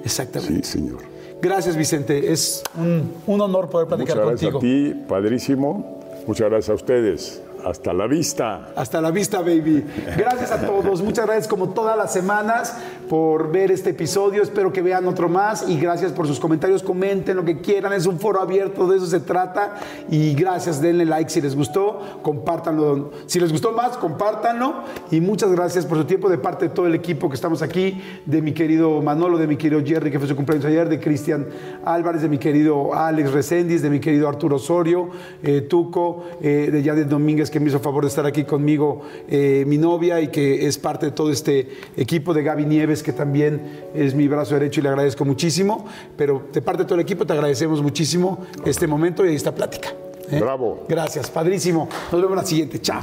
Exactamente. 0.03 0.63
Sí, 0.63 0.71
señor. 0.79 0.99
Gracias, 1.41 1.75
Vicente. 1.75 2.31
Es 2.31 2.63
un, 2.75 3.13
un 3.27 3.41
honor 3.41 3.69
poder 3.69 3.87
Muchas 3.87 4.05
platicar 4.05 4.25
gracias 4.27 4.51
contigo. 4.51 4.57
a 4.57 4.61
ti, 4.61 5.05
padrísimo. 5.07 5.99
Muchas 6.25 6.49
gracias 6.49 6.69
a 6.69 6.73
ustedes. 6.73 7.41
Hasta 7.65 7.91
la 7.93 8.07
vista. 8.07 8.69
Hasta 8.75 9.01
la 9.01 9.11
vista, 9.11 9.39
baby. 9.39 9.83
Gracias 10.17 10.51
a 10.51 10.65
todos. 10.65 11.01
Muchas 11.01 11.25
gracias 11.25 11.47
como 11.47 11.69
todas 11.69 11.97
las 11.97 12.13
semanas 12.13 12.75
por 13.09 13.51
ver 13.51 13.71
este 13.71 13.91
episodio. 13.91 14.43
Espero 14.43 14.71
que 14.71 14.81
vean 14.81 15.07
otro 15.07 15.29
más 15.29 15.67
y 15.67 15.79
gracias 15.79 16.11
por 16.11 16.27
sus 16.27 16.39
comentarios. 16.39 16.83
Comenten 16.83 17.35
lo 17.35 17.45
que 17.45 17.59
quieran. 17.59 17.93
Es 17.93 18.05
un 18.05 18.19
foro 18.19 18.41
abierto, 18.41 18.87
de 18.87 18.97
eso 18.97 19.05
se 19.05 19.19
trata. 19.19 19.75
Y 20.09 20.33
gracias, 20.33 20.81
denle 20.81 21.05
like 21.05 21.29
si 21.29 21.41
les 21.41 21.55
gustó. 21.55 22.19
Compártanlo. 22.21 23.11
Si 23.25 23.39
les 23.39 23.51
gustó 23.51 23.71
más, 23.71 23.97
compártanlo. 23.97 24.83
Y 25.11 25.21
muchas 25.21 25.51
gracias 25.51 25.85
por 25.85 25.97
su 25.97 26.05
tiempo 26.05 26.29
de 26.29 26.37
parte 26.37 26.69
de 26.69 26.73
todo 26.73 26.87
el 26.87 26.95
equipo 26.95 27.29
que 27.29 27.35
estamos 27.35 27.61
aquí, 27.61 28.01
de 28.25 28.41
mi 28.41 28.53
querido 28.53 29.01
Manolo, 29.01 29.37
de 29.37 29.47
mi 29.47 29.57
querido 29.57 29.81
Jerry, 29.83 30.11
que 30.11 30.19
fue 30.19 30.27
su 30.27 30.35
cumpleaños 30.35 30.65
ayer, 30.65 30.89
de 30.89 30.99
Cristian 30.99 31.47
Álvarez, 31.85 32.21
de 32.21 32.29
mi 32.29 32.37
querido 32.37 32.93
Alex 32.93 33.31
Recendis, 33.31 33.81
de 33.81 33.89
mi 33.89 33.99
querido 33.99 34.27
Arturo 34.27 34.57
Osorio, 34.57 35.09
eh, 35.43 35.61
Tuco, 35.61 36.25
eh, 36.41 36.69
de 36.71 36.83
Yadet 36.83 37.07
Domínguez, 37.07 37.49
que 37.49 37.59
me 37.59 37.69
hizo 37.69 37.79
favor 37.79 38.03
de 38.03 38.09
estar 38.09 38.25
aquí 38.25 38.43
conmigo, 38.43 39.01
eh, 39.27 39.63
mi 39.67 39.77
novia, 39.77 40.19
y 40.21 40.29
que 40.29 40.67
es 40.67 40.77
parte 40.77 41.07
de 41.07 41.11
todo 41.11 41.31
este 41.31 41.69
equipo 41.95 42.33
de 42.33 42.43
Gaby 42.43 42.65
Nieves, 42.65 42.96
que 43.03 43.13
también 43.13 43.87
es 43.93 44.13
mi 44.13 44.27
brazo 44.27 44.55
derecho 44.55 44.79
y 44.79 44.83
le 44.83 44.89
agradezco 44.89 45.25
muchísimo. 45.25 45.85
Pero 46.15 46.43
de 46.51 46.61
parte 46.61 46.83
de 46.83 46.85
todo 46.85 46.95
el 46.95 47.01
equipo 47.01 47.25
te 47.25 47.33
agradecemos 47.33 47.81
muchísimo 47.81 48.45
este 48.65 48.87
momento 48.87 49.25
y 49.25 49.35
esta 49.35 49.53
plática. 49.53 49.89
¿eh? 50.31 50.39
Bravo. 50.39 50.85
Gracias, 50.87 51.29
padrísimo. 51.29 51.87
Nos 52.11 52.21
vemos 52.21 52.31
en 52.31 52.35
la 52.37 52.45
siguiente. 52.45 52.81
Chao. 52.81 53.01